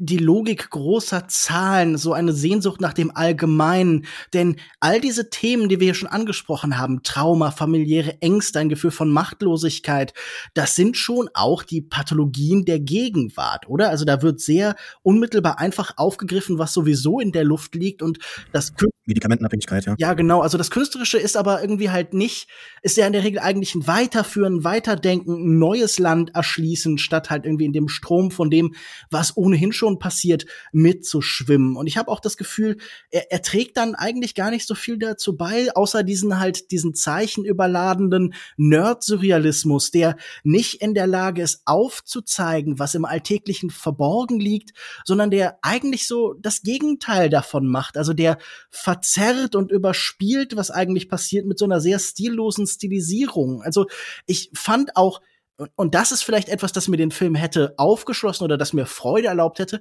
die 0.00 0.16
Logik 0.16 0.70
großer 0.70 1.26
Zahlen, 1.26 1.98
so 1.98 2.12
eine 2.12 2.32
Sehnsucht 2.32 2.80
nach 2.80 2.92
dem 2.92 3.10
Allgemeinen. 3.14 4.06
Denn 4.32 4.56
all 4.78 5.00
diese 5.00 5.28
Themen, 5.28 5.68
die 5.68 5.80
wir 5.80 5.86
hier 5.86 5.94
schon 5.94 6.08
angesprochen 6.08 6.78
haben, 6.78 7.02
Trauma, 7.02 7.50
familiäre 7.50 8.22
Ängste, 8.22 8.60
ein 8.60 8.68
Gefühl 8.68 8.92
von 8.92 9.10
Machtlosigkeit, 9.10 10.14
das 10.54 10.76
sind 10.76 10.96
schon 10.96 11.28
auch 11.34 11.64
die 11.64 11.82
Pathologien 11.82 12.64
der 12.64 12.78
Gegenwart, 12.78 13.68
oder? 13.68 13.90
Also 13.90 14.04
da 14.04 14.22
wird 14.22 14.40
sehr 14.40 14.76
unmittelbar 15.02 15.58
einfach 15.58 15.94
aufgegriffen, 15.96 16.58
was 16.58 16.72
sowieso 16.72 17.18
in 17.18 17.32
der 17.32 17.44
Luft 17.44 17.74
liegt 17.74 18.00
und 18.00 18.18
das 18.52 18.72
Medikamentenabhängigkeit, 19.06 19.86
ja. 19.86 19.94
Ja, 19.98 20.14
genau. 20.14 20.42
Also 20.42 20.58
das 20.58 20.70
Künstlerische 20.70 21.18
ist 21.18 21.36
aber 21.36 21.60
irgendwie 21.62 21.90
halt 21.90 22.12
nicht, 22.12 22.46
ist 22.82 22.96
ja 22.98 23.06
in 23.06 23.14
der 23.14 23.24
Regel 23.24 23.40
eigentlich 23.40 23.74
ein 23.74 23.86
Weiterführen, 23.86 24.64
Weiterdenken, 24.64 25.32
ein 25.32 25.58
neues 25.58 25.98
Land 25.98 26.34
erschließen, 26.34 26.98
statt 26.98 27.30
halt 27.30 27.46
irgendwie 27.46 27.64
in 27.64 27.72
dem 27.72 27.88
Strom 27.88 28.30
von 28.30 28.50
dem, 28.50 28.74
was 29.10 29.36
ohnehin 29.36 29.72
schon 29.72 29.87
schon 29.88 29.98
passiert, 29.98 30.44
mitzuschwimmen. 30.72 31.76
Und 31.76 31.86
ich 31.86 31.96
habe 31.96 32.10
auch 32.10 32.20
das 32.20 32.36
Gefühl, 32.36 32.76
er, 33.10 33.32
er 33.32 33.42
trägt 33.42 33.76
dann 33.76 33.94
eigentlich 33.94 34.34
gar 34.34 34.50
nicht 34.50 34.66
so 34.66 34.74
viel 34.74 34.98
dazu 34.98 35.36
bei, 35.36 35.74
außer 35.74 36.02
diesen 36.02 36.38
halt, 36.38 36.70
diesen 36.70 36.94
zeichenüberladenden 36.94 38.34
Nerd-Surrealismus, 38.56 39.90
der 39.90 40.16
nicht 40.44 40.82
in 40.82 40.94
der 40.94 41.06
Lage 41.06 41.42
ist, 41.42 41.62
aufzuzeigen, 41.64 42.78
was 42.78 42.94
im 42.94 43.04
Alltäglichen 43.04 43.70
verborgen 43.70 44.38
liegt, 44.38 44.72
sondern 45.04 45.30
der 45.30 45.58
eigentlich 45.62 46.06
so 46.06 46.34
das 46.34 46.62
Gegenteil 46.62 47.30
davon 47.30 47.66
macht. 47.66 47.96
Also 47.96 48.12
der 48.12 48.38
verzerrt 48.70 49.54
und 49.54 49.70
überspielt, 49.70 50.56
was 50.56 50.70
eigentlich 50.70 51.08
passiert, 51.08 51.46
mit 51.46 51.58
so 51.58 51.64
einer 51.64 51.80
sehr 51.80 51.98
stillosen 51.98 52.66
Stilisierung. 52.66 53.62
Also 53.62 53.86
ich 54.26 54.50
fand 54.52 54.96
auch, 54.96 55.20
und 55.76 55.94
das 55.94 56.12
ist 56.12 56.22
vielleicht 56.22 56.48
etwas, 56.48 56.72
das 56.72 56.88
mir 56.88 56.96
den 56.96 57.10
Film 57.10 57.34
hätte 57.34 57.74
aufgeschlossen 57.76 58.44
oder 58.44 58.56
das 58.56 58.72
mir 58.72 58.86
Freude 58.86 59.28
erlaubt 59.28 59.58
hätte. 59.58 59.80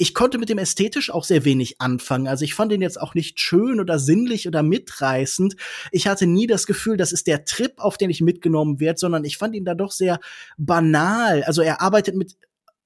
Ich 0.00 0.14
konnte 0.14 0.38
mit 0.38 0.48
dem 0.48 0.58
ästhetisch 0.58 1.10
auch 1.10 1.24
sehr 1.24 1.44
wenig 1.44 1.80
anfangen. 1.80 2.28
Also 2.28 2.44
ich 2.44 2.54
fand 2.54 2.72
ihn 2.72 2.82
jetzt 2.82 3.00
auch 3.00 3.14
nicht 3.14 3.40
schön 3.40 3.80
oder 3.80 3.98
sinnlich 3.98 4.46
oder 4.46 4.62
mitreißend. 4.62 5.56
Ich 5.90 6.06
hatte 6.06 6.26
nie 6.26 6.46
das 6.46 6.66
Gefühl, 6.66 6.96
das 6.96 7.10
ist 7.10 7.26
der 7.26 7.44
Trip, 7.44 7.72
auf 7.78 7.98
den 7.98 8.08
ich 8.08 8.20
mitgenommen 8.20 8.78
werde, 8.78 9.00
sondern 9.00 9.24
ich 9.24 9.38
fand 9.38 9.56
ihn 9.56 9.64
da 9.64 9.74
doch 9.74 9.90
sehr 9.90 10.20
banal. 10.56 11.42
Also 11.42 11.62
er 11.62 11.80
arbeitet 11.80 12.14
mit 12.14 12.36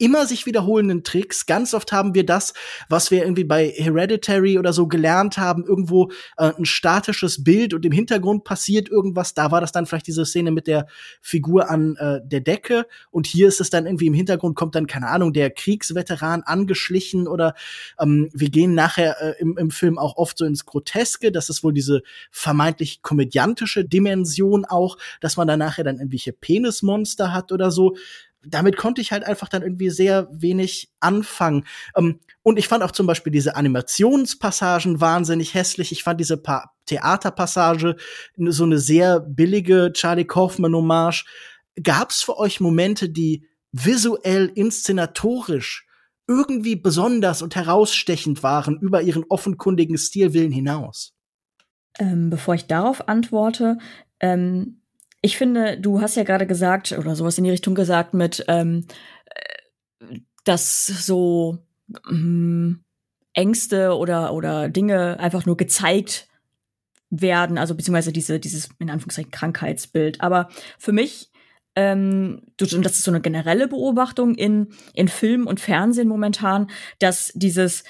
immer 0.03 0.27
sich 0.27 0.47
wiederholenden 0.47 1.05
Tricks. 1.05 1.47
Ganz 1.47 1.75
oft 1.75 1.93
haben 1.93 2.13
wir 2.15 2.27
das, 2.27 2.55
was 2.89 3.13
wir 3.13 3.23
irgendwie 3.23 3.45
bei 3.45 3.69
Hereditary 3.69 4.59
oder 4.59 4.73
so 4.73 4.89
gelernt 4.89 5.39
haben, 5.39 5.65
irgendwo 5.65 6.11
äh, 6.39 6.53
ein 6.59 6.65
statisches 6.65 7.45
Bild 7.45 7.73
und 7.73 7.87
im 7.87 7.93
Hintergrund 7.93 8.43
passiert 8.43 8.89
irgendwas. 8.89 9.35
Da 9.35 9.53
war 9.53 9.61
das 9.61 9.71
dann 9.71 9.87
vielleicht 9.87 10.09
diese 10.09 10.27
Szene 10.27 10.51
mit 10.51 10.67
der 10.67 10.89
Figur 11.21 11.71
an 11.71 11.95
äh, 11.97 12.21
der 12.25 12.41
Decke 12.41 12.87
und 13.13 13.29
hier 13.29 13.47
ist 13.47 13.61
es 13.61 13.71
dann 13.71 13.87
irgendwie 13.87 14.09
im 14.09 14.15
Hintergrund 14.15 14.57
kommt 14.57 14.75
dann 14.75 14.89
keine 14.89 15.07
Ahnung 15.07 15.33
der 15.33 15.51
Kriegsveteran 15.51 16.43
angeschlichen 16.43 17.29
oder 17.29 17.55
ähm, 18.01 18.29
wir 18.33 18.51
gehen 18.51 18.75
nachher 18.75 19.17
äh, 19.21 19.41
im, 19.41 19.57
im 19.57 19.71
Film 19.71 19.99
auch 19.99 20.17
oft 20.17 20.37
so 20.37 20.45
ins 20.45 20.67
Groteske. 20.67 21.31
Das 21.31 21.49
ist 21.49 21.63
wohl 21.63 21.73
diese 21.73 22.03
vermeintlich 22.33 23.03
komödiantische 23.03 23.85
Dimension 23.85 24.65
auch, 24.65 24.99
dass 25.21 25.37
man 25.37 25.47
da 25.47 25.57
nachher 25.57 25.85
dann 25.85 25.99
irgendwelche 25.99 26.33
Penismonster 26.33 27.33
hat 27.33 27.53
oder 27.53 27.71
so 27.71 27.95
damit 28.45 28.77
konnte 28.77 29.01
ich 29.01 29.13
halt 29.13 29.25
einfach 29.25 29.49
dann 29.49 29.63
irgendwie 29.63 29.91
sehr 29.91 30.29
wenig 30.33 30.91
anfangen. 31.01 31.65
Ähm, 31.97 32.21
und 32.43 32.59
ich 32.59 32.69
fand 32.69 32.83
auch 32.83 32.91
zum 32.91 33.07
Beispiel 33.07 33.33
diese 33.33 33.57
Animationspassagen 33.57 35.01
wahnsinnig 35.01 35.55
hässlich. 35.55 35.93
Ich 35.93 36.03
fand 36.03 36.21
diese 36.21 36.37
pa 36.37 36.73
Theaterpassage 36.87 37.97
so 38.37 38.65
eine 38.65 38.79
sehr 38.79 39.21
billige 39.21 39.93
Charlie 39.93 40.25
Kaufman-Hommage. 40.25 41.25
Gab 41.83 42.11
es 42.11 42.23
für 42.23 42.37
euch 42.39 42.61
Momente, 42.61 43.09
die 43.09 43.47
visuell, 43.71 44.51
inszenatorisch 44.55 45.87
irgendwie 46.27 46.77
besonders 46.77 47.43
und 47.43 47.55
herausstechend 47.57 48.43
waren 48.43 48.79
über 48.79 49.03
ihren 49.03 49.25
offenkundigen 49.29 49.97
Stilwillen 49.97 50.53
hinaus? 50.53 51.15
Ähm, 51.99 52.31
bevor 52.31 52.55
ich 52.55 52.67
darauf 52.67 53.09
antworte, 53.09 53.79
ähm, 54.21 54.82
ich 55.23 55.39
finde, 55.39 55.79
du 55.79 56.01
hast 56.01 56.17
ja 56.17 56.25
gerade 56.25 56.47
gesagt, 56.47 56.93
oder 56.93 57.15
sowas 57.15 57.39
in 57.39 57.45
die 57.45 57.51
Richtung 57.51 57.75
gesagt, 57.75 58.13
mit, 58.13 58.45
ähm, 58.49 58.87
äh, 59.27 60.19
dass 60.45 60.87
so 60.87 61.59
ähm, 62.11 62.83
Ängste 63.33 63.97
oder, 63.97 64.35
oder 64.35 64.69
Dinge 64.69 65.19
einfach 65.21 65.47
nur 65.47 65.57
gezeigt 65.57 66.29
werden, 67.09 67.57
also 67.57 67.75
beziehungsweise 67.75 68.13
diese, 68.13 68.41
dieses, 68.41 68.71
in 68.79 68.91
Anführungszeichen, 68.91 69.31
Krankheitsbild. 69.31 70.21
Aber 70.21 70.49
für 70.79 70.93
mich, 70.93 71.31
ähm, 71.77 72.43
das 72.57 72.73
ist 72.73 73.05
so 73.05 73.11
eine 73.11 73.21
generelle 73.21 73.69
Beobachtung 73.69 74.35
in, 74.35 74.69
in 74.95 75.09
Film 75.09 75.47
und 75.47 75.61
Fernsehen 75.61 76.09
momentan, 76.09 76.69
dass 76.99 77.31
dieses 77.35 77.85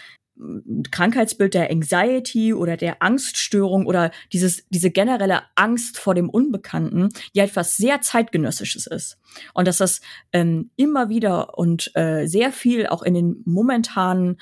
Krankheitsbild 0.91 1.55
der 1.55 1.71
Anxiety 1.71 2.55
oder 2.55 2.77
der 2.77 3.03
Angststörung 3.03 3.87
oder 3.87 4.11
dieses, 4.33 4.67
diese 4.69 4.91
generelle 4.91 5.43
Angst 5.55 5.99
vor 5.99 6.15
dem 6.15 6.29
Unbekannten 6.29 7.11
ja 7.33 7.45
etwas 7.45 7.77
sehr 7.77 8.01
zeitgenössisches 8.01 8.87
ist. 8.87 9.19
Und 9.55 9.69
dass 9.69 9.79
das 9.79 10.01
ähm, 10.33 10.71
immer 10.77 11.09
wieder 11.09 11.59
und 11.59 11.91
äh, 11.95 12.27
sehr 12.27 12.53
viel 12.53 12.87
auch 12.87 13.03
in 13.03 13.15
den 13.15 13.43
momentanen 13.45 14.41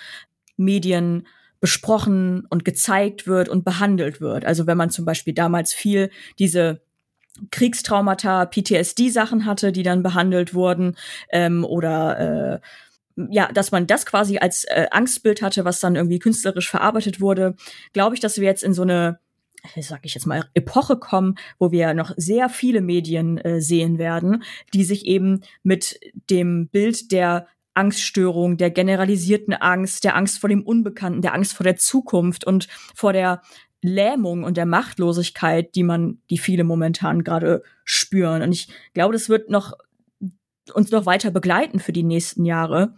Medien 0.56 1.26
besprochen 1.60 2.46
und 2.48 2.64
gezeigt 2.64 3.26
wird 3.26 3.48
und 3.48 3.64
behandelt 3.64 4.20
wird. 4.20 4.44
Also 4.44 4.66
wenn 4.66 4.78
man 4.78 4.90
zum 4.90 5.04
Beispiel 5.04 5.34
damals 5.34 5.72
viel 5.72 6.10
diese 6.38 6.80
Kriegstraumata, 7.50 8.46
PTSD-Sachen 8.46 9.46
hatte, 9.46 9.72
die 9.72 9.82
dann 9.82 10.02
behandelt 10.02 10.54
wurden, 10.54 10.96
ähm, 11.30 11.64
oder 11.64 12.18
äh, 12.54 12.60
ja, 13.30 13.50
dass 13.52 13.72
man 13.72 13.86
das 13.86 14.06
quasi 14.06 14.38
als 14.38 14.64
äh, 14.64 14.86
Angstbild 14.90 15.42
hatte, 15.42 15.64
was 15.64 15.80
dann 15.80 15.96
irgendwie 15.96 16.18
künstlerisch 16.18 16.70
verarbeitet 16.70 17.20
wurde, 17.20 17.54
glaube 17.92 18.14
ich, 18.14 18.20
dass 18.20 18.38
wir 18.38 18.44
jetzt 18.44 18.62
in 18.62 18.74
so 18.74 18.82
eine 18.82 19.18
sag 19.80 20.06
ich 20.06 20.14
jetzt 20.14 20.26
mal, 20.26 20.44
Epoche 20.54 20.96
kommen, 20.96 21.34
wo 21.58 21.70
wir 21.70 21.92
noch 21.92 22.12
sehr 22.16 22.48
viele 22.48 22.80
Medien 22.80 23.38
äh, 23.38 23.60
sehen 23.60 23.98
werden, 23.98 24.42
die 24.72 24.84
sich 24.84 25.06
eben 25.06 25.42
mit 25.62 26.00
dem 26.30 26.68
Bild 26.68 27.12
der 27.12 27.46
Angststörung, 27.74 28.56
der 28.56 28.70
generalisierten 28.70 29.54
Angst, 29.54 30.04
der 30.04 30.16
Angst 30.16 30.38
vor 30.38 30.48
dem 30.48 30.62
Unbekannten, 30.62 31.22
der 31.22 31.34
Angst 31.34 31.54
vor 31.54 31.64
der 31.64 31.76
Zukunft 31.76 32.46
und 32.46 32.68
vor 32.94 33.12
der 33.12 33.42
Lähmung 33.82 34.44
und 34.44 34.56
der 34.56 34.66
Machtlosigkeit, 34.66 35.74
die 35.74 35.84
man, 35.84 36.20
die 36.28 36.38
viele 36.38 36.64
momentan 36.64 37.24
gerade 37.24 37.62
spüren. 37.84 38.42
Und 38.42 38.52
ich 38.52 38.68
glaube, 38.92 39.12
das 39.12 39.28
wird 39.28 39.50
noch 39.50 39.74
uns 40.74 40.90
noch 40.90 41.06
weiter 41.06 41.30
begleiten 41.30 41.80
für 41.80 41.92
die 41.92 42.02
nächsten 42.02 42.44
Jahre 42.44 42.94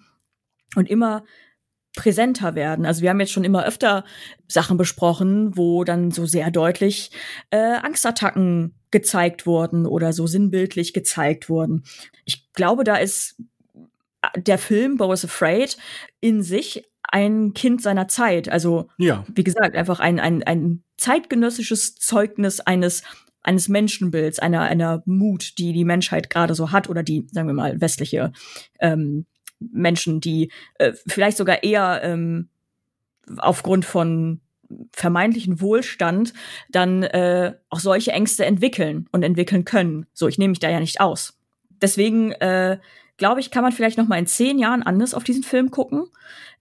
und 0.77 0.89
immer 0.89 1.25
präsenter 1.95 2.55
werden. 2.55 2.87
Also 2.87 3.03
wir 3.03 3.11
haben 3.11 3.21
jetzt 3.21 3.33
schon 3.33 3.45
immer 3.45 3.65
öfter 3.65 4.05
Sachen 4.49 4.77
besprochen, 4.77 5.57
wo 5.57 5.85
dann 5.85 6.11
so 6.11 6.25
sehr 6.25 6.51
deutlich 6.51 7.11
äh, 7.51 7.57
Angstattacken 7.57 8.75
gezeigt 8.91 9.47
wurden 9.47 9.87
oder 9.87 10.13
so 10.13 10.27
sinnbildlich 10.27 10.95
gezeigt 10.95 11.49
wurden. 11.49 11.85
Ich 12.25 12.53
glaube, 12.53 12.85
da 12.85 12.97
ist 12.97 13.37
der 14.37 14.59
Film 14.59 14.97
Bo 14.97 15.13
is 15.13 15.25
Afraid 15.25 15.77
in 16.21 16.43
sich 16.43 16.85
ein 17.03 17.53
Kind 17.53 17.83
seiner 17.83 18.09
Zeit. 18.09 18.49
Also, 18.49 18.89
ja. 18.97 19.25
wie 19.35 19.45
gesagt, 19.45 19.77
einfach 19.77 20.01
ein, 20.01 20.19
ein, 20.19 20.43
ein 20.45 20.83
zeitgenössisches 20.97 21.97
Zeugnis 21.97 22.61
eines 22.61 23.03
eines 23.45 23.69
Menschenbilds, 23.69 24.39
einer, 24.39 24.61
einer 24.61 25.03
Mut, 25.05 25.59
die 25.59 25.73
die 25.73 25.85
Menschheit 25.85 26.31
gerade 26.31 26.55
so 26.55 26.71
hat 26.71 26.89
oder 26.89 27.03
die, 27.03 27.27
sagen 27.33 27.49
wir 27.49 27.55
mal, 27.55 27.81
westliche 27.81 28.33
ähm, 28.79 29.27
Menschen, 29.73 30.21
die 30.21 30.51
äh, 30.79 30.93
vielleicht 31.07 31.37
sogar 31.37 31.63
eher 31.63 32.01
ähm, 32.03 32.49
aufgrund 33.39 33.85
von 33.85 34.41
vermeintlichen 34.93 35.61
Wohlstand 35.61 36.33
dann 36.71 37.03
äh, 37.03 37.55
auch 37.69 37.81
solche 37.81 38.13
Ängste 38.13 38.45
entwickeln 38.45 39.09
und 39.13 39.23
entwickeln 39.23 39.65
können. 39.65 40.07
So, 40.13 40.29
ich 40.29 40.39
nehme 40.39 40.51
mich 40.51 40.61
da 40.61 40.71
ja 40.71 40.81
nicht 40.81 41.01
aus. 41.01 41.39
Deswegen 41.81 42.33
äh, 42.33 42.79
glaube 43.17 43.41
ich, 43.41 43.51
kann 43.51 43.63
man 43.63 43.73
vielleicht 43.73 43.99
noch 43.99 44.09
mal 44.09 44.19
in 44.19 44.27
zehn 44.27 44.59
Jahren 44.59 44.83
anders 44.83 45.15
auf 45.15 45.25
diesen 45.25 45.43
Film 45.43 45.71
gucken. 45.71 46.07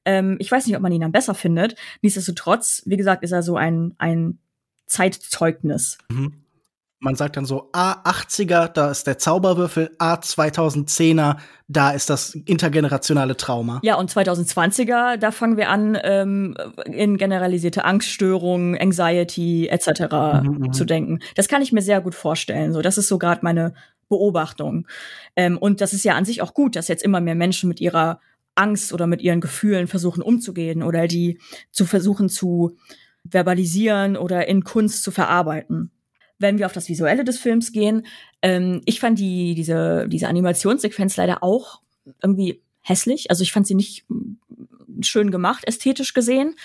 Ähm, 0.05 0.37
ich 0.39 0.51
weiß 0.51 0.65
nicht, 0.65 0.75
ob 0.75 0.81
man 0.81 0.91
ihn 0.91 1.01
dann 1.01 1.11
besser 1.11 1.35
findet. 1.35 1.75
Nichtsdestotrotz, 2.01 2.83
wie 2.85 2.97
gesagt, 2.97 3.23
ist 3.23 3.31
er 3.31 3.43
so 3.43 3.55
ein, 3.55 3.95
ein 3.97 4.39
Zeitzeugnis. 4.87 5.97
Mhm. 6.09 6.33
Man 7.03 7.15
sagt 7.15 7.35
dann 7.35 7.45
so, 7.45 7.71
A80er, 7.71 8.67
da 8.67 8.91
ist 8.91 9.07
der 9.07 9.17
Zauberwürfel, 9.17 9.89
A2010er, 9.97 11.37
da 11.67 11.89
ist 11.89 12.11
das 12.11 12.35
intergenerationale 12.35 13.35
Trauma. 13.35 13.79
Ja, 13.81 13.95
und 13.95 14.11
2020er, 14.11 15.17
da 15.17 15.31
fangen 15.31 15.57
wir 15.57 15.69
an, 15.69 15.97
ähm, 16.03 16.55
in 16.85 17.17
generalisierte 17.17 17.85
Angststörungen, 17.85 18.79
Anxiety 18.79 19.67
etc. 19.67 20.43
Mhm, 20.43 20.57
mhm, 20.59 20.73
zu 20.73 20.85
denken. 20.85 21.19
Das 21.33 21.47
kann 21.47 21.63
ich 21.63 21.71
mir 21.71 21.81
sehr 21.81 22.01
gut 22.01 22.13
vorstellen. 22.13 22.71
So, 22.71 22.83
das 22.83 22.99
ist 22.99 23.07
so 23.07 23.17
gerade 23.17 23.39
meine 23.41 23.73
Beobachtung. 24.07 24.87
Ähm, 25.35 25.57
und 25.57 25.81
das 25.81 25.93
ist 25.93 26.05
ja 26.05 26.13
an 26.13 26.25
sich 26.25 26.43
auch 26.43 26.53
gut, 26.53 26.75
dass 26.75 26.87
jetzt 26.87 27.03
immer 27.03 27.19
mehr 27.19 27.33
Menschen 27.33 27.67
mit 27.67 27.81
ihrer 27.81 28.19
Angst 28.53 28.93
oder 28.93 29.07
mit 29.07 29.23
ihren 29.23 29.41
Gefühlen 29.41 29.87
versuchen 29.87 30.21
umzugehen 30.21 30.83
oder 30.83 31.07
die 31.07 31.39
zu 31.71 31.87
versuchen 31.87 32.29
zu 32.29 32.77
verbalisieren 33.27 34.17
oder 34.17 34.47
in 34.47 34.63
Kunst 34.63 35.01
zu 35.01 35.09
verarbeiten 35.09 35.89
wenn 36.41 36.57
wir 36.57 36.65
auf 36.65 36.73
das 36.73 36.89
Visuelle 36.89 37.23
des 37.23 37.39
Films 37.39 37.71
gehen, 37.71 38.05
ähm, 38.41 38.81
ich 38.85 38.99
fand 38.99 39.19
die, 39.19 39.55
diese, 39.55 40.07
diese 40.07 40.27
Animationssequenz 40.27 41.15
leider 41.17 41.43
auch 41.43 41.81
irgendwie 42.21 42.61
hässlich. 42.81 43.29
Also 43.29 43.43
ich 43.43 43.51
fand 43.51 43.67
sie 43.67 43.75
nicht 43.75 44.05
schön 45.01 45.31
gemacht, 45.31 45.63
ästhetisch 45.67 46.13
gesehen. 46.13 46.55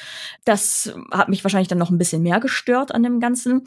Das 0.45 0.95
hat 1.11 1.29
mich 1.29 1.45
wahrscheinlich 1.45 1.69
dann 1.69 1.79
noch 1.79 1.91
ein 1.91 1.99
bisschen 1.99 2.23
mehr 2.23 2.41
gestört 2.41 2.93
an 2.93 3.03
dem 3.03 3.21
Ganzen. 3.21 3.67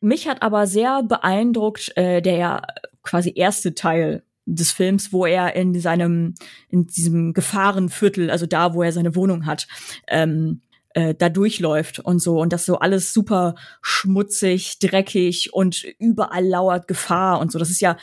Mich 0.00 0.28
hat 0.28 0.42
aber 0.42 0.66
sehr 0.66 1.02
beeindruckt 1.02 1.96
äh, 1.96 2.20
der 2.20 2.62
quasi 3.02 3.32
erste 3.34 3.74
Teil 3.74 4.22
des 4.46 4.72
Films, 4.72 5.12
wo 5.12 5.26
er 5.26 5.54
in 5.54 5.78
seinem, 5.80 6.34
in 6.68 6.86
diesem 6.86 7.32
Gefahrenviertel, 7.32 8.30
also 8.30 8.46
da, 8.46 8.74
wo 8.74 8.82
er 8.82 8.92
seine 8.92 9.14
Wohnung 9.16 9.46
hat, 9.46 9.66
ähm, 10.08 10.60
äh, 10.94 11.14
da 11.14 11.28
durchläuft 11.28 11.98
und 12.00 12.20
so 12.20 12.40
und 12.40 12.52
das 12.52 12.64
so 12.64 12.78
alles 12.78 13.12
super 13.12 13.54
schmutzig, 13.82 14.78
dreckig 14.78 15.52
und 15.52 15.84
überall 15.98 16.46
lauert 16.46 16.88
Gefahr 16.88 17.40
und 17.40 17.52
so. 17.52 17.58
Das 17.58 17.70
ist 17.70 17.80
ja 17.80 17.96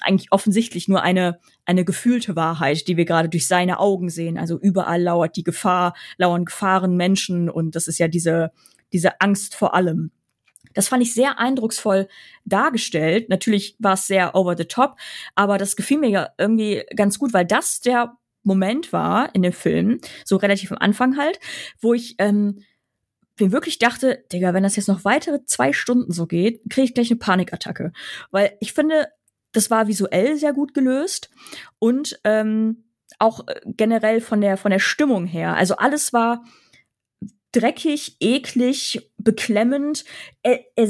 eigentlich 0.00 0.32
offensichtlich 0.32 0.88
nur 0.88 1.02
eine 1.02 1.38
eine 1.66 1.84
gefühlte 1.84 2.36
Wahrheit, 2.36 2.88
die 2.88 2.96
wir 2.96 3.04
gerade 3.04 3.28
durch 3.28 3.46
seine 3.46 3.78
Augen 3.78 4.08
sehen. 4.08 4.38
Also 4.38 4.58
überall 4.58 5.02
lauert 5.02 5.36
die 5.36 5.44
Gefahr, 5.44 5.94
lauern 6.16 6.46
Gefahren 6.46 6.96
Menschen 6.96 7.50
und 7.50 7.76
das 7.76 7.86
ist 7.86 7.98
ja 7.98 8.08
diese 8.08 8.50
diese 8.92 9.20
Angst 9.20 9.54
vor 9.54 9.74
allem. 9.74 10.10
Das 10.72 10.88
fand 10.88 11.02
ich 11.02 11.14
sehr 11.14 11.38
eindrucksvoll 11.38 12.08
dargestellt. 12.44 13.28
Natürlich 13.28 13.76
war 13.78 13.94
es 13.94 14.06
sehr 14.06 14.34
over 14.34 14.56
the 14.56 14.64
top, 14.64 14.96
aber 15.34 15.58
das 15.58 15.76
gefiel 15.76 15.98
mir 15.98 16.10
ja 16.10 16.28
irgendwie 16.38 16.82
ganz 16.96 17.18
gut, 17.18 17.32
weil 17.32 17.46
das 17.46 17.80
der 17.80 18.16
Moment 18.44 18.92
war 18.92 19.34
in 19.34 19.42
dem 19.42 19.52
Film, 19.52 20.00
so 20.24 20.36
relativ 20.36 20.70
am 20.70 20.78
Anfang 20.78 21.16
halt, 21.16 21.40
wo 21.80 21.94
ich 21.94 22.14
ähm, 22.18 22.60
mir 23.40 23.52
wirklich 23.52 23.78
dachte, 23.78 24.24
Digga, 24.32 24.54
wenn 24.54 24.62
das 24.62 24.76
jetzt 24.76 24.88
noch 24.88 25.04
weitere 25.04 25.44
zwei 25.44 25.72
Stunden 25.72 26.12
so 26.12 26.26
geht, 26.26 26.62
kriege 26.70 26.84
ich 26.84 26.94
gleich 26.94 27.10
eine 27.10 27.18
Panikattacke. 27.18 27.92
Weil 28.30 28.56
ich 28.60 28.72
finde, 28.72 29.08
das 29.52 29.70
war 29.70 29.88
visuell 29.88 30.36
sehr 30.36 30.52
gut 30.52 30.74
gelöst 30.74 31.30
und 31.78 32.20
ähm, 32.24 32.84
auch 33.18 33.46
äh, 33.48 33.60
generell 33.64 34.20
von 34.20 34.40
der 34.40 34.56
von 34.56 34.70
der 34.70 34.78
Stimmung 34.78 35.26
her. 35.26 35.56
Also 35.56 35.76
alles 35.76 36.12
war 36.12 36.44
dreckig, 37.52 38.16
eklig, 38.20 39.10
beklemmend. 39.16 40.04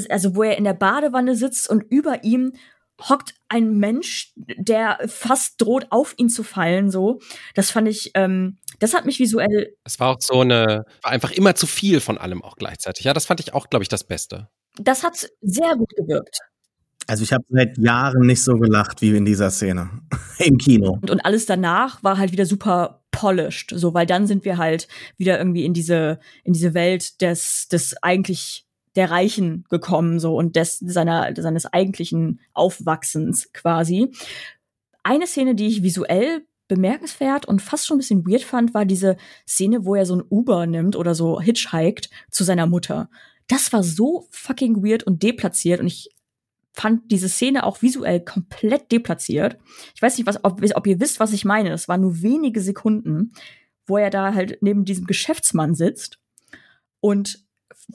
also 0.09 0.35
wo 0.35 0.43
er 0.43 0.57
in 0.57 0.65
der 0.65 0.75
Badewanne 0.75 1.37
sitzt 1.37 1.69
und 1.69 1.85
über 1.91 2.25
ihm 2.25 2.55
hockt 3.01 3.35
ein 3.49 3.77
Mensch, 3.79 4.33
der 4.37 4.99
fast 5.07 5.61
droht, 5.61 5.87
auf 5.91 6.15
ihn 6.17 6.29
zu 6.29 6.43
fallen, 6.43 6.91
so. 6.91 7.21
Das 7.55 7.71
fand 7.71 7.89
ich, 7.89 8.13
ähm, 8.15 8.59
das 8.79 8.95
hat 8.95 9.07
mich 9.07 9.19
visuell. 9.19 9.75
Es 9.85 10.01
war 10.01 10.11
auch 10.11 10.21
so 10.21 10.41
eine, 10.41 10.85
war 11.03 11.13
einfach 11.13 11.33
immer 11.33 11.55
zu 11.55 11.67
viel 11.67 12.01
von 12.01 12.19
allem 12.19 12.43
auch 12.43 12.57
gleichzeitig. 12.57 13.05
Ja, 13.05 13.13
das 13.13 13.27
fand 13.27 13.41
ich 13.41 13.55
auch, 13.55 13.69
glaube 13.69 13.83
ich, 13.83 13.89
das 13.89 14.05
Beste. 14.05 14.49
Das 14.77 15.03
hat 15.03 15.29
sehr 15.41 15.77
gut 15.77 15.91
gewirkt. 15.97 16.39
Also 17.07 17.23
ich 17.23 17.33
habe 17.33 17.45
seit 17.51 17.77
Jahren 17.79 18.27
nicht 18.27 18.43
so 18.43 18.55
gelacht 18.55 19.03
wie 19.03 19.15
in 19.15 19.25
dieser 19.25 19.51
Szene 19.51 19.91
im 20.39 20.57
Kino. 20.57 20.99
Und, 21.03 21.11
und 21.11 21.21
alles 21.25 21.47
danach 21.47 22.03
war 22.03 22.19
halt 22.19 22.33
wieder 22.33 22.47
super 22.47 23.03
polished, 23.11 23.73
so 23.75 23.95
weil 23.95 24.07
dann 24.07 24.27
sind 24.27 24.45
wir 24.45 24.57
halt 24.59 24.89
wieder 25.17 25.39
irgendwie 25.39 25.65
in 25.65 25.75
diese 25.75 26.19
in 26.45 26.53
diese 26.53 26.75
Welt 26.75 27.21
des 27.21 27.69
des 27.69 27.95
eigentlich 28.03 28.64
der 28.97 29.11
Reichen 29.11 29.65
gekommen, 29.69 30.21
so 30.21 30.37
und 30.37 30.57
des, 30.57 30.79
seiner, 30.79 31.35
seines 31.37 31.67
eigentlichen 31.67 32.41
Aufwachsens 32.53 33.53
quasi. 33.53 34.13
Eine 35.03 35.27
Szene, 35.27 35.55
die 35.55 35.67
ich 35.67 35.83
visuell 35.83 36.47
bemerkenswert 36.69 37.47
und 37.47 37.61
fast 37.61 37.87
schon 37.87 37.97
ein 37.97 37.99
bisschen 37.99 38.27
weird 38.27 38.43
fand, 38.43 38.73
war 38.73 38.85
diese 38.85 39.17
Szene, 39.47 39.85
wo 39.85 39.95
er 39.95 40.07
so 40.07 40.17
ein 40.17 40.25
Uber 40.29 40.67
nimmt 40.67 40.97
oder 40.97 41.15
so 41.15 41.41
hitchhiked 41.41 42.09
zu 42.31 42.45
seiner 42.45 42.67
Mutter. 42.67 43.11
Das 43.49 43.73
war 43.73 43.83
so 43.83 44.27
fucking 44.31 44.83
weird 44.83 45.03
und 45.03 45.23
deplatziert 45.23 45.81
und 45.81 45.87
ich 45.87 46.09
fand 46.73 47.11
diese 47.11 47.29
Szene 47.29 47.65
auch 47.65 47.83
visuell 47.83 48.21
komplett 48.21 48.91
deplatziert. 48.91 49.59
Ich 49.95 50.03
weiß 50.03 50.17
nicht, 50.19 50.27
was, 50.27 50.43
ob, 50.43 50.61
ob 50.75 50.87
ihr 50.87 51.01
wisst, 51.01 51.21
was 51.21 51.33
ich 51.33 51.45
meine. 51.45 51.73
Es 51.73 51.87
waren 51.87 52.01
nur 52.01 52.23
wenige 52.23 52.61
Sekunden, 52.61 53.33
wo 53.87 53.97
er 53.97 54.11
da 54.11 54.35
halt 54.35 54.59
neben 54.61 54.85
diesem 54.85 55.07
Geschäftsmann 55.07 55.75
sitzt 55.75 56.19
und 57.01 57.44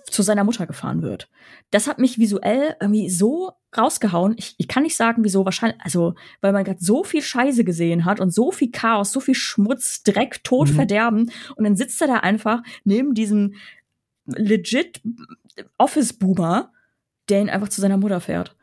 zu 0.09 0.21
seiner 0.21 0.43
Mutter 0.43 0.67
gefahren 0.67 1.01
wird. 1.01 1.29
Das 1.71 1.87
hat 1.87 1.99
mich 1.99 2.19
visuell 2.19 2.75
irgendwie 2.79 3.09
so 3.09 3.53
rausgehauen. 3.77 4.35
Ich, 4.37 4.55
ich 4.57 4.67
kann 4.67 4.83
nicht 4.83 4.95
sagen, 4.95 5.23
wieso 5.23 5.45
wahrscheinlich, 5.45 5.79
also 5.81 6.15
weil 6.41 6.53
man 6.53 6.63
gerade 6.63 6.83
so 6.83 7.03
viel 7.03 7.21
Scheiße 7.21 7.63
gesehen 7.63 8.05
hat 8.05 8.19
und 8.19 8.33
so 8.33 8.51
viel 8.51 8.71
Chaos, 8.71 9.11
so 9.11 9.19
viel 9.19 9.35
Schmutz, 9.35 10.03
Dreck, 10.03 10.43
Tod, 10.43 10.69
mhm. 10.69 10.73
Verderben 10.75 11.31
und 11.55 11.63
dann 11.63 11.75
sitzt 11.75 12.01
er 12.01 12.07
da 12.07 12.17
einfach 12.17 12.61
neben 12.83 13.13
diesem 13.13 13.55
legit 14.25 15.01
Office 15.77 16.13
Boomer, 16.13 16.71
der 17.29 17.41
ihn 17.41 17.49
einfach 17.49 17.69
zu 17.69 17.81
seiner 17.81 17.97
Mutter 17.97 18.21
fährt. 18.21 18.55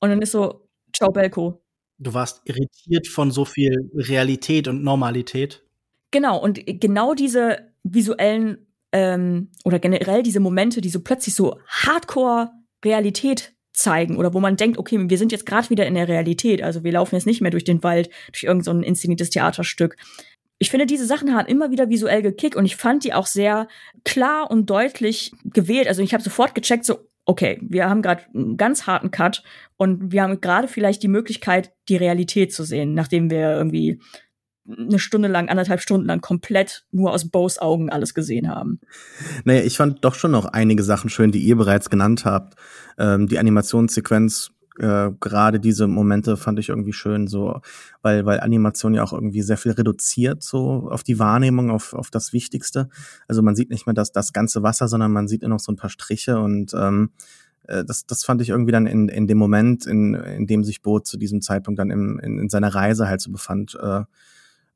Und 0.00 0.10
dann 0.10 0.22
ist 0.22 0.32
so, 0.32 0.68
ciao 0.92 1.10
Belko. 1.10 1.60
Du 1.98 2.14
warst 2.14 2.42
irritiert 2.44 3.06
von 3.06 3.30
so 3.30 3.44
viel 3.44 3.90
Realität 3.94 4.66
und 4.66 4.82
Normalität. 4.82 5.62
Genau, 6.10 6.38
und 6.40 6.60
genau 6.80 7.14
diese 7.14 7.72
visuellen 7.84 8.66
ähm, 8.92 9.50
oder 9.64 9.78
generell 9.78 10.22
diese 10.22 10.40
Momente, 10.40 10.80
die 10.80 10.90
so 10.90 11.00
plötzlich 11.00 11.34
so 11.34 11.58
Hardcore 11.66 12.50
Realität 12.84 13.54
zeigen 13.72 14.16
oder 14.16 14.34
wo 14.34 14.40
man 14.40 14.56
denkt, 14.56 14.78
okay, 14.78 14.98
wir 15.08 15.18
sind 15.18 15.32
jetzt 15.32 15.46
gerade 15.46 15.70
wieder 15.70 15.86
in 15.86 15.94
der 15.94 16.08
Realität, 16.08 16.62
also 16.62 16.84
wir 16.84 16.92
laufen 16.92 17.14
jetzt 17.14 17.26
nicht 17.26 17.40
mehr 17.40 17.50
durch 17.50 17.64
den 17.64 17.82
Wald, 17.82 18.10
durch 18.30 18.44
irgendein 18.44 18.82
so 18.82 18.86
inszeniertes 18.86 19.30
Theaterstück. 19.30 19.96
Ich 20.58 20.70
finde, 20.70 20.86
diese 20.86 21.06
Sachen 21.06 21.34
haben 21.34 21.48
immer 21.48 21.70
wieder 21.70 21.88
visuell 21.88 22.22
gekickt 22.22 22.54
und 22.54 22.66
ich 22.66 22.76
fand 22.76 23.04
die 23.04 23.14
auch 23.14 23.26
sehr 23.26 23.66
klar 24.04 24.50
und 24.50 24.70
deutlich 24.70 25.32
gewählt. 25.44 25.88
Also 25.88 26.02
ich 26.02 26.12
habe 26.12 26.22
sofort 26.22 26.54
gecheckt, 26.54 26.84
so, 26.84 26.98
okay, 27.24 27.58
wir 27.62 27.88
haben 27.88 28.02
gerade 28.02 28.24
einen 28.34 28.56
ganz 28.56 28.86
harten 28.86 29.10
Cut 29.10 29.42
und 29.76 30.12
wir 30.12 30.22
haben 30.22 30.40
gerade 30.40 30.68
vielleicht 30.68 31.02
die 31.02 31.08
Möglichkeit, 31.08 31.72
die 31.88 31.96
Realität 31.96 32.52
zu 32.52 32.62
sehen, 32.62 32.94
nachdem 32.94 33.30
wir 33.30 33.52
irgendwie 33.52 34.00
eine 34.68 34.98
Stunde 34.98 35.28
lang, 35.28 35.48
anderthalb 35.48 35.80
Stunden 35.80 36.06
lang 36.06 36.20
komplett 36.20 36.84
nur 36.92 37.12
aus 37.12 37.28
Bows 37.28 37.58
Augen 37.58 37.90
alles 37.90 38.14
gesehen 38.14 38.48
haben. 38.48 38.80
Naja, 39.44 39.62
ich 39.62 39.76
fand 39.76 40.04
doch 40.04 40.14
schon 40.14 40.30
noch 40.30 40.46
einige 40.46 40.82
Sachen 40.82 41.10
schön, 41.10 41.32
die 41.32 41.40
ihr 41.40 41.56
bereits 41.56 41.90
genannt 41.90 42.24
habt. 42.24 42.54
Ähm, 42.96 43.26
die 43.26 43.38
Animationssequenz, 43.38 44.52
äh, 44.78 45.10
gerade 45.20 45.58
diese 45.58 45.88
Momente 45.88 46.36
fand 46.36 46.58
ich 46.58 46.68
irgendwie 46.68 46.92
schön, 46.92 47.26
so, 47.26 47.60
weil, 48.02 48.24
weil 48.24 48.40
Animation 48.40 48.94
ja 48.94 49.02
auch 49.02 49.12
irgendwie 49.12 49.42
sehr 49.42 49.56
viel 49.56 49.72
reduziert, 49.72 50.42
so 50.42 50.88
auf 50.90 51.02
die 51.02 51.18
Wahrnehmung, 51.18 51.70
auf, 51.70 51.92
auf 51.92 52.10
das 52.10 52.32
Wichtigste. 52.32 52.88
Also 53.26 53.42
man 53.42 53.56
sieht 53.56 53.70
nicht 53.70 53.86
mehr 53.86 53.94
das, 53.94 54.12
das 54.12 54.32
ganze 54.32 54.62
Wasser, 54.62 54.86
sondern 54.86 55.12
man 55.12 55.28
sieht 55.28 55.42
nur 55.42 55.50
noch 55.50 55.60
so 55.60 55.72
ein 55.72 55.76
paar 55.76 55.90
Striche 55.90 56.38
und 56.38 56.72
ähm, 56.74 57.10
äh, 57.66 57.84
das, 57.84 58.06
das 58.06 58.24
fand 58.24 58.40
ich 58.42 58.50
irgendwie 58.50 58.72
dann 58.72 58.86
in, 58.86 59.08
in 59.08 59.26
dem 59.26 59.38
Moment, 59.38 59.86
in, 59.86 60.14
in 60.14 60.46
dem 60.46 60.64
sich 60.64 60.82
Bo 60.82 61.00
zu 61.00 61.16
diesem 61.16 61.42
Zeitpunkt 61.42 61.78
dann 61.78 61.90
im, 61.90 62.18
in, 62.20 62.38
in 62.38 62.48
seiner 62.48 62.74
Reise 62.74 63.08
halt 63.08 63.20
so 63.20 63.30
befand, 63.30 63.76
äh, 63.80 64.02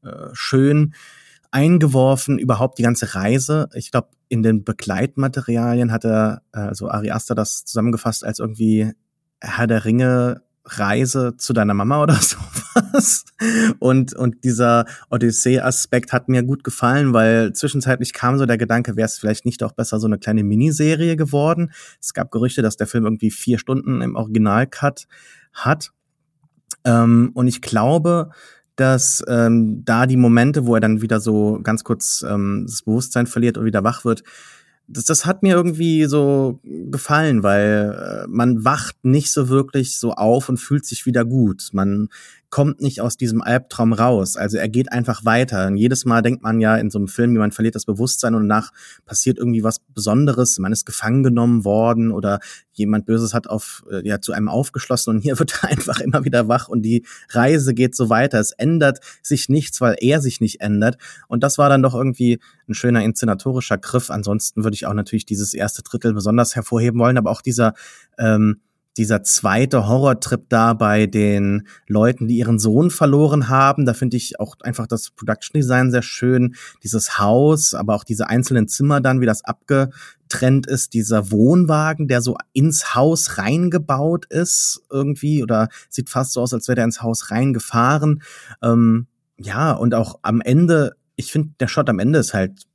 äh, 0.06 0.28
schön 0.32 0.94
eingeworfen, 1.50 2.38
überhaupt 2.38 2.78
die 2.78 2.82
ganze 2.82 3.14
Reise. 3.14 3.68
Ich 3.74 3.90
glaube, 3.90 4.08
in 4.28 4.42
den 4.42 4.64
Begleitmaterialien 4.64 5.92
hat 5.92 6.04
er, 6.04 6.42
äh, 6.52 6.58
also 6.58 6.90
Ari 6.90 7.10
Aster 7.10 7.34
das 7.34 7.64
zusammengefasst 7.64 8.24
als 8.24 8.38
irgendwie 8.38 8.92
Herr 9.40 9.66
der 9.66 9.84
Ringe 9.84 10.42
Reise 10.66 11.36
zu 11.36 11.52
deiner 11.52 11.74
Mama 11.74 12.02
oder 12.02 12.14
sowas. 12.14 13.24
Und, 13.78 14.14
und 14.14 14.44
dieser 14.44 14.84
Odyssee-Aspekt 15.10 16.12
hat 16.12 16.28
mir 16.28 16.42
gut 16.42 16.64
gefallen, 16.64 17.12
weil 17.12 17.52
zwischenzeitlich 17.52 18.12
kam 18.12 18.38
so 18.38 18.46
der 18.46 18.58
Gedanke, 18.58 18.96
wäre 18.96 19.06
es 19.06 19.18
vielleicht 19.18 19.46
nicht 19.46 19.62
auch 19.62 19.72
besser 19.72 20.00
so 20.00 20.06
eine 20.06 20.18
kleine 20.18 20.44
Miniserie 20.44 21.16
geworden. 21.16 21.72
Es 22.00 22.14
gab 22.14 22.30
Gerüchte, 22.30 22.62
dass 22.62 22.76
der 22.76 22.86
Film 22.86 23.04
irgendwie 23.04 23.30
vier 23.30 23.58
Stunden 23.58 24.00
im 24.02 24.16
Originalcut 24.16 25.06
hat. 25.52 25.92
Ähm, 26.84 27.30
und 27.34 27.46
ich 27.46 27.62
glaube, 27.62 28.30
dass 28.76 29.24
ähm, 29.26 29.82
da 29.84 30.06
die 30.06 30.16
Momente, 30.16 30.66
wo 30.66 30.74
er 30.74 30.80
dann 30.80 31.00
wieder 31.02 31.20
so 31.20 31.60
ganz 31.62 31.82
kurz 31.82 32.24
ähm, 32.28 32.64
das 32.66 32.82
Bewusstsein 32.82 33.26
verliert 33.26 33.58
und 33.58 33.64
wieder 33.64 33.84
wach 33.84 34.04
wird, 34.04 34.22
das, 34.88 35.04
das 35.04 35.26
hat 35.26 35.42
mir 35.42 35.54
irgendwie 35.54 36.04
so 36.04 36.60
gefallen, 36.62 37.42
weil 37.42 38.24
äh, 38.24 38.26
man 38.28 38.64
wacht 38.64 38.96
nicht 39.04 39.30
so 39.30 39.48
wirklich 39.48 39.98
so 39.98 40.12
auf 40.12 40.48
und 40.48 40.58
fühlt 40.58 40.86
sich 40.86 41.06
wieder 41.06 41.24
gut. 41.24 41.70
Man 41.72 42.08
kommt 42.50 42.80
nicht 42.80 43.00
aus 43.00 43.16
diesem 43.16 43.42
Albtraum 43.42 43.92
raus. 43.92 44.36
Also 44.36 44.56
er 44.56 44.68
geht 44.68 44.92
einfach 44.92 45.24
weiter. 45.24 45.66
Und 45.66 45.76
jedes 45.76 46.04
Mal 46.04 46.22
denkt 46.22 46.42
man 46.42 46.60
ja 46.60 46.76
in 46.76 46.90
so 46.90 46.98
einem 46.98 47.08
Film, 47.08 47.32
jemand 47.32 47.54
verliert 47.54 47.74
das 47.74 47.84
Bewusstsein 47.84 48.34
und 48.34 48.48
danach 48.48 48.72
passiert 49.04 49.38
irgendwie 49.38 49.64
was 49.64 49.80
Besonderes. 49.80 50.58
Man 50.58 50.72
ist 50.72 50.86
gefangen 50.86 51.22
genommen 51.22 51.64
worden 51.64 52.12
oder 52.12 52.38
jemand 52.72 53.06
Böses 53.06 53.34
hat 53.34 53.48
auf, 53.48 53.84
äh, 53.90 54.06
ja, 54.06 54.20
zu 54.20 54.32
einem 54.32 54.48
aufgeschlossen 54.48 55.16
und 55.16 55.20
hier 55.22 55.38
wird 55.38 55.58
er 55.62 55.70
einfach 55.70 56.00
immer 56.00 56.24
wieder 56.24 56.48
wach 56.48 56.68
und 56.68 56.82
die 56.82 57.04
Reise 57.30 57.74
geht 57.74 57.96
so 57.96 58.08
weiter. 58.08 58.38
Es 58.38 58.52
ändert 58.52 59.00
sich 59.22 59.48
nichts, 59.48 59.80
weil 59.80 59.96
er 60.00 60.20
sich 60.20 60.40
nicht 60.40 60.60
ändert. 60.60 60.96
Und 61.28 61.42
das 61.42 61.58
war 61.58 61.68
dann 61.68 61.82
doch 61.82 61.94
irgendwie 61.94 62.38
ein 62.68 62.74
schöner 62.74 63.02
inszenatorischer 63.02 63.78
Griff. 63.78 64.10
Ansonsten 64.10 64.64
würde 64.64 64.74
ich 64.74 64.86
auch 64.86 64.94
natürlich 64.94 65.26
dieses 65.26 65.54
erste 65.54 65.82
Drittel 65.82 66.14
besonders 66.14 66.54
hervorheben 66.54 67.00
wollen, 67.00 67.18
aber 67.18 67.30
auch 67.30 67.42
dieser, 67.42 67.74
ähm, 68.18 68.60
dieser 68.96 69.22
zweite 69.22 69.86
Horrortrip 69.86 70.48
da 70.48 70.72
bei 70.72 71.06
den 71.06 71.66
Leuten, 71.86 72.28
die 72.28 72.36
ihren 72.36 72.58
Sohn 72.58 72.90
verloren 72.90 73.48
haben. 73.48 73.84
Da 73.84 73.94
finde 73.94 74.16
ich 74.16 74.40
auch 74.40 74.56
einfach 74.62 74.86
das 74.86 75.10
Production 75.10 75.60
Design 75.60 75.90
sehr 75.90 76.02
schön. 76.02 76.54
Dieses 76.82 77.18
Haus, 77.18 77.74
aber 77.74 77.94
auch 77.94 78.04
diese 78.04 78.28
einzelnen 78.28 78.68
Zimmer 78.68 79.00
dann, 79.00 79.20
wie 79.20 79.26
das 79.26 79.44
abgetrennt 79.44 80.66
ist. 80.66 80.94
Dieser 80.94 81.30
Wohnwagen, 81.30 82.08
der 82.08 82.22
so 82.22 82.36
ins 82.52 82.94
Haus 82.94 83.38
reingebaut 83.38 84.26
ist 84.26 84.82
irgendwie 84.90 85.42
oder 85.42 85.68
sieht 85.90 86.08
fast 86.08 86.32
so 86.32 86.40
aus, 86.40 86.54
als 86.54 86.68
wäre 86.68 86.76
der 86.76 86.84
ins 86.84 87.02
Haus 87.02 87.30
reingefahren. 87.30 88.22
Ähm, 88.62 89.06
ja, 89.38 89.72
und 89.72 89.94
auch 89.94 90.18
am 90.22 90.40
Ende, 90.40 90.92
ich 91.16 91.32
finde, 91.32 91.50
der 91.60 91.68
Shot 91.68 91.90
am 91.90 91.98
Ende 91.98 92.18
ist 92.18 92.32
halt 92.32 92.66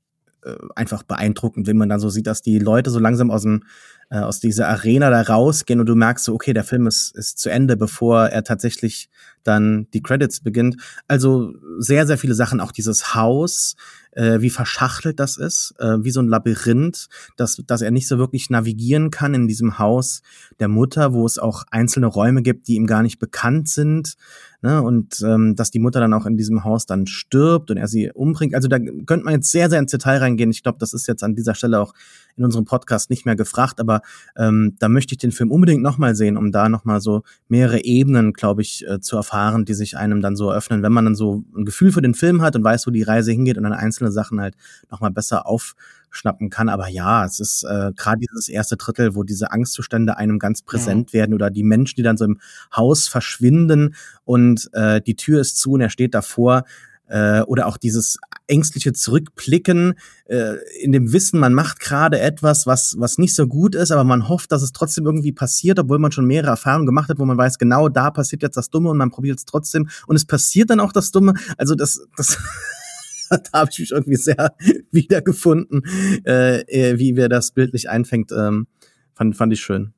äh, 0.43 0.55
einfach 0.75 1.03
beeindruckend, 1.03 1.67
wenn 1.67 1.77
man 1.77 1.89
dann 1.89 1.99
so 1.99 2.09
sieht, 2.09 2.27
dass 2.27 2.41
die 2.41 2.59
Leute 2.59 2.89
so 2.89 2.99
langsam 2.99 3.31
aus 3.31 3.43
dem 3.43 3.63
äh, 4.11 4.19
aus 4.19 4.41
dieser 4.41 4.67
Arena 4.67 5.09
da 5.09 5.21
rausgehen 5.21 5.79
und 5.79 5.85
du 5.87 5.95
merkst 5.95 6.25
so, 6.25 6.33
okay, 6.33 6.53
der 6.53 6.65
Film 6.65 6.85
ist, 6.85 7.15
ist 7.15 7.39
zu 7.39 7.49
Ende, 7.49 7.77
bevor 7.77 8.27
er 8.27 8.43
tatsächlich 8.43 9.09
dann 9.43 9.87
die 9.93 10.03
Credits 10.03 10.41
beginnt. 10.41 10.75
Also 11.07 11.53
sehr, 11.79 12.05
sehr 12.05 12.17
viele 12.17 12.35
Sachen, 12.35 12.59
auch 12.59 12.73
dieses 12.73 13.15
Haus, 13.15 13.75
äh, 14.11 14.41
wie 14.41 14.49
verschachtelt 14.49 15.19
das 15.19 15.37
ist, 15.37 15.73
äh, 15.79 16.03
wie 16.03 16.11
so 16.11 16.21
ein 16.21 16.27
Labyrinth, 16.27 17.07
dass, 17.37 17.61
dass 17.65 17.81
er 17.81 17.91
nicht 17.91 18.07
so 18.07 18.17
wirklich 18.17 18.49
navigieren 18.49 19.09
kann 19.09 19.33
in 19.33 19.47
diesem 19.47 19.79
Haus 19.79 20.21
der 20.59 20.67
Mutter, 20.67 21.13
wo 21.13 21.25
es 21.25 21.39
auch 21.39 21.63
einzelne 21.71 22.07
Räume 22.07 22.41
gibt, 22.41 22.67
die 22.67 22.75
ihm 22.75 22.87
gar 22.87 23.03
nicht 23.03 23.19
bekannt 23.19 23.69
sind. 23.69 24.15
Ne? 24.61 24.81
Und 24.81 25.21
ähm, 25.21 25.55
dass 25.55 25.71
die 25.71 25.79
Mutter 25.79 26.01
dann 26.01 26.13
auch 26.13 26.25
in 26.25 26.37
diesem 26.37 26.63
Haus 26.63 26.85
dann 26.85 27.07
stirbt 27.07 27.71
und 27.71 27.77
er 27.77 27.87
sie 27.87 28.11
umbringt. 28.11 28.53
Also 28.53 28.67
da 28.67 28.77
könnte 28.77 29.23
man 29.23 29.35
jetzt 29.35 29.51
sehr, 29.51 29.69
sehr 29.69 29.79
ins 29.79 29.91
Detail 29.91 30.17
reingehen. 30.17 30.51
Ich 30.51 30.61
glaube, 30.61 30.77
das 30.79 30.93
ist 30.93 31.07
jetzt 31.07 31.23
an 31.23 31.33
dieser 31.33 31.55
Stelle 31.55 31.79
auch 31.79 31.93
in 32.37 32.45
unserem 32.45 32.65
Podcast 32.65 33.09
nicht 33.09 33.25
mehr 33.25 33.35
gefragt, 33.35 33.79
aber 33.79 34.01
ähm, 34.35 34.75
da 34.79 34.89
möchte 34.89 35.13
ich 35.13 35.17
den 35.19 35.31
Film 35.31 35.51
unbedingt 35.51 35.81
nochmal 35.81 36.15
sehen, 36.15 36.37
um 36.37 36.51
da 36.51 36.69
nochmal 36.69 37.01
so 37.01 37.23
mehrere 37.47 37.83
Ebenen, 37.83 38.33
glaube 38.33 38.61
ich, 38.61 38.87
äh, 38.87 38.99
zu 38.99 39.15
erfahren, 39.15 39.65
die 39.65 39.73
sich 39.73 39.97
einem 39.97 40.21
dann 40.21 40.35
so 40.35 40.49
eröffnen, 40.49 40.83
wenn 40.83 40.91
man 40.91 41.05
dann 41.05 41.15
so 41.15 41.43
ein 41.55 41.65
Gefühl 41.65 41.91
für 41.91 42.01
den 42.01 42.13
Film 42.13 42.41
hat 42.41 42.55
und 42.55 42.63
weiß, 42.63 42.87
wo 42.87 42.91
die 42.91 43.03
Reise 43.03 43.31
hingeht 43.31 43.57
und 43.57 43.63
dann 43.63 43.73
einzelne 43.73 44.11
Sachen 44.11 44.39
halt 44.39 44.55
nochmal 44.89 45.11
besser 45.11 45.45
aufschnappen 45.45 46.49
kann. 46.49 46.69
Aber 46.69 46.87
ja, 46.87 47.25
es 47.25 47.39
ist 47.39 47.63
äh, 47.63 47.91
gerade 47.95 48.19
dieses 48.19 48.49
erste 48.49 48.77
Drittel, 48.77 49.15
wo 49.15 49.23
diese 49.23 49.51
Angstzustände 49.51 50.17
einem 50.17 50.39
ganz 50.39 50.61
präsent 50.61 51.11
ja. 51.11 51.19
werden 51.19 51.33
oder 51.33 51.49
die 51.49 51.63
Menschen, 51.63 51.95
die 51.97 52.03
dann 52.03 52.17
so 52.17 52.25
im 52.25 52.39
Haus 52.75 53.07
verschwinden 53.07 53.95
und 54.23 54.69
äh, 54.73 55.01
die 55.01 55.15
Tür 55.15 55.41
ist 55.41 55.57
zu 55.57 55.73
und 55.73 55.81
er 55.81 55.89
steht 55.89 56.13
davor 56.13 56.63
äh, 57.11 57.41
oder 57.41 57.67
auch 57.67 57.77
dieses 57.77 58.17
ängstliche 58.51 58.93
Zurückblicken 58.93 59.95
äh, 60.25 60.55
in 60.81 60.91
dem 60.91 61.13
Wissen, 61.13 61.39
man 61.39 61.53
macht 61.53 61.79
gerade 61.79 62.19
etwas, 62.19 62.67
was, 62.67 62.95
was 62.99 63.17
nicht 63.17 63.33
so 63.33 63.47
gut 63.47 63.73
ist, 63.75 63.91
aber 63.91 64.03
man 64.03 64.27
hofft, 64.27 64.51
dass 64.51 64.61
es 64.61 64.73
trotzdem 64.73 65.05
irgendwie 65.05 65.31
passiert, 65.31 65.79
obwohl 65.79 65.99
man 65.99 66.11
schon 66.11 66.25
mehrere 66.25 66.51
Erfahrungen 66.51 66.85
gemacht 66.85 67.09
hat, 67.09 67.17
wo 67.17 67.25
man 67.25 67.37
weiß, 67.37 67.57
genau 67.57 67.89
da 67.89 68.11
passiert 68.11 68.43
jetzt 68.43 68.57
das 68.57 68.69
Dumme 68.69 68.89
und 68.89 68.97
man 68.97 69.09
probiert 69.09 69.39
es 69.39 69.45
trotzdem 69.45 69.89
und 70.05 70.15
es 70.15 70.25
passiert 70.25 70.69
dann 70.69 70.81
auch 70.81 70.91
das 70.91 71.11
Dumme. 71.11 71.33
Also 71.57 71.75
das, 71.75 72.05
das 72.17 72.37
da 73.29 73.59
habe 73.59 73.69
ich 73.71 73.79
mich 73.79 73.91
irgendwie 73.91 74.17
sehr 74.17 74.53
wiedergefunden, 74.91 75.83
äh, 76.25 76.97
wie 76.97 77.15
wer 77.15 77.29
das 77.29 77.51
bildlich 77.51 77.89
einfängt. 77.89 78.31
Ähm, 78.31 78.67
fand, 79.13 79.35
fand 79.35 79.53
ich 79.53 79.61
schön. 79.61 79.93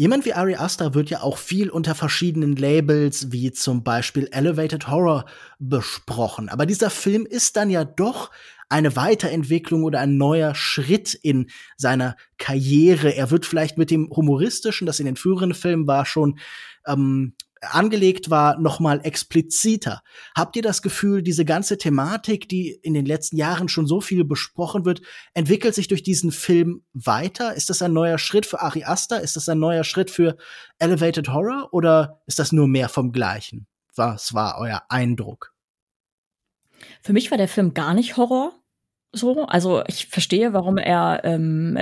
Jemand 0.00 0.24
wie 0.24 0.32
Ari 0.32 0.54
Aster 0.54 0.94
wird 0.94 1.10
ja 1.10 1.20
auch 1.20 1.36
viel 1.36 1.68
unter 1.68 1.94
verschiedenen 1.94 2.56
Labels, 2.56 3.32
wie 3.32 3.52
zum 3.52 3.84
Beispiel 3.84 4.30
Elevated 4.32 4.88
Horror, 4.88 5.26
besprochen. 5.58 6.48
Aber 6.48 6.64
dieser 6.64 6.88
Film 6.88 7.26
ist 7.26 7.58
dann 7.58 7.68
ja 7.68 7.84
doch 7.84 8.30
eine 8.70 8.96
Weiterentwicklung 8.96 9.84
oder 9.84 10.00
ein 10.00 10.16
neuer 10.16 10.54
Schritt 10.54 11.12
in 11.12 11.50
seiner 11.76 12.16
Karriere. 12.38 13.14
Er 13.14 13.30
wird 13.30 13.44
vielleicht 13.44 13.76
mit 13.76 13.90
dem 13.90 14.08
humoristischen, 14.08 14.86
das 14.86 15.00
in 15.00 15.04
den 15.04 15.16
früheren 15.16 15.52
Filmen 15.52 15.86
war, 15.86 16.06
schon 16.06 16.38
ähm, 16.86 17.34
angelegt 17.60 18.30
war, 18.30 18.58
noch 18.58 18.80
mal 18.80 19.00
expliziter. 19.04 20.02
Habt 20.36 20.56
ihr 20.56 20.62
das 20.62 20.82
Gefühl, 20.82 21.22
diese 21.22 21.44
ganze 21.44 21.78
Thematik, 21.78 22.48
die 22.48 22.70
in 22.70 22.94
den 22.94 23.06
letzten 23.06 23.36
Jahren 23.36 23.68
schon 23.68 23.86
so 23.86 24.00
viel 24.00 24.24
besprochen 24.24 24.84
wird, 24.84 25.02
entwickelt 25.34 25.74
sich 25.74 25.88
durch 25.88 26.02
diesen 26.02 26.32
Film 26.32 26.84
weiter? 26.92 27.54
Ist 27.54 27.70
das 27.70 27.82
ein 27.82 27.92
neuer 27.92 28.18
Schritt 28.18 28.46
für 28.46 28.60
Ari 28.60 28.84
Aster? 28.84 29.20
Ist 29.20 29.36
das 29.36 29.48
ein 29.48 29.58
neuer 29.58 29.84
Schritt 29.84 30.10
für 30.10 30.36
Elevated 30.78 31.28
Horror? 31.28 31.68
Oder 31.72 32.22
ist 32.26 32.38
das 32.38 32.52
nur 32.52 32.68
mehr 32.68 32.88
vom 32.88 33.12
Gleichen? 33.12 33.66
Was 33.94 34.34
war 34.34 34.58
euer 34.58 34.82
Eindruck? 34.88 35.52
Für 37.02 37.12
mich 37.12 37.30
war 37.30 37.38
der 37.38 37.48
Film 37.48 37.74
gar 37.74 37.94
nicht 37.94 38.16
Horror. 38.16 38.52
So, 39.12 39.44
also 39.44 39.82
ich 39.86 40.06
verstehe, 40.06 40.52
warum 40.52 40.78
er 40.78 41.22
ähm, 41.24 41.76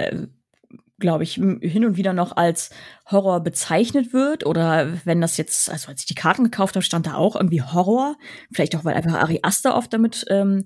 glaube 0.99 1.22
ich, 1.24 1.34
hin 1.34 1.84
und 1.84 1.96
wieder 1.96 2.12
noch 2.12 2.36
als 2.36 2.70
Horror 3.11 3.40
bezeichnet 3.40 4.12
wird. 4.12 4.44
Oder 4.44 4.92
wenn 5.05 5.20
das 5.20 5.36
jetzt, 5.36 5.70
also 5.70 5.88
als 5.88 6.01
ich 6.01 6.07
die 6.07 6.14
Karten 6.14 6.44
gekauft 6.44 6.74
habe, 6.74 6.84
stand 6.84 7.07
da 7.07 7.14
auch 7.14 7.36
irgendwie 7.36 7.62
Horror. 7.62 8.16
Vielleicht 8.53 8.74
auch, 8.76 8.84
weil 8.84 8.94
einfach 8.94 9.14
Ari 9.14 9.40
Aster 9.42 9.76
oft 9.76 9.92
damit 9.92 10.24
ähm, 10.28 10.64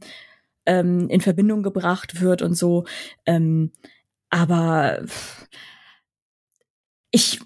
ähm, 0.66 1.08
in 1.08 1.20
Verbindung 1.20 1.62
gebracht 1.62 2.20
wird 2.20 2.42
und 2.42 2.54
so. 2.54 2.84
Ähm, 3.26 3.72
aber 4.30 5.02
ich 7.10 7.40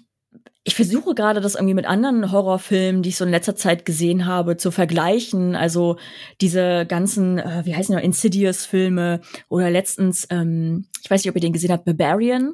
ich 0.67 0.75
versuche 0.75 1.15
gerade, 1.15 1.39
das 1.39 1.55
irgendwie 1.55 1.73
mit 1.73 1.85
anderen 1.85 2.29
Horrorfilmen, 2.29 3.01
die 3.01 3.07
ich 3.07 3.15
so 3.15 3.23
in 3.23 3.31
letzter 3.31 3.55
Zeit 3.55 3.85
gesehen 3.85 4.25
habe, 4.25 4.57
zu 4.57 4.69
vergleichen. 4.69 5.55
Also 5.55 5.95
diese 6.41 6.85
ganzen, 6.85 7.37
äh, 7.37 7.61
wie 7.63 7.73
heißen 7.73 7.95
die, 7.95 8.03
Insidious-Filme 8.03 9.21
oder 9.47 9.69
letztens, 9.69 10.27
ähm, 10.29 10.89
ich 11.01 11.09
weiß 11.09 11.23
nicht, 11.23 11.29
ob 11.29 11.35
ihr 11.35 11.41
den 11.41 11.53
gesehen 11.53 11.71
habt, 11.71 11.85
Barbarian 11.85 12.53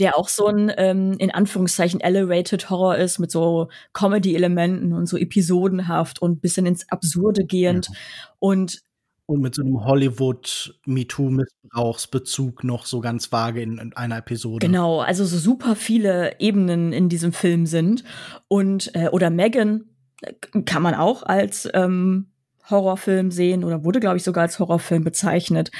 der 0.00 0.16
auch 0.18 0.28
so 0.28 0.46
ein 0.46 0.72
ähm, 0.76 1.14
in 1.18 1.30
Anführungszeichen 1.30 2.00
elevated 2.00 2.70
Horror 2.70 2.96
ist 2.96 3.18
mit 3.18 3.30
so 3.30 3.68
Comedy-Elementen 3.92 4.92
und 4.92 5.06
so 5.06 5.16
episodenhaft 5.16 6.20
und 6.20 6.40
bisschen 6.40 6.66
ins 6.66 6.88
Absurde 6.90 7.44
gehend 7.44 7.88
ja. 7.88 7.94
und 8.38 8.82
und 9.26 9.42
mit 9.42 9.54
so 9.54 9.62
einem 9.62 9.84
Hollywood 9.84 10.74
MeToo-Missbrauchsbezug 10.86 12.64
noch 12.64 12.84
so 12.84 13.00
ganz 13.00 13.30
vage 13.30 13.62
in, 13.62 13.78
in, 13.78 13.92
einer 13.92 14.16
Episode. 14.16 14.66
Genau, 14.66 14.98
also 14.98 15.24
so 15.24 15.38
super 15.38 15.76
viele 15.76 16.40
Ebenen 16.40 16.92
in 16.92 17.08
diesem 17.08 17.32
Film 17.32 17.66
sind 17.66 18.02
und 18.48 18.92
äh, 18.96 19.08
oder 19.10 19.30
Megan 19.30 19.84
äh, 20.22 20.32
kann 20.62 20.82
man 20.82 20.94
auch 20.96 21.22
als 21.22 21.68
ähm, 21.74 22.32
Horrorfilm 22.68 23.30
sehen 23.30 23.62
oder 23.62 23.84
wurde 23.84 24.00
glaube 24.00 24.16
ich 24.16 24.24
sogar 24.24 24.42
als 24.42 24.58
Horrorfilm 24.58 25.04
bezeichnet, 25.04 25.70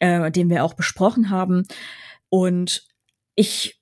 äh, 0.00 0.32
den 0.32 0.50
wir 0.50 0.64
auch 0.64 0.74
besprochen 0.74 1.30
haben 1.30 1.62
und 2.28 2.88
ich 3.36 3.80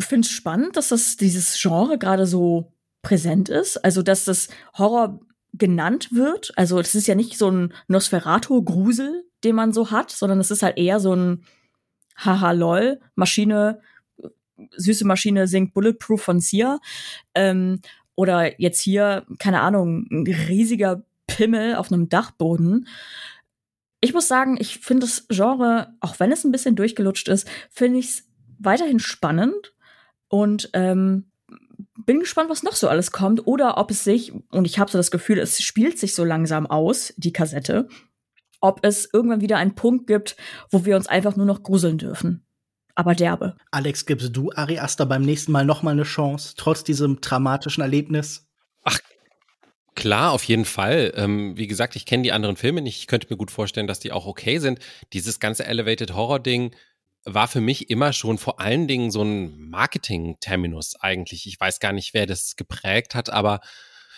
finde 0.00 0.26
es 0.26 0.32
spannend, 0.32 0.76
dass 0.76 0.88
das 0.88 1.16
dieses 1.16 1.60
Genre 1.60 1.98
gerade 1.98 2.26
so 2.26 2.72
präsent 3.02 3.48
ist. 3.48 3.76
Also, 3.84 4.02
dass 4.02 4.24
das 4.24 4.48
Horror 4.76 5.20
genannt 5.52 6.12
wird. 6.12 6.52
Also, 6.56 6.78
das 6.78 6.94
ist 6.94 7.06
ja 7.06 7.14
nicht 7.14 7.38
so 7.38 7.50
ein 7.50 7.72
Nosferatu-Grusel, 7.86 9.24
den 9.44 9.54
man 9.54 9.72
so 9.72 9.90
hat, 9.90 10.10
sondern 10.10 10.40
es 10.40 10.50
ist 10.50 10.62
halt 10.62 10.78
eher 10.78 11.00
so 11.00 11.14
ein 11.14 11.44
Haha 12.16 12.52
lol, 12.52 13.00
Maschine, 13.14 13.80
süße 14.76 15.06
Maschine 15.06 15.46
singt 15.46 15.72
Bulletproof 15.74 16.20
von 16.20 16.40
Sia. 16.40 16.80
Ähm, 17.34 17.80
oder 18.16 18.60
jetzt 18.60 18.80
hier, 18.80 19.26
keine 19.38 19.60
Ahnung, 19.60 20.06
ein 20.10 20.26
riesiger 20.26 21.04
Pimmel 21.28 21.76
auf 21.76 21.92
einem 21.92 22.08
Dachboden. 22.08 22.88
Ich 24.00 24.12
muss 24.12 24.26
sagen, 24.26 24.56
ich 24.60 24.78
finde 24.78 25.06
das 25.06 25.26
Genre, 25.28 25.94
auch 26.00 26.18
wenn 26.18 26.32
es 26.32 26.44
ein 26.44 26.50
bisschen 26.50 26.74
durchgelutscht 26.74 27.28
ist, 27.28 27.48
finde 27.70 28.00
ich 28.00 28.06
es 28.06 28.27
weiterhin 28.58 29.00
spannend 29.00 29.74
und 30.28 30.70
ähm, 30.72 31.30
bin 32.06 32.20
gespannt, 32.20 32.50
was 32.50 32.62
noch 32.62 32.74
so 32.74 32.88
alles 32.88 33.12
kommt 33.12 33.46
oder 33.46 33.78
ob 33.78 33.90
es 33.90 34.04
sich, 34.04 34.32
und 34.50 34.66
ich 34.66 34.78
habe 34.78 34.90
so 34.90 34.98
das 34.98 35.10
Gefühl, 35.10 35.38
es 35.38 35.60
spielt 35.62 35.98
sich 35.98 36.14
so 36.14 36.24
langsam 36.24 36.66
aus, 36.66 37.12
die 37.16 37.32
Kassette, 37.32 37.88
ob 38.60 38.80
es 38.82 39.08
irgendwann 39.12 39.40
wieder 39.40 39.58
einen 39.58 39.74
Punkt 39.74 40.06
gibt, 40.06 40.36
wo 40.70 40.84
wir 40.84 40.96
uns 40.96 41.06
einfach 41.06 41.36
nur 41.36 41.46
noch 41.46 41.62
gruseln 41.62 41.98
dürfen. 41.98 42.44
Aber 42.94 43.14
derbe. 43.14 43.56
Alex, 43.70 44.06
gibst 44.06 44.36
du 44.36 44.50
Ari 44.52 44.78
Aster 44.78 45.06
beim 45.06 45.22
nächsten 45.22 45.52
Mal 45.52 45.64
noch 45.64 45.82
mal 45.82 45.92
eine 45.92 46.02
Chance, 46.02 46.54
trotz 46.56 46.82
diesem 46.82 47.20
dramatischen 47.20 47.82
Erlebnis? 47.82 48.48
Ach, 48.82 48.98
Klar, 49.94 50.30
auf 50.30 50.44
jeden 50.44 50.64
Fall. 50.64 51.12
Ähm, 51.16 51.56
wie 51.56 51.66
gesagt, 51.66 51.96
ich 51.96 52.06
kenne 52.06 52.22
die 52.22 52.30
anderen 52.30 52.54
Filme 52.54 52.82
nicht. 52.82 52.98
Ich 52.98 53.08
könnte 53.08 53.26
mir 53.30 53.36
gut 53.36 53.50
vorstellen, 53.50 53.88
dass 53.88 53.98
die 53.98 54.12
auch 54.12 54.26
okay 54.26 54.60
sind. 54.60 54.78
Dieses 55.12 55.40
ganze 55.40 55.66
Elevated 55.66 56.14
Horror-Ding 56.14 56.70
war 57.34 57.48
für 57.48 57.60
mich 57.60 57.90
immer 57.90 58.12
schon 58.12 58.38
vor 58.38 58.60
allen 58.60 58.88
Dingen 58.88 59.10
so 59.10 59.22
ein 59.22 59.68
Marketing-Terminus 59.68 60.96
eigentlich. 61.00 61.46
Ich 61.46 61.60
weiß 61.60 61.80
gar 61.80 61.92
nicht, 61.92 62.14
wer 62.14 62.26
das 62.26 62.56
geprägt 62.56 63.14
hat, 63.14 63.30
aber 63.30 63.60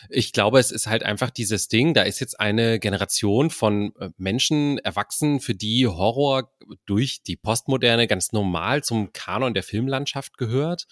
ich 0.09 0.33
glaube, 0.33 0.59
es 0.59 0.71
ist 0.71 0.87
halt 0.87 1.03
einfach 1.03 1.31
dieses 1.31 1.69
Ding, 1.69 1.93
da 1.93 2.03
ist 2.03 2.21
jetzt 2.21 2.41
eine 2.41 2.79
Generation 2.79 3.51
von 3.51 3.95
äh, 3.97 4.11
Menschen 4.17 4.79
erwachsen, 4.79 5.41
für 5.41 5.55
die 5.55 5.87
Horror 5.87 6.53
durch 6.87 7.23
die 7.23 7.37
Postmoderne 7.37 8.07
ganz 8.07 8.33
normal 8.33 8.83
zum 8.83 9.13
Kanon 9.13 9.53
der 9.53 9.63
Filmlandschaft 9.63 10.39
gehört 10.39 10.87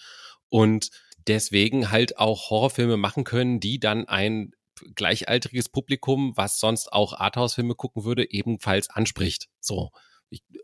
und 0.49 0.89
deswegen 1.27 1.89
halt 1.89 2.17
auch 2.17 2.49
Horrorfilme 2.49 2.97
machen 2.97 3.23
können, 3.23 3.59
die 3.59 3.79
dann 3.79 4.07
ein 4.07 4.51
gleichaltriges 4.95 5.69
Publikum, 5.69 6.33
was 6.35 6.59
sonst 6.59 6.93
auch 6.93 7.13
Arthouse-Filme 7.13 7.75
gucken 7.75 8.03
würde, 8.03 8.29
ebenfalls 8.31 8.89
anspricht. 8.89 9.49
So. 9.59 9.91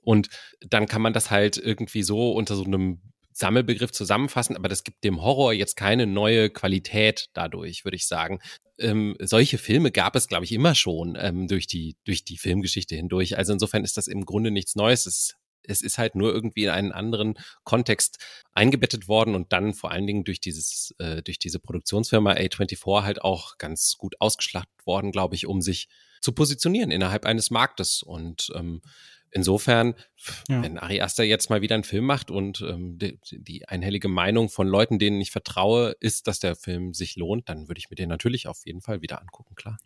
Und 0.02 0.30
dann 0.62 0.88
kann 0.88 1.02
man 1.02 1.14
das 1.14 1.32
halt 1.32 1.58
irgendwie 1.58 2.04
so 2.04 2.32
unter 2.32 2.56
so 2.56 2.64
einem 2.64 3.02
Sammelbegriff 3.32 3.92
zusammenfassen, 3.92 4.56
aber 4.56 4.70
das 4.70 4.84
gibt 4.84 5.04
dem 5.04 5.22
Horror 5.22 5.52
jetzt 5.52 5.76
keine 5.76 6.08
neue 6.08 6.50
Qualität 6.50 7.28
dadurch, 7.34 7.84
würde 7.84 7.98
ich 7.98 8.08
sagen. 8.08 8.40
Ähm, 8.78 9.16
solche 9.20 9.58
Filme 9.58 9.92
gab 9.92 10.16
es, 10.16 10.28
glaube 10.28 10.46
ich, 10.46 10.54
immer 10.54 10.74
schon 10.74 11.18
ähm, 11.20 11.48
durch, 11.48 11.68
die, 11.68 11.98
durch 12.06 12.24
die 12.24 12.38
Filmgeschichte 12.38 12.96
hindurch. 12.96 13.38
Also 13.38 13.52
insofern 13.52 13.84
ist 13.84 13.98
das 13.98 14.08
im 14.08 14.26
Grunde 14.26 14.52
nichts 14.52 14.76
Neues. 14.76 15.06
Es 15.06 15.36
es 15.68 15.82
ist 15.82 15.98
halt 15.98 16.16
nur 16.16 16.34
irgendwie 16.34 16.66
in 16.66 16.70
einen 16.70 16.92
anderen 16.92 17.38
Kontext 17.64 18.20
eingebettet 18.54 19.08
worden 19.08 19.36
und 19.36 19.52
dann 19.52 19.74
vor 19.74 19.92
allen 19.92 20.08
Dingen 20.08 20.24
durch 20.24 20.40
dieses, 20.40 20.94
äh, 21.00 21.22
durch 21.22 21.40
diese 21.40 21.60
Produktionsfirma 21.60 22.34
A24 22.34 23.04
halt 23.04 23.22
auch 23.22 23.58
ganz 23.58 23.96
gut 23.98 24.16
ausgeschlachtet 24.20 24.86
worden, 24.86 25.12
glaube 25.12 25.36
ich, 25.36 25.46
um 25.48 25.62
sich 25.62 25.88
zu 26.22 26.32
positionieren 26.32 26.92
innerhalb 26.92 27.26
eines 27.26 27.52
Marktes. 27.52 28.02
Und 28.02 28.52
ähm, 28.56 28.82
insofern, 29.32 29.96
ja. 30.50 30.64
wenn 30.64 30.78
Ari 30.78 31.02
Aster 31.02 31.24
jetzt 31.24 31.50
mal 31.50 31.62
wieder 31.62 31.76
einen 31.76 31.84
Film 31.84 32.06
macht 32.06 32.32
und 32.32 32.62
ähm, 32.62 32.98
die, 32.98 33.20
die 33.32 33.68
einhellige 33.68 34.08
Meinung 34.08 34.50
von 34.50 34.68
Leuten, 34.68 35.00
denen 35.00 35.22
ich 35.22 35.32
vertraue, 35.32 35.96
ist, 36.00 36.28
dass 36.28 36.40
der 36.40 36.56
Film 36.56 36.94
sich 36.94 37.16
lohnt, 37.16 37.50
dann 37.50 37.68
würde 37.68 37.80
ich 37.80 37.90
mir 37.90 37.96
den 37.96 38.10
natürlich 38.10 38.48
auf 38.48 38.66
jeden 38.66 38.82
Fall 38.82 39.02
wieder 39.02 39.22
angucken, 39.22 39.56
klar. 39.56 39.78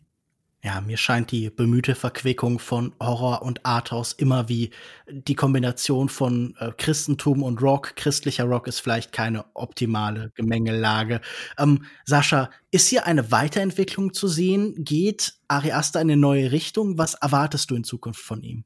Ja, 0.62 0.82
mir 0.82 0.98
scheint 0.98 1.30
die 1.30 1.48
bemühte 1.48 1.94
Verquickung 1.94 2.58
von 2.58 2.92
Horror 3.00 3.40
und 3.40 3.64
Arthouse 3.64 4.12
immer 4.12 4.50
wie 4.50 4.70
die 5.10 5.34
Kombination 5.34 6.10
von 6.10 6.54
äh, 6.58 6.72
Christentum 6.76 7.42
und 7.42 7.62
Rock. 7.62 7.96
Christlicher 7.96 8.44
Rock 8.44 8.66
ist 8.66 8.80
vielleicht 8.80 9.10
keine 9.10 9.46
optimale 9.54 10.32
Gemengelage. 10.34 11.22
Ähm, 11.56 11.86
Sascha, 12.04 12.50
ist 12.70 12.88
hier 12.88 13.06
eine 13.06 13.32
Weiterentwicklung 13.32 14.12
zu 14.12 14.28
sehen? 14.28 14.74
Geht 14.84 15.32
Ari 15.48 15.72
Aster 15.72 16.02
in 16.02 16.10
eine 16.10 16.20
neue 16.20 16.52
Richtung? 16.52 16.98
Was 16.98 17.14
erwartest 17.14 17.70
du 17.70 17.74
in 17.74 17.84
Zukunft 17.84 18.20
von 18.20 18.42
ihm? 18.42 18.64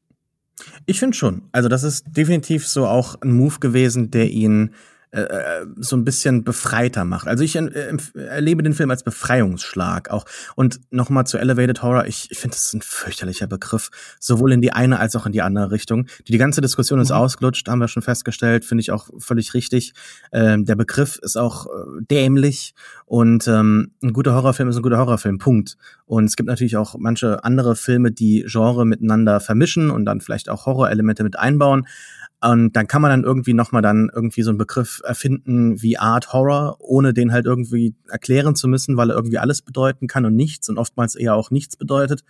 Ich 0.86 0.98
finde 0.98 1.16
schon. 1.16 1.42
Also 1.52 1.68
das 1.68 1.82
ist 1.82 2.04
definitiv 2.08 2.66
so 2.66 2.86
auch 2.86 3.20
ein 3.20 3.32
Move 3.32 3.58
gewesen, 3.58 4.10
der 4.10 4.30
ihn 4.30 4.70
äh, 5.14 5.20
äh, 5.20 5.66
so 5.76 5.96
ein 5.96 6.04
bisschen 6.04 6.42
befreiter 6.42 7.04
macht. 7.04 7.28
Also 7.28 7.44
ich 7.44 7.54
äh, 7.54 7.96
erlebe 8.14 8.64
den 8.64 8.74
Film 8.74 8.90
als 8.90 9.04
Befreiungsschlag 9.04 10.10
auch. 10.10 10.24
Und 10.56 10.80
nochmal 10.90 11.24
zu 11.24 11.38
Elevated 11.38 11.82
Horror, 11.82 12.06
ich, 12.06 12.32
ich 12.32 12.38
finde, 12.38 12.56
das 12.56 12.64
ist 12.64 12.74
ein 12.74 12.82
fürchterlicher 12.82 13.46
Begriff, 13.46 13.90
sowohl 14.18 14.50
in 14.50 14.60
die 14.60 14.72
eine 14.72 14.98
als 14.98 15.14
auch 15.14 15.24
in 15.24 15.30
die 15.30 15.40
andere 15.40 15.70
Richtung. 15.70 16.06
Die, 16.26 16.32
die 16.32 16.38
ganze 16.38 16.60
Diskussion 16.62 16.98
ist 16.98 17.10
mhm. 17.10 17.16
ausgelutscht, 17.16 17.68
haben 17.68 17.78
wir 17.78 17.86
schon 17.86 18.02
festgestellt, 18.02 18.64
finde 18.64 18.82
ich 18.82 18.90
auch 18.90 19.08
völlig 19.18 19.54
richtig. 19.54 19.94
Ähm, 20.32 20.64
der 20.64 20.74
Begriff 20.74 21.20
ist 21.22 21.36
auch 21.36 21.66
äh, 21.66 21.70
dämlich 22.10 22.74
und 23.06 23.46
ähm, 23.46 23.92
ein 24.02 24.12
guter 24.12 24.34
Horrorfilm 24.34 24.68
ist 24.68 24.76
ein 24.76 24.82
guter 24.82 24.98
Horrorfilm, 24.98 25.38
Punkt. 25.38 25.76
Und 26.06 26.24
es 26.24 26.34
gibt 26.34 26.48
natürlich 26.48 26.76
auch 26.76 26.96
manche 26.98 27.44
andere 27.44 27.76
Filme, 27.76 28.10
die 28.10 28.44
Genre 28.48 28.84
miteinander 28.84 29.38
vermischen 29.38 29.90
und 29.90 30.06
dann 30.06 30.20
vielleicht 30.20 30.48
auch 30.48 30.66
Horrorelemente 30.66 31.22
mit 31.22 31.38
einbauen. 31.38 31.86
Und 32.44 32.76
dann 32.76 32.86
kann 32.86 33.00
man 33.00 33.10
dann 33.10 33.24
irgendwie 33.24 33.54
nochmal 33.54 33.80
dann 33.80 34.10
irgendwie 34.12 34.42
so 34.42 34.50
einen 34.50 34.58
Begriff 34.58 35.00
erfinden 35.02 35.80
wie 35.80 35.96
Art 35.96 36.34
Horror, 36.34 36.76
ohne 36.78 37.14
den 37.14 37.32
halt 37.32 37.46
irgendwie 37.46 37.94
erklären 38.08 38.54
zu 38.54 38.68
müssen, 38.68 38.98
weil 38.98 39.10
er 39.10 39.16
irgendwie 39.16 39.38
alles 39.38 39.62
bedeuten 39.62 40.08
kann 40.08 40.26
und 40.26 40.36
nichts 40.36 40.68
und 40.68 40.76
oftmals 40.76 41.14
eher 41.14 41.36
auch 41.36 41.50
nichts 41.50 41.76
bedeutet. 41.76 42.22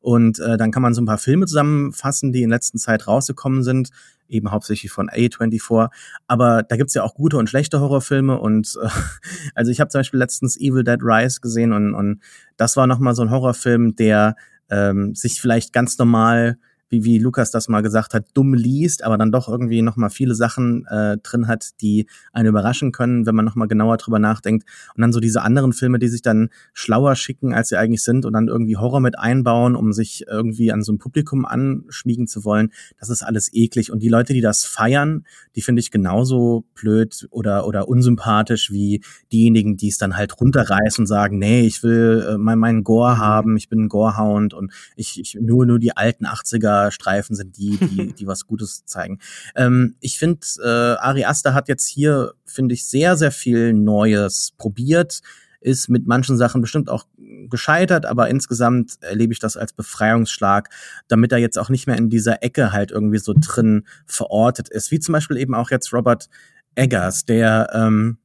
Und 0.00 0.40
äh, 0.40 0.58
dann 0.58 0.72
kann 0.72 0.82
man 0.82 0.92
so 0.92 1.00
ein 1.00 1.06
paar 1.06 1.16
Filme 1.16 1.46
zusammenfassen, 1.46 2.32
die 2.32 2.42
in 2.42 2.50
letzter 2.50 2.76
Zeit 2.76 3.06
rausgekommen 3.08 3.62
sind, 3.62 3.88
eben 4.28 4.50
hauptsächlich 4.50 4.92
von 4.92 5.08
A24. 5.08 5.88
Aber 6.26 6.62
da 6.62 6.76
gibt's 6.76 6.92
ja 6.92 7.02
auch 7.02 7.14
gute 7.14 7.38
und 7.38 7.48
schlechte 7.48 7.80
Horrorfilme. 7.80 8.38
Und 8.38 8.76
äh, 8.82 8.88
also 9.54 9.70
ich 9.70 9.80
habe 9.80 9.88
zum 9.88 10.00
Beispiel 10.00 10.20
letztens 10.20 10.60
Evil 10.60 10.84
Dead 10.84 11.00
Rise 11.00 11.40
gesehen 11.40 11.72
und, 11.72 11.94
und 11.94 12.20
das 12.58 12.76
war 12.76 12.86
nochmal 12.86 13.14
so 13.14 13.22
ein 13.22 13.30
Horrorfilm, 13.30 13.96
der 13.96 14.36
ähm, 14.68 15.14
sich 15.14 15.40
vielleicht 15.40 15.72
ganz 15.72 15.96
normal 15.96 16.58
wie, 16.92 17.04
wie 17.04 17.18
Lukas 17.18 17.50
das 17.50 17.68
mal 17.68 17.80
gesagt 17.80 18.12
hat, 18.12 18.26
dumm 18.34 18.52
liest, 18.52 19.02
aber 19.02 19.16
dann 19.16 19.32
doch 19.32 19.48
irgendwie 19.48 19.80
nochmal 19.80 20.10
viele 20.10 20.34
Sachen 20.34 20.86
äh, 20.86 21.16
drin 21.22 21.48
hat, 21.48 21.70
die 21.80 22.06
einen 22.32 22.48
überraschen 22.48 22.92
können, 22.92 23.24
wenn 23.24 23.34
man 23.34 23.46
nochmal 23.46 23.66
genauer 23.66 23.96
drüber 23.96 24.18
nachdenkt. 24.18 24.68
Und 24.94 25.00
dann 25.00 25.12
so 25.12 25.18
diese 25.18 25.40
anderen 25.40 25.72
Filme, 25.72 25.98
die 25.98 26.08
sich 26.08 26.20
dann 26.20 26.50
schlauer 26.74 27.16
schicken, 27.16 27.54
als 27.54 27.70
sie 27.70 27.78
eigentlich 27.78 28.04
sind 28.04 28.26
und 28.26 28.34
dann 28.34 28.48
irgendwie 28.48 28.76
Horror 28.76 29.00
mit 29.00 29.18
einbauen, 29.18 29.74
um 29.74 29.92
sich 29.92 30.26
irgendwie 30.28 30.70
an 30.70 30.82
so 30.82 30.92
ein 30.92 30.98
Publikum 30.98 31.46
anschmiegen 31.46 32.26
zu 32.26 32.44
wollen, 32.44 32.70
das 32.98 33.08
ist 33.08 33.22
alles 33.22 33.48
eklig. 33.54 33.90
Und 33.90 34.02
die 34.02 34.10
Leute, 34.10 34.34
die 34.34 34.42
das 34.42 34.64
feiern, 34.64 35.24
die 35.56 35.62
finde 35.62 35.80
ich 35.80 35.90
genauso 35.90 36.66
blöd 36.74 37.26
oder, 37.30 37.66
oder 37.66 37.88
unsympathisch 37.88 38.70
wie 38.70 39.02
diejenigen, 39.32 39.78
die 39.78 39.88
es 39.88 39.96
dann 39.96 40.14
halt 40.14 40.38
runterreißen 40.38 41.02
und 41.02 41.06
sagen, 41.06 41.38
nee, 41.38 41.62
ich 41.62 41.82
will 41.82 42.26
äh, 42.28 42.36
mein, 42.36 42.58
meinen 42.58 42.84
Gore 42.84 43.16
haben, 43.16 43.56
ich 43.56 43.70
bin 43.70 43.84
ein 43.84 43.88
Gorehound 43.88 44.52
und 44.52 44.72
ich, 44.94 45.18
ich 45.18 45.38
nur, 45.40 45.64
nur 45.64 45.78
die 45.78 45.96
alten 45.96 46.26
80er 46.26 46.81
Streifen 46.90 47.36
sind 47.36 47.56
die, 47.56 47.76
die, 47.76 48.12
die 48.18 48.26
was 48.26 48.46
Gutes 48.46 48.84
zeigen. 48.84 49.20
Ähm, 49.54 49.96
ich 50.00 50.18
finde, 50.18 50.46
äh, 50.62 50.96
Ari 50.98 51.24
Aster 51.24 51.54
hat 51.54 51.68
jetzt 51.68 51.86
hier, 51.86 52.32
finde 52.44 52.74
ich, 52.74 52.86
sehr, 52.86 53.16
sehr 53.16 53.32
viel 53.32 53.72
Neues 53.72 54.52
probiert 54.58 55.20
ist 55.62 55.88
mit 55.88 56.06
manchen 56.06 56.36
Sachen 56.36 56.60
bestimmt 56.60 56.90
auch 56.90 57.06
gescheitert, 57.48 58.06
aber 58.06 58.28
insgesamt 58.28 58.94
erlebe 59.00 59.32
ich 59.32 59.38
das 59.38 59.56
als 59.56 59.72
Befreiungsschlag, 59.72 60.68
damit 61.08 61.32
er 61.32 61.38
jetzt 61.38 61.58
auch 61.58 61.68
nicht 61.68 61.86
mehr 61.86 61.96
in 61.96 62.10
dieser 62.10 62.42
Ecke 62.42 62.72
halt 62.72 62.90
irgendwie 62.90 63.18
so 63.18 63.34
drin 63.38 63.86
verortet 64.06 64.68
ist. 64.68 64.90
Wie 64.90 65.00
zum 65.00 65.12
Beispiel 65.12 65.36
eben 65.36 65.54
auch 65.54 65.70
jetzt 65.70 65.92
Robert 65.92 66.28
Eggers, 66.74 67.24
der 67.24 67.70
ähm, 67.72 68.18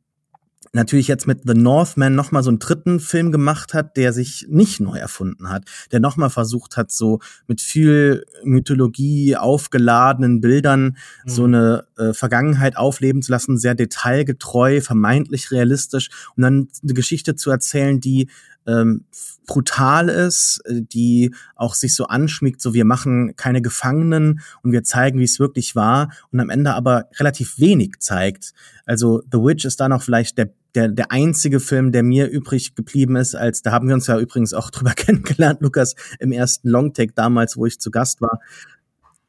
natürlich 0.73 1.07
jetzt 1.07 1.27
mit 1.27 1.41
The 1.45 1.53
Northman 1.53 2.15
nochmal 2.15 2.43
so 2.43 2.49
einen 2.49 2.59
dritten 2.59 2.99
Film 2.99 3.31
gemacht 3.31 3.73
hat, 3.73 3.97
der 3.97 4.13
sich 4.13 4.45
nicht 4.49 4.79
neu 4.79 4.97
erfunden 4.97 5.49
hat, 5.49 5.65
der 5.91 5.99
nochmal 5.99 6.29
versucht 6.29 6.77
hat, 6.77 6.91
so 6.91 7.19
mit 7.47 7.61
viel 7.61 8.25
Mythologie 8.43 9.35
aufgeladenen 9.35 10.41
Bildern 10.41 10.97
mhm. 11.25 11.29
so 11.29 11.43
eine 11.45 11.85
äh, 11.97 12.13
Vergangenheit 12.13 12.77
aufleben 12.77 13.21
zu 13.21 13.31
lassen, 13.31 13.57
sehr 13.57 13.75
detailgetreu, 13.75 14.81
vermeintlich 14.81 15.51
realistisch 15.51 16.09
und 16.35 16.43
dann 16.43 16.67
eine 16.83 16.93
Geschichte 16.93 17.35
zu 17.35 17.51
erzählen, 17.51 17.99
die 17.99 18.27
ähm, 18.67 19.05
brutal 19.47 20.09
ist, 20.09 20.61
äh, 20.65 20.81
die 20.81 21.33
auch 21.55 21.73
sich 21.73 21.95
so 21.95 22.05
anschmiegt, 22.07 22.61
so 22.61 22.73
wir 22.73 22.85
machen 22.85 23.35
keine 23.35 23.61
Gefangenen 23.61 24.41
und 24.61 24.71
wir 24.71 24.83
zeigen, 24.83 25.19
wie 25.19 25.23
es 25.23 25.39
wirklich 25.39 25.75
war 25.75 26.11
und 26.31 26.39
am 26.39 26.49
Ende 26.49 26.73
aber 26.73 27.05
relativ 27.19 27.59
wenig 27.59 27.99
zeigt. 27.99 28.53
Also 28.85 29.21
The 29.31 29.39
Witch 29.39 29.65
ist 29.65 29.79
da 29.79 29.89
noch 29.89 30.03
vielleicht 30.03 30.37
der 30.37 30.51
der, 30.75 30.89
der 30.89 31.11
einzige 31.11 31.59
Film, 31.59 31.91
der 31.91 32.03
mir 32.03 32.27
übrig 32.27 32.75
geblieben 32.75 33.15
ist, 33.15 33.33
als 33.33 33.63
da 33.63 33.71
haben 33.71 33.87
wir 33.87 33.95
uns 33.95 34.05
ja 34.05 34.19
übrigens 34.19 34.53
auch 34.53 34.69
drüber 34.71 34.91
kennengelernt, 34.91 35.61
Lukas, 35.61 35.95
im 36.19 36.31
ersten 36.31 36.69
Longtake 36.69 37.13
damals, 37.15 37.57
wo 37.57 37.65
ich 37.65 37.79
zu 37.79 37.89
Gast 37.89 38.21
war. 38.21 38.39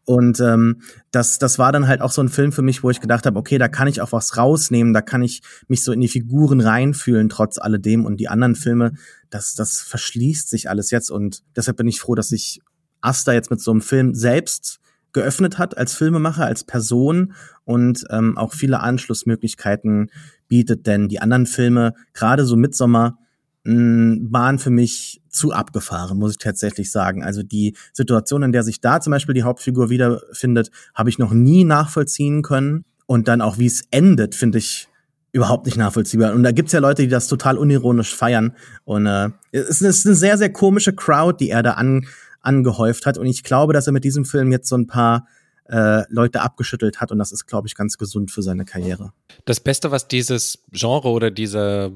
Und 0.09 0.41
ähm, 0.41 0.81
das, 1.11 1.39
das 1.39 1.59
war 1.59 1.71
dann 1.71 1.87
halt 1.87 2.01
auch 2.01 2.11
so 2.11 2.23
ein 2.23 2.31
Film 2.31 2.51
für 2.51 2.63
mich, 2.63 2.83
wo 2.83 2.89
ich 2.89 3.03
gedacht 3.03 3.27
habe, 3.27 3.39
okay, 3.39 3.59
da 3.59 3.69
kann 3.69 3.89
ich 3.89 4.01
auch 4.01 4.11
was 4.11 4.39
rausnehmen, 4.39 4.95
da 4.95 5.03
kann 5.03 5.23
ich 5.23 5.43
mich 5.67 5.85
so 5.85 5.93
in 5.93 6.01
die 6.01 6.09
Figuren 6.09 6.63
reinfühlen, 6.63 7.29
trotz 7.29 7.59
alledem. 7.59 8.07
Und 8.07 8.17
die 8.17 8.29
anderen 8.29 8.55
Filme, 8.55 8.93
das, 9.29 9.55
das 9.55 9.83
verschließt 9.83 10.49
sich 10.49 10.71
alles 10.71 10.91
jetzt. 10.91 11.11
Und 11.11 11.43
deshalb 11.57 11.77
bin 11.77 11.89
ich 11.89 12.01
froh, 12.01 12.15
dass 12.15 12.31
sich 12.31 12.63
Asta 13.03 13.35
jetzt 13.35 13.51
mit 13.51 13.61
so 13.61 13.71
einem 13.71 13.83
Film 13.83 14.15
selbst 14.15 14.81
geöffnet 15.13 15.59
hat 15.59 15.77
als 15.77 15.95
Filmemacher, 15.95 16.47
als 16.47 16.65
Person 16.65 17.35
und 17.65 18.07
ähm, 18.09 18.39
auch 18.39 18.55
viele 18.55 18.81
Anschlussmöglichkeiten 18.81 20.11
bietet. 20.49 20.87
Denn 20.87 21.09
die 21.09 21.21
anderen 21.21 21.45
Filme, 21.45 21.93
gerade 22.15 22.47
so 22.47 22.57
Midsommer, 22.57 23.19
waren 23.65 24.59
für 24.59 24.71
mich 24.71 25.21
zu 25.29 25.53
abgefahren, 25.53 26.19
muss 26.19 26.33
ich 26.33 26.39
tatsächlich 26.39 26.91
sagen. 26.91 27.23
Also 27.23 27.43
die 27.43 27.77
Situation, 27.93 28.43
in 28.43 28.53
der 28.53 28.63
sich 28.63 28.81
da 28.81 29.01
zum 29.01 29.11
Beispiel 29.11 29.35
die 29.35 29.43
Hauptfigur 29.43 29.91
wiederfindet, 29.91 30.71
habe 30.95 31.11
ich 31.11 31.19
noch 31.19 31.33
nie 31.33 31.65
nachvollziehen 31.65 32.43
können. 32.43 32.85
Und 33.07 33.29
dann 33.29 33.41
auch, 33.41 33.59
wie 33.59 33.67
es 33.67 33.83
endet, 33.91 34.35
finde 34.35 34.59
ich 34.59 34.89
überhaupt 35.33 35.67
nicht 35.67 35.77
nachvollziehbar. 35.77 36.35
Und 36.35 36.43
da 36.43 36.53
gibt's 36.53 36.73
ja 36.73 36.81
Leute, 36.81 37.03
die 37.03 37.09
das 37.09 37.29
total 37.29 37.57
unironisch 37.57 38.15
feiern. 38.15 38.55
Und 38.85 39.07
äh, 39.07 39.31
es 39.53 39.81
ist 39.81 40.07
eine 40.07 40.15
sehr, 40.15 40.39
sehr 40.39 40.53
komische 40.53 40.93
Crowd, 40.93 41.37
die 41.39 41.51
er 41.51 41.63
da 41.63 41.73
an, 41.73 42.07
angehäuft 42.41 43.07
hat. 43.07 43.19
Und 43.19 43.27
ich 43.27 43.43
glaube, 43.43 43.73
dass 43.73 43.87
er 43.87 43.93
mit 43.93 44.05
diesem 44.05 44.25
Film 44.25 44.53
jetzt 44.53 44.69
so 44.69 44.77
ein 44.77 44.87
paar 44.87 45.27
äh, 45.69 46.03
Leute 46.09 46.41
abgeschüttelt 46.41 47.01
hat. 47.01 47.13
Und 47.13 47.19
das 47.19 47.33
ist, 47.33 47.47
glaube 47.47 47.69
ich, 47.69 47.75
ganz 47.75 47.99
gesund 47.99 48.31
für 48.31 48.43
seine 48.43 48.65
Karriere. 48.65 49.13
Das 49.45 49.61
Beste, 49.61 49.91
was 49.91 50.09
dieses 50.09 50.65
Genre 50.73 51.09
oder 51.09 51.31
diese 51.31 51.93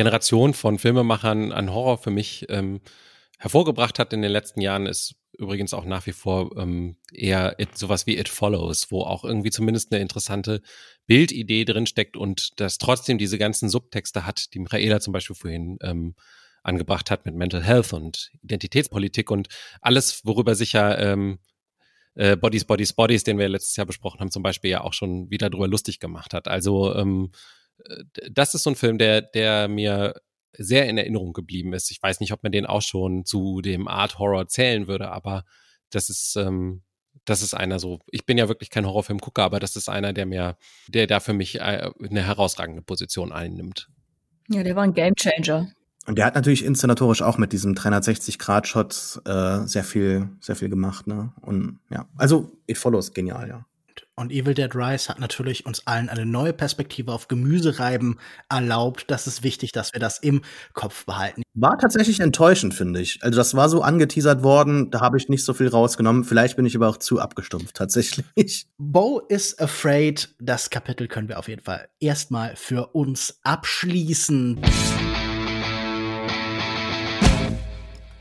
Generation 0.00 0.54
von 0.54 0.78
Filmemachern 0.78 1.52
an 1.52 1.74
Horror 1.74 1.98
für 1.98 2.10
mich 2.10 2.46
ähm, 2.48 2.80
hervorgebracht 3.38 3.98
hat 3.98 4.14
in 4.14 4.22
den 4.22 4.32
letzten 4.32 4.62
Jahren, 4.62 4.86
ist 4.86 5.14
übrigens 5.36 5.74
auch 5.74 5.84
nach 5.84 6.06
wie 6.06 6.12
vor 6.12 6.56
ähm, 6.56 6.96
eher 7.12 7.60
it, 7.60 7.76
sowas 7.76 8.06
wie 8.06 8.16
It 8.16 8.30
Follows, 8.30 8.90
wo 8.90 9.02
auch 9.02 9.24
irgendwie 9.24 9.50
zumindest 9.50 9.92
eine 9.92 10.00
interessante 10.00 10.62
Bildidee 11.06 11.66
drin 11.66 11.84
steckt 11.84 12.16
und 12.16 12.58
das 12.60 12.78
trotzdem 12.78 13.18
diese 13.18 13.36
ganzen 13.36 13.68
Subtexte 13.68 14.24
hat, 14.24 14.54
die 14.54 14.60
Michaela 14.60 15.00
zum 15.00 15.12
Beispiel 15.12 15.36
vorhin 15.36 15.76
ähm, 15.82 16.14
angebracht 16.62 17.10
hat 17.10 17.26
mit 17.26 17.34
Mental 17.34 17.62
Health 17.62 17.92
und 17.92 18.30
Identitätspolitik 18.40 19.30
und 19.30 19.48
alles, 19.82 20.24
worüber 20.24 20.54
sich 20.54 20.72
ja 20.72 20.96
ähm, 20.96 21.40
äh, 22.14 22.38
Bodies, 22.38 22.64
Bodies, 22.64 22.94
Bodies, 22.94 23.22
den 23.22 23.36
wir 23.36 23.50
letztes 23.50 23.76
Jahr 23.76 23.86
besprochen 23.86 24.20
haben, 24.20 24.30
zum 24.30 24.42
Beispiel 24.42 24.70
ja 24.70 24.80
auch 24.80 24.94
schon 24.94 25.28
wieder 25.28 25.50
drüber 25.50 25.68
lustig 25.68 26.00
gemacht 26.00 26.32
hat. 26.32 26.48
Also 26.48 26.94
ähm, 26.94 27.32
äh, 27.32 27.36
das 28.30 28.54
ist 28.54 28.62
so 28.62 28.70
ein 28.70 28.76
Film, 28.76 28.98
der, 28.98 29.22
der 29.22 29.68
mir 29.68 30.14
sehr 30.56 30.88
in 30.88 30.98
Erinnerung 30.98 31.32
geblieben 31.32 31.72
ist. 31.72 31.90
Ich 31.90 32.02
weiß 32.02 32.20
nicht, 32.20 32.32
ob 32.32 32.42
man 32.42 32.52
den 32.52 32.66
auch 32.66 32.82
schon 32.82 33.24
zu 33.24 33.60
dem 33.60 33.88
Art 33.88 34.18
Horror 34.18 34.48
zählen 34.48 34.88
würde, 34.88 35.10
aber 35.10 35.44
das 35.90 36.10
ist, 36.10 36.36
ähm, 36.36 36.82
das 37.24 37.42
ist 37.42 37.54
einer 37.54 37.78
so. 37.78 38.00
Ich 38.10 38.26
bin 38.26 38.38
ja 38.38 38.48
wirklich 38.48 38.70
kein 38.70 38.86
Horrorfilmgucker, 38.86 39.42
aber 39.42 39.60
das 39.60 39.76
ist 39.76 39.88
einer, 39.88 40.12
der 40.12 40.26
mir, 40.26 40.56
der 40.88 41.06
da 41.06 41.20
für 41.20 41.32
mich 41.32 41.56
äh, 41.56 41.90
eine 42.02 42.26
herausragende 42.26 42.82
Position 42.82 43.32
einnimmt. 43.32 43.88
Ja, 44.48 44.62
der 44.62 44.76
war 44.76 44.82
ein 44.82 44.94
Gamechanger. 44.94 45.72
Und 46.06 46.16
der 46.16 46.24
hat 46.24 46.34
natürlich 46.34 46.64
inszenatorisch 46.64 47.22
auch 47.22 47.38
mit 47.38 47.52
diesem 47.52 47.74
360-Grad-Shot 47.74 49.22
äh, 49.26 49.66
sehr 49.66 49.84
viel, 49.84 50.30
sehr 50.40 50.56
viel 50.56 50.68
gemacht, 50.68 51.06
ne? 51.06 51.32
Und 51.40 51.78
ja, 51.90 52.08
also 52.16 52.50
It 52.66 52.78
Follows 52.78 53.12
genial, 53.12 53.48
ja. 53.48 53.66
Und 54.20 54.32
Evil 54.32 54.52
Dead 54.52 54.74
Rise 54.74 55.08
hat 55.08 55.18
natürlich 55.18 55.64
uns 55.64 55.86
allen 55.86 56.10
eine 56.10 56.26
neue 56.26 56.52
Perspektive 56.52 57.10
auf 57.10 57.26
Gemüsereiben 57.26 58.18
erlaubt. 58.50 59.06
Das 59.08 59.26
ist 59.26 59.42
wichtig, 59.42 59.72
dass 59.72 59.94
wir 59.94 59.98
das 59.98 60.18
im 60.18 60.42
Kopf 60.74 61.06
behalten. 61.06 61.42
War 61.54 61.78
tatsächlich 61.78 62.20
enttäuschend, 62.20 62.74
finde 62.74 63.00
ich. 63.00 63.18
Also 63.22 63.38
das 63.38 63.54
war 63.54 63.70
so 63.70 63.80
angeteasert 63.80 64.42
worden, 64.42 64.90
da 64.90 65.00
habe 65.00 65.16
ich 65.16 65.30
nicht 65.30 65.42
so 65.42 65.54
viel 65.54 65.68
rausgenommen. 65.68 66.24
Vielleicht 66.24 66.56
bin 66.56 66.66
ich 66.66 66.76
aber 66.76 66.90
auch 66.90 66.98
zu 66.98 67.18
abgestumpft, 67.18 67.74
tatsächlich. 67.74 68.66
Bo 68.76 69.20
is 69.20 69.58
Afraid, 69.58 70.28
das 70.38 70.68
Kapitel 70.68 71.08
können 71.08 71.28
wir 71.28 71.38
auf 71.38 71.48
jeden 71.48 71.62
Fall 71.62 71.88
erstmal 71.98 72.56
für 72.56 72.88
uns 72.88 73.40
abschließen. 73.42 74.60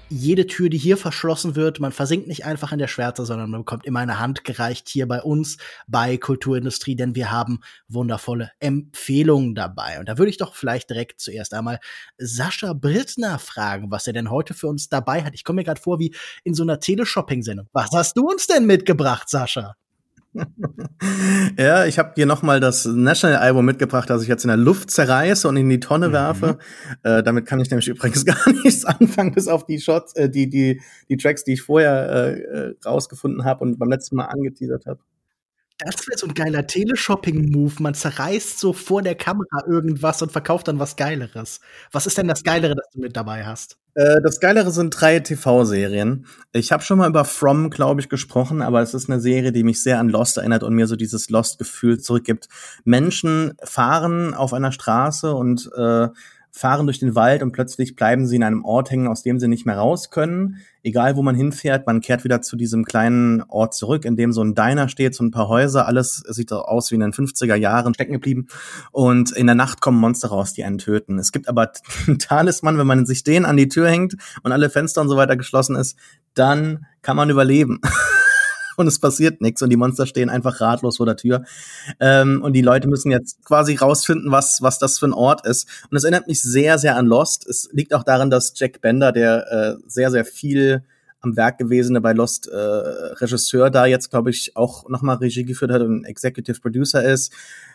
Jede 0.09 0.47
Tür, 0.47 0.69
die 0.69 0.77
hier 0.77 0.97
verschlossen 0.97 1.55
wird, 1.55 1.79
man 1.79 1.91
versinkt 1.91 2.27
nicht 2.27 2.45
einfach 2.45 2.71
in 2.71 2.79
der 2.79 2.87
Schwärze, 2.87 3.25
sondern 3.25 3.51
man 3.51 3.61
bekommt 3.61 3.85
immer 3.85 3.99
eine 3.99 4.19
Hand 4.19 4.43
gereicht 4.43 4.89
hier 4.89 5.07
bei 5.07 5.21
uns 5.21 5.57
bei 5.87 6.17
Kulturindustrie, 6.17 6.95
denn 6.95 7.15
wir 7.15 7.31
haben 7.31 7.59
wundervolle 7.87 8.51
Empfehlungen 8.59 9.55
dabei. 9.55 9.99
Und 9.99 10.09
da 10.09 10.17
würde 10.17 10.29
ich 10.29 10.37
doch 10.37 10.55
vielleicht 10.55 10.89
direkt 10.89 11.19
zuerst 11.19 11.53
einmal 11.53 11.79
Sascha 12.17 12.73
Brittner 12.73 13.39
fragen, 13.39 13.91
was 13.91 14.07
er 14.07 14.13
denn 14.13 14.31
heute 14.31 14.53
für 14.53 14.67
uns 14.67 14.89
dabei 14.89 15.23
hat. 15.23 15.35
Ich 15.35 15.43
komme 15.43 15.57
mir 15.57 15.65
gerade 15.65 15.81
vor 15.81 15.99
wie 15.99 16.15
in 16.43 16.53
so 16.53 16.63
einer 16.63 16.79
Teleshopping-Sendung. 16.79 17.67
Was 17.71 17.91
hast 17.93 18.17
du 18.17 18.27
uns 18.27 18.47
denn 18.47 18.65
mitgebracht, 18.65 19.29
Sascha? 19.29 19.75
ja, 21.57 21.85
ich 21.85 21.97
habe 21.97 22.13
dir 22.15 22.25
noch 22.25 22.43
mal 22.43 22.59
das 22.59 22.85
National-Album 22.85 23.65
mitgebracht, 23.65 24.09
das 24.09 24.21
ich 24.21 24.27
jetzt 24.27 24.43
in 24.43 24.49
der 24.49 24.57
Luft 24.57 24.91
zerreiße 24.91 25.47
und 25.47 25.57
in 25.57 25.69
die 25.69 25.79
Tonne 25.79 26.09
mhm. 26.09 26.13
werfe. 26.13 26.57
Äh, 27.03 27.23
damit 27.23 27.45
kann 27.45 27.59
ich 27.59 27.69
nämlich 27.69 27.87
übrigens 27.89 28.25
gar 28.25 28.51
nichts 28.63 28.85
anfangen, 28.85 29.33
bis 29.33 29.47
auf 29.47 29.65
die 29.65 29.79
Shots, 29.79 30.15
äh, 30.15 30.29
die 30.29 30.49
die 30.49 30.81
die 31.09 31.17
Tracks, 31.17 31.43
die 31.43 31.53
ich 31.53 31.61
vorher 31.61 32.09
äh, 32.09 32.41
äh 32.41 32.75
rausgefunden 32.85 33.43
habe 33.43 33.63
und 33.63 33.79
beim 33.79 33.89
letzten 33.89 34.17
Mal 34.17 34.25
angeteasert 34.25 34.85
habe. 34.85 34.99
Das 35.79 36.07
wäre 36.07 36.17
so 36.17 36.27
ein 36.27 36.33
geiler 36.33 36.67
Teleshopping-Move. 36.67 37.75
Man 37.79 37.93
zerreißt 37.93 38.59
so 38.59 38.73
vor 38.73 39.01
der 39.01 39.15
Kamera 39.15 39.65
irgendwas 39.65 40.21
und 40.21 40.29
verkauft 40.29 40.67
dann 40.67 40.77
was 40.77 40.97
Geileres. 40.97 41.61
Was 41.93 42.05
ist 42.05 42.17
denn 42.17 42.27
das 42.27 42.43
Geilere, 42.43 42.75
das 42.75 42.89
du 42.93 42.99
mit 42.99 43.15
dabei 43.15 43.45
hast? 43.45 43.77
Äh, 43.95 44.21
das 44.21 44.41
Geilere 44.41 44.71
sind 44.71 44.91
drei 44.91 45.21
TV-Serien. 45.21 46.25
Ich 46.51 46.73
habe 46.73 46.83
schon 46.83 46.97
mal 46.97 47.07
über 47.07 47.23
From, 47.23 47.69
glaube 47.69 48.01
ich, 48.01 48.09
gesprochen, 48.09 48.61
aber 48.61 48.81
es 48.81 48.93
ist 48.93 49.09
eine 49.09 49.21
Serie, 49.21 49.53
die 49.53 49.63
mich 49.63 49.81
sehr 49.81 49.99
an 49.99 50.09
Lost 50.09 50.37
erinnert 50.37 50.63
und 50.63 50.75
mir 50.75 50.85
so 50.85 50.97
dieses 50.97 51.29
Lost-Gefühl 51.29 51.99
zurückgibt. 51.99 52.49
Menschen 52.83 53.53
fahren 53.63 54.33
auf 54.33 54.53
einer 54.53 54.73
Straße 54.73 55.33
und 55.33 55.71
äh, 55.77 56.09
fahren 56.51 56.87
durch 56.87 56.99
den 56.99 57.15
Wald 57.15 57.43
und 57.43 57.51
plötzlich 57.51 57.95
bleiben 57.95 58.25
sie 58.25 58.35
in 58.35 58.43
einem 58.43 58.65
Ort 58.65 58.91
hängen, 58.91 59.07
aus 59.07 59.23
dem 59.23 59.39
sie 59.39 59.47
nicht 59.47 59.65
mehr 59.65 59.77
raus 59.77 60.09
können. 60.09 60.57
Egal, 60.83 61.15
wo 61.15 61.21
man 61.21 61.35
hinfährt, 61.35 61.85
man 61.85 62.01
kehrt 62.01 62.23
wieder 62.23 62.41
zu 62.41 62.55
diesem 62.55 62.85
kleinen 62.85 63.43
Ort 63.43 63.73
zurück, 63.73 64.05
in 64.05 64.15
dem 64.15 64.31
so 64.31 64.41
ein 64.41 64.55
Diner 64.55 64.89
steht, 64.89 65.13
so 65.13 65.23
ein 65.23 65.31
paar 65.31 65.47
Häuser, 65.47 65.87
alles 65.87 66.23
sieht 66.27 66.51
aus 66.51 66.91
wie 66.91 66.95
in 66.95 67.01
den 67.01 67.13
50er 67.13 67.55
Jahren 67.55 67.93
stecken 67.93 68.13
geblieben. 68.13 68.47
Und 68.91 69.31
in 69.31 69.45
der 69.45 69.55
Nacht 69.55 69.81
kommen 69.81 69.99
Monster 69.99 70.29
raus, 70.29 70.53
die 70.53 70.63
einen 70.63 70.77
töten. 70.77 71.19
Es 71.19 71.31
gibt 71.31 71.47
aber 71.47 71.71
einen 72.07 72.19
Talisman, 72.19 72.77
wenn 72.77 72.87
man 72.87 73.05
sich 73.05 73.23
den 73.23 73.45
an 73.45 73.57
die 73.57 73.67
Tür 73.67 73.89
hängt 73.89 74.15
und 74.43 74.51
alle 74.51 74.69
Fenster 74.69 75.01
und 75.01 75.09
so 75.09 75.17
weiter 75.17 75.35
geschlossen 75.35 75.75
ist, 75.75 75.97
dann 76.33 76.85
kann 77.01 77.17
man 77.17 77.29
überleben. 77.29 77.81
und 78.79 78.87
es 78.87 78.99
passiert 78.99 79.41
nichts 79.41 79.61
und 79.61 79.69
die 79.69 79.77
Monster 79.77 80.05
stehen 80.05 80.29
einfach 80.29 80.61
ratlos 80.61 80.97
vor 80.97 81.05
der 81.05 81.17
Tür. 81.17 81.43
Ähm, 81.99 82.41
und 82.41 82.53
die 82.53 82.61
Leute 82.61 82.87
müssen 82.87 83.11
jetzt 83.11 83.43
quasi 83.45 83.75
rausfinden, 83.75 84.31
was, 84.31 84.61
was 84.61 84.79
das 84.79 84.97
für 84.97 85.07
ein 85.07 85.13
Ort 85.13 85.45
ist. 85.45 85.67
Und 85.91 85.97
es 85.97 86.03
erinnert 86.03 86.27
mich 86.27 86.41
sehr, 86.41 86.77
sehr 86.77 86.95
an 86.95 87.05
Lost. 87.05 87.47
Es 87.47 87.69
liegt 87.71 87.93
auch 87.93 88.03
daran, 88.03 88.29
dass 88.29 88.53
Jack 88.55 88.81
Bender, 88.81 89.11
der 89.11 89.51
äh, 89.51 89.83
sehr, 89.87 90.11
sehr 90.11 90.25
viel 90.25 90.83
am 91.21 91.35
Werk 91.35 91.57
gewesene 91.57 91.99
bei 91.99 92.13
Lost 92.13 92.47
äh, 92.47 92.55
Regisseur 92.55 93.69
da 93.69 93.85
jetzt, 93.85 94.09
glaube 94.09 94.29
ich, 94.29 94.55
auch 94.55 94.87
nochmal 94.87 95.17
Regie 95.17 95.43
geführt 95.43 95.71
hat 95.71 95.81
und 95.81 96.05
Executive 96.05 96.61
Producer 96.61 97.03
ist. 97.03 97.33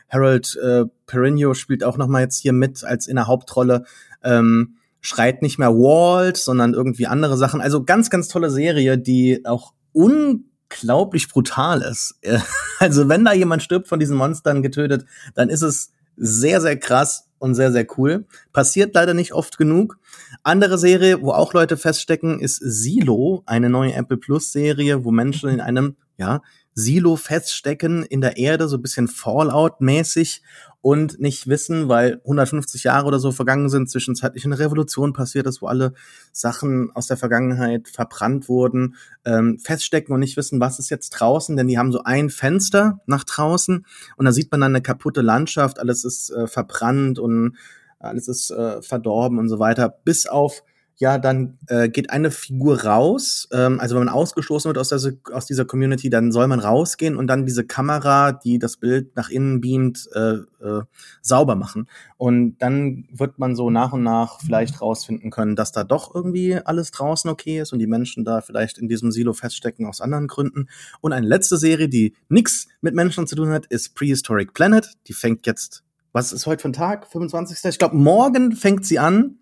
Harold 0.09 0.57
äh, 0.63 0.85
Perigno 1.07 1.55
spielt 1.55 1.85
auch 1.85 1.99
nochmal 1.99 2.23
jetzt 2.23 2.41
hier 2.41 2.55
mit 2.55 2.85
als 2.85 3.07
in 3.07 3.17
der 3.17 3.27
Hauptrolle. 3.27 3.85
Ähm, 4.23 4.77
schreit 5.01 5.43
nicht 5.43 5.59
mehr 5.59 5.75
Walt, 5.75 6.39
sondern 6.39 6.73
irgendwie 6.73 7.07
andere 7.07 7.37
Sachen. 7.37 7.61
Also 7.61 7.85
ganz, 7.85 8.09
ganz 8.09 8.29
tolle 8.29 8.49
Serie, 8.49 8.97
die 8.97 9.45
auch 9.45 9.75
un 9.93 10.47
unglaublich 10.75 11.29
brutal 11.29 11.83
ist. 11.83 12.19
Also 12.81 13.09
wenn 13.09 13.25
da 13.25 13.33
jemand 13.33 13.63
stirbt 13.63 13.89
von 13.89 14.01
diesen 14.01 14.17
Monstern 14.17 14.63
getötet, 14.63 15.07
dann 15.35 15.49
ist 15.49 15.63
es 15.63 15.93
sehr, 16.17 16.61
sehr 16.61 16.77
krass 16.77 17.29
und 17.39 17.55
sehr, 17.55 17.73
sehr 17.73 17.87
cool. 17.97 18.27
Passiert 18.53 18.95
leider 18.95 19.15
nicht 19.15 19.33
oft 19.33 19.57
genug. 19.57 19.99
Andere 20.43 20.77
Serie, 20.77 21.23
wo 21.23 21.31
auch 21.31 21.55
Leute 21.55 21.77
feststecken, 21.77 22.41
ist 22.41 22.57
Silo, 22.57 23.43
eine 23.47 23.71
neue 23.71 23.95
Apple 23.95 24.17
Plus 24.17 24.53
Serie, 24.53 25.05
wo 25.05 25.13
Menschen 25.13 25.49
in 25.49 25.61
einem, 25.61 25.97
ja, 26.19 26.43
Silo 26.75 27.17
feststecken 27.17 28.05
in 28.05 28.21
der 28.21 28.37
Erde, 28.37 28.69
so 28.69 28.77
ein 28.77 28.83
bisschen 28.83 29.09
Fallout-mäßig 29.09 30.43
und 30.81 31.19
nicht 31.19 31.49
wissen, 31.49 31.89
weil 31.89 32.21
150 32.25 32.85
Jahre 32.85 33.07
oder 33.07 33.19
so 33.19 33.33
vergangen 33.33 33.71
sind, 33.71 33.89
zwischenzeitlich 33.89 34.45
eine 34.45 34.59
Revolution 34.59 35.15
passiert 35.15 35.47
ist, 35.47 35.63
wo 35.63 35.67
alle 35.67 35.95
Sachen 36.31 36.91
aus 36.95 37.07
der 37.07 37.17
Vergangenheit 37.17 37.89
verbrannt 37.89 38.49
wurden, 38.49 38.97
ähm, 39.25 39.59
feststecken 39.59 40.13
und 40.13 40.21
nicht 40.21 40.37
wissen, 40.37 40.61
was 40.61 40.79
ist 40.79 40.91
jetzt 40.91 41.11
draußen, 41.11 41.57
denn 41.57 41.69
die 41.69 41.79
haben 41.79 41.91
so 41.91 42.03
ein 42.05 42.29
Fenster 42.29 43.01
nach 43.07 43.25
draußen 43.25 43.87
und 44.17 44.25
da 44.27 44.33
sieht 44.33 44.51
man 44.53 44.61
dann 44.61 44.73
eine 44.73 44.83
kaputte 44.83 45.23
Landschaft, 45.23 45.79
alles 45.79 46.05
ist 46.05 46.31
äh, 46.31 46.47
verbrannt 46.47 47.19
und 47.19 47.57
alles 47.99 48.29
ist 48.29 48.51
äh, 48.51 48.83
verdorben 48.83 49.39
und 49.39 49.49
so 49.49 49.59
weiter, 49.59 49.89
bis 49.89 50.27
auf 50.27 50.63
ja, 50.97 51.19
dann 51.19 51.59
äh, 51.67 51.89
geht 51.89 52.11
eine 52.11 52.31
Figur 52.31 52.85
raus. 52.85 53.49
Ähm, 53.53 53.81
also 53.81 53.97
wenn 53.97 54.05
man 54.05 54.15
ausgestoßen 54.15 54.69
wird 54.69 54.79
aus, 54.79 54.91
der, 54.91 55.15
aus 55.33 55.47
dieser 55.47 55.65
Community, 55.65 56.09
dann 56.09 56.31
soll 56.31 56.47
man 56.47 56.61
rausgehen 56.61 57.17
und 57.17 57.27
dann 57.27 57.47
diese 57.47 57.65
Kamera, 57.65 58.33
die 58.33 58.59
das 58.59 58.77
Bild 58.77 59.17
nach 59.17 59.29
innen 59.29 59.61
beamt, 59.61 60.09
äh, 60.15 60.35
äh, 60.65 60.83
sauber 61.21 61.57
machen. 61.57 61.89
Und 62.17 62.59
dann 62.59 63.09
wird 63.13 63.39
man 63.39 63.57
so 63.57 63.71
nach 63.71 63.93
und 63.93 64.05
nach 64.05 64.41
vielleicht 64.41 64.81
rausfinden 64.81 65.31
können, 65.31 65.57
dass 65.57 65.73
da 65.73 65.83
doch 65.83 66.15
irgendwie 66.15 66.57
alles 66.57 66.93
draußen 66.93 67.29
okay 67.29 67.61
ist 67.61 67.73
und 67.73 67.81
die 67.81 67.89
Menschen 67.89 68.25
da 68.25 68.41
vielleicht 68.41 68.79
in 68.79 68.89
diesem 68.89 69.11
Silo 69.11 69.33
feststecken 69.33 69.87
aus 69.87 70.01
anderen 70.01 70.29
Gründen. 70.29 70.69
Und 71.01 71.13
eine 71.13 71.27
letzte 71.27 71.57
Serie, 71.57 71.89
die 71.89 72.15
nichts 72.29 72.69
mit 72.81 72.95
Menschen 72.95 73.27
zu 73.27 73.35
tun 73.35 73.51
hat, 73.51 73.67
ist 73.67 73.97
Prehistoric 73.97 74.55
Planet. 74.55 74.89
Die 75.09 75.13
fängt 75.13 75.45
jetzt, 75.47 75.83
was 76.13 76.33
ist 76.33 76.47
heute 76.47 76.63
für 76.63 76.69
ein 76.69 76.73
Tag? 76.73 77.09
25. 77.09 77.65
Ich 77.65 77.79
glaube, 77.79 77.97
morgen 77.97 78.53
fängt 78.53 78.87
sie 78.87 79.01
an 79.01 79.39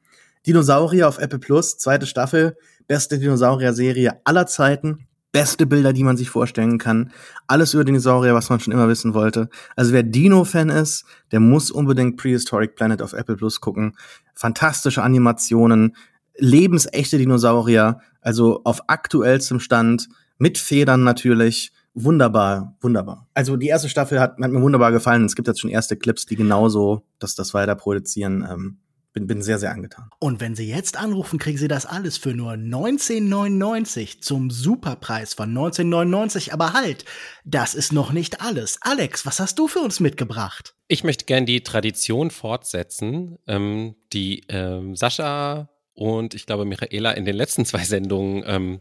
Dinosaurier 0.47 1.09
auf 1.09 1.19
Apple 1.19 1.39
Plus, 1.39 1.79
zweite 1.79 2.07
Staffel, 2.07 2.57
beste 2.87 3.19
Dinosaurier-Serie 3.19 4.21
aller 4.25 4.47
Zeiten, 4.47 5.07
beste 5.31 5.67
Bilder, 5.67 5.93
die 5.93 6.05
man 6.05 6.17
sich 6.17 6.31
vorstellen 6.31 6.79
kann, 6.79 7.11
alles 7.47 7.75
über 7.75 7.85
Dinosaurier, 7.85 8.35
was 8.35 8.51
man 8.51 8.61
schon 8.61 8.73
immer 8.73 8.89
wissen 8.89 9.15
wollte. 9.15 9.49
Also 9.77 9.93
wer 9.93 10.03
Dino-Fan 10.03 10.69
ist, 10.69 11.05
der 11.33 11.41
muss 11.41 11.71
unbedingt 11.71 12.17
Prehistoric 12.19 12.77
Planet 12.77 13.03
auf 13.03 13.15
Apple 13.15 13.37
Plus 13.37 13.61
gucken. 13.61 13.97
Fantastische 14.35 15.03
Animationen, 15.03 15.97
lebensechte 16.37 17.19
Dinosaurier, 17.19 18.01
also 18.21 18.61
auf 18.65 18.89
aktuellstem 18.89 19.61
Stand, 19.61 20.09
mit 20.39 20.59
Federn 20.59 21.05
natürlich 21.05 21.73
wunderbar, 21.95 22.77
wunderbar. 22.81 23.29
Also 23.35 23.57
die 23.57 23.69
erste 23.69 23.89
Staffel 23.89 24.21
hat, 24.21 24.39
hat 24.39 24.51
mir 24.51 24.63
wunderbar 24.63 24.93
gefallen. 24.93 25.25
Es 25.25 25.37
gibt 25.37 25.49
jetzt 25.49 25.61
schon 25.61 25.71
erste 25.71 25.97
Clips, 25.97 26.27
die 26.27 26.37
genauso 26.37 27.03
das, 27.19 27.35
das 27.35 27.55
weiter 27.55 27.75
produzieren. 27.75 28.47
Ähm, 28.51 28.79
bin, 29.13 29.27
bin 29.27 29.43
sehr, 29.43 29.59
sehr 29.59 29.73
angetan. 29.73 30.09
Und 30.19 30.41
wenn 30.41 30.55
Sie 30.55 30.69
jetzt 30.69 30.97
anrufen, 30.97 31.39
kriegen 31.39 31.59
Sie 31.59 31.69
das 31.69 31.87
alles 31.87 32.17
für 32.17 32.35
nur 32.35 32.53
19,99 32.53 34.21
zum 34.21 34.51
Superpreis 34.51 35.35
von 35.35 35.53
19,99. 35.53 36.53
Aber 36.53 36.73
halt, 36.73 37.05
das 37.45 37.75
ist 37.75 37.93
noch 37.93 38.13
nicht 38.13 38.41
alles. 38.41 38.79
Alex, 38.83 39.27
was 39.27 39.41
hast 39.41 39.59
du 39.59 39.69
für 39.69 39.81
uns 39.81 40.01
mitgebracht? 40.01 40.75
Ich 40.89 41.05
möchte 41.05 41.25
gern 41.25 41.47
die 41.47 41.63
Tradition 41.63 42.31
fortsetzen, 42.31 43.39
ähm, 43.47 43.97
die 44.13 44.45
ähm, 44.49 44.97
Sascha 44.97 45.69
und 45.95 46.35
ich 46.35 46.47
glaube 46.47 46.65
Michaela 46.65 47.13
in 47.13 47.25
den 47.25 47.37
letzten 47.37 47.65
zwei 47.65 47.85
Sendungen 47.85 48.43
ähm, 48.47 48.81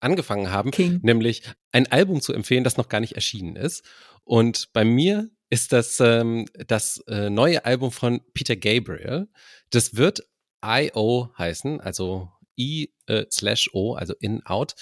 angefangen 0.00 0.50
haben, 0.50 0.70
King. 0.70 1.00
nämlich 1.02 1.42
ein 1.70 1.90
Album 1.90 2.20
zu 2.20 2.32
empfehlen, 2.32 2.64
das 2.64 2.76
noch 2.76 2.88
gar 2.88 3.00
nicht 3.00 3.14
erschienen 3.14 3.56
ist. 3.56 3.84
Und 4.24 4.72
bei 4.72 4.84
mir 4.84 5.30
ist 5.52 5.74
das 5.74 6.00
ähm, 6.00 6.46
das 6.66 6.96
äh, 7.08 7.28
neue 7.28 7.66
Album 7.66 7.92
von 7.92 8.22
Peter 8.32 8.56
Gabriel. 8.56 9.28
Das 9.68 9.96
wird 9.96 10.26
I.O. 10.64 11.28
heißen, 11.36 11.78
also 11.78 12.30
I 12.58 12.90
äh, 13.04 13.26
slash 13.30 13.68
O, 13.74 13.92
also 13.92 14.14
in 14.18 14.46
out, 14.46 14.74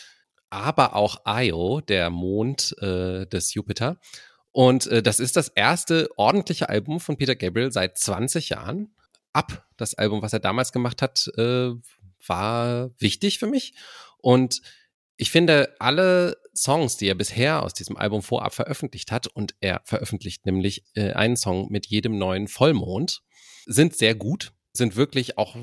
aber 0.48 0.94
auch 0.94 1.22
Io, 1.26 1.80
der 1.80 2.10
Mond 2.10 2.76
äh, 2.78 3.26
des 3.26 3.52
Jupiter. 3.52 3.98
Und 4.52 4.86
äh, 4.86 5.02
das 5.02 5.18
ist 5.18 5.36
das 5.36 5.48
erste 5.48 6.08
ordentliche 6.16 6.68
Album 6.68 7.00
von 7.00 7.16
Peter 7.16 7.34
Gabriel 7.34 7.72
seit 7.72 7.98
20 7.98 8.50
Jahren. 8.50 8.94
Ab 9.32 9.66
das 9.76 9.94
Album, 9.94 10.22
was 10.22 10.32
er 10.32 10.40
damals 10.40 10.70
gemacht 10.70 11.02
hat, 11.02 11.32
äh, 11.36 11.72
war 12.24 12.90
wichtig 13.00 13.40
für 13.40 13.48
mich. 13.48 13.74
Und 14.18 14.62
ich 15.20 15.30
finde, 15.30 15.76
alle 15.78 16.38
Songs, 16.56 16.96
die 16.96 17.06
er 17.06 17.14
bisher 17.14 17.62
aus 17.62 17.74
diesem 17.74 17.98
Album 17.98 18.22
vorab 18.22 18.54
veröffentlicht 18.54 19.12
hat, 19.12 19.26
und 19.26 19.54
er 19.60 19.82
veröffentlicht 19.84 20.46
nämlich 20.46 20.82
äh, 20.94 21.12
einen 21.12 21.36
Song 21.36 21.68
mit 21.70 21.86
jedem 21.86 22.16
neuen 22.16 22.48
Vollmond, 22.48 23.20
sind 23.66 23.94
sehr 23.94 24.14
gut, 24.14 24.52
sind 24.72 24.96
wirklich 24.96 25.36
auch 25.36 25.56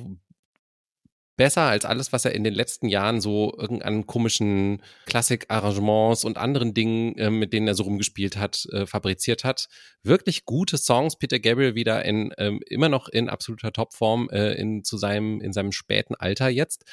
besser 1.37 1.63
als 1.63 1.85
alles, 1.85 2.13
was 2.13 2.23
er 2.23 2.35
in 2.35 2.43
den 2.43 2.53
letzten 2.53 2.87
Jahren 2.87 3.19
so 3.19 3.51
irgendeinen 3.57 4.05
komischen 4.05 4.83
Klassik-Arrangements 5.07 6.23
und 6.23 6.37
anderen 6.37 6.75
Dingen, 6.75 7.17
äh, 7.17 7.31
mit 7.31 7.51
denen 7.51 7.67
er 7.67 7.73
so 7.73 7.81
rumgespielt 7.81 8.37
hat, 8.37 8.67
äh, 8.71 8.85
fabriziert 8.85 9.43
hat. 9.43 9.69
Wirklich 10.03 10.45
gute 10.45 10.77
Songs. 10.77 11.17
Peter 11.17 11.39
Gabriel 11.39 11.73
wieder 11.73 12.05
in 12.05 12.31
ähm, 12.37 12.59
immer 12.67 12.89
noch 12.89 13.09
in 13.09 13.27
absoluter 13.27 13.73
Topform 13.73 14.29
äh, 14.29 14.53
in 14.53 14.83
zu 14.83 14.99
seinem 14.99 15.41
in 15.41 15.51
seinem 15.51 15.71
späten 15.71 16.13
Alter 16.13 16.47
jetzt. 16.47 16.85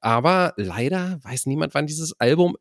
Aber 0.00 0.54
leider 0.56 1.18
weiß 1.22 1.46
niemand, 1.46 1.74
wann 1.74 1.86
dieses 1.86 2.18
Album 2.20 2.56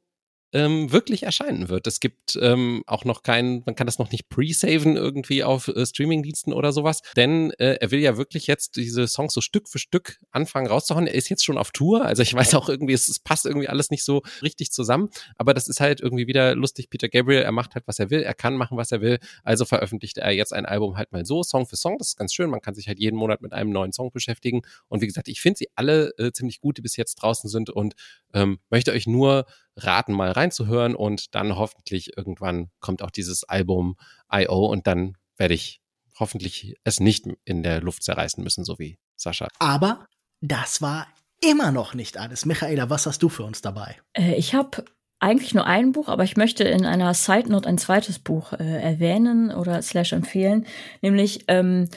ähm, 0.54 0.92
wirklich 0.92 1.24
erscheinen 1.24 1.68
wird. 1.68 1.88
Es 1.88 2.00
gibt 2.00 2.38
ähm, 2.42 2.84
auch 2.88 3.04
noch 3.04 3.22
keinen, 3.22 3.64
man 3.66 3.76
kann 3.76 3.86
das 3.86 4.00
noch 4.00 4.12
nicht 4.12 4.30
pre-saven 4.30 4.96
irgendwie 4.96 5.44
auf 5.44 5.68
äh, 5.68 5.86
Streamingdiensten 5.86 6.54
oder 6.54 6.72
sowas, 6.72 7.02
denn 7.18 7.52
äh, 7.60 7.78
er 7.82 7.92
will 7.92 8.00
ja 8.00 8.18
wirklich 8.18 8.48
jetzt 8.48 8.78
diese 8.78 9.08
Songs 9.08 9.34
so 9.34 9.42
Stück 9.42 9.68
für 9.68 9.80
Stück 9.80 10.20
anfangen 10.32 10.68
rauszuhauen. 10.68 11.08
Er 11.08 11.16
ist 11.16 11.30
jetzt 11.30 11.44
schon 11.44 11.58
auf 11.58 11.72
Tour, 11.72 12.06
also 12.06 12.22
ich 12.22 12.34
weiß 12.34 12.56
auch 12.56 12.70
irgendwie, 12.70 12.94
es, 12.94 13.10
es 13.10 13.20
passt 13.20 13.46
irgendwie 13.46 13.68
alles 13.68 13.90
nicht 13.90 14.06
so 14.06 14.22
richtig 14.42 14.72
zusammen, 14.72 15.10
aber 15.36 15.54
das 15.54 15.68
ist 15.68 15.82
halt 15.82 16.00
irgendwie 16.00 16.28
wieder 16.28 16.56
lustig. 16.56 16.90
Peter 16.90 17.10
Gabriel, 17.10 17.42
er 17.42 17.52
macht 17.52 17.76
halt, 17.76 17.86
was 17.88 18.00
er 18.00 18.10
will, 18.10 18.22
er 18.22 18.34
kann 18.34 18.56
machen, 18.56 18.78
was 18.78 18.92
er 18.92 19.02
will, 19.02 19.20
also 19.44 19.66
veröffentlicht 19.66 20.18
er 20.18 20.32
jetzt 20.32 20.54
ein 20.54 20.66
Album 20.66 20.96
halt 20.98 21.12
mal 21.12 21.26
so, 21.26 21.44
Song 21.44 21.66
für 21.66 21.76
Song, 21.76 21.98
das 21.98 22.10
ist 22.10 22.18
ganz 22.18 22.34
schön, 22.34 22.50
man 22.50 22.62
kann 22.62 22.74
sich 22.74 22.88
halt 22.88 23.00
jeden 23.00 23.18
Monat 23.18 23.42
mit 23.42 23.52
einem 23.52 23.72
neuen 23.72 23.92
Song 23.92 24.12
beschäftigen 24.12 24.62
und 24.88 25.02
wie 25.02 25.08
gesagt, 25.08 25.28
ich 25.28 25.42
finde 25.42 25.58
sie 25.58 25.68
alle 25.76 26.14
äh, 26.18 26.32
ziemlich 26.32 26.62
gut, 26.62 26.78
die 26.78 26.82
bis 26.82 26.96
jetzt 26.96 27.16
draußen 27.16 27.50
sind 27.50 27.70
und 27.70 27.96
ähm, 28.34 28.60
möchte 28.70 28.92
euch 28.92 29.08
nur 29.08 29.46
raten, 29.78 30.14
mal 30.14 30.32
reinzuhören 30.32 30.96
und 30.96 31.36
dann 31.36 31.56
hoffentlich 31.56 32.18
irgendwann 32.18 32.70
kommt 32.80 33.02
auch 33.02 33.12
dieses 33.12 33.44
Album 33.44 33.96
I.O. 34.34 34.66
und 34.66 34.88
dann 34.88 35.16
werde 35.38 35.54
ich 35.54 35.82
hoffentlich 36.20 36.76
es 36.84 37.00
nicht 37.00 37.28
in 37.46 37.64
der 37.64 37.82
Luft 37.82 38.04
zerreißen 38.04 38.44
müssen, 38.44 38.64
so 38.64 38.80
wie 38.80 38.98
Sascha. 39.16 39.48
Aber 39.60 40.08
das 40.42 40.82
war 40.82 41.08
immer 41.42 41.72
noch 41.72 41.94
nicht 41.94 42.18
alles. 42.18 42.46
Michaela, 42.46 42.90
was 42.90 43.06
hast 43.06 43.22
du 43.22 43.30
für 43.30 43.44
uns 43.44 43.62
dabei? 43.62 43.96
Äh, 44.14 44.34
ich 44.36 44.56
habe 44.56 44.86
eigentlich 45.20 45.54
nur 45.54 45.66
ein 45.66 45.92
Buch, 45.92 46.10
aber 46.10 46.24
ich 46.24 46.38
möchte 46.38 46.64
in 46.64 46.86
einer 46.86 47.14
Side 47.14 47.52
Note 47.52 47.68
ein 47.68 47.78
zweites 47.78 48.20
Buch 48.20 48.54
äh, 48.54 48.82
erwähnen 48.82 49.52
oder 49.52 49.82
slash 49.82 50.14
empfehlen. 50.14 50.66
Nämlich, 51.02 51.46
ähm, 51.48 51.90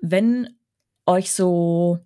wenn 0.00 0.56
euch 1.06 1.32
so 1.32 1.98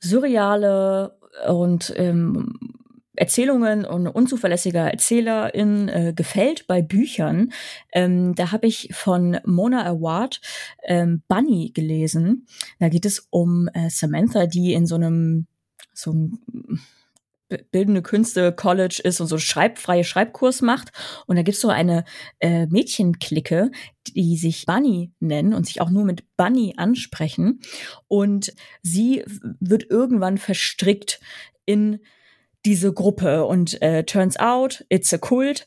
surreale 0.00 1.18
und 1.46 1.92
ähm, 1.96 2.77
Erzählungen 3.18 3.84
und 3.84 4.06
unzuverlässiger 4.06 4.90
Erzählerin 4.90 5.88
äh, 5.88 6.12
gefällt 6.14 6.66
bei 6.66 6.82
Büchern. 6.82 7.52
Ähm, 7.92 8.34
da 8.34 8.52
habe 8.52 8.66
ich 8.66 8.90
von 8.92 9.38
Mona 9.44 9.84
Award 9.84 10.40
ähm, 10.84 11.22
Bunny 11.28 11.72
gelesen. 11.74 12.46
Da 12.78 12.88
geht 12.88 13.06
es 13.06 13.26
um 13.30 13.68
äh, 13.74 13.90
Samantha, 13.90 14.46
die 14.46 14.72
in 14.72 14.86
so 14.86 14.94
einem 14.94 15.46
so 15.92 16.12
ein 16.12 16.38
bildende 17.70 18.02
Künste 18.02 18.52
College 18.52 19.00
ist 19.02 19.20
und 19.20 19.26
so 19.26 19.38
schreibfreie 19.38 20.04
Schreibkurs 20.04 20.62
macht. 20.62 20.92
Und 21.26 21.36
da 21.36 21.42
gibt's 21.42 21.60
so 21.60 21.68
eine 21.68 22.04
äh, 22.40 22.66
Mädchenklicke, 22.66 23.70
die 24.06 24.36
sich 24.36 24.66
Bunny 24.66 25.12
nennen 25.18 25.54
und 25.54 25.66
sich 25.66 25.80
auch 25.80 25.90
nur 25.90 26.04
mit 26.04 26.24
Bunny 26.36 26.74
ansprechen. 26.76 27.60
Und 28.06 28.52
sie 28.82 29.24
wird 29.60 29.90
irgendwann 29.90 30.38
verstrickt 30.38 31.20
in 31.64 32.00
diese 32.64 32.92
Gruppe 32.92 33.44
und 33.44 33.80
äh, 33.82 34.04
turns 34.04 34.38
out, 34.38 34.84
it's 34.88 35.12
a 35.12 35.18
cult. 35.18 35.66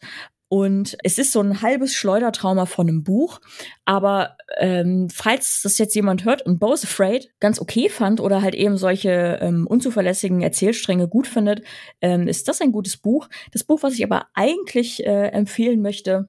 Und 0.54 0.98
es 1.02 1.18
ist 1.18 1.32
so 1.32 1.40
ein 1.40 1.62
halbes 1.62 1.94
Schleudertrauma 1.94 2.66
von 2.66 2.90
einem 2.90 3.04
Buch. 3.06 3.40
Aber 3.86 4.36
ähm, 4.58 5.08
falls 5.10 5.62
das 5.64 5.78
jetzt 5.78 5.96
jemand 5.96 6.26
hört 6.26 6.46
und 6.46 6.60
Bo's 6.60 6.84
Afraid 6.84 7.30
ganz 7.40 7.62
okay 7.62 7.88
fand 7.88 8.20
oder 8.20 8.42
halt 8.42 8.54
eben 8.54 8.76
solche 8.76 9.40
ähm, 9.42 9.66
unzuverlässigen 9.66 10.42
Erzählstränge 10.42 11.08
gut 11.08 11.26
findet, 11.28 11.62
ähm, 12.02 12.28
ist 12.28 12.50
das 12.50 12.60
ein 12.60 12.74
gutes 12.74 12.98
Buch. 12.98 13.30
Das 13.54 13.64
Buch, 13.64 13.82
was 13.82 13.94
ich 13.94 14.04
aber 14.04 14.26
eigentlich 14.34 15.06
äh, 15.06 15.28
empfehlen 15.28 15.82
möchte, 15.82 16.28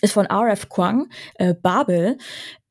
ist 0.00 0.12
von 0.12 0.24
R.F. 0.24 0.70
Kwang, 0.70 1.08
äh, 1.34 1.52
Babel 1.52 2.16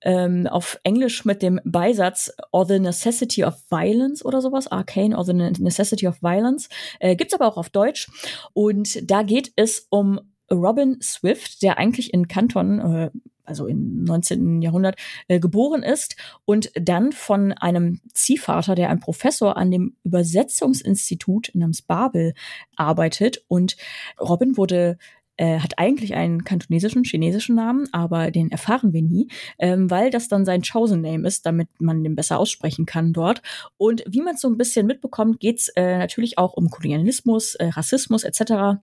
ähm, 0.02 0.48
auf 0.48 0.80
Englisch 0.84 1.26
mit 1.26 1.42
dem 1.42 1.60
Beisatz 1.64 2.32
or 2.52 2.66
the 2.66 2.80
necessity 2.80 3.44
of 3.44 3.56
violence 3.70 4.24
oder 4.24 4.42
sowas, 4.42 4.68
Arcane 4.68 5.16
or 5.16 5.24
the 5.24 5.34
necessity 5.34 6.08
of 6.08 6.22
violence, 6.22 6.70
äh, 7.00 7.16
gibt's 7.16 7.34
aber 7.34 7.48
auch 7.48 7.58
auf 7.58 7.70
Deutsch. 7.70 8.10
Und 8.54 9.10
da 9.10 9.24
geht 9.24 9.52
es 9.56 9.88
um 9.90 10.20
Robin 10.52 11.00
Swift, 11.02 11.62
der 11.62 11.78
eigentlich 11.78 12.14
in 12.14 12.28
Canton, 12.28 12.80
äh, 12.80 13.12
also 13.46 13.68
im 13.68 14.04
19. 14.04 14.62
Jahrhundert, 14.62 14.96
äh, 15.28 15.40
geboren 15.40 15.84
ist 15.84 16.16
und 16.46 16.72
dann 16.76 17.12
von 17.12 17.54
einem 17.54 18.02
Ziehvater, 18.14 18.76
der 18.76 18.90
ein 18.90 19.00
Professor 19.00 19.58
an 19.58 19.72
dem 19.72 19.96
Übersetzungsinstitut 20.04 21.52
namens 21.54 21.82
Babel 21.82 22.34
arbeitet. 22.76 23.44
Und 23.48 23.78
Robin 24.20 24.58
wurde 24.58 24.98
äh, 25.38 25.60
hat 25.60 25.78
eigentlich 25.78 26.14
einen 26.14 26.44
kantonesischen, 26.44 27.04
chinesischen 27.04 27.56
Namen, 27.56 27.88
aber 27.92 28.32
den 28.32 28.52
erfahren 28.52 28.94
wir 28.94 29.02
nie, 29.02 29.28
ähm, 29.60 29.90
weil 29.90 30.10
das 30.10 30.28
dann 30.28 30.46
sein 30.46 30.62
Chosen 30.62 31.02
Name 31.02 31.28
ist, 31.28 31.46
damit 31.46 31.70
man 31.80 32.04
den 32.04 32.16
besser 32.16 32.40
aussprechen 32.40 32.86
kann 32.86 33.14
dort. 33.14 33.42
Und 33.78 34.04
wie 34.08 34.22
man 34.22 34.38
so 34.38 34.48
ein 34.48 34.58
bisschen 34.58 34.86
mitbekommt, 34.88 35.40
geht's 35.40 35.70
äh, 35.70 35.98
natürlich 35.98 36.38
auch 36.38 36.54
um 36.54 36.70
Kolonialismus, 36.70 37.56
äh, 37.56 37.68
Rassismus 37.68 38.24
etc. 38.24 38.82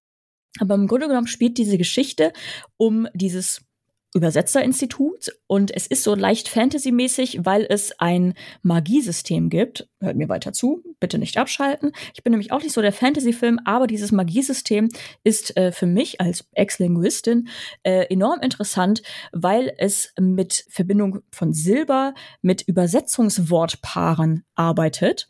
Aber 0.61 0.75
im 0.75 0.87
Grunde 0.87 1.09
genommen 1.09 1.27
spielt 1.27 1.59
diese 1.59 1.79
Geschichte 1.79 2.33
um 2.77 3.09
dieses 3.15 3.68
Übersetzerinstitut 4.15 5.33
und 5.47 5.75
es 5.75 5.87
ist 5.87 6.03
so 6.03 6.15
leicht 6.15 6.49
Fantasy-mäßig, 6.49 7.41
weil 7.45 7.67
es 7.69 7.93
ein 7.99 8.35
Magiesystem 8.63 9.51
gibt. 9.51 9.89
Hört 10.01 10.17
mir 10.17 10.29
weiter 10.29 10.53
zu, 10.53 10.83
bitte 10.99 11.19
nicht 11.19 11.37
abschalten. 11.37 11.93
Ich 12.15 12.23
bin 12.23 12.31
nämlich 12.31 12.51
auch 12.51 12.63
nicht 12.63 12.73
so 12.73 12.81
der 12.81 12.93
Fantasy-Film, 12.93 13.59
aber 13.65 13.87
dieses 13.87 14.11
Magiesystem 14.11 14.89
ist 15.25 15.57
äh, 15.57 15.73
für 15.73 15.87
mich 15.87 16.21
als 16.21 16.49
Ex-Linguistin 16.53 17.49
äh, 17.83 18.07
enorm 18.13 18.41
interessant, 18.41 19.03
weil 19.33 19.75
es 19.77 20.15
mit 20.19 20.65
Verbindung 20.71 21.21
von 21.31 21.53
Silber 21.53 22.15
mit 22.41 22.63
Übersetzungswortpaaren 22.63 24.45
arbeitet 24.55 25.29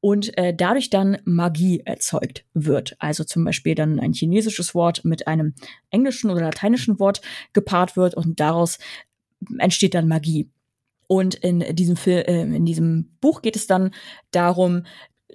und 0.00 0.36
äh, 0.38 0.54
dadurch 0.54 0.90
dann 0.90 1.18
Magie 1.24 1.80
erzeugt 1.84 2.44
wird. 2.54 2.96
Also 2.98 3.24
zum 3.24 3.44
Beispiel 3.44 3.74
dann 3.74 3.98
ein 3.98 4.12
chinesisches 4.12 4.74
Wort 4.74 5.04
mit 5.04 5.26
einem 5.26 5.54
englischen 5.90 6.30
oder 6.30 6.42
lateinischen 6.42 7.00
Wort 7.00 7.20
gepaart 7.52 7.96
wird 7.96 8.14
und 8.14 8.38
daraus 8.40 8.78
entsteht 9.58 9.94
dann 9.94 10.08
Magie. 10.08 10.48
Und 11.06 11.36
in 11.36 11.74
diesem, 11.74 11.96
Film, 11.96 12.24
äh, 12.26 12.42
in 12.42 12.66
diesem 12.66 13.16
Buch 13.20 13.42
geht 13.42 13.56
es 13.56 13.66
dann 13.66 13.92
darum, 14.30 14.84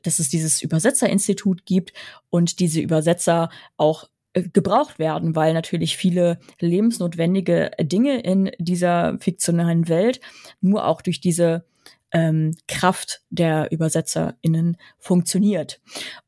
dass 0.04 0.20
es 0.20 0.30
dieses 0.30 0.62
Übersetzerinstitut 0.62 1.66
gibt 1.66 1.94
und 2.30 2.60
diese 2.60 2.80
Übersetzer 2.80 3.50
auch 3.76 4.08
äh, 4.34 4.44
gebraucht 4.44 5.00
werden, 5.00 5.36
weil 5.36 5.54
natürlich 5.54 5.98
viele 5.98 6.40
lebensnotwendige 6.60 7.72
Dinge 7.82 8.22
in 8.22 8.52
dieser 8.60 9.18
fiktionalen 9.20 9.90
Welt 9.90 10.22
nur 10.62 10.86
auch 10.86 11.02
durch 11.02 11.22
diese 11.22 11.66
ähm, 12.14 12.56
Kraft 12.68 13.22
der 13.30 13.70
ÜbersetzerInnen 13.72 14.78
funktioniert. 15.00 15.82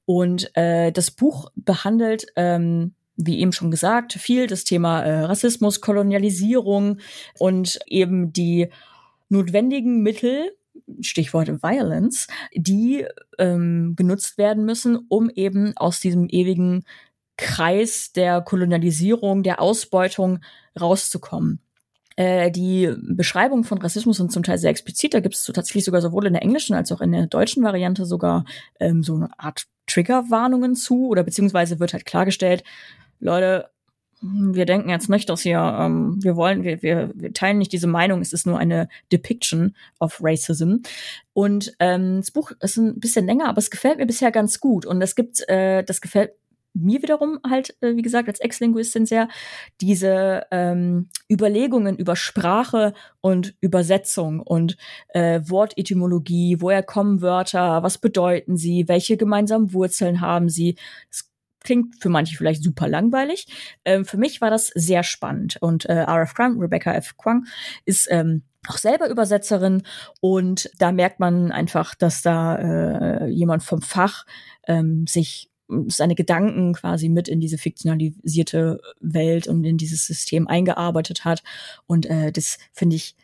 Und 0.06 0.56
äh, 0.57 0.91
das 0.91 1.12
Buch 1.12 1.52
behandelt 1.56 2.26
ähm, 2.36 2.94
wie 3.18 3.40
eben 3.40 3.53
schon 3.53 3.72
gesagt, 3.72 4.14
viel 4.14 4.48
das 4.48 4.64
Thema 4.64 5.02
äh, 5.02 5.22
Rassismus, 5.22 5.82
Kolonialisierung 5.82 6.99
und 7.40 7.80
eben 7.88 8.34
die 8.34 8.70
notwendigen 9.30 10.02
Mittel, 10.02 10.52
Stichwort 10.99 11.64
Violence, 11.64 12.28
die 12.53 13.06
ähm, 13.40 13.94
genutzt 13.95 14.38
werden 14.38 14.66
müssen, 14.66 14.98
um 15.07 15.30
eben 15.30 15.76
aus 15.78 15.99
diesem 15.99 16.28
ewigen 16.30 16.84
Kreis 17.38 18.12
der 18.14 18.41
Kolonialisierung, 18.41 19.44
der 19.44 19.62
Ausbeutung 19.62 20.40
rauszukommen. 20.80 21.60
Äh, 22.16 22.52
die 22.52 22.94
Beschreibung 22.98 23.64
von 23.64 23.78
Rassismus 23.78 24.18
sind 24.18 24.32
zum 24.32 24.44
Teil 24.44 24.58
sehr 24.58 24.70
explizit. 24.70 25.14
Da 25.14 25.20
gibt 25.20 25.36
es 25.36 25.44
so 25.44 25.54
tatsächlich 25.54 25.86
sogar 25.86 26.02
sowohl 26.02 26.28
in 26.28 26.34
der 26.34 26.44
englischen 26.44 26.76
als 26.76 26.92
auch 26.92 27.02
in 27.02 27.12
der 27.12 27.28
deutschen 27.28 27.64
Variante 27.64 28.06
sogar 28.06 28.46
ähm, 28.80 29.04
so 29.04 29.16
eine 29.16 29.30
Art 29.38 29.66
Triggerwarnungen 29.88 30.76
zu 30.76 31.08
oder 31.08 31.24
beziehungsweise 31.24 31.80
wird 31.80 31.94
halt 31.94 32.06
klargestellt, 32.06 32.64
Leute, 33.20 33.70
wir 34.22 34.66
denken 34.66 34.90
jetzt 34.90 35.10
nicht, 35.10 35.30
dass 35.30 35.42
hier, 35.42 35.60
ähm, 35.60 36.18
wir 36.24 36.36
wollen, 36.36 36.64
wir, 36.64 36.82
wir, 36.82 37.12
wir 37.14 37.34
teilen 37.34 37.58
nicht 37.58 37.72
diese 37.72 37.88
Meinung, 37.88 38.22
es 38.22 38.34
ist 38.34 38.48
nur 38.48 38.58
eine 38.58 38.88
Depiction 39.12 39.76
of 40.00 40.20
Racism. 40.22 40.78
Und 41.34 41.74
ähm, 41.80 42.18
das 42.18 42.32
Buch 42.32 42.52
ist 42.62 42.78
ein 42.78 43.00
bisschen 43.00 43.26
länger, 43.26 43.50
aber 43.50 43.60
es 43.60 43.70
gefällt 43.70 43.98
mir 43.98 44.06
bisher 44.06 44.32
ganz 44.32 44.60
gut. 44.60 44.86
Und 44.86 45.02
es 45.02 45.16
gibt, 45.16 45.48
äh, 45.50 45.84
das 45.84 46.02
gefällt 46.02 46.32
mir 46.76 47.02
wiederum 47.02 47.39
halt, 47.49 47.76
äh, 47.81 47.95
wie 47.95 48.02
gesagt, 48.02 48.27
als 48.27 48.39
Ex-Linguistin 48.39 49.06
sehr, 49.06 49.27
diese 49.81 50.43
ähm, 50.52 51.10
Überlegungen 51.31 51.97
über 51.97 52.15
Sprache 52.15 52.93
und 53.22 53.56
Übersetzung 53.61 54.39
und 54.41 54.77
äh, 55.10 55.41
Wortetymologie, 55.45 56.57
woher 56.60 56.84
kommen 56.84 57.22
Wörter, 57.22 57.81
was 57.81 57.97
bedeuten 57.97 58.57
sie, 58.57 58.88
welche 58.88 59.18
gemeinsamen 59.18 59.73
Wurzeln 59.73 60.22
haben 60.22 60.49
sie. 60.49 60.76
Das 61.10 61.31
klingt 61.61 61.95
für 62.02 62.10
manche 62.10 62.38
vielleicht 62.38 62.64
super 62.64 62.88
langweilig. 62.88 63.47
Ähm, 63.85 64.06
für 64.06 64.18
mich 64.18 64.41
war 64.41 64.52
das 64.52 64.68
sehr 64.68 65.03
spannend. 65.03 65.57
Und 65.61 65.85
äh, 65.85 66.03
RF 66.03 66.35
Kwang, 66.35 66.60
Rebecca 66.60 66.93
F. 66.93 67.18
Kwang, 67.18 67.45
ist 67.85 68.07
ähm, 68.11 68.43
auch 68.68 68.77
selber 68.77 69.10
Übersetzerin 69.10 69.84
und 70.22 70.72
da 70.80 70.91
merkt 70.91 71.19
man 71.19 71.52
einfach, 71.52 71.95
dass 71.95 72.22
da 72.22 72.56
äh, 72.56 73.27
jemand 73.27 73.64
vom 73.64 73.81
Fach 73.81 74.26
ähm, 74.68 75.06
sich 75.07 75.52
seine 75.88 76.16
Gedanken 76.16 76.74
quasi 76.74 77.10
mit 77.10 77.28
in 77.28 77.40
diese 77.40 77.58
fiktionalisierte 77.58 78.80
Welt 79.00 79.48
und 79.48 79.64
in 79.64 79.78
dieses 79.78 80.06
System 80.06 80.48
eingearbeitet 80.48 81.26
hat. 81.26 81.44
Und 81.88 82.06
äh, 82.06 82.32
das 82.32 82.58
finde 82.74 82.96
ich 82.96 83.16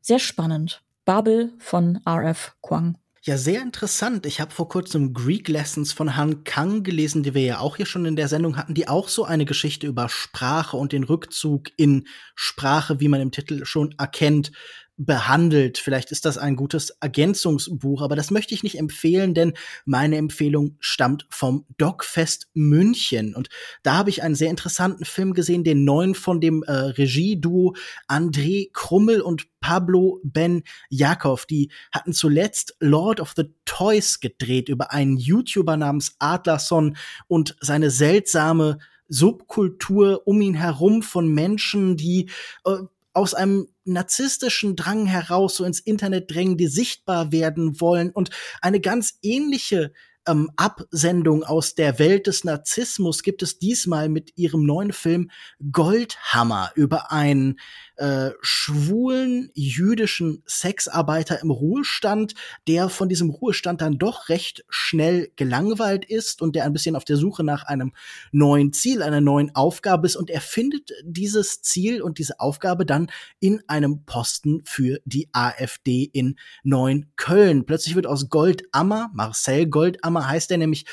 sehr 0.00 0.18
spannend. 0.18 0.82
Babel 1.04 1.52
von 1.58 2.00
R.F. 2.04 2.54
Kwang. 2.62 2.96
Ja, 3.24 3.36
sehr 3.36 3.62
interessant. 3.62 4.26
Ich 4.26 4.40
habe 4.40 4.50
vor 4.50 4.68
kurzem 4.68 5.14
Greek 5.14 5.46
Lessons 5.46 5.92
von 5.92 6.16
Han 6.16 6.42
Kang 6.42 6.82
gelesen, 6.82 7.22
die 7.22 7.34
wir 7.34 7.42
ja 7.42 7.58
auch 7.60 7.76
hier 7.76 7.86
schon 7.86 8.04
in 8.04 8.16
der 8.16 8.26
Sendung 8.26 8.56
hatten, 8.56 8.74
die 8.74 8.88
auch 8.88 9.08
so 9.08 9.24
eine 9.24 9.44
Geschichte 9.44 9.86
über 9.86 10.08
Sprache 10.08 10.76
und 10.76 10.90
den 10.90 11.04
Rückzug 11.04 11.68
in 11.76 12.08
Sprache, 12.34 12.98
wie 12.98 13.06
man 13.06 13.20
im 13.20 13.30
Titel 13.30 13.64
schon 13.64 13.94
erkennt, 13.96 14.50
behandelt. 14.96 15.78
Vielleicht 15.78 16.12
ist 16.12 16.24
das 16.24 16.38
ein 16.38 16.56
gutes 16.56 16.90
Ergänzungsbuch, 17.00 18.02
aber 18.02 18.16
das 18.16 18.30
möchte 18.30 18.54
ich 18.54 18.62
nicht 18.62 18.78
empfehlen, 18.78 19.34
denn 19.34 19.54
meine 19.84 20.16
Empfehlung 20.16 20.76
stammt 20.80 21.26
vom 21.30 21.64
Dogfest 21.78 22.48
München. 22.54 23.34
Und 23.34 23.48
da 23.82 23.94
habe 23.94 24.10
ich 24.10 24.22
einen 24.22 24.34
sehr 24.34 24.50
interessanten 24.50 25.04
Film 25.04 25.32
gesehen, 25.34 25.64
den 25.64 25.84
neuen 25.84 26.14
von 26.14 26.40
dem 26.40 26.62
äh, 26.62 26.72
Regieduo 26.72 27.74
André 28.08 28.70
Krummel 28.72 29.20
und 29.20 29.46
Pablo 29.60 30.20
Ben 30.24 30.62
Jakov. 30.90 31.46
Die 31.46 31.70
hatten 31.92 32.12
zuletzt 32.12 32.76
Lord 32.80 33.20
of 33.20 33.32
the 33.36 33.54
Toys 33.64 34.20
gedreht 34.20 34.68
über 34.68 34.92
einen 34.92 35.16
YouTuber 35.16 35.76
namens 35.76 36.16
Adlerson 36.18 36.96
und 37.28 37.56
seine 37.60 37.90
seltsame 37.90 38.78
Subkultur 39.08 40.22
um 40.26 40.40
ihn 40.40 40.54
herum 40.54 41.02
von 41.02 41.28
Menschen, 41.28 41.96
die 41.96 42.30
äh, 42.64 42.76
aus 43.12 43.34
einem 43.34 43.68
narzisstischen 43.84 44.76
Drang 44.76 45.06
heraus 45.06 45.56
so 45.56 45.64
ins 45.64 45.80
Internet 45.80 46.30
drängen, 46.30 46.56
die 46.56 46.68
sichtbar 46.68 47.32
werden 47.32 47.80
wollen 47.80 48.10
und 48.10 48.30
eine 48.60 48.80
ganz 48.80 49.18
ähnliche 49.22 49.92
ähm, 50.26 50.50
Absendung 50.56 51.42
aus 51.42 51.74
der 51.74 51.98
Welt 51.98 52.26
des 52.26 52.44
Narzissmus 52.44 53.22
gibt 53.22 53.42
es 53.42 53.58
diesmal 53.58 54.08
mit 54.08 54.36
ihrem 54.36 54.64
neuen 54.64 54.92
Film 54.92 55.30
Goldhammer 55.72 56.72
über 56.74 57.10
einen 57.10 57.58
äh, 57.96 58.30
schwulen 58.40 59.50
jüdischen 59.54 60.42
Sexarbeiter 60.46 61.40
im 61.42 61.50
Ruhestand, 61.50 62.34
der 62.66 62.88
von 62.88 63.08
diesem 63.08 63.30
Ruhestand 63.30 63.80
dann 63.80 63.98
doch 63.98 64.28
recht 64.28 64.64
schnell 64.68 65.30
gelangweilt 65.36 66.04
ist 66.04 66.42
und 66.42 66.56
der 66.56 66.64
ein 66.64 66.72
bisschen 66.72 66.96
auf 66.96 67.04
der 67.04 67.16
Suche 67.16 67.44
nach 67.44 67.64
einem 67.64 67.92
neuen 68.30 68.72
Ziel, 68.72 69.02
einer 69.02 69.20
neuen 69.20 69.54
Aufgabe 69.54 70.06
ist 70.06 70.16
und 70.16 70.30
er 70.30 70.40
findet 70.40 70.90
dieses 71.04 71.62
Ziel 71.62 72.02
und 72.02 72.18
diese 72.18 72.40
Aufgabe 72.40 72.86
dann 72.86 73.10
in 73.40 73.62
einem 73.68 74.04
Posten 74.04 74.62
für 74.64 75.00
die 75.04 75.28
AfD 75.32 76.04
in 76.12 76.36
Neunköln. 76.62 77.66
Plötzlich 77.66 77.94
wird 77.94 78.06
aus 78.06 78.28
Goldammer, 78.28 79.10
Marcel 79.14 79.66
Goldammer 79.66 80.28
heißt 80.28 80.50
er 80.50 80.58
nämlich 80.58 80.86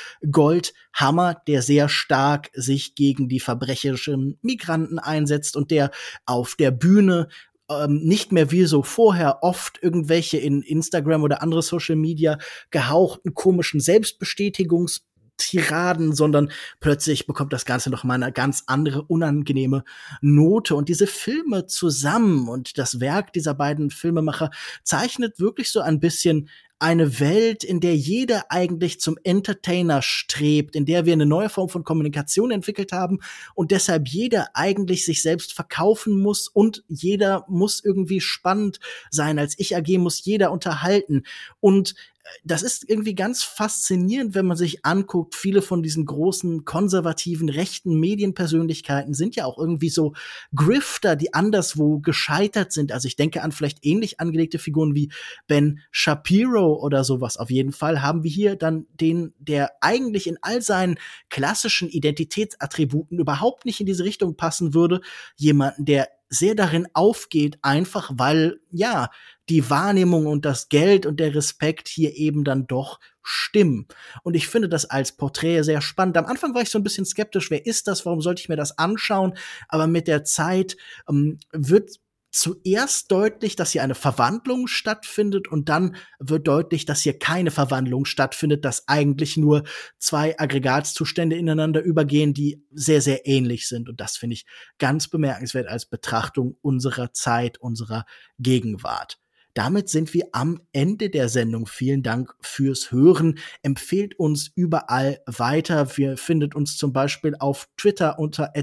Goldhammer, 0.91 1.41
der 1.47 1.61
sehr 1.61 1.89
stark 1.89 2.49
sich 2.53 2.95
gegen 2.95 3.29
die 3.29 3.39
verbrecherischen 3.39 4.37
Migranten 4.41 4.99
einsetzt 4.99 5.55
und 5.55 5.71
der 5.71 5.91
auf 6.25 6.55
der 6.55 6.71
Bühne 6.71 6.89
Bühne 6.99 7.27
ähm, 7.69 8.01
nicht 8.03 8.31
mehr 8.31 8.51
wie 8.51 8.65
so 8.65 8.83
vorher 8.83 9.43
oft 9.43 9.81
irgendwelche 9.81 10.37
in 10.37 10.61
Instagram 10.61 11.23
oder 11.23 11.41
andere 11.43 11.61
Social 11.61 11.95
Media 11.95 12.37
gehauchten 12.71 13.33
komischen 13.33 13.79
Selbstbestätigungs 13.79 15.05
Tiraden, 15.37 16.13
sondern 16.13 16.51
plötzlich 16.81 17.25
bekommt 17.25 17.53
das 17.53 17.63
Ganze 17.63 17.89
noch 17.89 18.03
mal 18.03 18.15
eine 18.15 18.33
ganz 18.33 18.63
andere, 18.67 19.03
unangenehme 19.03 19.85
Note. 20.19 20.75
Und 20.75 20.89
diese 20.89 21.07
Filme 21.07 21.65
zusammen 21.65 22.49
und 22.49 22.77
das 22.77 22.99
Werk 22.99 23.31
dieser 23.31 23.53
beiden 23.53 23.89
Filmemacher 23.89 24.51
zeichnet 24.83 25.39
wirklich 25.39 25.71
so 25.71 25.79
ein 25.79 26.01
bisschen 26.01 26.49
eine 26.79 27.19
Welt, 27.19 27.65
in 27.65 27.81
der 27.81 27.95
jeder 27.95 28.51
eigentlich 28.51 29.01
zum 29.01 29.17
Entertainer 29.23 30.01
strebt, 30.01 30.75
in 30.75 30.85
der 30.85 31.05
wir 31.05 31.13
eine 31.13 31.25
neue 31.25 31.49
Form 31.49 31.67
von 31.67 31.83
Kommunikation 31.83 32.51
entwickelt 32.51 32.93
haben 32.93 33.19
und 33.53 33.71
deshalb 33.71 34.07
jeder 34.07 34.47
eigentlich 34.53 35.03
sich 35.05 35.21
selbst 35.21 35.53
verkaufen 35.53 36.17
muss 36.17 36.47
und 36.47 36.83
jeder 36.87 37.45
muss 37.49 37.83
irgendwie 37.83 38.21
spannend 38.21 38.79
sein. 39.11 39.39
Als 39.39 39.55
Ich 39.59 39.75
AG 39.75 39.97
muss 39.97 40.23
jeder 40.23 40.51
unterhalten. 40.51 41.23
Und 41.59 41.95
das 42.43 42.63
ist 42.63 42.89
irgendwie 42.89 43.15
ganz 43.15 43.43
faszinierend, 43.43 44.35
wenn 44.35 44.45
man 44.45 44.57
sich 44.57 44.85
anguckt. 44.85 45.35
Viele 45.35 45.61
von 45.61 45.83
diesen 45.83 46.05
großen 46.05 46.65
konservativen 46.65 47.49
rechten 47.49 47.99
Medienpersönlichkeiten 47.99 49.13
sind 49.13 49.35
ja 49.35 49.45
auch 49.45 49.57
irgendwie 49.57 49.89
so 49.89 50.13
Grifter, 50.55 51.15
die 51.15 51.33
anderswo 51.33 51.99
gescheitert 51.99 52.71
sind. 52.71 52.91
Also 52.91 53.07
ich 53.07 53.15
denke 53.15 53.43
an 53.43 53.51
vielleicht 53.51 53.85
ähnlich 53.85 54.19
angelegte 54.19 54.59
Figuren 54.59 54.95
wie 54.95 55.11
Ben 55.47 55.79
Shapiro 55.91 56.75
oder 56.75 57.03
sowas. 57.03 57.37
Auf 57.37 57.49
jeden 57.49 57.71
Fall 57.71 58.01
haben 58.01 58.23
wir 58.23 58.31
hier 58.31 58.55
dann 58.55 58.87
den, 58.93 59.33
der 59.39 59.71
eigentlich 59.81 60.27
in 60.27 60.37
all 60.41 60.61
seinen 60.61 60.97
klassischen 61.29 61.89
Identitätsattributen 61.89 63.19
überhaupt 63.19 63.65
nicht 63.65 63.79
in 63.79 63.85
diese 63.85 64.03
Richtung 64.03 64.35
passen 64.35 64.73
würde. 64.73 65.01
Jemanden, 65.35 65.85
der 65.85 66.09
sehr 66.29 66.55
darin 66.55 66.87
aufgeht, 66.93 67.57
einfach 67.61 68.11
weil, 68.13 68.59
ja, 68.71 69.09
die 69.49 69.69
Wahrnehmung 69.69 70.27
und 70.27 70.45
das 70.45 70.69
Geld 70.69 71.05
und 71.05 71.19
der 71.19 71.33
Respekt 71.33 71.87
hier 71.87 72.15
eben 72.15 72.43
dann 72.43 72.67
doch 72.67 72.99
stimmen. 73.23 73.87
Und 74.23 74.35
ich 74.35 74.47
finde 74.47 74.69
das 74.69 74.85
als 74.85 75.11
Porträt 75.11 75.63
sehr 75.63 75.81
spannend. 75.81 76.17
Am 76.17 76.25
Anfang 76.25 76.53
war 76.53 76.61
ich 76.61 76.69
so 76.69 76.77
ein 76.77 76.83
bisschen 76.83 77.05
skeptisch, 77.05 77.49
wer 77.49 77.65
ist 77.65 77.87
das, 77.87 78.05
warum 78.05 78.21
sollte 78.21 78.41
ich 78.41 78.49
mir 78.49 78.55
das 78.55 78.77
anschauen? 78.77 79.33
Aber 79.67 79.87
mit 79.87 80.07
der 80.07 80.23
Zeit 80.23 80.77
ähm, 81.09 81.39
wird 81.51 81.99
zuerst 82.31 83.11
deutlich, 83.11 83.55
dass 83.55 83.71
hier 83.71 83.83
eine 83.83 83.95
Verwandlung 83.95 84.67
stattfindet 84.67 85.47
und 85.47 85.69
dann 85.69 85.95
wird 86.19 86.47
deutlich, 86.47 86.85
dass 86.85 87.01
hier 87.01 87.17
keine 87.17 87.51
Verwandlung 87.51 88.05
stattfindet, 88.05 88.65
dass 88.65 88.87
eigentlich 88.87 89.37
nur 89.37 89.63
zwei 89.97 90.39
Aggregatzustände 90.39 91.35
ineinander 91.35 91.81
übergehen, 91.81 92.33
die 92.33 92.63
sehr, 92.71 93.01
sehr 93.01 93.25
ähnlich 93.25 93.67
sind. 93.67 93.89
Und 93.89 93.99
das 93.99 94.17
finde 94.17 94.35
ich 94.35 94.45
ganz 94.77 95.07
bemerkenswert 95.07 95.67
als 95.67 95.85
Betrachtung 95.85 96.57
unserer 96.61 97.13
Zeit, 97.13 97.57
unserer 97.59 98.05
Gegenwart. 98.37 99.19
Damit 99.53 99.89
sind 99.89 100.13
wir 100.13 100.25
am 100.31 100.61
Ende 100.71 101.09
der 101.09 101.29
Sendung. 101.29 101.65
Vielen 101.65 102.03
Dank 102.03 102.33
fürs 102.41 102.91
Hören. 102.91 103.39
Empfehlt 103.61 104.17
uns 104.19 104.51
überall 104.55 105.19
weiter. 105.25 105.97
Wir 105.97 106.17
findet 106.17 106.55
uns 106.55 106.77
zum 106.77 106.93
Beispiel 106.93 107.35
auf 107.39 107.67
Twitter 107.77 108.19
unter 108.19 108.53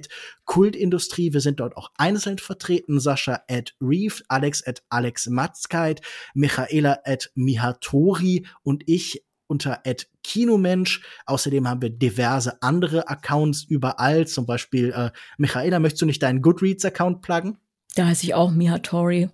Kultindustrie. 0.44 1.32
Wir 1.32 1.40
sind 1.40 1.60
dort 1.60 1.76
auch 1.76 1.90
einzeln 1.96 2.38
vertreten. 2.38 3.00
Sascha 3.00 3.42
at 3.48 3.74
Reef, 3.80 4.22
Alex 4.28 4.66
at 4.66 4.82
Alex 4.88 5.26
Matzkeit, 5.26 6.00
Michaela 6.34 6.98
at 7.04 7.30
Mihatori 7.34 8.46
und 8.62 8.84
ich 8.86 9.22
unter 9.48 9.82
Kinomensch. 10.22 11.02
Außerdem 11.26 11.68
haben 11.68 11.82
wir 11.82 11.90
diverse 11.90 12.60
andere 12.62 13.08
Accounts 13.08 13.64
überall. 13.64 14.26
Zum 14.26 14.46
Beispiel, 14.46 14.92
äh, 14.92 15.10
Michaela, 15.38 15.78
möchtest 15.78 16.02
du 16.02 16.06
nicht 16.06 16.22
deinen 16.22 16.42
Goodreads-Account 16.42 17.22
pluggen? 17.22 17.58
Da 17.94 18.06
heiße 18.06 18.24
ich 18.24 18.34
auch 18.34 18.50
Mihatori, 18.50 19.28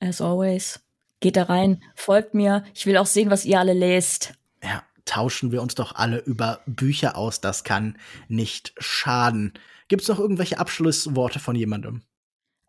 as 0.00 0.20
always. 0.20 0.85
Geht 1.26 1.36
da 1.36 1.42
rein, 1.42 1.82
folgt 1.96 2.34
mir. 2.34 2.62
Ich 2.72 2.86
will 2.86 2.96
auch 2.96 3.06
sehen, 3.06 3.30
was 3.30 3.44
ihr 3.44 3.58
alle 3.58 3.72
lest. 3.72 4.34
Ja, 4.62 4.84
tauschen 5.06 5.50
wir 5.50 5.60
uns 5.60 5.74
doch 5.74 5.96
alle 5.96 6.18
über 6.18 6.60
Bücher 6.66 7.16
aus. 7.16 7.40
Das 7.40 7.64
kann 7.64 7.98
nicht 8.28 8.72
schaden. 8.78 9.52
Gibt's 9.88 10.06
noch 10.06 10.20
irgendwelche 10.20 10.60
Abschlussworte 10.60 11.40
von 11.40 11.56
jemandem? 11.56 12.02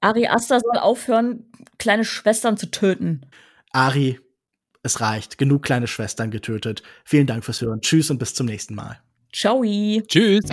Ari 0.02 0.26
Aster 0.26 0.60
soll 0.60 0.80
aufhören, 0.80 1.46
kleine 1.78 2.04
Schwestern 2.04 2.58
zu 2.58 2.72
töten. 2.72 3.28
Ari, 3.74 4.20
es 4.82 5.02
reicht. 5.02 5.38
Genug 5.38 5.62
kleine 5.62 5.86
Schwestern 5.86 6.32
getötet. 6.32 6.82
Vielen 7.06 7.28
Dank 7.28 7.46
fürs 7.46 7.62
Hören. 7.62 7.82
Tschüss 7.82 8.10
und 8.10 8.18
bis 8.18 8.34
zum 8.34 8.48
nächsten 8.48 8.74
Mal. 8.74 9.00
Ciao. 9.32 9.62
Tschüss. 9.64 10.46